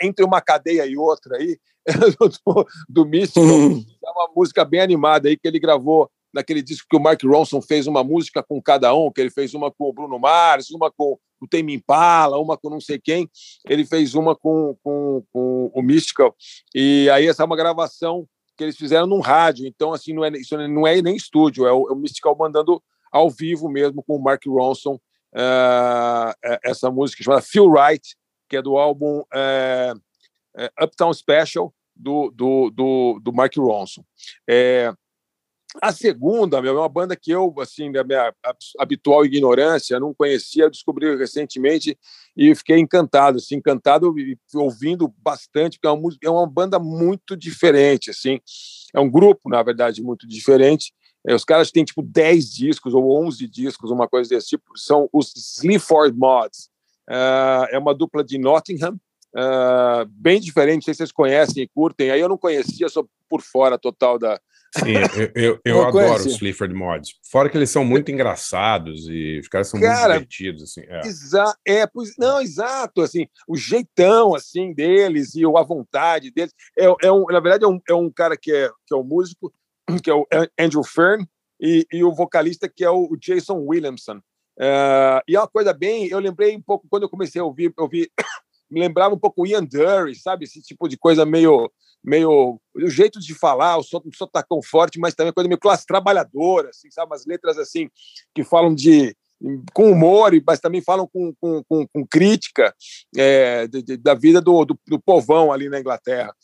entre 0.00 0.24
uma 0.24 0.40
cadeia 0.40 0.86
e 0.86 0.96
outra 0.96 1.36
aí, 1.36 1.58
do, 2.46 2.66
do 2.88 3.04
Místico, 3.04 3.40
uhum. 3.40 3.84
é 4.04 4.10
uma 4.10 4.30
música 4.36 4.64
bem 4.64 4.80
animada 4.80 5.28
aí 5.28 5.36
que 5.36 5.48
ele 5.48 5.58
gravou 5.58 6.08
naquele 6.32 6.62
disco 6.62 6.86
que 6.88 6.96
o 6.96 7.00
Mark 7.00 7.20
Ronson 7.24 7.60
fez 7.60 7.88
uma 7.88 8.04
música 8.04 8.40
com 8.40 8.62
cada 8.62 8.94
um, 8.94 9.10
que 9.10 9.20
ele 9.20 9.30
fez 9.30 9.52
uma 9.52 9.72
com 9.72 9.88
o 9.88 9.92
Bruno 9.92 10.16
Mars, 10.16 10.70
uma 10.70 10.92
com 10.92 11.18
o 11.40 11.48
Tame 11.48 11.74
Impala, 11.74 12.38
uma 12.38 12.56
com 12.56 12.70
não 12.70 12.80
sei 12.80 12.98
quem, 12.98 13.28
ele 13.68 13.84
fez 13.84 14.14
uma 14.14 14.36
com, 14.36 14.76
com, 14.82 15.24
com 15.32 15.70
o 15.74 15.82
Mystical, 15.82 16.34
e 16.74 17.08
aí 17.10 17.26
essa 17.26 17.42
é 17.42 17.46
uma 17.46 17.56
gravação 17.56 18.26
que 18.56 18.64
eles 18.64 18.76
fizeram 18.76 19.06
num 19.06 19.20
rádio, 19.20 19.66
então 19.66 19.92
assim, 19.92 20.12
não 20.12 20.24
é, 20.24 20.30
isso 20.30 20.56
não 20.68 20.86
é 20.86 21.00
nem 21.00 21.16
estúdio, 21.16 21.66
é 21.66 21.72
o, 21.72 21.88
é 21.88 21.92
o 21.92 21.96
Mystical 21.96 22.36
mandando 22.36 22.82
ao 23.10 23.30
vivo 23.30 23.68
mesmo 23.68 24.02
com 24.02 24.16
o 24.16 24.22
Mark 24.22 24.42
Ronson 24.46 24.94
uh, 25.34 26.58
essa 26.62 26.90
música 26.90 27.22
chamada 27.22 27.42
Feel 27.42 27.70
Right, 27.70 28.16
que 28.48 28.56
é 28.56 28.62
do 28.62 28.76
álbum 28.76 29.20
uh, 29.20 29.96
uh, 30.56 30.84
Uptown 30.84 31.12
Special 31.12 31.72
do, 31.94 32.30
do, 32.30 32.70
do, 32.70 33.20
do 33.22 33.32
Mark 33.32 33.54
Ronson. 33.56 34.02
É, 34.48 34.92
a 35.80 35.92
segunda, 35.92 36.60
meu, 36.60 36.76
é 36.76 36.80
uma 36.80 36.88
banda 36.88 37.14
que 37.14 37.30
eu, 37.30 37.54
assim, 37.60 37.92
da 37.92 38.02
minha 38.02 38.34
habitual 38.78 39.24
ignorância, 39.24 40.00
não 40.00 40.12
conhecia, 40.12 40.70
descobri 40.70 41.16
recentemente 41.16 41.96
e 42.36 42.54
fiquei 42.54 42.78
encantado, 42.78 43.38
assim, 43.38 43.56
encantado 43.56 44.18
e 44.18 44.36
ouvindo 44.54 45.12
bastante, 45.18 45.78
porque 45.78 45.86
é 45.86 45.90
uma, 45.90 46.10
é 46.24 46.30
uma 46.30 46.46
banda 46.46 46.78
muito 46.78 47.36
diferente, 47.36 48.10
assim, 48.10 48.40
é 48.94 48.98
um 48.98 49.10
grupo, 49.10 49.48
na 49.48 49.62
verdade, 49.62 50.02
muito 50.02 50.26
diferente. 50.26 50.92
É, 51.26 51.34
os 51.34 51.44
caras 51.44 51.70
têm, 51.70 51.84
tipo, 51.84 52.02
10 52.02 52.50
discos 52.50 52.94
ou 52.94 53.24
11 53.26 53.46
discos, 53.46 53.90
uma 53.90 54.08
coisa 54.08 54.30
desse 54.30 54.48
tipo, 54.48 54.76
são 54.76 55.08
os 55.12 55.32
Sleaford 55.36 56.16
Mods. 56.16 56.70
Uh, 57.08 57.66
é 57.70 57.78
uma 57.78 57.94
dupla 57.94 58.24
de 58.24 58.38
Nottingham, 58.38 58.94
uh, 59.36 60.06
bem 60.08 60.40
diferente, 60.40 60.76
não 60.76 60.82
sei 60.82 60.94
se 60.94 60.98
vocês 60.98 61.12
conhecem 61.12 61.62
e 61.62 61.68
curtem, 61.68 62.10
aí 62.10 62.20
eu 62.20 62.28
não 62.28 62.38
conhecia, 62.38 62.88
sou 62.88 63.08
por 63.28 63.42
fora 63.42 63.78
total 63.78 64.18
da, 64.18 64.40
Sim, 64.78 64.94
eu, 65.16 65.32
eu, 65.34 65.60
eu 65.64 65.82
adoro 65.82 66.14
os 66.14 66.26
Sleaford 66.26 66.72
Mods. 66.72 67.14
Fora 67.28 67.48
que 67.48 67.56
eles 67.56 67.70
são 67.70 67.84
muito 67.84 68.10
engraçados 68.10 69.08
e 69.08 69.40
os 69.40 69.48
caras 69.48 69.68
são 69.68 69.80
Cara, 69.80 70.14
muito 70.14 70.28
divertidos, 70.28 70.62
assim. 70.62 70.82
É. 70.86 71.00
Exa 71.06 71.54
é, 71.66 71.86
pois, 71.86 72.14
não, 72.16 72.40
exato, 72.40 73.02
assim, 73.02 73.26
o 73.48 73.56
jeitão, 73.56 74.34
assim, 74.34 74.72
deles 74.72 75.34
e 75.34 75.44
a 75.44 75.62
vontade 75.62 76.30
deles. 76.30 76.52
É, 76.78 76.84
é 77.02 77.12
um, 77.12 77.24
na 77.26 77.40
verdade, 77.40 77.64
é 77.64 77.68
um, 77.68 77.80
é 77.88 77.94
um 77.94 78.10
cara 78.10 78.36
que 78.36 78.52
é, 78.52 78.68
que 78.86 78.94
é 78.94 78.96
um 78.96 79.02
músico, 79.02 79.52
que 80.04 80.10
é 80.10 80.14
o 80.14 80.26
Andrew 80.58 80.84
Fern, 80.84 81.26
e, 81.60 81.84
e 81.92 82.04
o 82.04 82.14
vocalista 82.14 82.68
que 82.68 82.84
é 82.84 82.90
o 82.90 83.16
Jason 83.16 83.58
Williamson. 83.66 84.18
Uh, 84.58 85.20
e 85.26 85.36
é 85.36 85.40
uma 85.40 85.48
coisa 85.48 85.72
bem, 85.72 86.08
eu 86.08 86.18
lembrei 86.18 86.56
um 86.56 86.62
pouco, 86.62 86.86
quando 86.88 87.04
eu 87.04 87.08
comecei 87.08 87.40
a 87.40 87.44
ouvir, 87.44 87.72
eu 87.76 87.88
vi, 87.88 88.10
me 88.70 88.80
lembrava 88.80 89.14
um 89.14 89.18
pouco 89.18 89.46
Ian 89.46 89.64
Dury, 89.64 90.14
sabe? 90.14 90.44
Esse 90.44 90.62
tipo 90.62 90.88
de 90.88 90.96
coisa 90.96 91.26
meio 91.26 91.70
meio 92.02 92.58
o 92.74 92.88
jeito 92.88 93.20
de 93.20 93.34
falar, 93.34 93.76
o 93.76 93.82
som, 93.82 94.00
não 94.02 94.28
tá 94.28 94.44
forte, 94.64 94.98
mas 94.98 95.14
também 95.14 95.32
coisa 95.32 95.48
meio 95.48 95.58
classe 95.58 95.84
trabalhadora, 95.86 96.70
assim, 96.70 96.90
sabe? 96.90 97.10
Umas 97.10 97.26
letras 97.26 97.58
assim 97.58 97.90
que 98.34 98.42
falam 98.42 98.74
de 98.74 99.14
com 99.72 99.90
humor, 99.90 100.32
mas 100.46 100.60
também 100.60 100.82
falam 100.82 101.06
com, 101.06 101.34
com, 101.40 101.64
com, 101.64 101.86
com 101.88 102.06
crítica 102.06 102.74
é, 103.16 103.66
de, 103.66 103.82
de, 103.82 103.96
da 103.96 104.14
vida 104.14 104.40
do, 104.40 104.64
do, 104.64 104.78
do, 104.86 105.00
povão 105.00 105.50
ali 105.50 105.68
na 105.68 105.80
Inglaterra. 105.80 106.34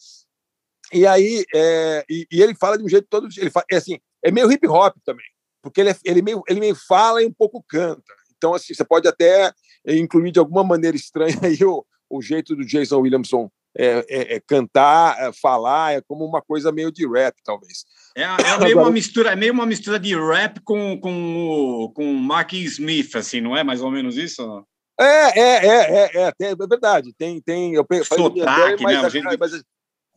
E 0.93 1.07
aí, 1.07 1.45
é, 1.55 2.05
e, 2.09 2.27
e, 2.31 2.43
ele 2.43 2.55
fala 2.55 2.79
de 2.79 2.85
um 2.85 2.89
jeito 2.89 3.07
todo, 3.09 3.29
ele 3.37 3.51
fala, 3.51 3.67
é 3.71 3.77
assim, 3.77 3.99
é 4.23 4.31
meio 4.31 4.51
hip 4.51 4.67
hop 4.67 4.97
também, 5.05 5.27
porque 5.63 5.81
ele, 5.81 5.91
é, 5.91 5.97
ele, 6.05 6.23
meio, 6.23 6.43
ele 6.49 6.61
meio 6.61 6.75
fala 6.75 7.23
e 7.23 7.27
um 7.27 7.33
pouco 7.33 7.63
canta. 7.69 8.03
Então, 8.37 8.55
assim, 8.55 8.73
você 8.73 8.85
pode 8.85 9.07
até 9.07 9.53
incluir 9.87 10.31
de 10.31 10.39
alguma 10.39 10.65
maneira 10.65 10.97
estranha 10.97 11.37
aí 11.43 11.63
o, 11.65 11.85
o 12.09 12.23
jeito 12.23 12.55
do 12.55 12.65
Jason 12.65 13.01
Williamson 13.01 13.51
é, 13.79 14.05
é, 14.09 14.37
é, 14.37 14.41
cantar, 14.41 15.17
é, 15.21 15.33
falar, 15.33 15.95
é 15.95 16.01
como 16.01 16.25
uma 16.25 16.41
coisa 16.41 16.73
meio 16.73 16.91
de 16.91 17.07
rap, 17.07 17.35
talvez. 17.45 17.85
É, 18.17 18.23
é 18.23 18.59
meio 18.59 18.79
uma 18.81 18.91
mistura, 18.91 19.33
é 19.33 19.37
meio 19.37 19.53
uma 19.53 19.67
mistura 19.67 19.99
de 19.99 20.15
rap 20.15 20.61
com 20.61 20.99
com 20.99 21.93
com 21.95 22.15
Mark 22.15 22.55
Smith, 22.55 23.15
assim, 23.15 23.41
não 23.41 23.57
é 23.57 23.63
mais 23.63 23.83
ou 23.83 23.91
menos 23.91 24.17
isso? 24.17 24.65
É, 24.99 25.39
é, 25.39 25.67
é, 25.67 26.11
é, 26.15 26.23
é, 26.23 26.33
é 26.41 26.57
verdade. 26.57 27.13
Tem, 27.19 27.41
tem. 27.43 27.75
Eu 27.75 27.87
Sotaque, 28.03 28.83
mas, 28.83 29.03
né? 29.03 29.11
Gente... 29.11 29.37
mas, 29.39 29.63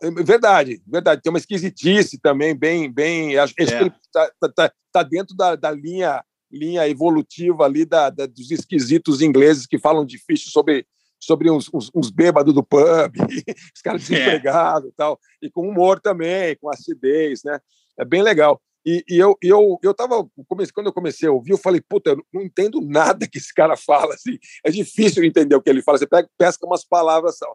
é 0.02 0.12
verdade, 0.24 0.82
verdade. 0.88 1.22
Tem 1.22 1.30
uma 1.30 1.40
esquisitice 1.40 2.18
também, 2.18 2.56
bem, 2.56 2.90
bem. 2.90 3.38
Acho 3.38 3.54
que 3.54 3.64
ele 3.64 3.72
está 3.72 4.32
tá, 4.40 4.50
tá, 4.56 4.74
tá 4.94 5.04
dentro 5.04 5.36
da, 5.36 5.56
da 5.58 5.72
linha 5.72 6.24
linha 6.52 6.88
evolutiva 6.88 7.66
ali 7.66 7.86
da, 7.86 8.10
dos 8.10 8.50
esquisitos 8.50 9.22
ingleses 9.22 9.68
que 9.68 9.78
falam 9.78 10.04
difícil 10.04 10.50
sobre 10.50 10.86
sobre 11.20 11.52
uns, 11.52 11.70
uns, 11.74 11.92
uns 11.94 12.10
bêbados 12.10 12.54
do 12.54 12.64
pub, 12.64 13.14
os 13.76 13.82
caras 13.82 14.04
é. 14.04 14.14
desempregados 14.14 14.90
e 14.90 14.94
tal, 14.94 15.20
e 15.42 15.50
com 15.50 15.68
humor 15.68 16.00
também, 16.00 16.56
com 16.58 16.70
acidez, 16.70 17.44
né? 17.44 17.60
É 17.98 18.06
bem 18.06 18.22
legal. 18.22 18.62
E, 18.86 19.04
e 19.10 19.18
eu, 19.20 19.38
eu, 19.42 19.78
eu 19.84 19.94
tava, 19.94 20.26
quando 20.74 20.88
eu 20.88 20.94
comecei 20.94 21.28
a 21.28 21.32
ouvir, 21.32 21.52
eu 21.52 21.58
falei, 21.58 21.82
puta, 21.82 22.12
eu 22.12 22.24
não 22.34 22.42
entendo 22.42 22.80
nada 22.86 23.28
que 23.28 23.38
esse 23.38 23.54
cara 23.54 23.76
fala, 23.76 24.14
assim, 24.14 24.38
é 24.66 24.72
difícil 24.72 25.24
entender 25.24 25.56
o 25.56 25.62
que 25.62 25.70
ele 25.70 25.82
fala, 25.82 25.98
você 25.98 26.08
pega, 26.08 26.30
pesca 26.38 26.66
umas 26.66 26.86
palavras 26.86 27.38
só. 27.38 27.54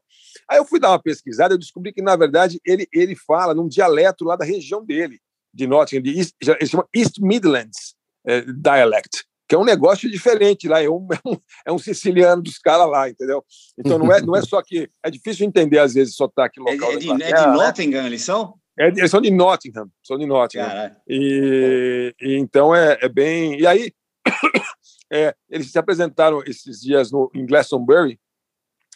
Aí 0.49 0.59
eu 0.59 0.65
fui 0.65 0.79
dar 0.79 0.91
uma 0.91 1.03
pesquisada, 1.03 1.55
eu 1.55 1.59
descobri 1.59 1.93
que, 1.93 2.03
na 2.03 2.15
verdade, 2.15 2.61
ele, 2.65 2.87
ele 2.93 3.17
fala 3.17 3.55
num 3.55 3.67
dialeto 3.69 4.25
lá 4.25 4.37
da 4.37 4.45
região 4.45 4.85
dele, 4.85 5.19
de 5.53 5.67
Nottingham, 5.67 6.03
de 6.03 6.19
East, 6.19 6.35
ele 6.41 6.67
chama 6.67 6.87
East 6.95 7.19
Midlands 7.21 7.95
eh, 8.27 8.43
Dialect, 8.43 9.25
que 9.49 9.55
é 9.55 9.59
um 9.59 9.65
negócio 9.65 10.11
diferente 10.11 10.69
lá, 10.69 10.83
é 10.83 10.89
um, 10.89 11.07
é 11.13 11.29
um, 11.29 11.37
é 11.67 11.73
um 11.73 11.79
siciliano 11.79 12.43
dos 12.43 12.59
caras 12.59 12.89
lá, 12.89 13.09
entendeu? 13.09 13.45
Então 13.79 13.99
não 13.99 14.13
é, 14.13 14.21
não 14.21 14.37
é 14.37 14.43
só 14.43 14.63
que. 14.63 14.89
É 15.03 15.11
difícil 15.11 15.47
entender, 15.47 15.79
às 15.79 15.95
vezes, 15.95 16.17
sotaque 16.17 16.61
local. 16.61 16.93
É, 16.93 16.95
é, 16.95 16.99
de, 16.99 17.11
é 17.11 17.15
de 17.15 17.33
né? 17.33 17.47
Nottingham, 17.47 18.07
eles 18.07 18.23
são? 18.23 18.55
É, 18.79 18.89
eles 18.89 19.11
são 19.11 19.21
de 19.21 19.31
Nottingham, 19.31 19.89
são 20.03 20.19
de 20.19 20.27
Nottingham. 20.27 20.91
E, 21.09 22.15
e, 22.21 22.37
então 22.37 22.75
é, 22.75 22.99
é 23.01 23.09
bem. 23.09 23.59
E 23.61 23.67
aí, 23.67 23.93
é, 25.13 25.35
eles 25.49 25.71
se 25.71 25.79
apresentaram 25.79 26.43
esses 26.45 26.81
dias 26.81 27.13
no, 27.13 27.31
em 27.35 27.47
Glastonbury 27.47 28.19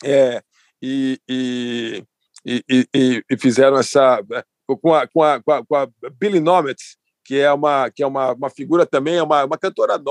é, 0.05 0.43
e, 0.83 1.21
e, 1.29 2.05
e, 2.45 3.25
e, 3.31 3.39
fizeram 3.39 3.79
essa. 3.79 4.21
Com 4.83 4.93
a, 4.93 5.07
com 5.07 5.23
a, 5.23 5.41
com 5.43 5.75
a 5.75 5.89
Billy 6.21 6.41
Nometz, 6.41 6.99
que 7.29 7.39
é 7.39 7.53
uma 7.53 7.91
que 7.91 8.03
é 8.03 8.07
uma, 8.07 8.33
uma 8.33 8.49
figura 8.49 8.87
também, 8.87 9.17
é 9.17 9.23
uma, 9.23 9.45
uma 9.45 9.59
cantora, 9.59 10.03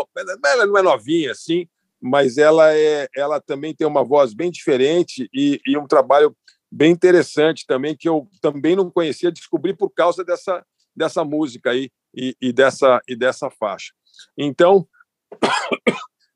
ela 0.46 0.68
não 0.68 0.78
é 0.78 0.84
novinha 0.84 1.32
assim, 1.32 1.68
mas 2.00 2.38
ela 2.38 2.72
é 2.72 3.08
ela 3.16 3.42
também 3.42 3.74
tem 3.74 3.88
uma 3.88 4.04
voz 4.04 4.36
bem 4.36 4.52
diferente 4.52 5.28
e, 5.34 5.60
e 5.66 5.76
um 5.76 5.88
trabalho 5.88 6.38
bem 6.72 6.92
interessante 6.92 7.66
também 7.66 7.98
que 7.98 8.08
eu 8.08 8.28
também 8.40 8.76
não 8.76 8.92
conhecia, 8.92 9.32
descobri 9.32 9.74
por 9.76 9.90
causa 9.90 10.24
dessa 10.24 10.64
dessa 10.96 11.24
música 11.26 11.72
aí 11.72 11.90
e, 12.16 12.36
e 12.40 12.54
dessa 12.54 13.02
e 13.08 13.16
dessa 13.16 13.50
faixa. 13.50 13.94
Então 14.38 14.88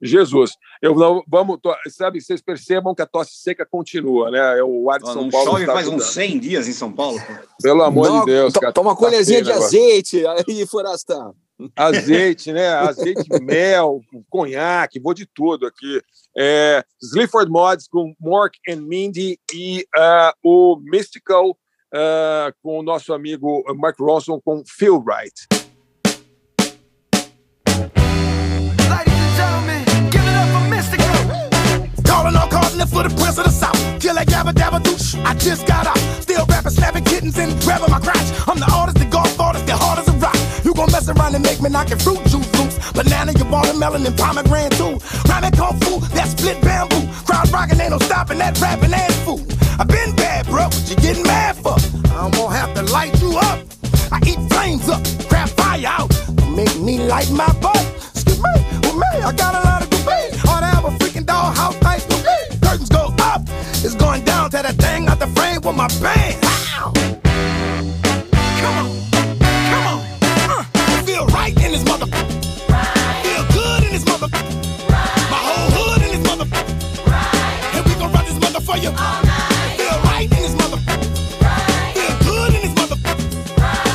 Jesus. 0.02 0.54
Eu 0.82 0.96
não, 0.96 1.24
vamos, 1.28 1.60
sabe, 1.90 2.20
vocês 2.20 2.42
percebam 2.42 2.96
que 2.96 3.02
a 3.02 3.06
tosse 3.06 3.36
seca 3.36 3.66
continua, 3.66 4.32
né? 4.32 4.60
É 4.60 4.64
o 4.64 4.90
ar 4.90 5.00
de 5.00 5.12
São 5.12 5.30
Paulo. 5.30 5.52
Chove 5.52 5.66
faz 5.66 5.88
uns 5.88 6.06
100 6.06 6.40
dias 6.40 6.68
em 6.68 6.74
São 6.74 6.92
Paulo. 6.92 7.20
Pelo 7.62 7.84
amor 7.84 8.10
não, 8.10 8.20
de 8.22 8.26
Deus, 8.28 8.54
cara. 8.54 8.74
Toma 8.74 8.92
uma 8.92 8.96
colherzinha 8.96 9.42
de 9.42 9.52
azeite 9.52 10.24
aí, 10.48 10.66
Forastão. 10.66 11.36
Azeite, 11.76 12.52
né? 12.52 12.70
Azeite, 12.70 13.22
mel, 13.44 14.02
conhaque, 14.30 15.00
vou 15.00 15.14
de 15.14 15.28
tudo 15.28 15.68
aqui. 15.68 16.02
É, 16.36 16.84
Sleaford 17.02 17.52
Mods 17.52 17.88
com 17.88 18.16
Mork 18.20 18.58
and 18.68 18.82
Mindy 18.82 19.40
e 19.54 19.86
uh, 19.96 20.34
o 20.44 20.80
Mystical 20.82 21.52
uh, 21.52 22.54
com 22.64 22.80
o 22.80 22.84
nosso 22.84 23.14
amigo 23.14 23.64
Mark 23.76 24.00
Ronson 24.00 24.40
com 24.44 24.64
Feel 24.66 25.04
Right. 25.06 25.61
For 32.90 33.04
the 33.04 33.14
prince 33.16 33.38
of 33.38 33.46
the 33.46 33.52
south. 33.52 33.78
Kill 34.02 34.16
that 34.16 34.28
gabba 34.28 34.52
dabba 34.54 34.82
douche. 34.84 35.16
I 35.24 35.34
just 35.36 35.68
got 35.68 35.86
out. 35.88 35.98
Still 36.20 36.46
rapping, 36.48 36.72
slapping 36.72 37.04
kittens 37.06 37.38
and 37.38 37.54
grabbing 37.62 37.92
my 37.92 38.00
crotch. 38.00 38.28
I'm 38.50 38.60
the 38.60 38.68
artist, 38.74 38.98
the 38.98 39.06
golf 39.06 39.40
artist, 39.40 39.66
the 39.68 39.78
hard 39.78 40.00
as 40.00 40.10
a 40.10 40.14
rock. 40.18 40.36
You 40.66 40.74
gon' 40.74 40.92
mess 40.92 41.08
around 41.08 41.36
and 41.36 41.44
make 41.44 41.62
me 41.62 41.70
knock 41.70 41.90
your 41.90 42.00
fruit 42.00 42.20
juice 42.26 42.52
loose. 42.60 42.76
Banana, 42.92 43.34
your 43.38 43.48
watermelon, 43.50 44.06
and 44.06 44.18
pomegranate 44.18 44.74
too. 44.74 45.00
Rhyming 45.30 45.52
kung 45.54 45.80
fu, 45.82 46.02
that 46.18 46.28
split 46.36 46.60
bamboo. 46.62 47.06
Crowd 47.24 47.50
rocking, 47.52 47.80
ain't 47.80 47.92
no 47.92 48.00
stopping 48.00 48.40
that 48.40 48.60
rapping 48.60 48.94
ass 48.94 49.16
fool. 49.24 49.40
I 49.80 49.84
been 49.86 50.16
bad, 50.16 50.48
bro, 50.48 50.66
what 50.66 50.90
you 50.90 50.96
getting 50.98 51.24
mad 51.24 51.56
for? 51.58 51.78
I 52.12 52.30
won't 52.36 52.54
have 52.54 52.74
to 52.76 52.84
light 52.92 53.14
you 53.22 53.38
up. 53.38 53.60
I 54.12 54.20
eat 54.26 54.42
flames 54.52 54.90
up, 54.90 55.02
crap 55.30 55.50
fire 55.50 55.86
out. 55.86 56.10
Make 56.50 56.76
me 56.80 57.00
light 57.00 57.30
my 57.32 57.48
butt. 57.62 57.86
Excuse 58.12 58.42
me, 58.42 58.54
with 58.84 58.98
me, 59.00 59.12
I 59.22 59.32
got 59.32 59.56
a 59.56 59.62
lot 59.70 59.82
of 59.84 59.90
debate. 59.90 60.34
Ought 60.50 60.60
to 60.60 60.70
have 60.76 60.86
a 60.86 60.92
freaking 61.00 61.26
dollhouse 61.26 61.81
to 64.52 64.58
that 64.62 64.76
thing 64.76 65.08
out 65.08 65.18
the 65.18 65.28
frame 65.28 65.62
with 65.62 65.76
my 65.78 65.88
band. 66.04 66.36
Wow. 66.44 66.92
Come 68.60 68.76
on, 68.84 68.92
come 69.72 69.86
on. 69.88 70.00
Uh, 70.52 70.64
I 70.76 71.04
feel 71.06 71.26
right 71.28 71.56
in 71.56 71.72
this 71.72 71.86
mother. 71.86 72.06
Feel 73.24 73.44
good 73.56 73.84
in 73.88 73.92
this 73.96 74.06
mother. 74.06 74.28
My 75.32 75.40
whole 75.48 75.72
hood 75.72 76.02
in 76.04 76.12
this 76.12 76.24
mother. 76.28 76.48
And 76.52 77.86
we 77.88 77.94
gon' 77.96 78.12
run 78.12 78.26
this 78.28 78.40
mother 78.44 78.60
for 78.60 78.76
you. 78.76 78.92
Feel 79.80 79.98
right 80.12 80.28
in 80.28 80.42
this 80.44 80.56
mother. 80.60 80.80
Feel 81.96 82.16
good 82.28 82.52
in 82.52 82.62
this 82.68 82.76
mother. 82.76 82.98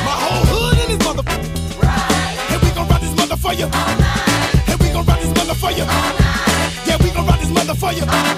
My 0.09 0.15
whole 0.25 0.45
hood 0.49 0.77
in 0.81 0.87
this 0.89 1.01
mother. 1.05 1.23
And 2.49 2.59
we 2.65 2.69
gon' 2.73 2.87
run 2.89 3.01
this 3.05 3.13
mother 3.13 3.37
for 3.37 3.53
you. 3.53 3.69
And 3.69 4.77
we 4.81 4.89
gon' 4.89 5.05
run 5.05 5.19
this 5.21 5.33
mother 5.37 5.53
for 5.53 5.69
you. 5.69 5.85
Yeah, 6.89 6.97
we 6.97 7.13
gon' 7.13 7.27
run 7.29 7.37
this 7.37 7.51
mother 7.53 7.75
for 7.75 7.93
you. 7.93 8.05
Bang. 8.07 8.36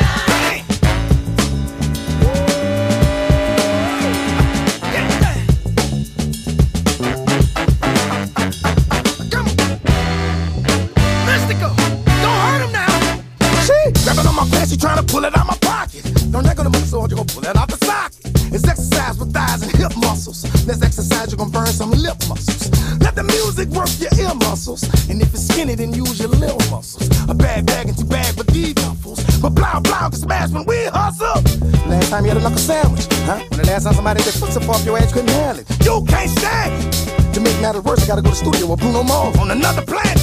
Pull 15.20 15.28
it 15.28 15.38
out 15.38 15.48
my 15.48 15.58
pocket. 15.60 16.04
Don't 16.32 16.44
let 16.44 16.56
go 16.56 16.64
to 16.64 16.70
my 16.70 16.80
sword, 16.80 17.12
you 17.12 17.18
gon' 17.18 17.28
pull 17.28 17.44
it 17.44 17.56
out 17.56 17.68
the 17.68 17.78
socket. 17.86 18.24
It's 18.56 18.66
exercise 18.68 19.18
with 19.20 19.34
thighs 19.34 19.62
and 19.62 19.72
hip 19.76 19.92
muscles. 19.98 20.48
Let's 20.66 20.82
exercise, 20.82 21.28
you're 21.30 21.38
gonna 21.38 21.52
burn 21.52 21.68
some 21.68 21.92
lip 21.92 22.16
muscles. 22.30 22.72
Let 23.04 23.16
the 23.16 23.24
music 23.24 23.68
work 23.70 23.90
your 24.00 24.14
ear 24.16 24.34
muscles. 24.36 24.84
And 25.10 25.22
if 25.22 25.34
it's 25.34 25.46
skinny, 25.48 25.76
then 25.76 25.92
use 25.94 26.20
your 26.20 26.30
little 26.30 26.64
muscles. 26.72 27.04
A 27.28 27.34
bag, 27.34 27.66
bag, 27.66 27.90
and 27.90 27.98
two 27.98 28.06
bag 28.06 28.38
with 28.38 28.48
these 28.48 28.74
duffels. 28.74 29.20
But 29.42 29.52
blah, 29.60 29.82
blah, 29.82 30.08
can 30.10 30.20
smash 30.24 30.52
when 30.52 30.66
we 30.66 30.78
hustle. 30.86 31.44
Last 31.92 32.10
time 32.10 32.24
you 32.24 32.30
had 32.32 32.38
a 32.38 32.44
knuckle 32.46 32.64
sandwich, 32.72 33.06
huh? 33.28 33.44
When 33.50 33.60
the 33.60 33.68
last 33.68 33.84
time 33.84 33.96
somebody 33.96 34.24
did 34.24 34.34
foot 34.40 34.56
up 34.56 34.70
off 34.70 34.86
your 34.86 34.98
ass 34.98 35.12
couldn't 35.12 35.36
handle 35.36 35.64
it. 35.64 35.68
You 35.84 36.06
can't 36.08 36.32
stand 36.32 36.72
it. 36.80 37.34
To 37.34 37.40
make 37.42 37.60
matters 37.60 37.84
worse, 37.84 38.04
I 38.04 38.08
gotta 38.08 38.22
go 38.22 38.32
to 38.32 38.36
the 38.36 38.44
studio 38.44 38.72
with 38.72 38.80
Bruno 38.80 39.04
Mars 39.04 39.38
on 39.38 39.52
another 39.52 39.84
planet. 39.84 40.19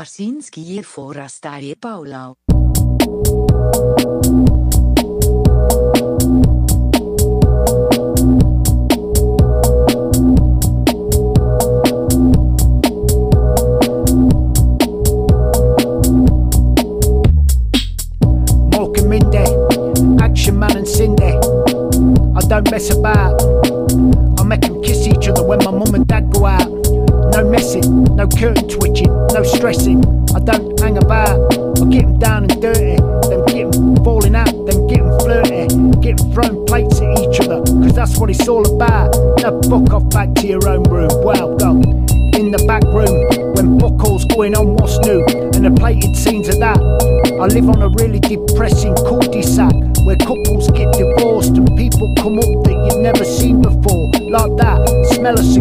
Barsinski 0.00 0.78
e 0.78 0.82
Forastari 0.82 1.68
e 1.68 1.76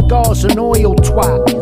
cigars 0.10 0.44
and 0.44 0.60
oil 0.60 0.96
twat. 0.96 1.59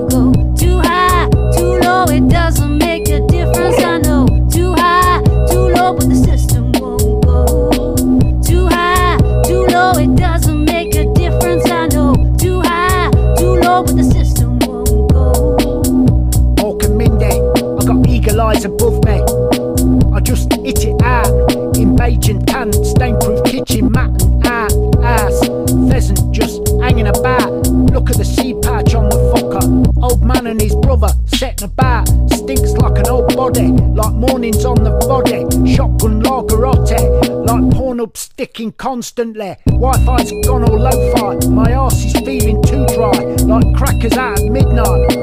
constantly. 38.87 39.53
Wi 39.65 39.91
Fi's 40.05 40.31
gone 40.45 40.63
all 40.63 40.79
lo 40.79 40.91
fi, 41.11 41.49
my 41.49 41.73
arse 41.73 42.05
is 42.05 42.13
feeling 42.21 42.63
too 42.63 42.85
dry, 42.95 43.11
like 43.43 43.75
crackers 43.75 44.15
at 44.15 44.41
midnight. 44.45 45.16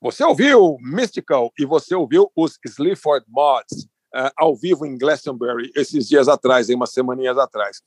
Você 0.00 0.24
ouviu 0.24 0.76
Mystical 0.80 1.50
e 1.58 1.64
você 1.64 1.94
ouviu 1.94 2.30
os 2.36 2.58
Sleaford 2.66 3.24
Mods 3.28 3.86
eh, 4.14 4.30
ao 4.36 4.54
vivo 4.56 4.84
em 4.84 4.96
Glastonbury 4.98 5.70
esses 5.74 6.08
dias 6.08 6.28
atrás, 6.28 6.68
em 6.68 6.74
umas 6.74 6.90
semaninhas 6.92 7.38
atrás. 7.38 7.80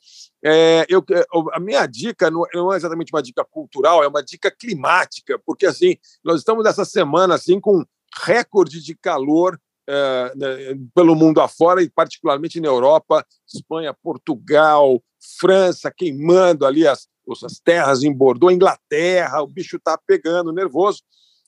É, 0.44 0.86
eu, 0.90 1.04
eu- 1.10 1.50
a 1.54 1.60
minha 1.60 1.86
dica 1.86 2.32
não, 2.32 2.44
não 2.54 2.74
é 2.74 2.78
exatamente 2.78 3.14
uma 3.14 3.22
dica 3.22 3.46
cultural, 3.46 4.04
é 4.04 4.08
uma 4.08 4.24
dica 4.24 4.50
climática, 4.50 5.40
porque 5.46 5.66
assim 5.66 5.96
nós 6.24 6.40
estamos 6.40 6.64
nessa 6.64 6.84
semana 6.86 7.36
assim 7.36 7.60
com 7.60 7.84
recorde 8.26 8.82
de 8.82 8.96
calor 8.96 9.60
eh, 9.88 10.34
né, 10.36 10.48
pelo 10.96 11.16
mundo 11.16 11.40
afora 11.42 11.84
e 11.84 11.90
particularmente 11.90 12.60
na 12.60 12.68
Europa, 12.70 13.24
Espanha, 13.48 13.94
Portugal, 13.94 15.00
França 15.40 15.92
queimando 15.96 16.66
ali 16.66 16.88
as, 16.88 17.08
as 17.44 17.60
terras 17.60 18.02
em 18.04 18.12
Bordeaux, 18.12 18.54
Inglaterra, 18.54 19.42
o 19.44 19.48
bicho 19.48 19.78
está 19.78 19.96
pegando 20.08 20.52
nervoso. 20.52 21.04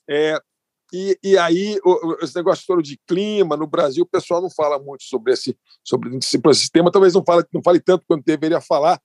É, 0.10 0.40
e, 0.94 1.18
e 1.24 1.38
aí, 1.38 1.80
o- 1.84 2.18
esse 2.22 2.36
negócio 2.36 2.66
todo 2.66 2.82
de 2.82 2.98
clima 3.06 3.58
no 3.58 3.68
Brasil, 3.68 4.04
o 4.04 4.08
pessoal 4.08 4.42
não 4.42 4.50
fala 4.50 4.80
muito 4.80 5.04
sobre 5.04 5.34
esse, 5.34 5.58
sobre 5.84 6.16
esse, 6.18 6.40
esse 6.50 6.72
tema, 6.72 6.92
talvez 6.92 7.14
não 7.14 7.24
fale, 7.24 7.44
não 7.54 7.62
fale 7.62 7.80
tanto 7.80 8.06
quanto 8.08 8.24
deveria 8.26 8.62
falar. 8.62 9.02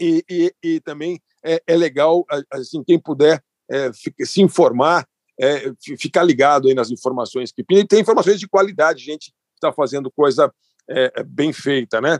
E, 0.00 0.24
e, 0.28 0.54
e 0.62 0.80
também 0.80 1.20
é, 1.44 1.62
é 1.66 1.76
legal, 1.76 2.24
assim, 2.52 2.82
quem 2.82 2.98
puder 2.98 3.42
é, 3.70 3.90
se 3.92 4.40
informar, 4.42 5.06
é, 5.40 5.72
fi- 5.82 5.96
ficar 5.96 6.22
ligado 6.22 6.68
aí 6.68 6.74
nas 6.74 6.90
informações 6.90 7.52
que 7.52 7.64
e 7.68 7.86
tem 7.86 8.00
informações 8.00 8.38
de 8.38 8.48
qualidade, 8.48 9.04
gente 9.04 9.32
está 9.54 9.72
fazendo 9.72 10.10
coisa 10.10 10.52
é, 10.88 11.12
é, 11.16 11.22
bem 11.22 11.52
feita, 11.52 12.00
né? 12.00 12.18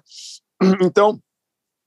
Então, 0.83 1.21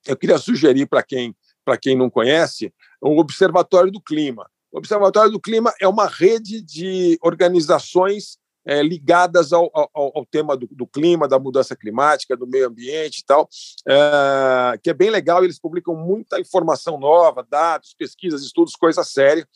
eu 0.05 0.15
queria 0.15 0.37
sugerir 0.37 0.87
para 0.87 1.03
quem 1.03 1.35
para 1.65 1.77
quem 1.77 1.97
não 1.97 2.09
conhece 2.09 2.73
o 3.01 3.19
Observatório 3.19 3.91
do 3.91 3.99
Clima. 3.99 4.49
O 4.77 4.79
Observatório 4.79 5.31
do 5.31 5.41
Clima 5.41 5.73
é 5.81 5.87
uma 5.87 6.05
rede 6.05 6.61
de 6.61 7.17
organizações 7.23 8.37
é, 8.63 8.83
ligadas 8.83 9.51
ao, 9.51 9.71
ao, 9.73 9.89
ao 9.95 10.23
tema 10.23 10.55
do, 10.55 10.67
do, 10.67 10.85
clima, 10.85 11.27
da 11.27 11.39
mudança 11.39 11.75
climática, 11.75 12.37
do 12.37 12.45
meio 12.45 12.67
ambiente 12.67 13.21
e 13.21 13.25
tal, 13.25 13.49
é, 13.87 14.77
que 14.77 14.91
é 14.91 14.93
bem 14.93 15.09
legal. 15.09 15.43
Eles 15.43 15.59
publicam 15.59 15.95
muita 15.95 16.39
informação 16.39 16.99
nova, 16.99 17.43
dados, 17.49 17.95
pesquisas, 17.97 18.43
estudos, 18.43 18.75
coisa 18.75 19.03
séria. 19.03 19.47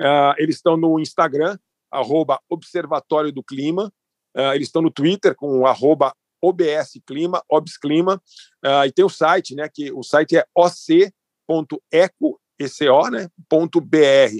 É, 0.00 0.34
eles 0.38 0.56
estão 0.56 0.76
no 0.76 0.98
Instagram, 0.98 1.56
arroba 1.88 2.40
Observatório 2.50 3.30
do 3.30 3.44
Clima. 3.44 3.92
É, 4.36 4.56
eles 4.56 4.66
estão 4.66 4.82
no 4.82 4.90
Twitter 4.90 5.36
com 5.36 5.64
arroba 5.68 6.12
OBS 6.42 7.00
Clima, 7.06 7.44
OBS 7.48 7.78
Clima, 7.78 8.20
e 8.86 8.92
tem 8.92 9.04
o 9.04 9.08
site, 9.08 9.54
né, 9.54 9.66
que 9.72 9.90
o 9.92 10.02
site 10.02 10.36
é 10.36 10.44
oc.eco, 10.54 12.40
ECO, 12.58 13.10
né, 13.10 13.28
ponto 13.48 13.80
.br. 13.80 14.32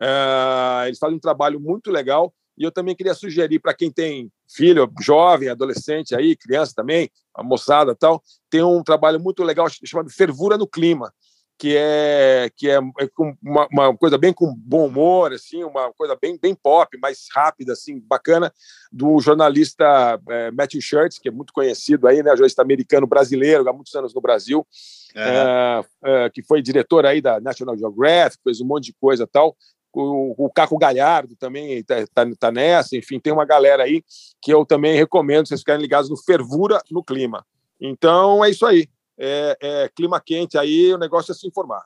Uh, 0.00 0.86
eles 0.86 0.98
fazem 0.98 1.16
um 1.16 1.20
trabalho 1.20 1.58
muito 1.60 1.90
legal 1.90 2.32
e 2.56 2.64
eu 2.64 2.72
também 2.72 2.94
queria 2.94 3.14
sugerir 3.14 3.58
para 3.58 3.74
quem 3.74 3.90
tem 3.90 4.30
filho, 4.48 4.90
jovem, 5.00 5.48
adolescente 5.48 6.14
aí, 6.14 6.36
criança 6.36 6.72
também, 6.74 7.10
a 7.34 7.42
moçada 7.42 7.94
tal, 7.94 8.22
tem 8.48 8.62
um 8.62 8.82
trabalho 8.82 9.20
muito 9.20 9.42
legal 9.42 9.66
chamado 9.84 10.10
Fervura 10.10 10.56
no 10.56 10.66
Clima, 10.66 11.12
que 11.58 11.74
é 11.76 12.50
que 12.54 12.68
é, 12.68 12.74
é 12.74 13.08
uma, 13.42 13.66
uma, 13.72 13.96
coisa 13.96 14.18
bem 14.18 14.32
com 14.32 14.54
bom 14.54 14.86
humor, 14.86 15.32
assim, 15.32 15.64
uma 15.64 15.92
coisa 15.92 16.16
bem 16.20 16.38
bem 16.40 16.54
pop, 16.54 16.96
mais 16.98 17.26
rápida, 17.34 17.72
assim, 17.72 17.98
bacana, 17.98 18.52
do 18.92 19.18
jornalista 19.20 20.20
é, 20.28 20.50
Matthew 20.50 20.80
Shirts, 20.82 21.18
que 21.18 21.28
é 21.28 21.32
muito 21.32 21.52
conhecido 21.52 22.06
aí, 22.06 22.22
né, 22.22 22.30
jornalista 22.30 22.62
americano 22.62 23.06
brasileiro, 23.06 23.68
há 23.68 23.72
muitos 23.72 23.94
anos 23.94 24.14
no 24.14 24.20
Brasil, 24.20 24.66
é. 25.14 25.82
É, 26.04 26.30
que 26.30 26.42
foi 26.42 26.60
diretor 26.60 27.06
aí 27.06 27.22
da 27.22 27.40
National 27.40 27.76
Geographic, 27.76 28.42
fez 28.44 28.60
um 28.60 28.66
monte 28.66 28.86
de 28.86 28.94
coisa 28.94 29.26
tal. 29.26 29.56
O, 29.94 30.46
o 30.46 30.50
Caco 30.50 30.76
Galhardo 30.76 31.34
também 31.36 31.78
está 31.78 32.06
tá, 32.12 32.26
tá 32.38 32.52
nessa, 32.52 32.94
enfim, 32.98 33.18
tem 33.18 33.32
uma 33.32 33.46
galera 33.46 33.84
aí 33.84 34.04
que 34.42 34.52
eu 34.52 34.66
também 34.66 34.94
recomendo 34.94 35.48
vocês 35.48 35.60
ficarem 35.60 35.80
ligados 35.80 36.10
no 36.10 36.18
Fervura 36.18 36.82
no 36.90 37.02
Clima. 37.02 37.46
Então 37.80 38.44
é 38.44 38.50
isso 38.50 38.66
aí. 38.66 38.88
É, 39.18 39.56
é, 39.60 39.88
clima 39.88 40.20
quente 40.20 40.58
aí, 40.58 40.92
o 40.92 40.98
negócio 40.98 41.32
é 41.32 41.34
se 41.34 41.46
informar. 41.46 41.84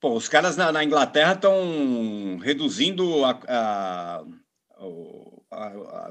Pô, 0.00 0.14
os 0.14 0.28
caras 0.28 0.56
na, 0.56 0.70
na 0.70 0.84
Inglaterra 0.84 1.32
estão 1.32 2.38
reduzindo 2.42 3.24
a, 3.24 3.40
a, 3.48 4.24
o 4.80 5.42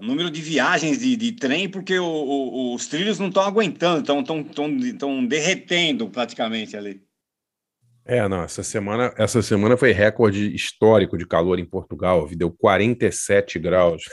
número 0.01 0.31
de 0.31 0.41
viagens 0.41 0.99
de, 0.99 1.15
de 1.15 1.31
trem 1.33 1.69
porque 1.69 1.99
o, 1.99 2.05
o, 2.05 2.73
os 2.75 2.87
trilhos 2.87 3.19
não 3.19 3.27
estão 3.27 3.43
aguentando, 3.43 3.99
estão 3.99 5.25
derretendo 5.25 6.09
praticamente 6.09 6.75
ali. 6.75 7.03
É, 8.05 8.27
não, 8.27 8.43
essa 8.43 8.63
semana, 8.63 9.13
essa 9.17 9.41
semana 9.41 9.77
foi 9.77 9.93
recorde 9.93 10.53
histórico 10.53 11.17
de 11.17 11.25
calor 11.25 11.57
em 11.57 11.65
Portugal, 11.65 12.27
deu 12.35 12.51
47 12.51 13.57
graus. 13.59 14.03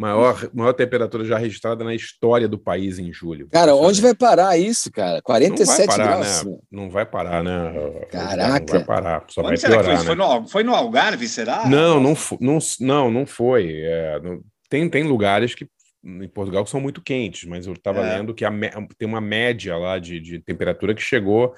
Maior, 0.00 0.48
maior 0.54 0.72
temperatura 0.72 1.24
já 1.26 1.36
registrada 1.36 1.84
na 1.84 1.94
história 1.94 2.48
do 2.48 2.58
país 2.58 2.98
em 2.98 3.12
julho. 3.12 3.48
Cara, 3.50 3.74
onde 3.74 4.00
vai 4.00 4.14
parar 4.14 4.56
isso, 4.56 4.90
cara? 4.90 5.20
47 5.20 5.80
não 5.80 5.86
parar, 5.86 6.06
graus? 6.06 6.44
Né? 6.44 6.58
Não 6.70 6.90
vai 6.90 7.04
parar, 7.04 7.44
né? 7.44 8.06
Caraca. 8.10 8.60
Não 8.60 8.66
vai 8.66 8.84
parar, 8.84 9.24
só 9.28 9.42
Onde 9.42 9.60
vai 9.60 9.70
piorar, 9.70 9.84
foi? 9.84 9.94
né? 9.94 10.04
Foi, 10.04 10.14
no, 10.14 10.48
foi 10.48 10.64
no 10.64 10.74
Algarve, 10.74 11.28
será? 11.28 11.68
Não, 11.68 12.00
não, 12.00 12.14
não, 12.40 12.58
não, 12.80 13.10
não 13.10 13.26
foi. 13.26 13.82
É, 13.82 14.18
não, 14.22 14.40
tem, 14.70 14.88
tem 14.88 15.02
lugares 15.04 15.54
que 15.54 15.68
em 16.02 16.28
Portugal 16.28 16.64
que 16.64 16.70
são 16.70 16.80
muito 16.80 17.02
quentes, 17.02 17.46
mas 17.46 17.66
eu 17.66 17.74
estava 17.74 18.00
É. 18.00 18.16
lendo 18.16 18.32
que 18.32 18.42
a 18.46 18.50
tem 18.96 19.06
uma 19.06 19.20
média 19.20 19.76
lá 19.76 19.98
de, 19.98 20.18
de 20.18 20.38
temperatura 20.40 20.94
que 20.94 21.02
chegou 21.02 21.52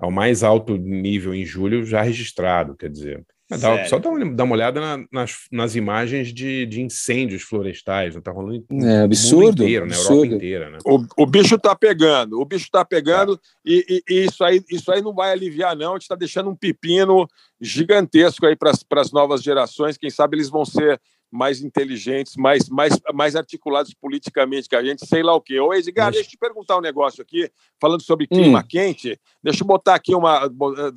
ao 0.00 0.10
mais 0.10 0.42
alto 0.42 0.76
nível 0.76 1.32
em 1.32 1.44
julho 1.44 1.84
já 1.84 2.02
registrado, 2.02 2.74
quer 2.76 2.90
dizer. 2.90 3.24
Dá- 3.58 3.84
só 3.86 3.98
dá 3.98 4.08
uma, 4.08 4.24
dá 4.34 4.44
uma 4.44 4.54
olhada 4.54 4.80
na- 4.80 5.04
nas, 5.12 5.36
nas 5.50 5.74
imagens 5.76 6.32
de, 6.32 6.66
de 6.66 6.80
incêndios 6.82 7.42
florestais, 7.42 8.14
não 8.14 8.22
tá 8.22 8.30
rolando 8.30 8.64
É 8.70 8.74
no 8.98 9.04
absurdo, 9.04 9.44
mundo 9.46 9.62
inteiro, 9.62 9.86
na 9.86 9.94
absurdo. 9.94 10.14
Europa 10.24 10.34
inteira, 10.36 10.70
né? 10.70 10.78
O, 10.84 11.04
o 11.22 11.26
bicho 11.26 11.58
tá 11.58 11.74
pegando, 11.74 12.40
o 12.40 12.44
bicho 12.44 12.68
tá 12.70 12.84
pegando 12.84 13.38
e, 13.64 13.84
e- 14.08 14.14
e 14.14 14.24
isso, 14.26 14.42
aí, 14.44 14.62
isso 14.70 14.90
aí 14.92 15.00
não 15.02 15.14
vai 15.14 15.32
aliviar, 15.32 15.76
não. 15.76 15.90
A 15.90 15.94
gente 15.94 16.02
está 16.02 16.14
deixando 16.14 16.50
um 16.50 16.56
pepino 16.56 17.26
gigantesco 17.60 18.46
aí 18.46 18.56
para 18.56 18.72
as 19.00 19.12
novas 19.12 19.42
gerações. 19.42 19.96
Quem 19.96 20.10
sabe 20.10 20.36
eles 20.36 20.50
vão 20.50 20.64
ser 20.64 21.00
mais 21.30 21.60
inteligentes, 21.62 22.36
mais, 22.36 22.68
mais, 22.68 22.92
mais 23.12 23.34
articulados 23.34 23.92
politicamente 23.94 24.68
que 24.68 24.76
a 24.76 24.84
gente, 24.84 25.04
sei 25.04 25.22
lá 25.22 25.34
o 25.34 25.40
quê. 25.40 25.58
Ô, 25.58 25.74
Edgar, 25.74 26.06
Mas- 26.06 26.14
deixa 26.14 26.28
eu 26.28 26.30
te 26.30 26.38
perguntar 26.38 26.78
um 26.78 26.80
negócio 26.80 27.20
aqui, 27.22 27.50
falando 27.80 28.02
sobre 28.02 28.26
clima 28.28 28.60
Hum. 28.60 28.64
quente. 28.68 29.18
Deixa 29.42 29.62
eu 29.62 29.66
botar 29.66 29.96
aqui 29.96 30.14
uma. 30.14 30.48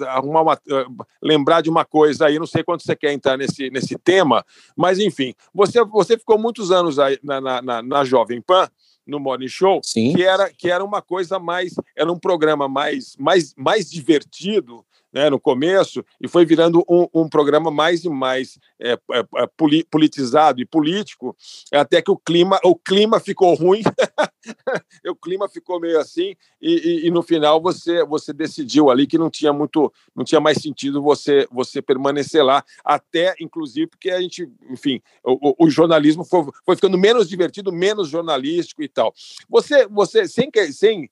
arrumar 0.07 0.41
uma. 0.41 0.53
eh, 0.69 0.85
lembrar 1.21 1.61
de 1.61 1.69
uma 1.69 1.83
coisa 1.83 2.27
aí, 2.27 2.37
não 2.37 2.45
sei 2.45 2.63
quanto 2.63 2.83
você 2.83 2.95
quer 2.95 3.13
entrar 3.13 3.35
nesse, 3.37 3.69
nesse 3.71 3.97
tema, 3.97 4.45
mas 4.75 4.99
enfim, 4.99 5.33
você, 5.53 5.83
você 5.85 6.17
ficou 6.17 6.37
muitos 6.37 6.71
anos 6.71 6.99
aí 6.99 7.17
na, 7.23 7.41
na, 7.41 7.61
na, 7.61 7.81
na 7.81 8.03
Jovem 8.05 8.41
Pan 8.41 8.69
no 9.07 9.19
Morning 9.19 9.47
Show, 9.47 9.79
Sim. 9.83 10.13
que 10.13 10.21
era 10.21 10.51
que 10.53 10.69
era 10.69 10.83
uma 10.83 11.01
coisa 11.01 11.39
mais, 11.39 11.73
era 11.95 12.11
um 12.11 12.19
programa 12.19 12.67
mais 12.67 13.15
mais, 13.17 13.53
mais 13.57 13.89
divertido, 13.89 14.85
né, 15.11 15.29
no 15.29 15.39
começo, 15.39 16.03
e 16.21 16.27
foi 16.27 16.45
virando 16.45 16.83
um, 16.89 17.07
um 17.13 17.29
programa 17.29 17.71
mais 17.71 18.03
e 18.03 18.09
mais 18.09 18.59
é, 18.79 18.93
é, 18.93 19.25
é, 19.37 19.47
poli- 19.55 19.83
politizado 19.85 20.61
e 20.61 20.65
político, 20.65 21.35
até 21.71 22.01
que 22.01 22.11
o 22.11 22.17
clima 22.17 22.59
o 22.63 22.75
clima 22.75 23.19
ficou 23.19 23.53
ruim, 23.55 23.81
o 25.07 25.15
clima 25.15 25.47
ficou 25.49 25.79
meio 25.79 25.99
assim, 25.99 26.35
e, 26.61 26.73
e- 27.03 27.07
e 27.07 27.11
no 27.11 27.21
final 27.23 27.61
você 27.61 28.03
você 28.05 28.33
decidiu 28.33 28.89
ali 28.89 29.07
que 29.07 29.17
não 29.17 29.29
tinha 29.29 29.53
muito 29.53 29.91
não 30.15 30.23
tinha 30.23 30.41
mais 30.41 30.57
sentido 30.61 31.01
você 31.01 31.47
você 31.51 31.81
permanecer 31.81 32.43
lá, 32.43 32.63
até 32.83 33.35
inclusive 33.39 33.87
porque 33.87 34.09
a 34.09 34.21
gente, 34.21 34.49
enfim, 34.69 35.01
o, 35.23 35.65
o- 35.65 35.69
jornalismo 35.69 36.23
foi, 36.23 36.43
foi 36.65 36.75
ficando 36.75 36.97
menos 36.97 37.29
divertido, 37.29 37.71
menos 37.71 38.09
jornalístico 38.09 38.81
e 38.83 38.87
tal. 38.87 39.13
Você, 39.49 39.87
você 39.87 40.27
sem, 40.27 40.49
sem 40.71 41.09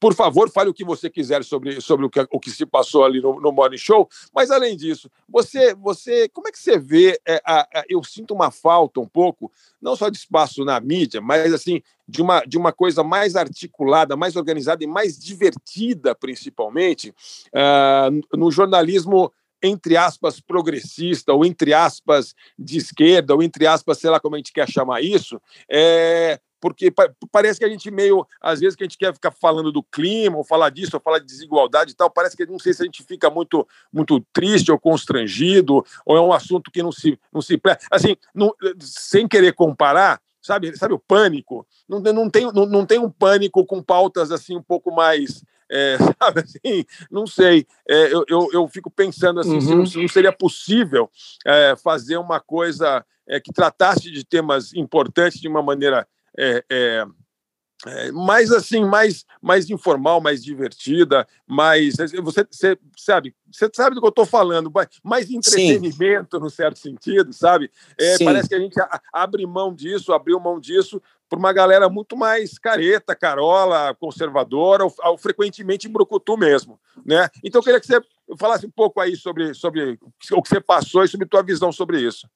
por 0.00 0.14
favor, 0.14 0.50
fale 0.50 0.70
o 0.70 0.74
que 0.74 0.84
você 0.84 1.08
quiser 1.08 1.44
sobre, 1.44 1.80
sobre 1.80 2.06
o, 2.06 2.10
que, 2.10 2.26
o 2.30 2.40
que 2.40 2.50
se 2.50 2.66
passou 2.66 3.04
ali 3.04 3.20
no, 3.20 3.40
no 3.40 3.52
Morning 3.52 3.76
Show, 3.78 4.08
mas 4.34 4.50
além 4.50 4.76
disso, 4.76 5.10
você, 5.28 5.74
você 5.74 6.28
como 6.28 6.48
é 6.48 6.52
que 6.52 6.58
você 6.58 6.78
vê? 6.78 7.20
eh, 7.26 7.40
a- 7.44 7.68
a- 7.74 7.84
eu 7.88 8.02
sinto 8.02 8.34
uma 8.34 8.50
falta 8.50 9.00
um 9.00 9.06
pouco, 9.06 9.50
não 9.80 9.94
só 9.96 10.08
de 10.08 10.16
espaço 10.18 10.64
na 10.64 10.80
mídia, 10.80 11.20
mas 11.20 11.52
assim, 11.52 11.82
de 12.08 12.22
uma, 12.22 12.40
de 12.44 12.56
uma 12.56 12.72
coisa 12.72 13.02
mais 13.04 13.36
articulada, 13.36 14.16
mais 14.16 14.36
organizada 14.36 14.82
e 14.82 14.86
mais 14.86 15.18
divertida, 15.18 16.14
principalmente, 16.14 17.14
ah, 17.54 18.08
no 18.34 18.50
jornalismo 18.50 19.32
entre 19.62 19.96
aspas, 19.96 20.40
progressista, 20.40 21.32
ou 21.32 21.44
entre 21.44 21.74
aspas, 21.74 22.34
de 22.56 22.78
esquerda, 22.78 23.34
ou 23.34 23.42
entre 23.42 23.66
aspas, 23.66 23.98
sei 23.98 24.08
lá 24.08 24.20
como 24.20 24.36
a 24.36 24.38
gente 24.38 24.52
quer 24.52 24.68
chamar 24.68 25.02
isso, 25.02 25.40
é, 25.68 26.38
porque 26.60 26.90
pa- 26.90 27.10
parece 27.30 27.58
que 27.58 27.64
a 27.64 27.68
gente 27.68 27.90
meio, 27.90 28.26
às 28.40 28.60
vezes 28.60 28.76
que 28.76 28.82
a 28.82 28.86
gente 28.86 28.98
quer 28.98 29.12
ficar 29.14 29.30
falando 29.30 29.70
do 29.72 29.82
clima, 29.82 30.36
ou 30.36 30.44
falar 30.44 30.70
disso, 30.70 30.92
ou 30.96 31.00
falar 31.00 31.18
de 31.18 31.26
desigualdade 31.26 31.92
e 31.92 31.94
tal, 31.94 32.10
parece 32.10 32.36
que 32.36 32.46
não 32.46 32.58
sei 32.58 32.72
se 32.72 32.82
a 32.82 32.84
gente 32.84 33.02
fica 33.02 33.30
muito, 33.30 33.66
muito 33.92 34.20
triste 34.32 34.70
ou 34.70 34.78
constrangido, 34.78 35.84
ou 36.04 36.16
é 36.16 36.20
um 36.20 36.32
assunto 36.32 36.70
que 36.70 36.82
não 36.82 36.92
se, 36.92 37.18
não 37.32 37.40
se 37.40 37.60
assim, 37.90 38.16
não- 38.34 38.54
sem 38.80 39.26
querer 39.26 39.52
comparar, 39.52 40.20
sabe, 40.40 40.76
sabe 40.76 40.94
o 40.94 40.98
pânico? 40.98 41.66
Não, 41.88 42.00
não, 42.00 42.30
tem, 42.30 42.44
não, 42.52 42.66
não 42.66 42.86
tem 42.86 42.98
um 42.98 43.10
pânico 43.10 43.64
com 43.66 43.82
pautas 43.82 44.30
assim 44.30 44.56
um 44.56 44.62
pouco 44.62 44.90
mais 44.92 45.42
é, 45.70 45.98
sabe 46.18 46.40
assim, 46.40 46.84
não 47.10 47.26
sei. 47.26 47.66
É, 47.86 48.12
eu, 48.12 48.24
eu, 48.26 48.48
eu 48.52 48.68
fico 48.68 48.90
pensando 48.90 49.40
assim, 49.40 49.60
se, 49.60 49.72
Uhum. 49.72 49.78
não, 49.78 49.86
se 49.86 49.98
não 49.98 50.08
seria 50.08 50.32
possível 50.32 51.10
é, 51.46 51.76
fazer 51.76 52.16
uma 52.16 52.40
coisa 52.40 53.04
é, 53.28 53.38
que 53.38 53.52
tratasse 53.52 54.10
de 54.10 54.24
temas 54.24 54.72
importantes 54.72 55.38
de 55.40 55.46
uma 55.48 55.62
maneira 55.62 56.08
é, 56.38 56.64
é, 56.70 57.04
é, 57.86 58.12
mais 58.12 58.50
assim, 58.50 58.84
mais, 58.84 59.24
mais 59.40 59.70
informal, 59.70 60.20
mais 60.20 60.42
divertida, 60.42 61.26
mais 61.46 61.94
você, 62.22 62.44
você 62.44 62.78
sabe, 62.96 63.34
você 63.52 63.70
sabe 63.72 63.94
do 63.94 64.00
que 64.00 64.06
eu 64.06 64.10
estou 64.10 64.26
falando, 64.26 64.70
mais- 65.04 65.30
entretenimento 65.30 66.40
no 66.40 66.50
certo 66.50 66.78
sentido, 66.78 67.32
sabe? 67.32 67.70
É, 67.96 68.16
Sim. 68.16 68.24
parece 68.24 68.48
que 68.48 68.54
a 68.54 68.58
gente 68.58 68.80
a- 68.80 69.00
abre 69.12 69.46
mão 69.46 69.72
disso, 69.72 70.12
abriu 70.12 70.40
mão 70.40 70.58
disso 70.58 71.00
por 71.28 71.38
uma 71.38 71.52
galera 71.52 71.88
muito 71.88 72.16
mais 72.16 72.58
careta, 72.58 73.14
carola, 73.14 73.94
conservadora, 73.94 74.84
ou, 74.84 74.94
ou 75.04 75.18
frequentemente 75.18 75.86
brucutu 75.86 76.36
mesmo, 76.36 76.80
né? 77.04 77.28
Então 77.44 77.60
eu 77.60 77.64
queria 77.64 77.80
que 77.80 77.86
você 77.86 78.00
falasse 78.38 78.66
um 78.66 78.70
pouco 78.70 79.00
aí 79.00 79.14
sobre, 79.14 79.54
sobre 79.54 79.98
o 80.32 80.42
que 80.42 80.48
você 80.48 80.60
passou 80.60 81.04
e 81.04 81.08
sobre 81.08 81.28
tua 81.28 81.42
visão 81.42 81.70
sobre 81.70 82.00
isso. 82.00 82.28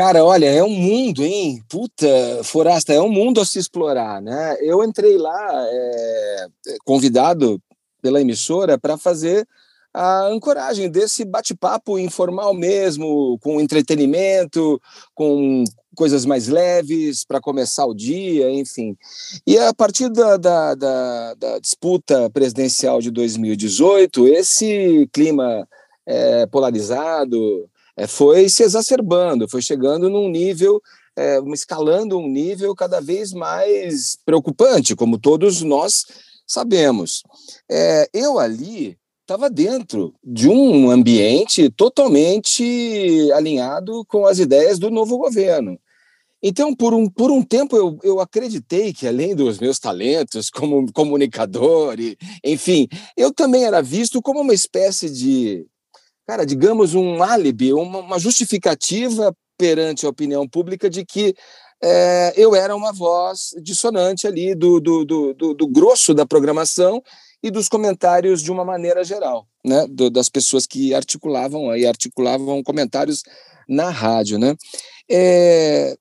Cara, 0.00 0.24
olha, 0.24 0.46
é 0.46 0.64
um 0.64 0.70
mundo, 0.70 1.22
hein? 1.22 1.62
Puta, 1.68 2.08
Forasta, 2.42 2.90
é 2.90 3.02
um 3.02 3.10
mundo 3.10 3.38
a 3.38 3.44
se 3.44 3.58
explorar, 3.58 4.22
né? 4.22 4.56
Eu 4.62 4.82
entrei 4.82 5.18
lá 5.18 5.66
é, 5.70 6.46
convidado 6.86 7.60
pela 8.00 8.18
emissora 8.18 8.78
para 8.78 8.96
fazer 8.96 9.46
a 9.92 10.22
ancoragem 10.28 10.88
desse 10.90 11.22
bate-papo 11.22 11.98
informal 11.98 12.54
mesmo, 12.54 13.38
com 13.42 13.60
entretenimento, 13.60 14.80
com 15.14 15.64
coisas 15.94 16.24
mais 16.24 16.48
leves 16.48 17.22
para 17.22 17.38
começar 17.38 17.84
o 17.84 17.94
dia, 17.94 18.50
enfim. 18.50 18.96
E 19.46 19.58
a 19.58 19.74
partir 19.74 20.08
da, 20.08 20.38
da, 20.38 20.74
da, 20.74 21.34
da 21.34 21.58
disputa 21.58 22.30
presidencial 22.30 23.02
de 23.02 23.10
2018, 23.10 24.28
esse 24.28 25.06
clima 25.12 25.68
é, 26.06 26.46
polarizado, 26.46 27.68
é, 28.00 28.06
foi 28.06 28.48
se 28.48 28.62
exacerbando, 28.62 29.46
foi 29.46 29.60
chegando 29.60 30.08
num 30.08 30.26
nível, 30.26 30.80
é, 31.14 31.38
escalando 31.52 32.18
um 32.18 32.26
nível 32.26 32.74
cada 32.74 32.98
vez 32.98 33.30
mais 33.34 34.16
preocupante, 34.24 34.96
como 34.96 35.18
todos 35.18 35.60
nós 35.60 36.06
sabemos. 36.46 37.22
É, 37.70 38.08
eu 38.14 38.38
ali 38.38 38.96
estava 39.20 39.50
dentro 39.50 40.14
de 40.24 40.48
um 40.48 40.90
ambiente 40.90 41.68
totalmente 41.68 43.30
alinhado 43.34 44.02
com 44.06 44.24
as 44.24 44.38
ideias 44.38 44.78
do 44.78 44.90
novo 44.90 45.18
governo. 45.18 45.78
Então, 46.42 46.74
por 46.74 46.94
um, 46.94 47.06
por 47.06 47.30
um 47.30 47.42
tempo, 47.42 47.76
eu, 47.76 47.98
eu 48.02 48.18
acreditei 48.18 48.94
que, 48.94 49.06
além 49.06 49.36
dos 49.36 49.58
meus 49.58 49.78
talentos 49.78 50.48
como 50.48 50.90
comunicador, 50.90 52.00
e, 52.00 52.16
enfim, 52.42 52.88
eu 53.14 53.30
também 53.30 53.66
era 53.66 53.82
visto 53.82 54.22
como 54.22 54.40
uma 54.40 54.54
espécie 54.54 55.10
de 55.10 55.66
cara, 56.30 56.46
digamos, 56.46 56.94
um 56.94 57.24
álibi, 57.24 57.72
uma, 57.72 57.98
uma 57.98 58.16
justificativa 58.16 59.36
perante 59.58 60.06
a 60.06 60.08
opinião 60.08 60.46
pública 60.46 60.88
de 60.88 61.04
que 61.04 61.34
é, 61.82 62.32
eu 62.36 62.54
era 62.54 62.76
uma 62.76 62.92
voz 62.92 63.50
dissonante 63.60 64.28
ali 64.28 64.54
do, 64.54 64.78
do, 64.78 65.04
do, 65.04 65.34
do, 65.34 65.54
do 65.54 65.66
grosso 65.66 66.14
da 66.14 66.24
programação 66.24 67.02
e 67.42 67.50
dos 67.50 67.68
comentários 67.68 68.44
de 68.44 68.52
uma 68.52 68.64
maneira 68.64 69.02
geral, 69.02 69.44
né, 69.64 69.84
do, 69.88 70.08
das 70.08 70.28
pessoas 70.28 70.68
que 70.68 70.94
articulavam 70.94 71.76
e 71.76 71.84
articulavam 71.84 72.62
comentários 72.62 73.24
na 73.68 73.90
rádio, 73.90 74.38
né. 74.38 74.54
É, 75.10 75.96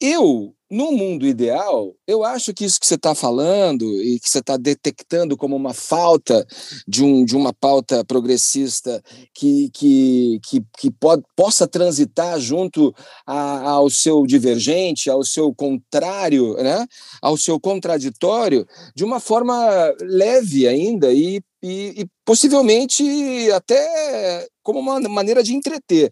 eu, 0.00 0.54
no 0.72 0.90
mundo 0.90 1.26
ideal, 1.26 1.94
eu 2.06 2.24
acho 2.24 2.54
que 2.54 2.64
isso 2.64 2.80
que 2.80 2.86
você 2.86 2.94
está 2.94 3.14
falando 3.14 3.84
e 4.02 4.18
que 4.18 4.26
você 4.26 4.38
está 4.38 4.56
detectando 4.56 5.36
como 5.36 5.54
uma 5.54 5.74
falta 5.74 6.46
de, 6.88 7.04
um, 7.04 7.26
de 7.26 7.36
uma 7.36 7.52
pauta 7.52 8.02
progressista 8.02 9.02
que, 9.34 9.68
que, 9.68 10.40
que, 10.42 10.64
que 10.78 10.90
pode, 10.90 11.24
possa 11.36 11.68
transitar 11.68 12.40
junto 12.40 12.94
a, 13.26 13.68
ao 13.68 13.90
seu 13.90 14.26
divergente, 14.26 15.10
ao 15.10 15.22
seu 15.22 15.54
contrário, 15.54 16.54
né? 16.54 16.86
ao 17.20 17.36
seu 17.36 17.60
contraditório, 17.60 18.66
de 18.96 19.04
uma 19.04 19.20
forma 19.20 19.54
leve 20.00 20.66
ainda 20.66 21.12
e, 21.12 21.42
e, 21.62 22.00
e 22.00 22.06
possivelmente 22.24 23.04
até 23.52 24.48
como 24.62 24.80
uma 24.80 24.98
maneira 25.00 25.42
de 25.42 25.54
entreter 25.54 26.10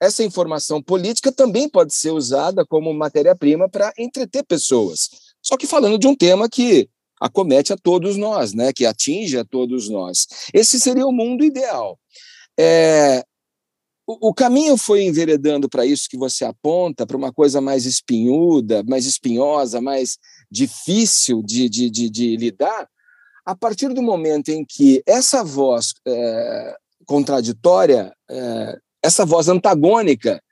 essa 0.00 0.24
informação 0.24 0.82
política 0.82 1.30
também 1.30 1.68
pode 1.68 1.94
ser 1.94 2.10
usada 2.10 2.64
como 2.64 2.92
matéria-prima 2.94 3.68
para 3.68 3.92
entreter 3.98 4.42
pessoas. 4.44 5.10
Só 5.42 5.56
que 5.56 5.66
falando 5.66 5.98
de 5.98 6.06
um 6.06 6.16
tema 6.16 6.48
que 6.48 6.88
acomete 7.20 7.72
a 7.72 7.76
todos 7.76 8.16
nós, 8.16 8.54
né? 8.54 8.72
que 8.72 8.86
atinge 8.86 9.36
a 9.36 9.44
todos 9.44 9.90
nós. 9.90 10.26
Esse 10.54 10.80
seria 10.80 11.06
o 11.06 11.12
mundo 11.12 11.44
ideal. 11.44 11.98
É, 12.58 13.22
o, 14.06 14.34
caminho 14.34 14.76
foi 14.76 15.02
enveredando 15.04 15.68
para 15.68 15.84
isso 15.84 16.08
que 16.08 16.16
você 16.16 16.44
aponta, 16.44 17.06
para 17.06 17.16
uma 17.16 17.32
coisa 17.32 17.60
mais 17.60 17.84
espinhuda, 17.84 18.82
mais 18.82 19.06
espinhosa, 19.06 19.80
mais 19.80 20.18
difícil 20.50 21.42
de, 21.42 21.68
de, 21.68 21.90
de, 21.90 22.10
de 22.10 22.36
lidar, 22.36 22.88
a 23.44 23.54
partir 23.54 23.88
do 23.92 24.02
momento 24.02 24.48
em 24.48 24.64
que 24.64 25.02
essa 25.06 25.44
voz 25.44 25.92
é, 26.06 26.76
contraditória 27.06 28.12
é, 28.28 28.78
essa 29.02 29.24
voz 29.24 29.48
antagônica 29.48 30.42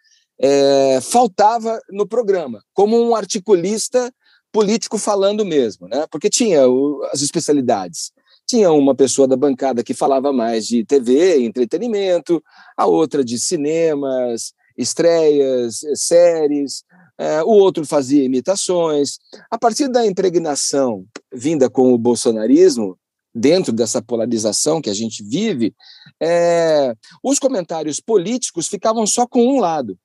é, 0.41 1.01
faltava 1.01 1.81
no 1.91 2.07
programa, 2.07 2.63
como 2.73 3.01
um 3.01 3.15
articulista 3.15 4.13
político 4.53 4.97
falando 4.99 5.45
mesmo, 5.45 5.89
né? 5.89 6.07
Porque 6.11 6.31
tinha 6.31 6.69
o, 6.69 7.03
as 7.13 7.21
especialidades. 7.21 8.13
Tinha 8.47 8.73
uma 8.73 8.95
pessoa 8.95 9.29
da 9.29 9.37
bancada 9.37 9.83
que 9.83 9.93
falava 9.93 10.33
mais 10.33 10.67
de 10.67 10.85
TV, 10.85 11.43
entretenimento, 11.45 12.43
a 12.77 12.87
outra 12.87 13.23
de 13.23 13.39
cinemas, 13.39 14.53
estreias, 14.77 15.81
séries, 15.95 16.83
é, 17.19 17.43
o 17.43 17.49
outro 17.49 17.85
fazia 17.85 18.25
imitações. 18.25 19.19
A 19.51 19.59
partir 19.59 19.89
da 19.89 20.07
impregnação 20.07 21.05
vinda 21.33 21.69
com 21.69 21.93
o 21.93 21.99
bolsonarismo, 21.99 22.97
dentro 23.39 23.73
dessa 23.73 24.03
polarização 24.03 24.83
que 24.83 24.91
a 24.91 24.95
gente 24.95 25.23
vive, 25.23 25.75
é, 26.21 26.95
os 27.23 27.39
comentários 27.39 28.01
políticos 28.01 28.69
ficavam 28.69 29.07
só 29.07 29.27
com 29.27 29.47
um 29.47 29.61
lado. 29.61 29.99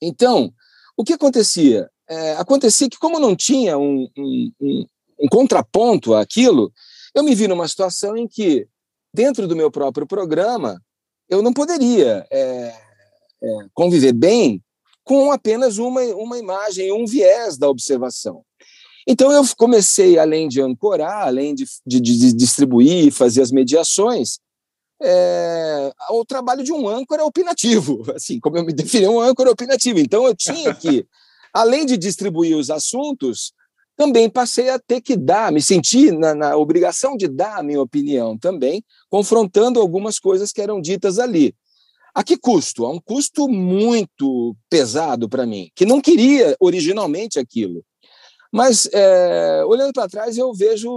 Então, 0.00 0.52
o 0.96 1.04
que 1.04 1.12
acontecia? 1.12 1.88
É, 2.08 2.32
acontecia 2.32 2.88
que, 2.88 2.98
como 2.98 3.20
não 3.20 3.36
tinha 3.36 3.78
um, 3.78 4.08
um, 4.16 4.52
um, 4.60 4.86
um 5.20 5.28
contraponto 5.28 6.14
àquilo, 6.14 6.72
eu 7.14 7.22
me 7.22 7.34
vi 7.34 7.46
numa 7.46 7.68
situação 7.68 8.16
em 8.16 8.26
que, 8.26 8.66
dentro 9.14 9.46
do 9.46 9.54
meu 9.54 9.70
próprio 9.70 10.06
programa, 10.06 10.82
eu 11.28 11.42
não 11.42 11.52
poderia 11.52 12.26
é, 12.30 12.74
é, 13.42 13.48
conviver 13.72 14.12
bem 14.12 14.62
com 15.04 15.32
apenas 15.32 15.78
uma, 15.78 16.02
uma 16.14 16.38
imagem, 16.38 16.92
um 16.92 17.06
viés 17.06 17.56
da 17.58 17.68
observação. 17.68 18.44
Então 19.06 19.32
eu 19.32 19.42
comecei, 19.56 20.18
além 20.18 20.48
de 20.48 20.60
ancorar, 20.60 21.26
além 21.26 21.54
de, 21.54 21.66
de, 21.86 22.00
de 22.00 22.32
distribuir, 22.32 23.12
fazer 23.12 23.42
as 23.42 23.50
mediações, 23.50 24.38
é, 25.02 25.92
o 26.10 26.24
trabalho 26.24 26.62
de 26.62 26.72
um 26.72 26.88
âncora 26.88 27.24
opinativo, 27.24 28.04
assim, 28.14 28.38
como 28.38 28.56
eu 28.58 28.64
me 28.64 28.72
defini, 28.72 29.08
um 29.08 29.20
âncora 29.20 29.50
opinativo. 29.50 29.98
Então 29.98 30.26
eu 30.26 30.34
tinha 30.34 30.72
que, 30.74 31.06
além 31.52 31.84
de 31.84 31.96
distribuir 31.96 32.56
os 32.56 32.70
assuntos, 32.70 33.52
também 33.96 34.30
passei 34.30 34.70
a 34.70 34.78
ter 34.78 35.00
que 35.00 35.16
dar, 35.16 35.52
me 35.52 35.60
senti 35.60 36.10
na, 36.10 36.34
na 36.34 36.56
obrigação 36.56 37.16
de 37.16 37.28
dar 37.28 37.58
a 37.58 37.62
minha 37.62 37.80
opinião 37.80 38.38
também, 38.38 38.82
confrontando 39.10 39.80
algumas 39.80 40.18
coisas 40.18 40.52
que 40.52 40.62
eram 40.62 40.80
ditas 40.80 41.18
ali. 41.18 41.54
A 42.14 42.22
que 42.22 42.36
custo? 42.36 42.84
A 42.84 42.90
um 42.90 43.00
custo 43.00 43.48
muito 43.48 44.54
pesado 44.68 45.28
para 45.28 45.46
mim, 45.46 45.70
que 45.74 45.86
não 45.86 46.00
queria 46.00 46.56
originalmente 46.60 47.38
aquilo. 47.38 47.82
Mas, 48.52 48.86
é, 48.92 49.64
olhando 49.64 49.94
para 49.94 50.08
trás, 50.08 50.36
eu 50.36 50.52
vejo 50.52 50.90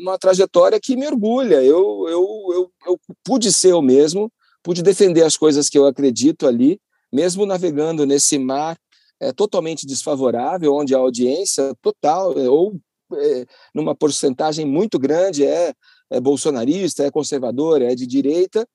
uma 0.00 0.18
trajetória 0.18 0.80
que 0.80 0.96
me 0.96 1.06
orgulha. 1.06 1.62
Eu, 1.62 2.06
eu, 2.08 2.26
eu, 2.54 2.72
eu 2.86 3.00
pude 3.22 3.52
ser 3.52 3.72
eu 3.72 3.82
mesmo, 3.82 4.32
pude 4.62 4.82
defender 4.82 5.22
as 5.22 5.36
coisas 5.36 5.68
que 5.68 5.76
eu 5.76 5.84
acredito 5.84 6.46
ali, 6.46 6.80
mesmo 7.12 7.44
navegando 7.44 8.06
nesse 8.06 8.38
mar 8.38 8.78
é, 9.20 9.30
totalmente 9.30 9.86
desfavorável, 9.86 10.74
onde 10.74 10.94
a 10.94 10.98
audiência 10.98 11.74
total, 11.82 12.32
é, 12.38 12.48
ou 12.48 12.80
é, 13.12 13.44
numa 13.74 13.94
porcentagem 13.94 14.64
muito 14.64 14.98
grande, 14.98 15.44
é, 15.44 15.74
é 16.08 16.18
bolsonarista, 16.18 17.04
é 17.04 17.10
conservador, 17.10 17.82
é 17.82 17.94
de 17.94 18.06
direita. 18.06 18.66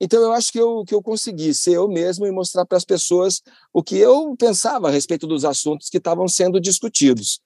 Então, 0.00 0.20
eu 0.20 0.32
acho 0.32 0.50
que 0.50 0.58
eu, 0.58 0.82
que 0.84 0.94
eu 0.94 1.00
consegui 1.00 1.54
ser 1.54 1.76
eu 1.76 1.86
mesmo 1.86 2.26
e 2.26 2.32
mostrar 2.32 2.66
para 2.66 2.76
as 2.76 2.84
pessoas 2.84 3.40
o 3.72 3.84
que 3.84 3.96
eu 3.96 4.34
pensava 4.36 4.88
a 4.88 4.90
respeito 4.90 5.28
dos 5.28 5.44
assuntos 5.44 5.88
que 5.88 5.98
estavam 5.98 6.26
sendo 6.26 6.60
discutidos. 6.60 7.40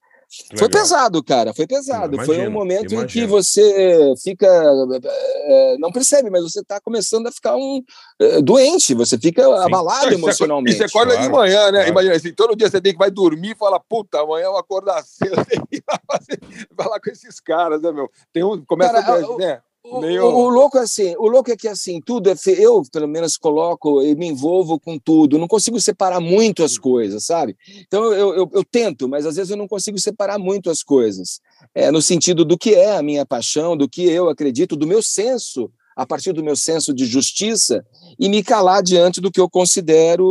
Foi 0.57 0.69
pesado, 0.69 1.23
cara, 1.23 1.55
foi 1.55 1.67
pesado. 1.67 2.15
Imagino, 2.15 2.35
foi 2.35 2.49
um 2.49 2.51
momento 2.51 2.93
imagino. 2.93 3.03
em 3.05 3.07
que 3.07 3.27
você 3.27 4.15
fica. 4.23 4.47
É, 4.47 5.77
não 5.79 5.93
percebe, 5.93 6.29
mas 6.31 6.43
você 6.43 6.61
está 6.61 6.81
começando 6.81 7.29
a 7.29 7.33
ficar 7.33 7.57
um 7.57 7.83
é, 8.21 8.43
doente, 8.43 8.93
você 8.93 9.17
fica 9.17 9.45
Sim. 9.45 9.53
abalado 9.53 10.13
emocionalmente. 10.13 10.75
E 10.75 10.79
você 10.79 10.85
acorda 10.85 11.13
claro, 11.13 11.29
de 11.29 11.33
manhã, 11.33 11.65
né? 11.67 11.79
Claro. 11.79 11.91
Imagina 11.91 12.17
assim, 12.17 12.33
todo 12.33 12.57
dia 12.57 12.69
você 12.69 12.81
tem 12.81 12.93
que 12.93 12.99
vai 12.99 13.11
dormir 13.11 13.53
e 13.53 13.57
fala, 13.57 13.79
puta, 13.79 14.21
amanhã 14.21 14.47
eu 14.47 14.51
vou 14.51 14.61
acordar 14.61 15.03
cedo, 15.07 15.45
tem 15.45 15.61
que 15.71 15.77
ir 15.77 15.85
lá 15.89 16.01
fazer, 16.11 16.41
falar 16.77 17.01
com 17.01 17.11
esses 17.11 17.39
caras, 17.39 17.81
né, 17.81 17.93
meu? 17.93 18.11
Tem 18.33 18.43
um. 18.43 18.65
Começa 18.65 19.03
cara, 19.03 19.25
a, 19.25 19.37
né? 19.37 19.61
Meio... 20.01 20.25
O, 20.25 20.45
o, 20.45 20.49
louco 20.49 20.79
é 20.79 20.83
assim, 20.83 21.15
o 21.17 21.29
louco 21.29 21.51
é 21.51 21.57
que 21.57 21.69
assim, 21.69 22.01
tudo 22.01 22.29
é 22.29 22.37
fe... 22.37 22.61
eu 22.61 22.83
pelo 22.91 23.07
menos 23.07 23.37
coloco 23.37 24.03
e 24.03 24.15
me 24.15 24.27
envolvo 24.27 24.81
com 24.81 24.99
tudo, 24.99 25.39
não 25.39 25.47
consigo 25.47 25.81
separar 25.81 26.21
muito 26.21 26.65
as 26.65 26.77
coisas, 26.77 27.25
sabe? 27.25 27.57
Então 27.87 28.05
eu, 28.13 28.35
eu, 28.35 28.51
eu 28.53 28.65
tento, 28.65 29.09
mas 29.09 29.25
às 29.27 29.37
vezes 29.37 29.51
eu 29.51 29.57
não 29.57 29.69
consigo 29.69 29.99
separar 29.99 30.39
muito 30.39 30.71
as 30.71 30.83
coisas, 30.83 31.41
é, 31.75 31.91
no 31.91 32.03
sentido 32.03 32.45
do 32.45 32.59
que 32.59 32.75
é 32.75 32.97
a 32.97 33.03
minha 33.03 33.25
paixão, 33.25 33.77
do 33.77 33.89
que 33.89 34.05
eu 34.05 34.29
acredito, 34.29 34.77
do 34.77 34.87
meu 34.87 35.03
senso 35.03 35.71
a 35.97 36.05
partir 36.05 36.33
do 36.33 36.45
meu 36.45 36.55
senso 36.55 36.93
de 36.93 37.07
justiça 37.07 37.83
e 38.19 38.29
me 38.29 38.43
calar 38.43 38.83
diante 38.83 39.19
do 39.19 39.31
que 39.31 39.41
eu 39.41 39.49
considero 39.49 40.27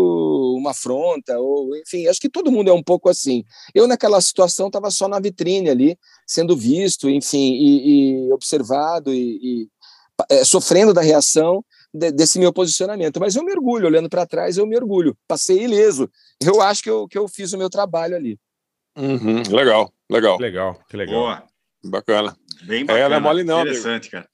uma 0.66 0.72
afronta, 0.72 1.40
ou 1.40 1.76
enfim, 1.78 2.08
acho 2.08 2.20
que 2.20 2.30
todo 2.30 2.52
mundo 2.52 2.70
é 2.70 2.74
um 2.74 2.84
pouco 2.84 3.10
assim. 3.10 3.44
Eu, 3.74 3.88
naquela 3.88 4.20
situação, 4.20 4.68
estava 4.68 4.90
só 4.92 5.08
na 5.08 5.20
vitrine 5.20 5.70
ali, 5.70 5.98
sendo 6.26 6.56
visto, 6.56 7.10
enfim, 7.10 7.54
e, 7.54 8.28
e 8.28 8.34
observado 8.34 9.14
e, 9.14 9.40
e 9.42 9.70
é, 10.30 10.44
sofrendo 10.44 10.94
da 10.94 11.02
reação 11.02 11.64
de, 11.94 12.12
desse 12.12 12.40
meu 12.40 12.52
posicionamento. 12.52 13.20
Mas 13.20 13.36
eu 13.36 13.44
me 13.44 13.52
orgulho, 13.52 13.88
olhando 13.88 14.10
para 14.10 14.26
trás, 14.26 14.58
eu 14.58 14.66
me 14.66 14.76
orgulho. 14.76 15.18
Passei 15.28 15.64
ileso. 15.64 16.10
Eu 16.42 16.62
acho 16.62 16.84
que 16.84 16.90
eu, 16.90 17.08
que 17.08 17.18
eu 17.18 17.28
fiz 17.28 17.54
o 17.54 17.58
meu 17.58 17.70
trabalho 17.70 18.16
ali. 18.16 18.38
Uhum, 18.98 19.44
legal, 19.50 19.92
legal. 20.10 20.40
Legal, 20.40 20.80
que 20.90 20.98
legal. 20.98 21.16
Boa. 21.16 21.44
Bacana. 21.84 22.36
Bem 22.64 22.86
bacana. 22.86 23.06
É, 23.06 23.10
não 23.10 23.16
é 23.16 23.20
mole 23.20 23.44
não, 23.44 23.62
Interessante, 23.62 24.10
amigo. 24.10 24.12
cara. 24.12 24.30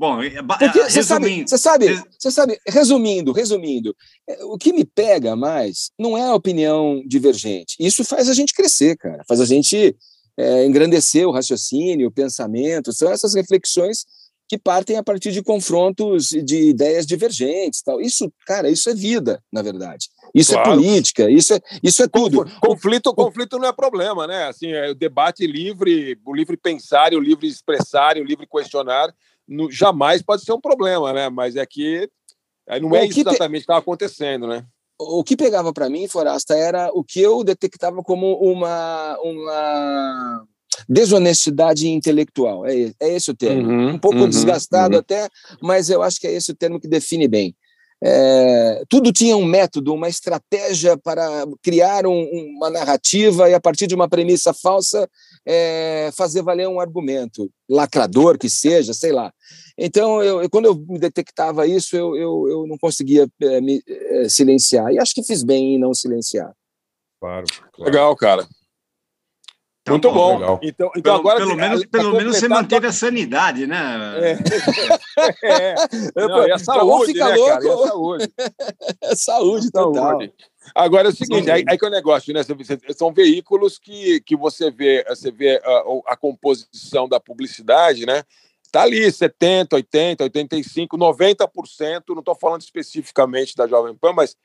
Bom, 0.00 0.22
é, 0.22 0.30
Porque 0.42 0.88
você 0.88 1.02
sabe, 1.02 1.44
você 1.46 1.58
sabe, 1.58 2.02
você 2.18 2.30
sabe, 2.30 2.58
resumindo, 2.66 3.32
resumindo, 3.32 3.94
é, 4.26 4.42
o 4.44 4.56
que 4.56 4.72
me 4.72 4.82
pega 4.82 5.36
mais 5.36 5.90
não 5.98 6.16
é 6.16 6.22
a 6.22 6.34
opinião 6.34 7.02
divergente. 7.06 7.76
Isso 7.78 8.02
faz 8.02 8.26
a 8.26 8.32
gente 8.32 8.54
crescer, 8.54 8.96
cara. 8.96 9.22
Faz 9.28 9.42
a 9.42 9.44
gente 9.44 9.94
é, 10.38 10.64
engrandecer 10.64 11.28
o 11.28 11.30
raciocínio, 11.30 12.08
o 12.08 12.10
pensamento. 12.10 12.94
São 12.94 13.12
essas 13.12 13.34
reflexões 13.34 14.06
que 14.48 14.56
partem 14.56 14.96
a 14.96 15.02
partir 15.02 15.32
de 15.32 15.42
confrontos 15.42 16.28
de 16.28 16.70
ideias 16.70 17.04
divergentes, 17.04 17.82
tal. 17.82 18.00
Isso, 18.00 18.32
cara, 18.46 18.70
isso 18.70 18.88
é 18.88 18.94
vida, 18.94 19.42
na 19.52 19.60
verdade. 19.60 20.08
Isso 20.34 20.52
é 20.52 20.54
claro. 20.54 20.70
é 20.70 20.74
política, 20.76 21.30
isso 21.30 21.52
é, 21.52 21.60
isso 21.82 22.02
é 22.02 22.08
tudo. 22.08 22.50
Conflito, 22.58 23.12
conflito 23.12 23.58
não 23.58 23.68
é 23.68 23.72
problema, 23.72 24.26
né? 24.26 24.44
Assim, 24.44 24.72
é 24.72 24.90
o 24.90 24.94
debate 24.94 25.46
livre, 25.46 26.18
o 26.24 26.34
livre 26.34 26.56
pensar, 26.56 27.12
o 27.12 27.20
livre 27.20 27.46
expressar, 27.46 28.16
o 28.16 28.24
livre 28.24 28.46
questionar 28.46 29.14
no, 29.50 29.70
jamais 29.70 30.22
pode 30.22 30.44
ser 30.44 30.52
um 30.52 30.60
problema, 30.60 31.12
né? 31.12 31.28
Mas 31.28 31.56
é 31.56 31.66
que 31.66 32.08
não 32.80 32.94
é 32.94 33.04
isso 33.04 33.20
exatamente 33.20 33.60
que 33.60 33.64
estava 33.64 33.80
acontecendo, 33.80 34.46
né? 34.46 34.64
O 34.98 35.24
que 35.24 35.36
pegava 35.36 35.72
para 35.72 35.88
mim, 35.88 36.06
Forasta, 36.06 36.54
era 36.54 36.90
o 36.92 37.02
que 37.02 37.20
eu 37.20 37.42
detectava 37.42 38.02
como 38.02 38.34
uma, 38.34 39.18
uma 39.22 40.46
desonestidade 40.88 41.88
intelectual. 41.88 42.66
É, 42.66 42.92
é 43.00 43.16
esse 43.16 43.30
o 43.30 43.34
termo. 43.34 43.68
Uhum, 43.68 43.94
um 43.94 43.98
pouco 43.98 44.18
uhum, 44.18 44.28
desgastado 44.28 44.94
uhum. 44.94 45.00
até, 45.00 45.28
mas 45.60 45.90
eu 45.90 46.02
acho 46.02 46.20
que 46.20 46.26
é 46.26 46.32
esse 46.32 46.52
o 46.52 46.56
termo 46.56 46.78
que 46.78 46.86
define 46.86 47.26
bem. 47.26 47.56
É, 48.02 48.82
tudo 48.88 49.12
tinha 49.12 49.36
um 49.36 49.44
método, 49.44 49.92
uma 49.92 50.08
estratégia 50.08 50.96
para 50.96 51.44
criar 51.62 52.06
um, 52.06 52.22
uma 52.56 52.70
narrativa 52.70 53.50
e, 53.50 53.54
a 53.54 53.60
partir 53.60 53.86
de 53.86 53.94
uma 53.94 54.08
premissa 54.08 54.54
falsa, 54.54 55.08
é, 55.46 56.10
fazer 56.16 56.42
valer 56.42 56.66
um 56.66 56.80
argumento, 56.80 57.50
lacrador 57.68 58.38
que 58.38 58.48
seja, 58.48 58.94
sei 58.94 59.12
lá. 59.12 59.32
Então, 59.76 60.22
eu, 60.22 60.48
quando 60.48 60.66
eu 60.66 60.74
me 60.74 60.98
detectava 60.98 61.66
isso, 61.66 61.96
eu, 61.96 62.16
eu, 62.16 62.48
eu 62.48 62.66
não 62.66 62.78
conseguia 62.78 63.28
é, 63.42 63.60
me 63.60 63.82
é, 63.86 64.28
silenciar. 64.28 64.92
E 64.92 64.98
acho 64.98 65.14
que 65.14 65.22
fiz 65.22 65.42
bem 65.42 65.74
em 65.74 65.78
não 65.78 65.92
silenciar. 65.92 66.52
Claro. 67.20 67.44
claro. 67.72 67.90
Legal, 67.90 68.16
cara. 68.16 68.48
Então, 69.82 69.94
Muito 69.94 70.10
bom. 70.12 70.38
bom. 70.38 70.60
Então, 70.62 70.90
então 70.94 71.02
pelo, 71.02 71.16
agora 71.16 71.38
pelo 71.38 71.56
menos, 71.56 71.86
pelo 71.86 72.12
menos 72.12 72.36
você 72.36 72.48
manteve 72.48 72.86
a 72.86 72.92
sanidade, 72.92 73.66
né? 73.66 74.38
É. 75.42 75.42
é. 75.42 75.74
Não, 76.14 76.46
e 76.46 76.52
a 76.52 76.58
saúde, 76.58 77.14
né, 77.14 77.34
louco. 77.34 77.48
cara? 77.48 77.64
E 77.64 77.68
a 77.68 77.88
saúde. 77.88 78.32
saúde 79.16 79.70
total. 79.70 79.94
Saúde. 79.94 80.34
Agora 80.74 81.08
é 81.08 81.10
o 81.10 81.14
seguinte, 81.14 81.50
aí, 81.50 81.64
aí 81.66 81.78
que 81.78 81.84
é 81.84 81.88
o 81.88 81.90
negócio, 81.90 82.32
né? 82.34 82.42
São 82.94 83.12
veículos 83.12 83.78
que, 83.78 84.20
que 84.20 84.36
você 84.36 84.70
vê, 84.70 85.04
você 85.08 85.30
vê 85.30 85.60
a, 85.64 86.12
a 86.12 86.16
composição 86.16 87.08
da 87.08 87.18
publicidade, 87.18 88.04
né? 88.04 88.22
Está 88.62 88.82
ali 88.82 89.10
70, 89.10 89.74
80, 89.76 90.24
85, 90.24 90.96
90%, 90.96 92.02
não 92.10 92.20
estou 92.20 92.36
falando 92.36 92.60
especificamente 92.60 93.56
da 93.56 93.66
Jovem 93.66 93.96
Pan, 93.96 94.12
mas 94.12 94.36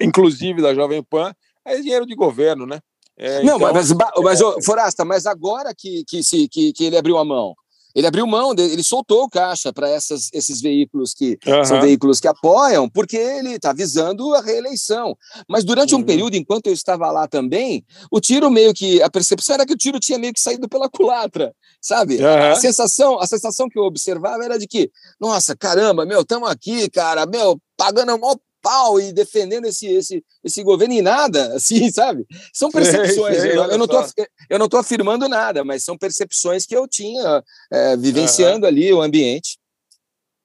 inclusive 0.00 0.62
da 0.62 0.72
Jovem 0.74 1.02
Pan, 1.02 1.34
é 1.64 1.76
dinheiro 1.80 2.06
de 2.06 2.14
governo, 2.14 2.64
né? 2.64 2.80
É, 3.18 3.42
não, 3.42 3.56
então, 3.56 3.72
mas, 3.72 3.92
mas, 3.92 4.40
mas 4.40 4.64
Forasta, 4.64 5.04
mas 5.04 5.26
agora 5.26 5.74
que, 5.74 6.04
que, 6.04 6.22
se, 6.22 6.48
que, 6.48 6.72
que 6.72 6.84
ele 6.84 6.98
abriu 6.98 7.16
a 7.16 7.24
mão, 7.24 7.54
ele 7.96 8.06
abriu 8.06 8.26
mão, 8.26 8.52
ele 8.58 8.82
soltou 8.82 9.22
o 9.22 9.30
caixa 9.30 9.72
para 9.72 9.90
esses 9.90 10.60
veículos 10.60 11.14
que 11.14 11.38
uhum. 11.46 11.64
são 11.64 11.80
veículos 11.80 12.20
que 12.20 12.28
apoiam, 12.28 12.86
porque 12.90 13.16
ele 13.16 13.54
está 13.54 13.72
visando 13.72 14.34
a 14.34 14.42
reeleição. 14.42 15.16
Mas 15.48 15.64
durante 15.64 15.94
um 15.94 15.98
uhum. 15.98 16.04
período, 16.04 16.36
enquanto 16.36 16.66
eu 16.66 16.74
estava 16.74 17.10
lá 17.10 17.26
também, 17.26 17.86
o 18.10 18.20
tiro 18.20 18.50
meio 18.50 18.74
que 18.74 19.00
a 19.00 19.08
percepção 19.08 19.54
era 19.54 19.64
que 19.64 19.72
o 19.72 19.78
tiro 19.78 19.98
tinha 19.98 20.18
meio 20.18 20.34
que 20.34 20.40
saído 20.40 20.68
pela 20.68 20.90
culatra, 20.92 21.54
sabe? 21.80 22.18
Uhum. 22.18 22.52
A 22.52 22.56
sensação, 22.56 23.18
a 23.18 23.26
sensação 23.26 23.66
que 23.66 23.78
eu 23.78 23.84
observava 23.84 24.44
era 24.44 24.58
de 24.58 24.66
que, 24.66 24.90
nossa, 25.18 25.56
caramba, 25.56 26.04
meu, 26.04 26.20
estamos 26.20 26.50
aqui, 26.50 26.90
cara, 26.90 27.24
meu, 27.24 27.58
pagando 27.78 28.18
mal 28.18 28.38
pau 28.66 28.98
e 29.00 29.12
defendendo 29.12 29.66
esse, 29.66 29.86
esse, 29.86 30.24
esse 30.42 30.60
governo 30.64 30.92
em 30.92 31.00
nada, 31.00 31.54
assim, 31.54 31.88
sabe? 31.92 32.26
São 32.52 32.68
percepções. 32.68 33.36
Sei, 33.36 33.50
sei, 33.50 33.56
eu, 33.56 33.62
eu, 33.62 33.78
não 33.78 33.86
tô, 33.86 34.04
eu 34.50 34.58
não 34.58 34.64
estou 34.66 34.80
afirmando 34.80 35.28
nada, 35.28 35.62
mas 35.62 35.84
são 35.84 35.96
percepções 35.96 36.66
que 36.66 36.74
eu 36.74 36.88
tinha 36.88 37.44
é, 37.72 37.96
vivenciando 37.96 38.66
uhum. 38.66 38.72
ali 38.72 38.92
o 38.92 39.00
ambiente. 39.00 39.56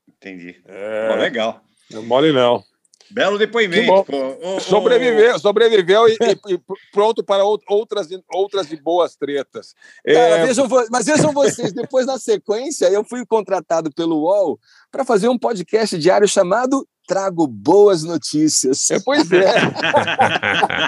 Entendi. 0.07 0.61
É... 0.67 1.15
legal. 1.15 1.61
Não 1.89 2.03
mole 2.03 2.31
não. 2.31 2.63
Belo 3.09 3.37
depoimento. 3.37 4.05
sobreviveu, 4.61 5.37
sobreviveu 5.37 6.07
e, 6.07 6.17
e, 6.47 6.59
pronto 6.93 7.23
para 7.23 7.43
outras, 7.43 8.07
outras 8.29 8.71
e 8.71 8.77
boas 8.77 9.15
tretas. 9.15 9.73
Cara, 10.05 10.37
é... 10.37 10.45
vejam, 10.45 10.67
mas 10.89 11.07
vejam 11.07 11.33
vocês, 11.33 11.73
depois 11.73 12.05
na 12.05 12.17
sequência, 12.17 12.85
eu 12.85 13.03
fui 13.03 13.25
contratado 13.25 13.91
pelo 13.91 14.21
UOL 14.21 14.59
para 14.89 15.03
fazer 15.03 15.27
um 15.27 15.37
podcast 15.37 15.97
diário 15.97 16.27
chamado 16.27 16.87
Trago 17.07 17.47
Boas 17.47 18.03
Notícias. 18.03 18.89
É, 18.91 18.99
pois 18.99 19.31
é. 19.31 19.53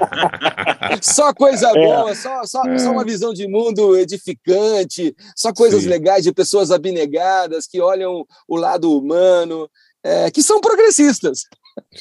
só 1.02 1.34
coisa 1.34 1.70
é. 1.70 1.74
boa, 1.74 2.16
só, 2.16 2.44
só, 2.46 2.62
só 2.78 2.92
uma 2.92 3.04
visão 3.04 3.34
de 3.34 3.48
mundo 3.48 3.98
edificante, 3.98 5.16
só 5.36 5.52
coisas 5.54 5.84
Sim. 5.84 5.90
legais 5.90 6.24
de 6.24 6.32
pessoas 6.32 6.72
abnegadas 6.72 7.68
que 7.68 7.82
olham 7.82 8.26
o 8.48 8.56
lado 8.56 8.96
humano, 8.98 9.70
é, 10.04 10.30
que 10.32 10.44
são 10.44 10.62
progressistas. 10.62 11.42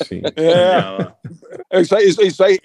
Sim. 0.06 0.22
É. 0.36 1.78
é. 1.78 1.80
Isso 1.80 1.96
aí, 1.96 2.08
isso, 2.08 2.22
isso 2.22 2.44
aí 2.44 2.58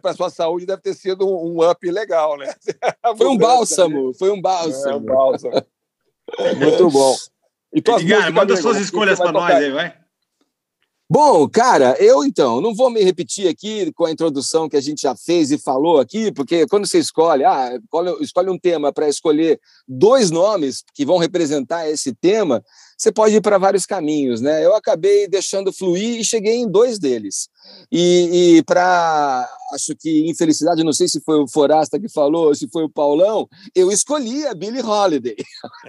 para 0.00 0.14
sua 0.14 0.30
saúde 0.30 0.66
deve 0.66 0.82
ter 0.82 0.94
sido 0.94 1.26
um, 1.26 1.56
um 1.56 1.70
up 1.70 1.90
legal, 1.90 2.36
né? 2.36 2.54
Foi 3.16 3.26
um 3.26 3.36
bálsamo, 3.36 4.14
foi 4.14 4.30
um 4.30 4.40
bálsamo. 4.40 4.92
É, 4.92 4.96
um 4.96 5.04
bálsamo. 5.04 5.66
Muito 6.56 6.88
bom. 6.88 7.16
E 7.74 7.78
Edgar, 7.78 8.32
manda 8.32 8.56
suas 8.56 8.76
escolhas 8.78 9.18
para 9.18 9.32
nós 9.32 9.54
aí, 9.54 9.70
vai. 9.70 10.01
Bom, 11.14 11.46
cara, 11.46 11.94
eu 12.00 12.24
então 12.24 12.58
não 12.58 12.74
vou 12.74 12.88
me 12.88 13.04
repetir 13.04 13.46
aqui 13.46 13.92
com 13.92 14.06
a 14.06 14.10
introdução 14.10 14.66
que 14.66 14.78
a 14.78 14.80
gente 14.80 15.02
já 15.02 15.14
fez 15.14 15.50
e 15.50 15.58
falou 15.58 16.00
aqui, 16.00 16.32
porque 16.32 16.66
quando 16.66 16.86
você 16.86 16.98
escolhe, 16.98 17.44
ah, 17.44 17.78
escolhe 18.18 18.48
um 18.48 18.58
tema 18.58 18.90
para 18.90 19.10
escolher 19.10 19.60
dois 19.86 20.30
nomes 20.30 20.82
que 20.94 21.04
vão 21.04 21.18
representar 21.18 21.86
esse 21.86 22.14
tema, 22.14 22.64
você 23.02 23.10
pode 23.10 23.34
ir 23.34 23.40
para 23.40 23.58
vários 23.58 23.84
caminhos, 23.84 24.40
né? 24.40 24.64
Eu 24.64 24.76
acabei 24.76 25.26
deixando 25.26 25.72
fluir 25.72 26.20
e 26.20 26.24
cheguei 26.24 26.54
em 26.54 26.70
dois 26.70 27.00
deles. 27.00 27.48
E, 27.90 28.58
e 28.58 28.62
para, 28.62 29.48
acho 29.74 29.96
que 29.98 30.30
infelicidade, 30.30 30.84
não 30.84 30.92
sei 30.92 31.08
se 31.08 31.20
foi 31.20 31.42
o 31.42 31.48
Forasta 31.48 31.98
que 31.98 32.08
falou, 32.08 32.54
se 32.54 32.68
foi 32.70 32.84
o 32.84 32.88
Paulão, 32.88 33.48
eu 33.74 33.90
escolhi 33.90 34.46
a 34.46 34.54
Billie 34.54 34.80
Holiday. 34.80 35.34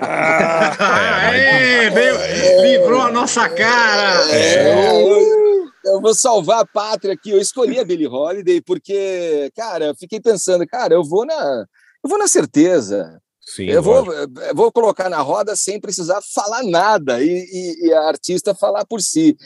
Ah, 0.02 1.30
é, 1.32 1.90
veio, 1.92 2.62
livrou 2.64 3.02
a 3.02 3.12
nossa 3.12 3.48
cara. 3.48 4.34
É, 4.34 5.04
eu, 5.04 5.68
eu 5.86 6.02
vou 6.02 6.16
salvar 6.16 6.62
a 6.62 6.66
pátria 6.66 7.14
aqui. 7.14 7.30
Eu 7.30 7.40
escolhi 7.40 7.80
a 7.80 7.86
Billie 7.86 8.08
Holiday 8.08 8.60
porque, 8.60 9.52
cara, 9.56 9.86
eu 9.86 9.96
fiquei 9.96 10.20
pensando, 10.20 10.66
cara, 10.66 10.96
eu 10.96 11.04
vou 11.04 11.28
na, 11.28 11.68
eu 12.04 12.10
vou 12.10 12.18
na 12.18 12.28
certeza. 12.28 13.22
Sim, 13.56 13.66
eu 13.66 13.84
vou, 13.84 14.12
eu 14.12 14.56
vou 14.56 14.72
colocar 14.72 15.10
na 15.10 15.22
roda 15.22 15.56
sem 15.56 15.80
precisar 15.80 16.22
falar 16.34 16.64
nada 16.64 17.24
e, 17.24 17.28
e, 17.30 17.88
e 17.88 17.94
a 17.94 18.08
artista 18.08 18.56
falar 18.56 18.86
por 18.86 19.02
si. 19.02 19.38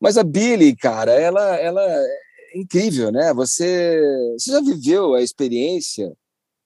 Mas 0.00 0.18
a 0.18 0.24
Billy, 0.24 0.74
cara, 0.74 1.12
ela, 1.12 1.56
ela 1.56 1.80
é 1.80 2.58
incrível, 2.58 3.12
né? 3.12 3.32
Você, 3.34 4.00
você 4.36 4.50
já 4.50 4.60
viveu 4.60 5.14
a 5.14 5.22
experiência 5.22 6.12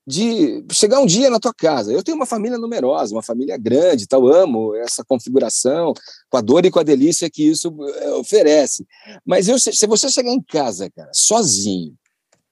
de 0.07 0.63
chegar 0.71 1.01
um 1.01 1.05
dia 1.05 1.29
na 1.29 1.39
tua 1.39 1.53
casa. 1.53 1.91
Eu 1.91 2.01
tenho 2.01 2.15
uma 2.15 2.25
família 2.25 2.57
numerosa, 2.57 3.13
uma 3.13 3.21
família 3.21 3.57
grande, 3.57 4.07
tal, 4.07 4.25
amo 4.25 4.73
essa 4.75 5.03
configuração, 5.03 5.93
com 6.29 6.37
a 6.37 6.41
dor 6.41 6.65
e 6.65 6.71
com 6.71 6.79
a 6.79 6.83
delícia 6.83 7.29
que 7.29 7.43
isso 7.43 7.75
eh, 7.81 8.13
oferece. 8.13 8.87
Mas 9.25 9.49
eu, 9.49 9.59
se 9.59 9.85
você 9.85 10.09
chegar 10.09 10.31
em 10.31 10.41
casa, 10.41 10.89
cara, 10.89 11.11
sozinho, 11.13 11.93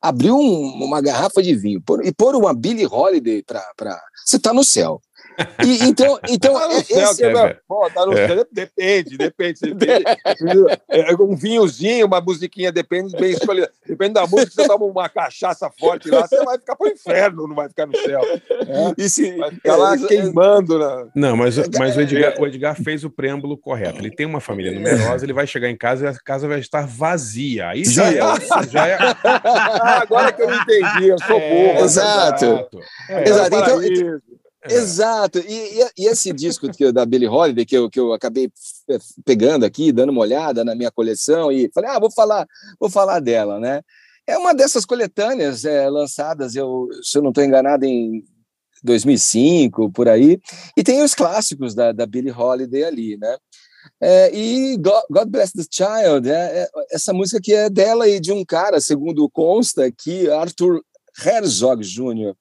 abrir 0.07 0.31
um, 0.31 0.83
uma 0.83 1.01
garrafa 1.01 1.41
de 1.41 1.55
vinho 1.55 1.81
por, 1.81 2.05
e 2.05 2.13
pôr 2.13 2.35
uma 2.35 2.53
Billie 2.53 2.85
Holiday 2.85 3.43
para. 3.43 4.01
Você 4.25 4.37
está 4.37 4.53
no 4.53 4.63
céu. 4.63 5.01
E, 5.65 5.85
então, 5.85 6.19
então 6.29 6.53
tá 6.53 6.73
é, 6.73 6.83
céu, 6.83 7.11
esse 7.11 7.25
é, 7.25 7.57
Pô, 7.67 7.89
tá 7.89 8.05
no 8.05 8.13
é. 8.13 8.27
céu, 8.27 8.47
depende, 8.51 9.17
depende. 9.17 9.73
depende. 9.73 10.03
É, 10.89 11.13
um 11.15 11.35
vinhozinho, 11.35 12.05
uma 12.05 12.21
musiquinha, 12.21 12.71
depende 12.71 13.15
bem 13.15 13.31
escolhida. 13.31 13.71
Depende 13.85 14.13
da 14.13 14.27
música, 14.27 14.51
você 14.51 14.67
toma 14.67 14.85
uma 14.85 15.09
cachaça 15.09 15.69
forte 15.77 16.09
lá, 16.09 16.27
você 16.27 16.43
vai 16.43 16.57
ficar 16.57 16.75
pro 16.75 16.87
inferno, 16.87 17.47
não 17.47 17.55
vai 17.55 17.67
ficar 17.67 17.85
no 17.85 17.97
céu. 17.97 18.21
É? 18.23 18.93
E 18.97 19.09
se, 19.09 19.35
vai 19.35 19.51
ficar 19.51 19.75
lá 19.75 19.95
é, 19.95 20.07
queimando. 20.07 20.79
Né? 20.79 21.07
Não, 21.15 21.37
mas, 21.37 21.57
mas 21.77 21.97
o, 21.97 22.01
Edgar, 22.01 22.39
o 22.39 22.47
Edgar 22.47 22.75
fez 22.75 23.03
o 23.03 23.09
preâmbulo 23.09 23.57
correto. 23.57 23.99
Ele 23.99 24.11
tem 24.11 24.25
uma 24.25 24.39
família 24.39 24.71
numerosa, 24.71 25.25
ele 25.25 25.33
vai 25.33 25.47
chegar 25.47 25.69
em 25.69 25.77
casa 25.77 26.05
e 26.05 26.07
a 26.07 26.13
casa 26.13 26.47
vai 26.47 26.59
estar 26.59 26.85
vazia. 26.87 27.69
Aí 27.69 27.83
já 27.83 28.05
é. 28.11 28.19
Já 28.69 28.87
é... 28.87 28.97
Ah, 29.23 30.01
agora 30.01 30.31
que 30.31 30.41
eu 30.41 30.53
entendi, 30.53 31.07
eu 31.07 31.17
sou 31.19 31.39
burro. 31.39 31.83
Exato. 31.83 32.45
Exato. 32.45 32.79
Exato. 33.09 33.55
Então, 33.55 33.81
é. 33.81 34.35
Exato. 34.69 35.39
E, 35.39 35.81
e, 35.81 35.89
e, 35.97 36.07
esse 36.07 36.31
disco 36.33 36.69
que, 36.71 36.91
da 36.91 37.05
Billie 37.05 37.27
Holiday, 37.27 37.65
que 37.65 37.77
eu, 37.77 37.89
que 37.89 37.99
eu 37.99 38.13
acabei 38.13 38.49
é, 38.89 38.97
pegando 39.23 39.65
aqui, 39.65 39.91
dando 39.91 40.09
uma 40.11 40.21
olhada 40.21 40.63
na 40.63 40.75
minha 40.75 40.91
coleção, 40.91 41.51
e 41.51 41.69
falei, 41.73 41.89
ah, 41.89 41.99
vou 41.99 42.11
falar, 42.11 42.47
vou 42.79 42.89
falar 42.89 43.19
dela, 43.19 43.59
né? 43.59 43.81
É 44.27 44.37
uma 44.37 44.53
dessas 44.55 44.85
coletâneas 44.85 45.65
é, 45.65 45.87
lançadas, 45.89 46.55
eu, 46.55 46.87
se 47.03 47.17
eu 47.17 47.21
não 47.21 47.29
estou 47.29 47.43
enganado, 47.43 47.85
em 47.85 48.23
2005, 48.83 49.91
por 49.91 50.07
aí, 50.07 50.39
e 50.75 50.83
tem 50.83 51.03
os 51.03 51.13
clássicos 51.13 51.75
da, 51.75 51.91
da 51.91 52.05
Billie 52.05 52.31
Holiday 52.31 52.83
ali, 52.83 53.17
né? 53.17 53.37
É, 54.01 54.35
e 54.35 54.77
God, 54.77 55.29
Bless 55.29 55.53
the 55.53 55.63
Child, 55.69 56.29
é, 56.29 56.63
é, 56.63 56.69
essa 56.91 57.13
música 57.13 57.39
que 57.41 57.53
é 57.53 57.69
dela 57.69 58.07
e 58.09 58.19
de 58.19 58.31
um 58.31 58.43
cara, 58.43 58.81
segundo 58.81 59.29
consta 59.29 59.85
aqui, 59.85 60.29
Arthur 60.29 60.81
Herzog 61.23 61.83
Jr., 61.83 62.35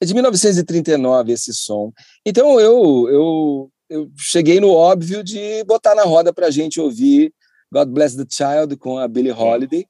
é 0.00 0.06
de 0.06 0.14
1939 0.14 1.32
esse 1.32 1.52
som. 1.52 1.92
Então 2.24 2.60
eu, 2.60 3.08
eu, 3.08 3.70
eu 3.90 4.10
cheguei 4.16 4.60
no 4.60 4.70
óbvio 4.70 5.22
de 5.24 5.64
botar 5.64 5.94
na 5.94 6.04
roda 6.04 6.32
para 6.32 6.46
a 6.46 6.50
gente 6.50 6.80
ouvir 6.80 7.32
God 7.72 7.88
Bless 7.88 8.16
the 8.16 8.24
Child 8.28 8.76
com 8.76 8.98
a 8.98 9.08
Billie 9.08 9.32
Holiday. 9.32 9.86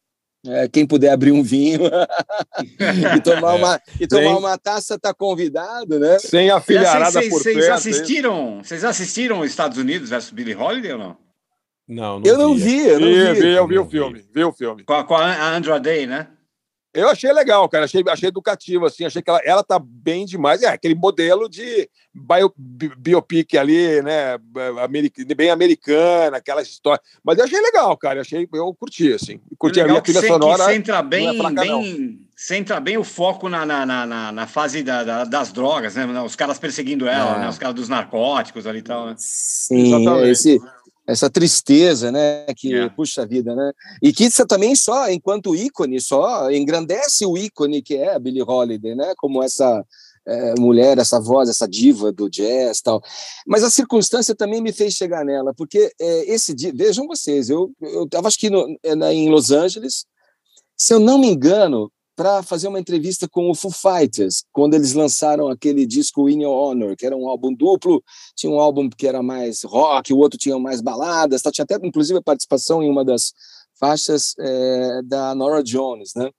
É, 0.47 0.68
quem 0.68 0.86
puder 0.86 1.10
abrir 1.10 1.32
um 1.32 1.43
vinho 1.43 1.80
e 3.16 3.20
tomar 3.20 3.55
uma, 3.55 3.80
e 4.01 4.06
tomar 4.06 4.39
uma 4.39 4.56
taça 4.56 4.94
está 4.94 5.12
convidado, 5.12 5.98
né? 5.98 6.18
Sem 6.20 6.48
a 6.48 6.60
filharada 6.60 7.20
por 7.22 7.43
Vocês 7.43 7.64
é 7.64 7.70
assistiram, 7.70 8.62
vocês 8.62 8.85
assistiram 8.85 9.44
Estados 9.44 9.78
Unidos 9.78 10.10
versus 10.10 10.30
Billie 10.30 10.55
Holiday 10.55 10.93
ou 10.93 10.98
não? 10.98 11.16
Não, 11.89 12.20
não 12.20 12.26
eu 12.26 12.36
vi. 12.36 12.43
não 12.44 12.55
vi, 12.55 12.86
eu 12.86 13.01
não 13.01 13.35
vi. 13.35 13.40
vi 13.40 13.48
eu 13.48 13.66
vi 13.66 13.78
o 13.78 13.86
filme, 13.86 14.24
vi 14.32 14.44
o 14.44 14.52
filme. 14.52 14.85
Com 14.85 14.93
a, 14.93 15.05
com 15.05 15.16
a 15.16 15.56
Andra 15.56 15.80
Day, 15.80 16.06
né? 16.06 16.28
Eu 16.98 17.08
achei 17.08 17.32
legal, 17.32 17.68
cara. 17.68 17.84
Achei, 17.84 18.02
achei 18.08 18.28
educativo, 18.28 18.86
assim. 18.86 19.04
Achei 19.04 19.22
que 19.22 19.30
ela, 19.30 19.40
ela 19.44 19.62
tá 19.62 19.78
bem 19.78 20.26
demais. 20.26 20.62
É 20.62 20.68
aquele 20.68 20.94
modelo 20.94 21.48
de 21.48 21.88
bio, 22.14 22.52
biopic 22.96 23.54
ali, 23.54 24.02
né? 24.02 24.38
bem 25.36 25.50
americana, 25.50 26.38
aquela 26.38 26.62
história. 26.62 27.00
Mas 27.22 27.38
eu 27.38 27.44
achei 27.44 27.60
legal, 27.60 27.96
cara. 27.96 28.18
Eu 28.18 28.22
achei, 28.22 28.48
eu 28.52 28.74
curti, 28.74 29.12
assim. 29.12 29.40
Curti 29.56 29.80
a 29.80 30.00
trilha 30.00 30.22
sonora. 30.22 30.66
Que 30.66 30.72
centra 30.72 31.02
bem, 31.02 31.28
é 31.28 31.50
bem, 31.50 32.20
centra 32.36 32.80
bem 32.80 32.96
o 32.96 33.04
foco 33.04 33.48
na, 33.48 33.64
na, 33.64 33.84
na, 33.84 34.32
na 34.32 34.46
fase 34.46 34.82
da, 34.82 35.04
da, 35.04 35.24
das 35.24 35.52
drogas, 35.52 35.94
né? 35.94 36.06
Os 36.22 36.36
caras 36.36 36.58
perseguindo 36.58 37.06
ela, 37.06 37.36
é. 37.36 37.38
né? 37.40 37.48
Os 37.48 37.58
caras 37.58 37.74
dos 37.74 37.88
narcóticos 37.88 38.66
ali 38.66 38.78
e 38.78 38.82
tal. 38.82 39.06
Né? 39.06 39.14
Sim, 39.18 39.88
Exatamente. 39.88 40.30
esse 40.30 40.60
essa 41.09 41.30
tristeza, 41.30 42.12
né, 42.12 42.44
que 42.55 42.68
yeah. 42.68 42.93
É. 42.93 42.94
puxa 42.94 43.22
a 43.22 43.26
vida, 43.26 43.56
né? 43.56 43.72
E 44.02 44.12
que 44.12 44.24
isso 44.24 44.47
também 44.47 44.76
só, 44.76 45.10
enquanto 45.10 45.56
ícone, 45.56 45.98
só 46.02 46.51
engrandece 46.51 47.24
o 47.24 47.39
ícone 47.39 47.80
que 47.80 47.97
é 47.97 48.14
a 48.14 48.18
Billie 48.18 48.43
Holiday, 48.43 48.94
né? 48.94 49.14
Como 49.16 49.43
essa 49.43 49.82
é, 50.26 50.55
mulher, 50.60 50.98
essa 50.98 51.18
voz, 51.18 51.48
essa 51.48 51.66
diva 51.66 52.12
do 52.12 52.28
jazz, 52.28 52.82
tal. 52.82 53.02
Mas 53.47 53.64
a 53.64 53.70
circunstância 53.70 54.35
também 54.35 54.60
me 54.60 54.70
fez 54.70 54.93
chegar 54.93 55.24
nela, 55.24 55.55
porque 55.55 55.90
é, 55.98 56.30
esse 56.30 56.55
dia, 56.55 56.72
vejam 56.74 57.06
vocês, 57.06 57.48
eu 57.48 57.70
eu 57.80 58.05
estava 58.05 58.28
acho 58.28 58.39
que 58.39 58.51
no, 58.51 58.78
é, 58.82 58.93
em 59.14 59.30
Los 59.30 59.51
Angeles, 59.51 60.05
se 60.76 60.93
eu 60.93 61.01
não 61.01 61.16
me 61.16 61.28
engano, 61.28 61.90
para 62.19 62.43
fazer 62.43 62.66
uma 62.66 62.81
entrevista 62.81 63.28
com 63.28 63.49
o 63.49 63.55
Foo 63.55 63.70
Fighters, 63.70 64.43
quando 64.53 64.74
eles 64.74 64.93
lançaram 64.93 65.47
aquele 65.47 65.86
disco 65.86 66.28
In 66.28 66.43
Your 66.43 66.53
Honor, 66.53 66.97
que 66.97 67.07
era 67.07 67.16
um 67.16 67.28
álbum 67.28 67.55
duplo, 67.55 68.03
tinha 68.35 68.53
um 68.53 68.59
álbum 68.59 68.90
que 68.90 69.07
era 69.07 69.23
mais 69.23 69.62
rock, 69.62 70.12
o 70.12 70.19
outro 70.19 70.36
tinha 70.36 70.59
mais 70.59 70.81
baladas, 70.81 71.43
tá? 71.43 71.53
tinha 71.53 71.62
até 71.62 71.77
inclusive 71.81 72.19
a 72.19 72.23
participação 72.23 72.82
em 72.82 72.90
uma 72.90 73.05
das 73.05 73.32
faixas 73.78 74.34
é, 74.38 75.02
da 75.05 75.34
Nora 75.34 75.62
Jones, 75.62 76.12
né? 76.14 76.30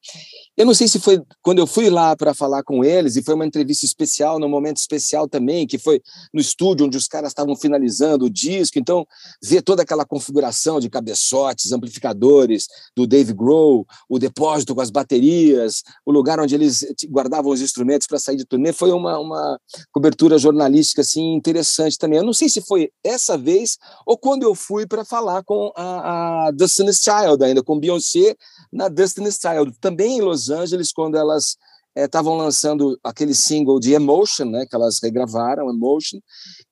Eu 0.58 0.66
não 0.66 0.74
sei 0.74 0.88
se 0.88 1.00
foi 1.00 1.22
quando 1.42 1.60
eu 1.60 1.68
fui 1.68 1.90
lá 1.90 2.16
para 2.16 2.34
falar 2.34 2.64
com 2.64 2.84
eles, 2.84 3.16
e 3.16 3.24
foi 3.24 3.34
uma 3.34 3.46
entrevista 3.46 3.86
especial, 3.86 4.40
num 4.40 4.50
momento 4.50 4.78
especial 4.78 5.28
também, 5.28 5.66
que 5.66 5.78
foi 5.78 6.02
no 6.34 6.42
estúdio 6.42 6.86
onde 6.86 6.98
os 6.98 7.08
caras 7.08 7.32
estavam 7.32 7.56
finalizando 7.56 8.26
o 8.26 8.30
disco, 8.30 8.78
então 8.78 9.06
ver 9.42 9.62
toda 9.62 9.84
aquela 9.84 10.06
configuração 10.06 10.80
de 10.80 10.90
cabeçotes, 10.90 11.72
amplificadores 11.72 12.68
do 12.96 13.08
Dave 13.08 13.34
Grohl, 13.34 13.86
o 14.10 14.20
depósito 14.20 14.76
com 14.76 14.82
as 14.82 14.90
baterias, 14.90 15.82
o 16.06 16.12
lugar 16.12 16.40
onde 16.40 16.56
eles 16.56 16.86
guardavam 17.10 17.52
os 17.52 17.62
instrumentos 17.62 18.08
para 18.08 18.20
sair 18.20 18.36
de 18.36 18.46
turnê, 18.46 18.74
foi 18.74 18.92
uma, 18.92 19.18
uma 19.18 19.60
cobertura 19.92 20.38
jornalística 20.38 21.02
assim 21.02 21.36
interessante 21.36 21.98
também. 21.98 22.20
Eu 22.20 22.26
não 22.26 22.34
sei 22.34 22.50
se 22.50 22.62
foi 22.62 22.92
essa 23.04 23.38
vez 23.38 23.78
ou 24.06 24.18
quando 24.18 24.44
eu 24.44 24.54
fui 24.54 24.86
para 24.86 25.06
falar 25.06 25.44
com 25.44 25.72
a, 25.76 26.48
a 26.48 26.54
The 26.54 26.68
Sinus 26.68 27.00
Child, 27.30 27.44
ainda 27.44 27.64
com 27.64 27.80
Beyoncé, 27.80 28.36
na 28.72 28.88
Destiny's 28.88 29.40
Child, 29.40 29.74
também 29.80 30.18
em 30.18 30.22
Los 30.22 30.50
Angeles, 30.50 30.92
quando 30.92 31.16
elas 31.16 31.58
estavam 31.96 32.36
é, 32.36 32.44
lançando 32.44 33.00
aquele 33.04 33.34
single 33.34 33.80
de 33.80 33.94
Emotion, 33.94 34.46
né, 34.46 34.66
que 34.66 34.76
elas 34.76 35.00
regravaram, 35.02 35.70
Emotion, 35.70 36.20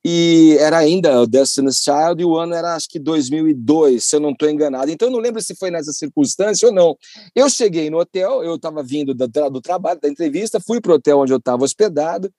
e 0.04 0.56
era 0.60 0.78
ainda 0.78 1.20
o 1.20 1.26
Destiny's 1.26 1.82
Child, 1.82 2.22
e 2.22 2.24
o 2.24 2.36
ano 2.36 2.54
era 2.54 2.74
acho 2.74 2.88
que 2.88 2.98
2002, 2.98 4.04
se 4.04 4.16
eu 4.16 4.20
não 4.20 4.30
estou 4.30 4.48
enganado. 4.48 4.90
Então 4.90 5.08
eu 5.08 5.12
não 5.12 5.18
lembro 5.18 5.42
se 5.42 5.54
foi 5.54 5.70
nessa 5.70 5.92
circunstância 5.92 6.68
ou 6.68 6.74
não. 6.74 6.96
Eu 7.34 7.50
cheguei 7.50 7.90
no 7.90 7.98
hotel, 7.98 8.42
eu 8.42 8.54
estava 8.54 8.82
vindo 8.82 9.14
do, 9.14 9.26
do, 9.26 9.60
trabalho, 9.60 10.00
da 10.00 10.08
entrevista, 10.08 10.60
fui 10.60 10.80
para 10.80 10.92
o 10.92 10.94
hotel 10.94 11.18
onde 11.18 11.32
eu 11.32 11.38
estava 11.38 11.64
hospedado, 11.64 12.32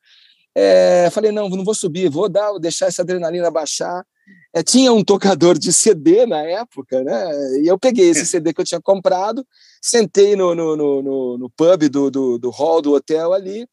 é, 0.56 1.10
falei, 1.12 1.32
não, 1.32 1.50
não 1.50 1.64
vou 1.64 1.76
subir, 1.76 2.10
vou 2.10 2.28
dar, 2.28 2.50
vou 2.52 2.60
deixar 2.60 2.88
essa 2.88 3.02
adrenalina 3.02 3.52
baixar. 3.52 4.06
É, 4.54 4.64
tinha 4.64 4.92
um 4.92 5.04
tocador 5.04 5.58
de 5.58 5.72
CD 5.72 6.26
na 6.26 6.42
época, 6.42 7.04
né? 7.04 7.62
E 7.62 7.68
eu 7.68 7.78
peguei 7.78 8.10
esse 8.10 8.26
CD 8.26 8.54
que 8.54 8.62
eu 8.62 8.66
tinha 8.66 8.82
comprado, 8.82 9.46
sentei 9.82 10.36
no, 10.36 10.54
no, 10.56 10.76
no, 10.76 11.38
no 11.38 11.50
pub 11.50 11.88
do, 11.90 12.12
do, 12.12 12.38
do 12.38 12.50
hall 12.50 12.82
do 12.82 12.94
hotel 12.94 13.34
ali, 13.34 13.68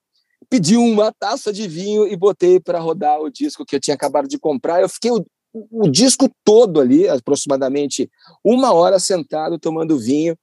pedi 0.48 0.76
uma 0.76 1.12
taça 1.12 1.52
de 1.52 1.66
vinho 1.66 2.06
e 2.06 2.16
botei 2.16 2.60
para 2.60 2.78
rodar 2.78 3.20
o 3.20 3.30
disco 3.30 3.64
que 3.64 3.76
eu 3.76 3.80
tinha 3.80 3.94
acabado 3.94 4.28
de 4.28 4.38
comprar. 4.38 4.80
Eu 4.80 4.88
fiquei 4.88 5.10
o, 5.10 5.24
o 5.70 5.88
disco 5.88 6.30
todo 6.44 6.80
ali, 6.80 7.08
aproximadamente 7.08 8.10
uma 8.44 8.72
hora 8.72 8.98
sentado 8.98 9.58
tomando 9.58 9.98
vinho. 9.98 10.36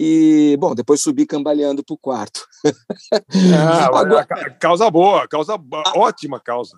E, 0.00 0.56
bom, 0.60 0.74
depois 0.74 1.02
subi 1.02 1.26
cambaleando 1.26 1.82
para 1.84 1.94
o 1.94 1.98
quarto. 1.98 2.46
Ah, 3.52 3.86
Agora, 3.98 4.24
causa 4.60 4.88
boa, 4.90 5.26
causa 5.26 5.54
a, 5.54 5.98
ótima 5.98 6.38
causa. 6.38 6.76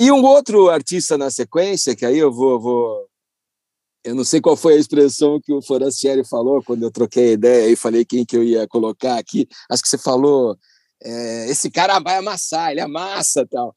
E 0.00 0.10
um 0.10 0.24
outro 0.24 0.70
artista 0.70 1.18
na 1.18 1.30
sequência, 1.30 1.94
que 1.94 2.06
aí 2.06 2.18
eu 2.18 2.32
vou, 2.32 2.58
vou. 2.58 3.06
Eu 4.02 4.14
não 4.14 4.24
sei 4.24 4.40
qual 4.40 4.56
foi 4.56 4.74
a 4.74 4.78
expressão 4.78 5.38
que 5.40 5.52
o 5.52 5.62
Forastieri 5.62 6.24
falou 6.24 6.62
quando 6.64 6.82
eu 6.82 6.90
troquei 6.90 7.30
a 7.30 7.32
ideia 7.32 7.68
e 7.70 7.76
falei 7.76 8.04
quem 8.04 8.24
que 8.24 8.36
eu 8.36 8.42
ia 8.42 8.66
colocar 8.66 9.18
aqui. 9.18 9.46
Acho 9.70 9.82
que 9.82 9.88
você 9.88 9.98
falou. 9.98 10.56
É, 11.04 11.50
esse 11.50 11.68
cara 11.68 11.98
vai 11.98 12.16
amassar, 12.16 12.70
ele 12.70 12.80
amassa 12.80 13.46
tal. 13.48 13.74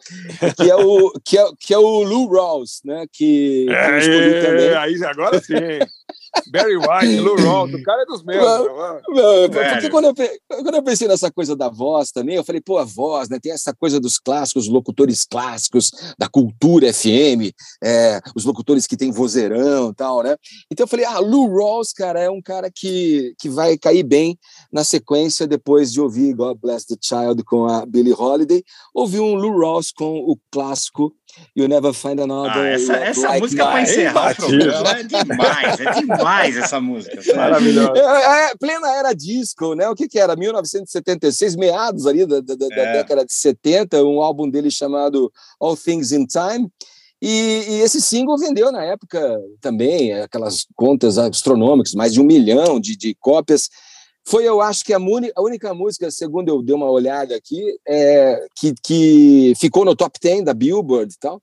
Que 0.55 0.69
é 0.69 0.75
o, 0.75 1.11
que 1.23 1.37
é, 1.37 1.45
que 1.59 1.73
é 1.73 1.77
o 1.77 2.03
Lou 2.03 2.27
Rawls, 2.27 2.81
né? 2.85 3.05
Que, 3.11 3.65
que 3.65 3.71
eu 3.71 3.97
escolhi 3.97 4.33
é, 4.33 4.41
também. 4.41 4.73
Aí, 4.75 5.03
agora 5.03 5.41
sim. 5.41 5.53
Barry 6.51 6.77
White, 6.77 7.19
Lou 7.19 7.35
Rawls, 7.35 7.73
o 7.73 7.83
cara 7.83 8.03
é 8.03 8.05
dos 8.05 8.23
meus. 8.23 8.45
Não, 8.45 9.49
porque 9.49 9.89
quando 9.89 10.05
eu, 10.05 10.15
quando 10.47 10.75
eu 10.75 10.83
pensei 10.83 11.07
nessa 11.07 11.31
coisa 11.31 11.55
da 11.55 11.69
voz 11.69 12.11
também, 12.11 12.35
eu 12.35 12.43
falei, 12.43 12.61
pô, 12.61 12.77
a 12.77 12.83
voz, 12.83 13.29
né? 13.29 13.39
Tem 13.39 13.51
essa 13.51 13.73
coisa 13.73 13.99
dos 13.99 14.17
clássicos, 14.17 14.67
locutores 14.67 15.25
clássicos, 15.25 15.91
da 16.17 16.27
cultura 16.27 16.93
FM, 16.93 17.51
é, 17.83 18.19
os 18.35 18.45
locutores 18.45 18.87
que 18.87 18.97
tem 18.97 19.11
vozeirão 19.11 19.89
e 19.89 19.95
tal, 19.95 20.23
né? 20.23 20.35
Então 20.71 20.83
eu 20.83 20.87
falei, 20.87 21.05
ah, 21.05 21.19
Lou 21.19 21.47
Rawls, 21.47 21.91
cara, 21.93 22.19
é 22.19 22.29
um 22.29 22.41
cara 22.41 22.69
que, 22.73 23.33
que 23.39 23.49
vai 23.49 23.77
cair 23.77 24.03
bem 24.03 24.37
na 24.71 24.83
sequência 24.83 25.47
depois 25.47 25.91
de 25.91 26.01
ouvir 26.01 26.33
God 26.33 26.57
Bless 26.59 26.85
the 26.85 26.95
Child 27.01 27.43
com 27.43 27.65
a 27.65 27.85
Billie 27.85 28.13
Holiday, 28.13 28.63
ouvir 28.93 29.19
um 29.19 29.35
Lou 29.35 29.59
Rawls 29.59 29.91
com 29.91 30.19
o 30.19 30.37
clássico 30.51 31.13
You 31.55 31.67
Never 31.67 31.93
Find 31.93 32.19
Another. 32.19 32.61
Ah, 32.61 32.67
essa 32.67 32.95
essa 32.95 33.27
like 33.27 33.41
música 33.41 33.65
para 33.65 33.81
encerrar 33.81 34.31
o 34.31 34.35
programa 34.35 34.99
é 34.99 35.03
demais, 35.03 35.79
é 35.79 36.01
demais 36.01 36.57
essa 36.57 36.81
música. 36.81 37.21
Maravilhosa. 37.35 37.93
É, 37.97 38.51
é, 38.51 38.55
plena 38.57 38.87
era 38.95 39.13
disco, 39.13 39.73
né? 39.73 39.87
O 39.89 39.95
que, 39.95 40.07
que 40.07 40.19
era? 40.19 40.35
1976, 40.35 41.55
meados 41.55 42.05
ali 42.05 42.25
da, 42.25 42.41
da, 42.41 42.53
é. 42.53 42.57
da, 42.57 42.91
década 42.93 43.25
de 43.25 43.33
70, 43.33 44.03
um 44.03 44.21
álbum 44.21 44.49
dele 44.49 44.69
chamado 44.69 45.31
All 45.59 45.77
Things 45.77 46.11
in 46.11 46.25
Time. 46.25 46.69
E, 47.21 47.63
e, 47.69 47.81
esse 47.81 48.01
single 48.01 48.37
vendeu 48.37 48.71
na 48.71 48.83
época 48.83 49.39
também, 49.61 50.13
aquelas 50.13 50.65
contas 50.75 51.17
astronômicas, 51.17 51.93
mais 51.93 52.13
de 52.13 52.19
um 52.19 52.25
milhão 52.25 52.79
de, 52.79 52.95
de 52.95 53.15
cópias. 53.15 53.69
Foi, 54.27 54.43
eu 54.43 54.59
acho 54.59 54.83
que 54.83 54.93
a, 54.93 54.97
a, 54.97 55.41
única 55.41 55.73
música, 55.73 56.09
segundo 56.09 56.49
eu 56.49 56.63
dei 56.63 56.75
uma 56.75 56.89
olhada 56.89 57.35
aqui, 57.35 57.77
é, 57.87 58.47
que, 58.55 58.73
que 58.83 59.53
ficou 59.55 59.85
no 59.85 59.95
top 59.95 60.19
10 60.19 60.45
da 60.45 60.53
Billboard 60.53 61.13
e 61.13 61.19
tal. 61.19 61.41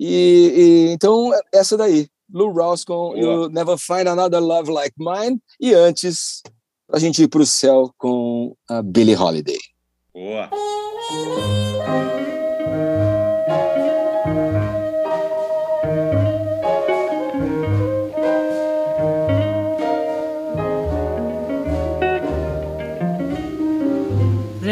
E, 0.00 0.52
e 0.88 0.92
então, 0.92 1.30
essa 1.52 1.76
daí, 1.76 2.08
Lou 2.32 2.52
Rawls 2.52 2.84
com 2.84 3.16
You 3.16 3.48
Never 3.50 3.76
Find 3.76 4.08
Another 4.08 4.40
Love 4.40 4.70
Like 4.70 4.94
Mine. 4.98 5.40
E 5.60 5.74
antes, 5.74 6.42
a 6.90 6.98
gente 6.98 7.22
ir 7.22 7.28
para 7.28 7.42
o 7.42 7.46
céu 7.46 7.90
com 7.98 8.56
a 8.68 8.82
Billie 8.82 9.16
Holiday. 9.16 9.58
Boa! 10.14 10.50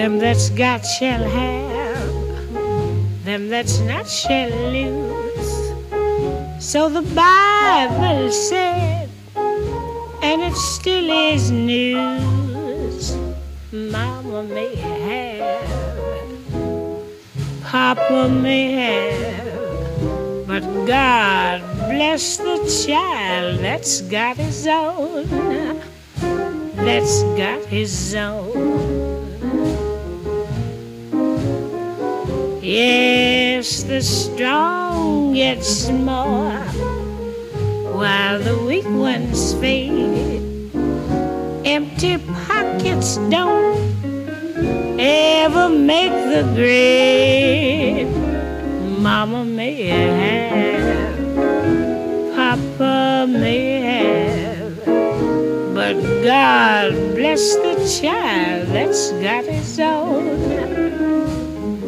Them 0.05 0.19
that's 0.19 0.51
got 0.51 0.85
shall 0.85 1.23
have, 1.23 2.55
them 3.25 3.49
that's 3.49 3.79
not 3.79 4.07
shall 4.07 4.51
lose. 4.51 5.73
So 6.61 6.91
the 6.91 7.01
Bible 7.01 8.31
said, 8.31 9.09
and 9.35 10.43
it 10.43 10.55
still 10.57 11.09
is 11.09 11.51
news. 11.51 13.17
Mama 13.73 14.43
may 14.43 14.75
have, 14.75 15.73
Papa 17.63 18.29
may 18.29 18.73
have, 18.73 20.47
but 20.47 20.65
God 20.85 21.63
bless 21.89 22.37
the 22.37 22.59
child 22.87 23.61
that's 23.61 24.03
got 24.03 24.37
his 24.37 24.67
own, 24.67 25.81
that's 26.77 27.23
got 27.39 27.65
his 27.65 28.15
own. 28.15 29.24
Yes, 32.65 33.83
the 33.83 34.01
strong 34.01 35.35
get 35.35 35.61
more 35.93 36.57
while 37.93 38.41
the 38.41 38.57
weak 38.65 38.87
ones 38.87 39.53
fade. 39.61 40.73
Empty 41.67 42.17
pockets 42.47 43.19
don't 43.29 43.77
ever 44.99 45.69
make 45.69 46.11
the 46.11 46.51
grade. 46.55 48.09
Mama 48.99 49.45
may 49.45 49.83
have, 49.85 51.17
Papa 52.35 53.27
may 53.29 53.83
have, 53.83 54.87
but 55.75 56.01
God 56.25 56.93
bless 57.15 57.57
the 57.57 58.01
child 58.01 58.69
that's 58.69 59.13
got 59.21 59.45
his 59.45 59.79
own 59.79 60.74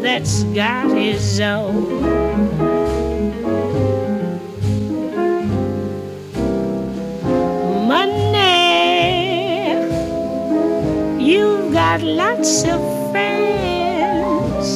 that's 0.07 0.45
got 0.55 0.89
his 0.97 1.41
own. 1.41 2.01
Money, 7.89 8.93
you've 11.19 11.73
got 11.73 12.03
lots 12.03 12.63
of 12.63 12.81
friends. 13.11 14.67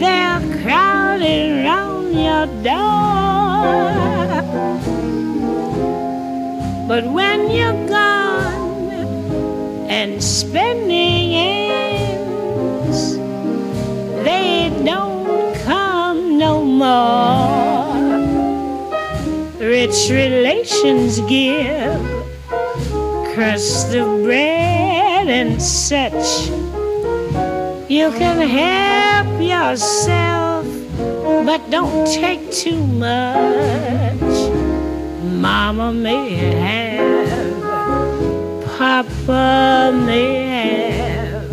They're 0.00 0.40
crowding 0.62 1.66
around 1.66 2.14
your 2.14 2.46
door. 2.64 3.66
But 6.88 7.04
when 7.12 7.50
you're 7.50 7.86
gone 7.86 8.90
and 9.90 10.24
spending 10.24 11.65
more. 16.76 17.94
Rich 19.58 20.10
relations 20.10 21.20
give 21.20 22.00
crust 23.34 23.94
of 23.94 24.22
bread 24.22 25.28
and 25.28 25.60
such. 25.60 26.48
You 27.88 28.10
can 28.12 28.38
help 28.46 29.40
yourself, 29.40 30.66
but 31.46 31.70
don't 31.70 32.06
take 32.06 32.52
too 32.52 32.84
much. 32.86 34.36
Mama 35.22 35.92
may 35.92 36.34
have, 36.34 37.62
Papa 38.76 39.92
may 40.06 40.46
have. 40.98 41.52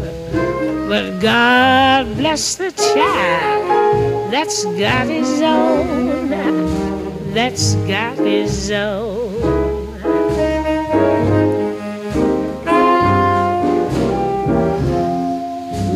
But 0.90 1.20
God 1.20 2.18
bless 2.18 2.56
the 2.56 2.72
child 2.72 3.63
that's 4.34 4.66
got 4.66 5.06
his 5.06 5.44
own, 5.44 6.28
that's 7.36 7.76
got 7.86 8.18
his 8.18 8.72
own. 8.72 9.32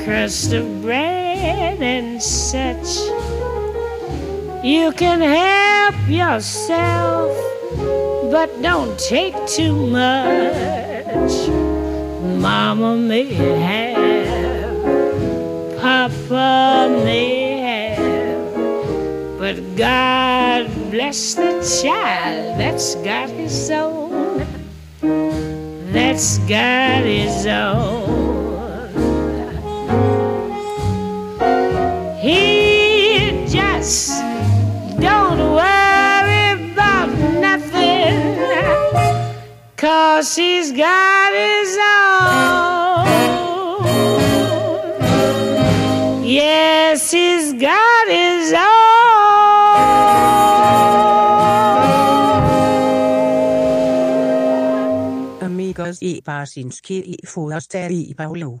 crust 0.04 0.52
of 0.52 0.82
bread 0.82 1.80
and 1.80 2.22
such. 2.22 2.96
You 4.64 4.90
can 4.92 5.20
help 5.20 6.08
yourself, 6.08 7.30
but 8.32 8.50
don't 8.62 8.98
take 8.98 9.36
too 9.46 9.74
much. 9.86 11.48
Mama 12.40 12.96
may 12.96 13.32
have. 13.32 13.95
Papa 15.86 16.90
may 17.04 17.58
have, 17.62 19.38
but 19.38 19.54
God 19.76 20.66
bless 20.90 21.36
the 21.36 21.62
child 21.80 22.58
that's 22.58 22.96
got 22.96 23.30
his 23.30 23.70
own. 23.70 24.44
That's 25.92 26.38
got 26.38 27.04
his 27.04 27.46
own. 27.46 28.90
He 32.18 33.46
just 33.46 34.10
don't 34.98 35.38
worry 35.54 36.72
about 36.72 37.10
nothing, 37.38 38.34
cause 39.76 40.34
he's 40.34 40.72
got 40.72 41.32
his 41.32 41.78
own. 41.78 43.45
Amigos 55.40 55.98
y 56.00 56.22
Pasinski 56.22 57.18
y 57.20 57.26
Fuosteri 57.26 58.06
y 58.10 58.14
Paulo. 58.14 58.60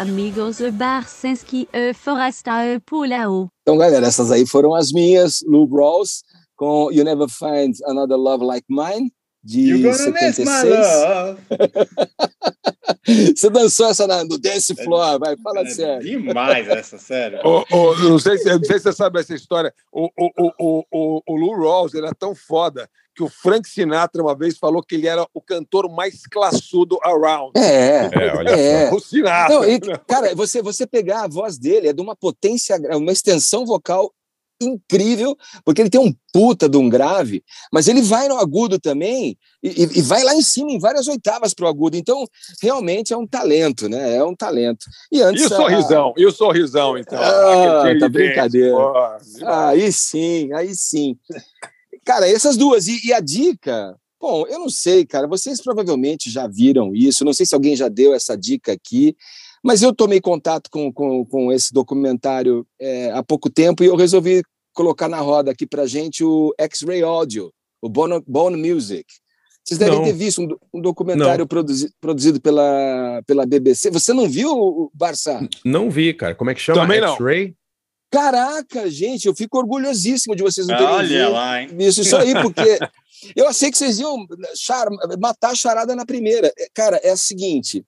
Amigos 0.00 0.60
e 0.60 0.70
Barsinski 0.70 1.68
e 1.74 1.92
Forasta 1.92 2.64
e 2.64 2.80
Pulao. 2.80 3.48
Então, 3.60 3.76
galera, 3.76 4.06
essas 4.06 4.30
aí 4.32 4.46
foram 4.46 4.74
as 4.74 4.90
minhas, 4.92 5.40
Lou 5.46 5.66
Rawls, 5.66 6.22
com 6.56 6.90
You 6.90 7.04
Never 7.04 7.28
Find 7.28 7.74
Another 7.84 8.16
Love 8.16 8.42
Like 8.46 8.64
Mine, 8.70 9.12
de 9.44 9.60
You 9.60 9.82
gonna 9.82 9.92
76. 9.92 10.38
miss 10.38 10.48
my 10.48 10.70
love. 10.70 11.40
Você 13.36 13.50
dançou 13.50 13.88
essa 13.88 14.06
na- 14.06 14.24
no 14.24 14.38
dance 14.38 14.74
floor, 14.74 15.18
vai, 15.18 15.36
fala 15.36 15.66
sério. 15.66 16.02
Demais 16.02 16.66
essa, 16.68 16.96
sério. 16.96 17.38
Ô, 17.44 17.64
ô, 17.70 17.94
não, 17.96 18.18
sei 18.18 18.38
se, 18.38 18.48
não 18.50 18.64
sei 18.64 18.78
se 18.78 18.84
você 18.84 18.92
sabe 18.94 19.20
essa 19.20 19.34
história. 19.34 19.72
O, 19.92 20.06
o, 20.06 20.30
o, 20.38 20.52
o, 20.58 20.84
o, 20.90 21.22
o 21.26 21.36
Lou 21.36 21.58
Rawls 21.60 21.92
ele 21.94 22.06
é 22.06 22.12
tão 22.18 22.34
foda 22.34 22.88
que 23.20 23.24
o 23.24 23.28
Frank 23.28 23.68
Sinatra 23.68 24.22
uma 24.22 24.34
vez 24.34 24.56
falou 24.56 24.82
que 24.82 24.94
ele 24.94 25.06
era 25.06 25.26
o 25.34 25.42
cantor 25.42 25.90
mais 25.94 26.22
classudo 26.26 26.98
around. 27.02 27.52
É, 27.54 28.08
É, 28.12 28.34
olha 28.34 28.50
é. 28.50 28.90
O 28.90 28.98
Sinatra. 28.98 29.54
Não, 29.54 29.64
e, 29.68 29.78
cara, 30.08 30.34
você, 30.34 30.62
você 30.62 30.86
pegar 30.86 31.24
a 31.24 31.28
voz 31.28 31.58
dele 31.58 31.88
é 31.88 31.92
de 31.92 32.00
uma 32.00 32.16
potência, 32.16 32.80
uma 32.96 33.12
extensão 33.12 33.66
vocal 33.66 34.10
incrível, 34.62 35.36
porque 35.64 35.80
ele 35.82 35.88
tem 35.90 36.00
um 36.00 36.14
puta 36.32 36.68
de 36.68 36.76
um 36.76 36.88
grave, 36.88 37.42
mas 37.72 37.88
ele 37.88 38.02
vai 38.02 38.28
no 38.28 38.36
agudo 38.36 38.78
também 38.78 39.36
e, 39.62 39.84
e- 39.98 40.02
vai 40.02 40.22
lá 40.22 40.34
em 40.34 40.42
cima 40.42 40.70
em 40.70 40.78
várias 40.78 41.08
oitavas 41.08 41.54
pro 41.54 41.66
agudo. 41.66 41.96
Então, 41.96 42.26
realmente 42.62 43.12
é 43.12 43.16
um 43.16 43.26
talento, 43.26 43.88
né? 43.88 44.16
É 44.16 44.24
um 44.24 44.34
talento. 44.36 44.84
E 45.10 45.22
antes 45.22 45.42
E 45.42 45.46
o 45.46 45.52
a- 45.52 45.56
sorrisão? 45.56 46.14
E 46.16 46.26
o 46.26 46.30
sorrisão, 46.32 46.96
então? 46.98 47.18
Ah, 47.18 47.80
Aquele 47.84 48.00
tá 48.00 48.08
brincadeira. 48.10 48.76
pô. 48.76 48.92
Aí 49.46 49.90
sim, 49.92 50.52
aí 50.52 50.74
sim. 50.74 51.16
Cara, 52.04 52.28
essas 52.28 52.56
duas. 52.56 52.88
E, 52.88 53.06
e 53.08 53.12
a 53.12 53.20
dica, 53.20 53.96
bom, 54.20 54.46
eu 54.46 54.58
não 54.58 54.68
sei, 54.68 55.04
cara. 55.06 55.26
Vocês 55.26 55.60
provavelmente 55.62 56.30
já 56.30 56.46
viram 56.46 56.94
isso. 56.94 57.24
Não 57.24 57.32
sei 57.32 57.46
se 57.46 57.54
alguém 57.54 57.76
já 57.76 57.88
deu 57.88 58.14
essa 58.14 58.36
dica 58.36 58.72
aqui, 58.72 59.14
mas 59.62 59.82
eu 59.82 59.94
tomei 59.94 60.20
contato 60.20 60.70
com, 60.70 60.92
com, 60.92 61.24
com 61.24 61.52
esse 61.52 61.72
documentário 61.72 62.66
é, 62.80 63.10
há 63.12 63.22
pouco 63.22 63.50
tempo 63.50 63.82
e 63.84 63.86
eu 63.86 63.96
resolvi 63.96 64.42
colocar 64.72 65.08
na 65.08 65.18
roda 65.20 65.50
aqui 65.50 65.66
pra 65.66 65.86
gente 65.86 66.24
o 66.24 66.54
X-Ray 66.58 67.02
Audio, 67.02 67.52
o 67.82 67.88
Bone, 67.88 68.22
Bone 68.26 68.56
Music. 68.56 69.04
Vocês 69.62 69.78
devem 69.78 69.98
Não. 69.98 70.04
ter 70.04 70.14
visto 70.14 70.40
um, 70.42 70.56
um 70.72 70.80
documentário 70.80 71.46
produzi- 71.46 71.92
produzido 72.00 72.40
pela, 72.40 73.22
pela 73.26 73.44
BBC. 73.44 73.90
Você 73.90 74.12
não 74.14 74.26
viu, 74.26 74.90
Barça? 74.94 75.46
Não 75.64 75.90
vi, 75.90 76.14
cara. 76.14 76.34
Como 76.34 76.50
é 76.50 76.54
que 76.54 76.60
chama? 76.60 76.80
Também 76.80 77.00
não. 77.00 77.12
X-Ray? 77.12 77.54
Caraca, 78.10 78.90
gente, 78.90 79.26
eu 79.26 79.34
fico 79.34 79.58
orgulhosíssimo 79.58 80.34
de 80.34 80.42
vocês 80.42 80.66
não 80.66 80.76
terem 80.76 80.92
Olha 80.92 81.08
visto 81.08 81.32
lá, 81.32 81.62
hein? 81.62 81.68
visto 81.72 82.00
isso 82.02 82.16
aí, 82.16 82.32
porque 82.42 82.78
eu 83.36 83.46
achei 83.48 83.70
que 83.70 83.78
vocês 83.78 83.98
iam 84.00 84.26
char- 84.56 84.88
matar 85.20 85.50
a 85.50 85.54
charada 85.54 85.94
na 85.94 86.04
primeira. 86.04 86.52
É, 86.58 86.66
Cara, 86.74 86.96
é 87.04 87.12
o 87.12 87.16
seguinte, 87.16 87.84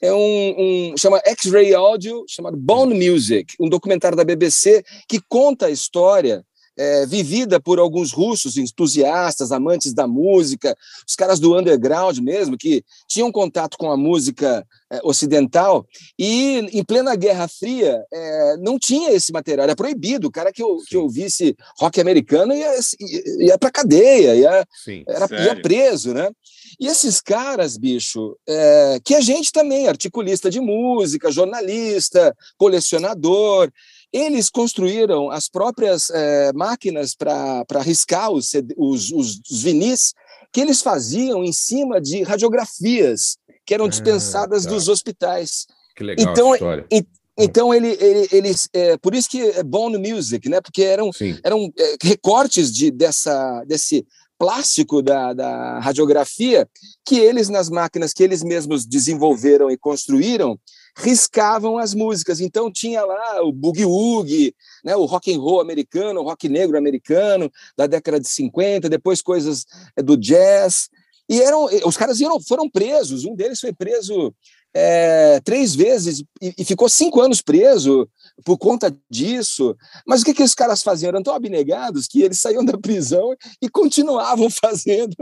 é 0.00 0.12
um, 0.12 0.54
um- 0.92 0.94
chama 0.96 1.20
X-Ray 1.26 1.74
Audio, 1.74 2.24
chamado 2.28 2.56
Bone 2.56 2.94
Music, 3.10 3.54
um 3.58 3.68
documentário 3.68 4.16
da 4.16 4.24
BBC 4.24 4.84
que 5.08 5.20
conta 5.28 5.66
a 5.66 5.70
história 5.70 6.44
é, 6.78 7.04
vivida 7.04 7.58
por 7.58 7.78
alguns 7.78 8.12
russos 8.12 8.56
entusiastas, 8.56 9.50
amantes 9.50 9.92
da 9.92 10.06
música, 10.06 10.76
os 11.06 11.16
caras 11.16 11.40
do 11.40 11.58
underground 11.58 12.18
mesmo, 12.18 12.56
que 12.56 12.84
tinham 13.08 13.32
contato 13.32 13.76
com 13.76 13.90
a 13.90 13.96
música 13.96 14.64
é, 14.90 15.00
ocidental 15.02 15.86
e 16.18 16.58
em 16.72 16.84
plena 16.84 17.16
Guerra 17.16 17.48
Fria 17.48 18.02
é, 18.12 18.56
não 18.58 18.78
tinha 18.78 19.10
esse 19.10 19.32
material, 19.32 19.64
era 19.64 19.76
proibido. 19.76 20.28
O 20.28 20.32
cara 20.32 20.52
que, 20.52 20.62
eu, 20.62 20.78
que 20.88 20.96
ouvisse 20.96 21.56
rock 21.78 22.00
americano 22.00 22.54
ia, 22.54 22.72
ia, 23.00 23.46
ia 23.46 23.58
para 23.58 23.70
cadeia, 23.70 24.34
ia, 24.36 24.66
Sim. 24.84 25.04
era, 25.06 25.26
ia 25.44 25.60
preso, 25.60 26.14
né? 26.14 26.30
E 26.78 26.86
esses 26.86 27.20
caras, 27.20 27.76
bicho, 27.76 28.36
é, 28.48 29.00
que 29.04 29.14
a 29.14 29.20
gente 29.20 29.50
também, 29.50 29.88
articulista 29.88 30.48
de 30.48 30.60
música, 30.60 31.32
jornalista, 31.32 32.34
colecionador, 32.56 33.70
eles 34.12 34.48
construíram 34.48 35.30
as 35.30 35.48
próprias 35.48 36.10
é, 36.10 36.52
máquinas 36.52 37.14
para 37.14 37.82
riscar 37.82 38.30
os, 38.30 38.52
os, 38.76 39.10
os, 39.12 39.62
vinis 39.62 40.14
que 40.52 40.60
eles 40.60 40.80
faziam 40.80 41.44
em 41.44 41.52
cima 41.52 42.00
de 42.00 42.22
radiografias 42.22 43.36
que 43.66 43.74
eram 43.74 43.88
dispensadas 43.88 44.64
tá. 44.64 44.70
dos 44.70 44.88
hospitais. 44.88 45.66
Que 45.94 46.02
legal 46.02 46.32
Então, 46.32 46.54
história. 46.54 46.86
e- 46.90 47.06
então 47.40 47.72
ele, 47.72 47.96
ele, 48.00 48.28
eles, 48.32 48.68
é, 48.72 48.96
por 48.96 49.14
isso 49.14 49.28
que 49.30 49.40
é 49.40 49.62
bone 49.62 49.96
music, 49.96 50.48
né? 50.48 50.60
Porque 50.60 50.82
eram, 50.82 51.12
Sim. 51.12 51.38
eram 51.44 51.72
é, 51.78 51.96
recortes 52.02 52.72
de, 52.72 52.90
dessa, 52.90 53.62
desse 53.64 54.04
plástico 54.36 55.02
da, 55.02 55.32
da 55.32 55.78
radiografia 55.78 56.68
que 57.04 57.16
eles, 57.16 57.48
nas 57.48 57.68
máquinas 57.68 58.12
que 58.12 58.22
eles 58.22 58.42
mesmos 58.42 58.84
desenvolveram 58.84 59.70
e 59.70 59.76
construíram, 59.76 60.58
riscavam 60.98 61.78
as 61.78 61.94
músicas. 61.94 62.40
Então 62.40 62.70
tinha 62.70 63.04
lá 63.04 63.42
o 63.42 63.52
boogie 63.52 63.84
woogie, 63.84 64.54
né, 64.84 64.96
o 64.96 65.04
rock 65.04 65.32
and 65.32 65.38
roll 65.40 65.60
americano, 65.60 66.20
o 66.20 66.24
rock 66.24 66.48
negro 66.48 66.76
americano 66.76 67.50
da 67.76 67.86
década 67.86 68.18
de 68.20 68.28
50, 68.28 68.88
depois 68.88 69.22
coisas 69.22 69.64
é, 69.96 70.02
do 70.02 70.16
jazz. 70.16 70.88
E 71.28 71.40
eram, 71.42 71.66
os 71.84 71.96
caras 71.96 72.20
iam, 72.20 72.40
foram 72.40 72.68
presos. 72.70 73.24
Um 73.24 73.34
deles 73.34 73.60
foi 73.60 73.72
preso 73.72 74.34
é, 74.74 75.40
três 75.44 75.74
vezes 75.74 76.22
e, 76.40 76.54
e 76.58 76.64
ficou 76.64 76.88
cinco 76.88 77.20
anos 77.20 77.42
preso 77.42 78.08
por 78.44 78.56
conta 78.56 78.94
disso. 79.10 79.76
Mas 80.06 80.22
o 80.22 80.24
que, 80.24 80.32
que 80.34 80.42
os 80.42 80.54
caras 80.54 80.82
faziam? 80.82 81.08
Eram 81.10 81.22
tão 81.22 81.34
abnegados 81.34 82.06
que 82.06 82.22
eles 82.22 82.38
saíam 82.40 82.64
da 82.64 82.78
prisão 82.78 83.34
e 83.62 83.68
continuavam 83.68 84.48
fazendo, 84.50 85.14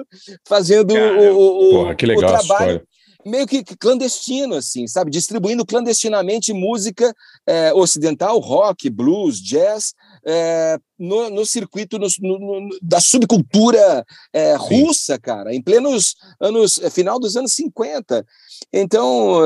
fazendo 0.47 0.95
o, 0.95 1.37
o- 1.37 1.67
o- 1.67 1.71
Porra, 1.71 1.95
que 1.95 2.07
legal 2.07 2.23
o 2.31 2.33
trabalho 2.39 2.71
história. 2.77 2.89
Meio 3.27 3.47
que 3.47 3.63
clandestino, 3.77 4.55
assim, 4.55 4.87
sabe? 4.87 5.11
Distribuindo 5.11 5.67
clandestinamente 5.67 6.53
música 6.53 7.15
é, 7.47 7.73
ocidental, 7.75 8.39
rock, 8.39 8.89
blues, 8.89 9.41
jazz, 9.41 9.93
é, 10.25 10.79
no, 10.99 11.29
no 11.31 11.45
circuito 11.45 11.99
no- 11.99 12.09
no- 12.21 12.69
da 12.81 13.01
subcultura 13.01 14.05
é, 14.33 14.55
russa, 14.55 15.19
cara, 15.19 15.55
em 15.55 15.61
plenos 15.61 16.15
anos, 16.41 16.81
final 16.91 17.19
dos 17.21 17.37
anos 17.37 17.53
50. 17.53 18.25
Então, 18.73 19.39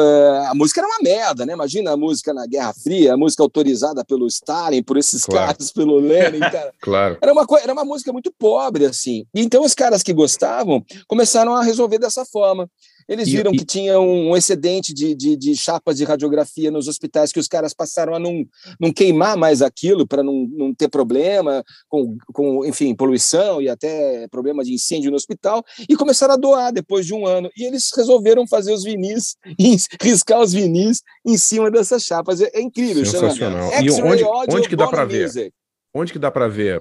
a 0.49 0.55
música 0.55 0.81
era 0.81 0.89
uma 0.89 0.99
merda, 1.03 1.45
né? 1.45 1.53
Imagina 1.53 1.93
a 1.93 1.97
música 1.97 2.33
na 2.33 2.47
Guerra 2.47 2.73
Fria, 2.73 3.15
a 3.15 3.17
música 3.17 3.43
autorizada 3.43 4.05
pelo 4.05 4.27
Stalin, 4.27 4.83
por 4.83 4.97
esses 4.97 5.25
Claro. 5.25 5.47
caras, 5.49 5.73
pelo 5.73 5.99
Lenin, 5.99 6.39
cara. 6.41 6.73
Claro. 6.81 7.19
Era 7.21 7.33
uma, 7.33 7.47
era 7.63 7.73
uma 7.73 7.85
música 7.85 8.13
muito 8.13 8.33
pobre, 8.39 8.85
assim. 8.87 9.27
E 9.35 9.41
então 9.41 9.65
os 9.65 9.75
caras 9.75 10.03
que 10.03 10.13
gostavam 10.13 10.85
começaram 11.07 11.55
a 11.55 11.63
resolver 11.63 11.99
dessa 11.99 12.25
forma. 12.25 12.69
Eles 13.11 13.27
E- 13.27 13.33
viram 13.33 13.53
e- 13.53 13.59
que 13.59 13.65
tinha 13.65 13.99
um, 13.99 14.37
excedente 14.37 14.95
de, 14.95 15.17
de, 15.17 15.37
de 15.37 15.57
chapas 15.57 15.97
de 15.97 16.05
radiografia 16.05 16.71
nos 16.71 16.87
hospitais, 16.87 17.33
que 17.33 17.41
os 17.41 17.49
caras 17.49 17.75
passaram 17.75 18.15
a 18.15 18.21
não, 18.21 18.45
não 18.79 18.93
queimar 18.93 19.37
mais 19.37 19.61
aquilo 19.63 20.07
para 20.07 20.23
não, 20.23 20.47
não 20.53 20.73
ter 20.73 20.89
problema 20.89 21.65
com, 21.89 22.17
com, 22.33 22.65
enfim, 22.65 22.95
poluição 22.95 23.61
e 23.61 23.69
até 23.69 24.29
problema 24.29 24.63
de 24.63 24.73
incêndio 24.73 25.11
no 25.11 25.17
hospital, 25.17 25.65
e 25.89 25.97
começaram 25.97 26.35
a 26.35 26.37
doar 26.37 26.73
depois 26.73 27.05
de 27.05 27.13
um 27.13 27.27
ano. 27.27 27.51
E 27.57 27.65
eles 27.65 27.91
resolveram 27.97 28.47
fazer 28.47 28.73
os 28.73 28.85
vinis, 28.85 29.37
e 29.59 29.77
riscar 30.01 30.41
os 30.41 30.53
vinis 30.53 31.03
em 31.27 31.37
cima 31.37 31.69
dessas 31.69 32.05
chapas. 32.05 32.41
É, 32.41 32.49
é 32.55 32.61
incrível, 32.61 33.05
chama 33.05 33.31
Sensacional. 33.31 33.71
E 33.73 33.89
X-Ray 33.89 34.23
onde, 34.23 34.55
onde 34.55 34.69
que 34.69 34.77
dá 34.77 34.87
para 34.87 35.05
ver? 35.05 35.53
Onde 35.93 36.13
que 36.13 36.19
dá 36.21 36.31
para 36.31 36.47
ver? 36.47 36.81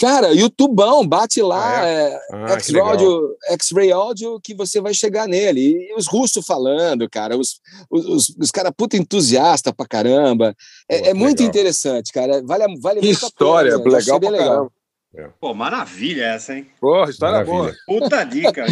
Cara, 0.00 0.32
YouTubão, 0.32 1.04
bate 1.06 1.42
lá, 1.42 1.84
é, 1.86 2.20
Ah, 2.32 2.46
que 2.46 2.52
X-Ray. 2.52 2.80
Audio, 2.82 3.36
Audio, 3.92 4.40
que 4.40 4.54
você 4.54 4.80
vai 4.80 4.94
chegar 4.94 5.26
nele. 5.26 5.88
E 5.90 5.94
os 5.96 6.06
russos 6.06 6.46
falando, 6.46 7.08
cara, 7.10 7.36
os, 7.36 7.60
os, 7.90 8.04
os, 8.06 8.36
os 8.38 8.50
caras 8.52 8.72
puta 8.76 8.96
entusiasta 8.96 9.72
pra 9.72 9.86
caramba. 9.88 10.54
É, 10.88 11.08
é 11.10 11.14
muito 11.14 11.40
legal. 11.40 11.48
interessante, 11.50 12.12
cara. 12.12 12.40
Vale, 12.44 12.62
a- 12.64 12.74
vale 12.80 13.00
Que 13.00 13.06
muito 13.06 13.24
a 13.24 13.28
história, 13.28 13.72
gente. 13.76 13.88
legal 13.88 14.20
pra 14.20 14.30
legal. 14.30 14.72
Pô, 15.40 15.52
maravilha 15.54 16.24
essa, 16.26 16.54
hein? 16.54 16.68
Porra, 16.80 17.10
história 17.10 17.44
Maravilha. 17.44 17.74
boa. 17.88 18.00
Puta 18.00 18.22
dica. 18.24 18.66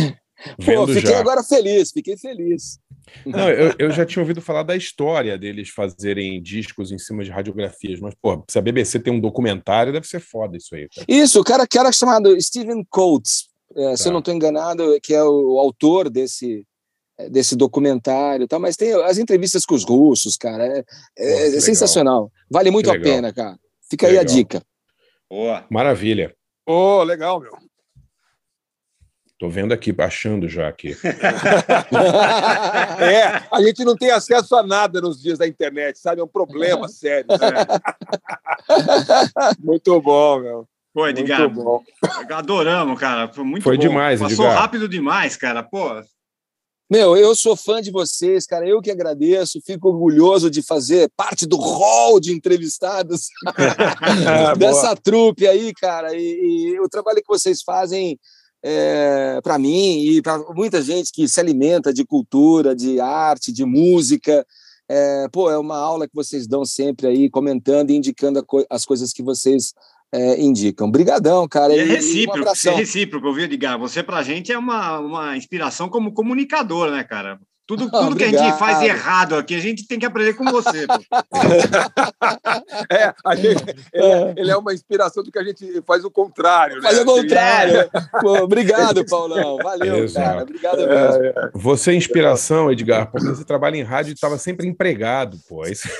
Pô, 0.65 0.87
fiquei 0.87 1.13
já. 1.13 1.19
agora 1.21 1.43
feliz, 1.43 1.91
fiquei 1.91 2.17
feliz. 2.17 2.79
Não, 3.25 3.49
eu, 3.49 3.73
eu 3.79 3.91
já 3.91 4.05
tinha 4.05 4.23
ouvido 4.23 4.43
falar 4.43 4.63
da 4.63 4.77
história 4.77 5.39
deles 5.39 5.71
fazerem 5.71 6.43
discos 6.43 6.93
em 6.93 6.99
cima 6.99 7.25
de 7.25 7.31
radiografias, 7.31 8.01
mas, 8.01 8.15
pô, 8.21 8.45
se 8.49 8.59
a 8.59 8.63
BBC 8.63 8.99
tem 9.01 9.13
um 9.13 9.21
documentário, 9.21 9.93
deve 9.93 10.07
ser 10.07 10.21
foda 10.21 10.57
isso 10.57 10.75
aí. 10.75 10.89
cara. 10.89 11.07
Isso, 11.09 11.41
o 11.41 11.45
cara, 11.45 11.67
cara 11.67 11.91
chamado 11.93 12.39
Stephen 12.41 12.85
Coates, 12.91 13.49
é, 13.75 13.97
se 13.97 14.03
Tá. 14.05 14.09
eu 14.09 14.13
não 14.13 14.19
estou 14.21 14.35
enganado, 14.35 14.99
que 15.03 15.15
é 15.15 15.23
o, 15.23 15.55
o 15.55 15.59
autor 15.61 16.11
desse, 16.11 16.67
é, 17.19 17.31
desse 17.31 17.57
documentário, 17.57 18.45
e 18.45 18.49
tal, 18.49 18.61
mas 18.61 18.77
tem 18.77 18.93
as 19.05 19.19
entrevistas 19.19 19.65
com 19.65 19.75
os 19.75 19.85
russos, 19.85 20.37
cara, 20.37 20.67
é, 20.67 20.85
é- 21.17 21.51
Pô, 21.53 21.57
é 21.57 21.61
sensacional. 21.61 22.31
Vale 22.51 22.71
muito 22.71 22.91
a 22.91 22.99
pena, 22.99 23.33
cara. 23.33 23.57
Fica 23.89 24.09
aí 24.09 24.19
a 24.19 24.25
dica. 24.25 24.63
Boa. 25.31 25.65
Maravilha. 25.71 26.35
Ô, 26.67 27.03
legal, 27.05 27.41
meu. 27.41 27.53
Tô 29.39 29.51
vendo 29.51 29.73
aqui, 29.75 29.95
achando 29.99 30.49
já 30.49 30.69
aqui. 30.69 30.97
É, 32.99 33.43
a 33.53 33.63
gente 33.63 33.85
não 33.85 33.95
tem 33.95 34.11
acesso 34.11 34.57
a 34.57 34.63
nada 34.63 35.01
nos 35.01 35.21
dias 35.21 35.39
da 35.39 35.47
internet, 35.47 35.99
sabe? 35.99 36.21
É 36.21 36.25
um 36.25 36.29
problema 36.29 36.89
sério. 36.89 37.27
né? 37.29 37.67
Muito 39.63 40.01
bom, 40.01 40.41
meu. 40.41 40.69
Pô, 40.95 41.07
Edgar, 41.07 41.41
Muito 41.41 41.63
bom. 41.63 41.83
adoramos, 42.31 42.99
cara. 42.99 43.29
Foi 43.31 43.45
muito 43.45 43.63
Foi 43.63 43.77
bom. 43.77 43.83
demais, 43.83 44.19
Passou 44.19 44.47
Edgar. 44.47 44.63
rápido 44.63 44.89
demais, 44.89 45.37
cara. 45.37 45.63
Pô, 45.63 46.03
Meu, 46.91 47.15
eu 47.15 47.35
sou 47.35 47.55
fã 47.55 47.83
de 47.83 47.91
vocês, 47.91 48.47
cara. 48.47 48.67
Eu 48.67 48.81
que 48.81 48.91
agradeço, 48.91 49.61
fico 49.61 49.91
orgulhoso 49.91 50.51
de 50.51 50.63
fazer 50.63 51.11
parte 51.15 51.47
do 51.47 51.59
hall 51.59 52.19
de 52.19 52.33
entrevistados 52.33 53.29
dessa 54.57 54.97
trupe 54.97 55.47
aí, 55.47 55.75
cara. 55.75 56.15
E, 56.17 56.73
e, 56.73 56.81
o 56.81 56.89
trabalho 56.89 57.19
que 57.19 57.29
vocês 57.29 57.61
fazem 57.61 58.19
é, 58.69 59.41
para 59.43 59.59
mim 59.61 60.01
e 60.01 60.21
para 60.21 60.39
muita 60.53 60.83
gente 60.83 61.13
que 61.13 61.29
se 61.29 61.39
alimenta 61.39 61.93
de 61.93 62.05
cultura, 62.05 62.75
de 62.75 62.99
arte, 62.99 63.53
de 63.53 63.65
música. 63.65 64.45
É, 64.89 65.29
pô, 65.31 65.49
é 65.49 65.57
uma 65.57 65.79
aula 65.79 66.09
que 66.09 66.15
vocês 66.15 66.49
dão 66.49 66.65
sempre 66.65 67.07
aí, 67.07 67.31
comentando 67.31 67.91
e 67.91 67.95
indicando 67.95 68.45
co 68.45 68.67
as 68.69 68.85
coisas 68.85 69.13
que 69.13 69.23
vocês 69.23 69.73
é, 70.13 70.41
indicam. 70.43 70.91
Brigadão, 70.91 71.47
cara. 71.47 71.75
E 71.75 71.79
é 71.79 71.85
recíproco, 71.85 72.41
e 72.41 72.69
um 72.69 72.73
é 72.73 72.75
recíproco, 72.75 73.33
viu, 73.33 73.45
Edgar? 73.45 73.79
Você, 73.79 74.03
pra 74.03 74.23
gente, 74.25 74.51
é 74.51 74.59
uma, 74.59 74.99
uma 74.99 75.37
inspiração 75.37 75.89
como 75.89 76.13
comunicador, 76.13 76.91
né, 76.91 77.05
cara? 77.05 77.39
Tudo, 77.67 77.91
tudo 77.91 78.15
que 78.15 78.23
a 78.23 78.29
gente 78.29 78.57
faz 78.59 78.81
errado 78.81 79.35
aqui, 79.35 79.53
a 79.53 79.61
gente 79.61 79.89
tem 79.89 79.99
que 79.99 80.07
aprender 80.07 80.35
com 80.35 80.45
você. 80.45 80.87
é, 82.89 83.13
a 83.25 83.35
gente, 83.35 83.65
ele, 83.93 84.07
é, 84.07 84.35
ele, 84.37 84.51
é 84.53 84.57
uma 84.57 84.73
inspiração 84.73 85.25
do 85.25 85.33
que 85.33 85.39
a 85.39 85.43
gente 85.43 85.83
faz 85.85 86.05
o 86.05 86.11
contrário. 86.11 86.77
Né? 86.77 86.83
Faz 86.83 87.01
o 87.01 87.05
contrário. 87.05 87.81
É. 87.81 87.91
Pô, 88.21 88.45
obrigado, 88.45 89.05
Paulão. 89.11 89.57
Valeu, 89.57 90.05
Exato. 90.05 90.27
cara. 90.27 90.43
Obrigado 90.45 90.81
é, 90.81 90.87
mesmo. 90.87 91.25
É, 91.25 91.51
Você 91.55 91.91
é 91.91 91.95
inspiração, 91.95 92.71
Edgar, 92.71 93.11
porque 93.11 93.27
você 93.27 93.45
trabalha 93.45 93.77
em 93.77 93.83
rádio 93.83 94.11
e 94.11 94.15
estava 94.15 94.39
sempre 94.39 94.69
empregado, 94.69 95.37
pô. 95.49 95.67
Isso... 95.67 95.89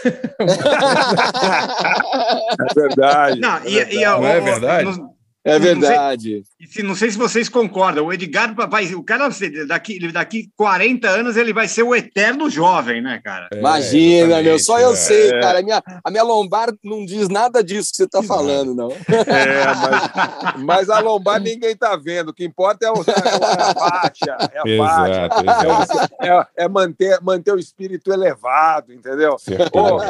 é 2.61 2.75
verdade. 2.77 3.41
Não, 3.41 3.65
e, 3.65 3.97
e, 3.97 4.05
Não 4.05 4.25
é 4.25 4.41
verdade? 4.41 4.97
No, 4.97 5.16
é 5.47 5.61
verdade. 5.61 6.43
Não 6.59 6.67
sei, 6.69 6.83
não 6.83 6.95
sei, 6.97 7.11
se 7.13 7.17
vocês 7.17 7.49
concordam. 7.49 8.07
O 8.07 8.13
Edgar 8.13 8.53
vai. 8.69 8.93
O 8.95 9.03
cara, 9.05 9.29
daqui, 9.69 10.13
daqui 10.13 10.51
40 10.57 11.09
anos, 11.09 11.37
ele 11.37 11.53
vai 11.53 11.69
ser 11.69 11.85
o 11.85 11.95
eterno 11.95 12.51
jovem, 12.51 13.01
né, 13.01 13.21
cara? 13.23 13.49
É, 13.53 13.59
Imagina, 13.61 14.43
meu. 14.43 14.59
Só 14.59 14.81
eu 14.81 14.93
é, 14.93 14.97
sei, 14.97 15.31
cara. 15.41 15.61
A 15.61 15.63
minha, 15.63 15.83
a 16.03 16.11
minha 16.11 16.25
lombar 16.25 16.75
não 16.83 17.05
diz 17.05 17.29
nada 17.29 17.63
disso 17.63 17.91
que 17.93 17.97
você 17.99 18.05
está 18.05 18.25
falando, 18.25 18.75
não. 18.75 18.91
É, 18.91 19.67
mas, 19.77 20.55
mas, 20.67 20.91
a 20.91 20.99
lombar 20.99 21.41
ninguém 21.41 21.71
está 21.71 21.95
vendo. 21.95 22.31
O 22.31 22.35
que 22.35 22.45
importa 22.45 22.85
é, 22.85 22.91
o, 22.91 22.97
é 22.97 23.61
a 23.63 23.75
faixa. 23.75 24.37
É 24.53 24.59
a 24.59 24.69
exato, 24.69 25.45
faixa. 25.45 26.11
É, 26.21 26.65
é, 26.65 26.69
manter, 26.69 27.21
manter 27.23 27.53
o 27.53 27.59
espírito 27.59 28.13
elevado, 28.13 28.93
entendeu? 28.93 29.37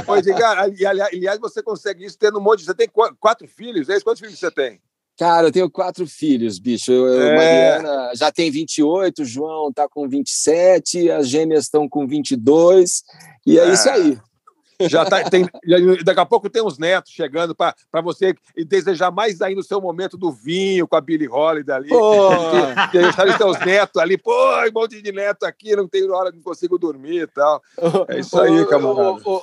Ô, 0.06 0.16
Edgar, 0.16 0.58
aliás, 0.60 1.38
você 1.38 1.62
consegue 1.62 2.06
isso 2.06 2.16
tendo 2.18 2.38
um 2.38 2.42
monte 2.42 2.60
de. 2.60 2.64
Você 2.64 2.74
tem 2.74 2.88
quatro 3.20 3.46
filhos? 3.46 3.90
É 3.90 3.96
isso? 3.96 4.04
Quantos 4.04 4.20
filhos 4.20 4.38
você 4.38 4.50
tem? 4.50 4.80
Cara, 5.18 5.48
eu 5.48 5.52
tenho 5.52 5.70
quatro 5.70 6.06
filhos, 6.06 6.58
bicho. 6.58 6.92
Eu, 6.92 7.22
é... 7.22 7.36
Mariana 7.36 8.12
já 8.14 8.30
tem 8.30 8.50
28, 8.50 9.22
o 9.22 9.24
João 9.24 9.72
tá 9.72 9.88
com 9.88 10.08
27, 10.08 11.10
as 11.10 11.28
gêmeas 11.28 11.64
estão 11.64 11.88
com 11.88 12.06
22, 12.06 13.02
e 13.46 13.58
é, 13.58 13.62
é 13.62 13.72
isso 13.72 13.88
aí. 13.88 14.18
Já 14.80 15.06
tá, 15.06 15.24
tem, 15.30 15.48
daqui 16.04 16.20
a 16.20 16.26
pouco 16.26 16.50
tem 16.50 16.62
uns 16.62 16.78
netos 16.78 17.10
chegando 17.10 17.54
para 17.54 17.74
você 18.02 18.34
desejar 18.66 19.10
mais 19.10 19.40
aí 19.40 19.54
no 19.54 19.62
seu 19.62 19.80
momento 19.80 20.18
do 20.18 20.30
vinho 20.30 20.86
com 20.86 20.96
a 20.96 21.00
Billy 21.00 21.26
Holiday 21.26 21.74
ali. 21.74 21.88
Pô. 21.88 22.28
Deixar 22.92 23.36
seus 23.38 23.58
netos 23.60 24.00
ali, 24.00 24.18
pô, 24.18 24.32
um 24.32 24.72
monte 24.74 25.00
de 25.00 25.12
neto 25.12 25.44
aqui, 25.44 25.74
não 25.74 25.88
tenho 25.88 26.12
hora, 26.12 26.30
não 26.30 26.42
consigo 26.42 26.78
dormir 26.78 27.22
e 27.22 27.26
tal. 27.26 27.62
É 28.08 28.20
isso 28.20 28.38
aí, 28.38 28.66
camarada. 28.66 29.20
Ô, 29.24 29.42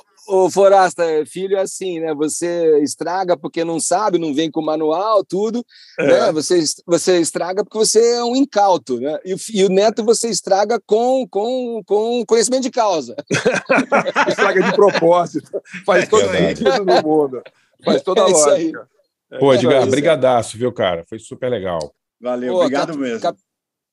Forasta, 0.50 1.04
filho 1.26 1.56
é 1.56 1.60
assim, 1.60 2.00
né? 2.00 2.14
Você 2.14 2.78
estraga 2.80 3.36
porque 3.36 3.64
não 3.64 3.78
sabe, 3.78 4.18
não 4.18 4.34
vem 4.34 4.50
com 4.50 4.62
manual, 4.62 5.24
tudo. 5.24 5.64
É. 5.98 6.06
Né? 6.06 6.32
Você, 6.32 6.62
você 6.86 7.20
estraga 7.20 7.64
porque 7.64 7.78
você 7.78 8.14
é 8.14 8.24
um 8.24 8.34
incauto, 8.34 8.98
né? 9.00 9.18
E, 9.24 9.36
e 9.52 9.64
o 9.64 9.68
neto 9.68 10.04
você 10.04 10.28
estraga 10.28 10.80
com, 10.86 11.26
com, 11.28 11.82
com 11.84 12.24
conhecimento 12.26 12.62
de 12.62 12.70
causa. 12.70 13.14
estraga 14.28 14.62
de 14.62 14.72
propósito. 14.72 15.50
Faz 15.84 16.08
todo 16.08 16.30
sentido 16.30 16.84
no 16.84 17.02
mundo. 17.02 17.42
Faz 17.84 18.02
toda 18.02 18.24
a 18.24 18.28
é 18.28 18.32
lógica. 18.32 18.88
É 19.30 19.38
Pô, 19.38 19.52
Edgar, 19.52 19.86
brigadaço, 19.86 20.56
viu, 20.56 20.72
cara? 20.72 21.04
Foi 21.08 21.18
super 21.18 21.50
legal. 21.50 21.92
Valeu, 22.20 22.54
Pô, 22.54 22.60
obrigado 22.60 22.88
cap, 22.88 22.98
mesmo. 22.98 23.20
Cap, 23.20 23.38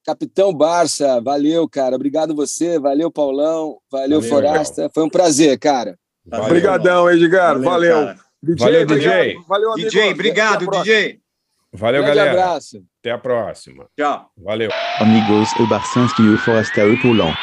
Capitão 0.06 0.54
Barça, 0.54 1.22
valeu, 1.22 1.68
cara. 1.70 1.96
Obrigado 1.96 2.36
você, 2.36 2.80
valeu, 2.80 3.12
Paulão, 3.12 3.78
valeu, 3.92 4.22
valeu 4.22 4.24
Forasta. 4.24 4.90
Foi 4.94 5.04
um 5.04 5.10
prazer, 5.10 5.60
cara. 5.60 5.98
Obrigadão, 6.32 7.10
Edgar. 7.10 7.60
Valeu. 7.60 7.96
Valeu, 7.98 8.16
DJ. 8.44 8.66
Valeu, 8.66 8.86
DJ. 8.86 9.36
Valeu, 9.48 9.74
amigo. 9.74 9.90
DJ, 9.90 10.12
obrigado, 10.12 10.68
DJ. 10.70 11.20
Valeu, 11.74 12.02
Grande 12.04 12.18
galera. 12.18 12.32
abraço. 12.44 12.84
Até 13.00 13.12
a 13.12 13.18
próxima. 13.18 13.86
Tchau. 13.98 14.30
Valeu. 14.38 14.70
Amigos, 15.00 15.50
o 15.60 15.68
Barcinski 15.68 16.22
e 16.22 16.30
o 16.34 16.38
Forasta 16.38 16.82
e 16.82 16.94
o 16.94 17.02
Paulão. 17.02 17.34